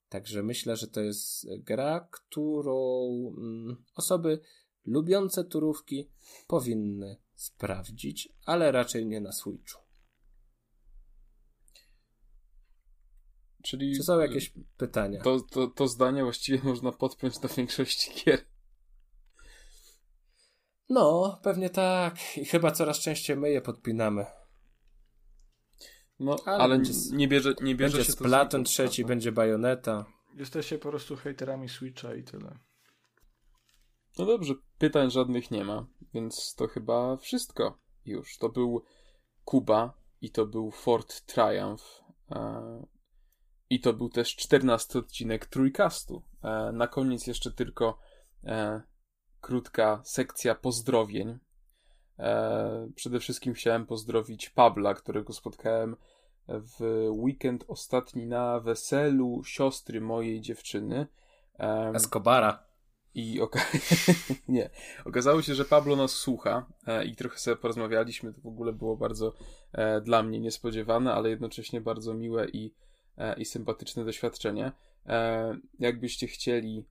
[0.10, 4.40] Także myślę, że to jest gra, którą mm, osoby
[4.86, 6.10] lubiące turówki
[6.48, 9.90] powinny sprawdzić, ale raczej nie na Switchu.
[13.64, 15.22] Czyli Czy są jakieś pytania?
[15.22, 18.46] To, to, to zdanie właściwie można podpiąć do większości gier.
[20.90, 22.38] No, pewnie tak.
[22.38, 24.26] I chyba coraz częściej my je podpinamy.
[26.20, 30.06] No, ale, ale będzie, nie bierze, nie bierze będzie się Splatoon trzeci, będzie Bajoneta.
[30.36, 32.60] Jesteście po prostu hejterami Switcha i tyle.
[34.18, 38.38] No dobrze, pytań żadnych nie ma, więc to chyba wszystko już.
[38.38, 38.84] To był
[39.44, 42.02] Kuba i to był Fort Triumph.
[42.32, 42.62] E,
[43.70, 46.24] I to był też 14 odcinek Trójkastu.
[46.44, 48.00] E, na koniec jeszcze tylko
[48.44, 48.82] e,
[49.42, 51.40] krótka sekcja pozdrowień.
[52.20, 55.96] E, przede wszystkim chciałem pozdrowić Pabla, którego spotkałem
[56.50, 61.08] w weekend ostatni na weselu siostry mojej dziewczyny.
[61.60, 62.70] E, Escobara.
[63.14, 63.60] I oka
[64.48, 64.70] nie.
[65.06, 68.34] okazało się, że Pablo nas słucha e, i trochę sobie porozmawialiśmy.
[68.34, 69.34] To w ogóle było bardzo
[69.72, 72.74] e, dla mnie niespodziewane, ale jednocześnie bardzo miłe i,
[73.38, 74.72] i sympatyczne doświadczenie.
[75.80, 76.86] Jakbyście chcieli,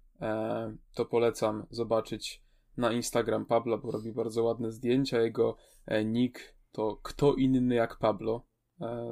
[0.94, 2.42] to polecam zobaczyć
[2.76, 5.20] na Instagram Pabla, bo robi bardzo ładne zdjęcia.
[5.20, 5.56] Jego
[5.86, 8.47] e, nick to kto inny jak Pablo.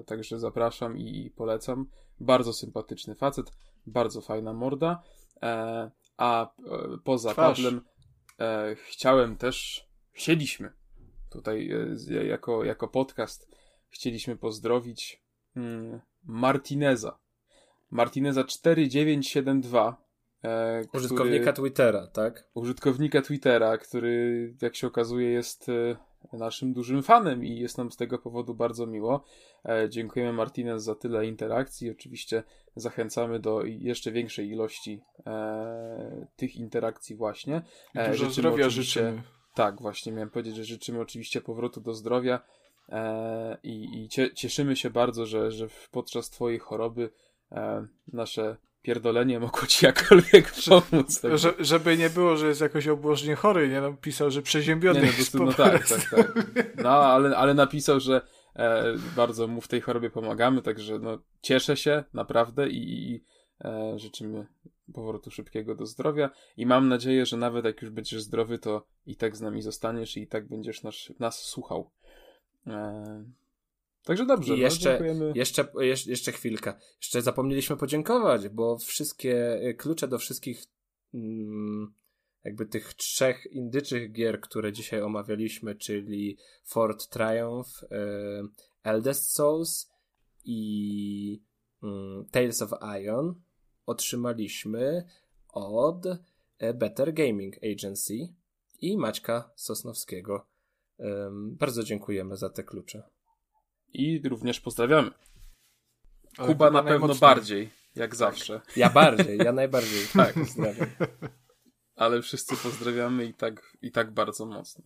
[0.07, 1.86] Także zapraszam i polecam.
[2.20, 3.52] Bardzo sympatyczny facet,
[3.86, 5.02] bardzo fajna morda.
[6.17, 6.49] A e,
[7.05, 7.57] poza Twarz.
[7.57, 7.81] Pawlem
[8.41, 10.73] e, chciałem też, chcieliśmy
[11.31, 11.70] tutaj
[12.10, 13.49] e, jako, jako podcast,
[13.89, 15.23] chcieliśmy pozdrowić
[15.57, 17.18] mm, Martineza.
[17.91, 20.06] Martineza 4972.
[20.47, 22.49] E, użytkownika który, Twittera, tak?
[22.55, 25.97] Użytkownika Twittera, który, jak się okazuje, jest e,
[26.33, 29.25] naszym dużym fanem i jest nam z tego powodu bardzo miło.
[29.65, 31.91] E, dziękujemy Martinez za tyle interakcji.
[31.91, 32.42] Oczywiście
[32.76, 37.62] zachęcamy do jeszcze większej ilości e, tych interakcji właśnie.
[37.94, 39.23] E, Dużo zdrowia życzymy.
[39.55, 42.41] Tak, właśnie miałem powiedzieć, że życzymy oczywiście powrotu do zdrowia
[42.89, 47.10] e, i, i cieszymy się bardzo, że, że podczas twojej choroby
[47.52, 48.57] e, nasze
[48.87, 51.21] pierdolenie mogło ci jakkolwiek pomóc.
[51.21, 51.39] Tak?
[51.39, 53.81] Że, żeby nie było, że jest jakoś obłożnie chory, nie?
[53.81, 56.33] No, pisał, że przeziębiony nie, no, jest no tak, tak, tak.
[56.83, 58.21] No, ale, ale napisał, że
[58.57, 63.25] e, bardzo mu w tej chorobie pomagamy, także no, cieszę się naprawdę i, i
[63.65, 64.47] e, życzymy
[64.95, 69.17] powrotu szybkiego do zdrowia i mam nadzieję, że nawet jak już będziesz zdrowy, to i
[69.17, 71.91] tak z nami zostaniesz i i tak będziesz nas, nas słuchał.
[72.67, 73.25] E,
[74.07, 75.68] Także dobrze, I jeszcze, no, jeszcze,
[76.07, 76.75] jeszcze chwilkę.
[77.01, 80.65] Jeszcze zapomnieliśmy podziękować, bo wszystkie e, klucze do wszystkich
[81.15, 81.94] mm,
[82.44, 87.86] jakby tych trzech indyczych gier, które dzisiaj omawialiśmy, czyli Fort Triumph, y,
[88.83, 89.91] Eldest Souls
[90.44, 91.43] i
[91.83, 91.86] y,
[92.31, 92.70] Tales of
[93.05, 93.35] Ion
[93.86, 95.05] otrzymaliśmy
[95.49, 96.07] od
[96.59, 98.35] e, Better Gaming Agency
[98.81, 100.47] i Maćka Sosnowskiego.
[101.01, 103.16] Y, bardzo dziękujemy za te klucze
[103.93, 105.11] i również pozdrawiamy.
[106.39, 108.17] Kuba na pewno bardziej, jak tak.
[108.17, 108.61] zawsze.
[108.77, 110.07] Ja bardziej, ja najbardziej.
[110.17, 110.89] tak, pozdrawiam.
[111.97, 114.85] Ale wszyscy pozdrawiamy i tak, i tak bardzo mocno.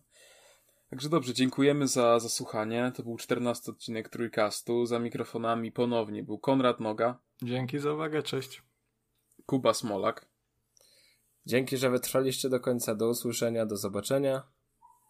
[0.89, 2.91] Także dobrze, dziękujemy za, za słuchanie.
[2.95, 4.85] To był 14 odcinek Trójkastu.
[4.85, 7.19] Za mikrofonami ponownie był Konrad Noga.
[7.43, 8.63] Dzięki za uwagę, cześć.
[9.45, 10.25] Kuba Smolak.
[11.45, 12.95] Dzięki, że wytrwaliście do końca.
[12.95, 14.43] Do usłyszenia, do zobaczenia.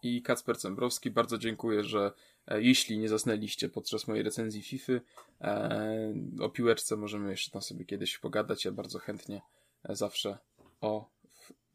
[0.02, 1.10] I Kacper Cembrowski.
[1.10, 2.12] Bardzo dziękuję, że
[2.48, 4.92] jeśli nie zasnęliście podczas mojej recenzji FIFA,
[5.40, 8.64] e, o piłeczce możemy jeszcze tam sobie kiedyś pogadać.
[8.64, 9.42] Ja bardzo chętnie
[9.84, 10.38] e, zawsze
[10.80, 11.08] o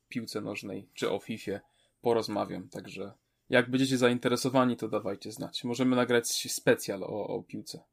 [0.09, 1.59] piłce nożnej czy o FIFA
[2.01, 2.69] porozmawiam.
[2.69, 3.13] Także
[3.49, 5.63] jak będziecie zainteresowani, to dawajcie znać.
[5.63, 7.83] Możemy nagrać specjal o, o piłce.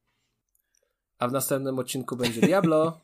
[1.18, 3.00] A w następnym odcinku będzie Diablo.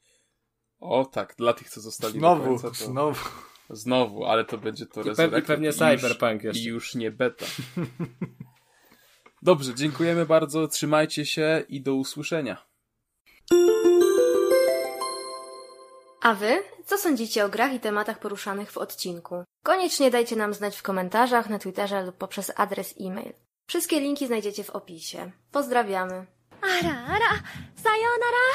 [0.80, 2.68] o tak, dla tych, co zostali znowu, do końca.
[2.68, 2.74] To...
[2.74, 3.28] Znowu.
[3.70, 6.70] Znowu, ale to będzie to I, I pewnie Cyberpunk już, jeszcze.
[6.70, 7.46] I już nie beta.
[9.44, 12.66] Dobrze, dziękujemy bardzo, trzymajcie się i do usłyszenia.
[16.22, 16.62] A wy?
[16.84, 19.44] Co sądzicie o grach i tematach poruszanych w odcinku?
[19.64, 23.32] Koniecznie dajcie nam znać w komentarzach, na Twitterze lub poprzez adres e-mail.
[23.68, 25.30] Wszystkie linki znajdziecie w opisie.
[25.52, 26.26] Pozdrawiamy.
[26.62, 27.42] Ara, ara,
[27.82, 28.54] sayonara!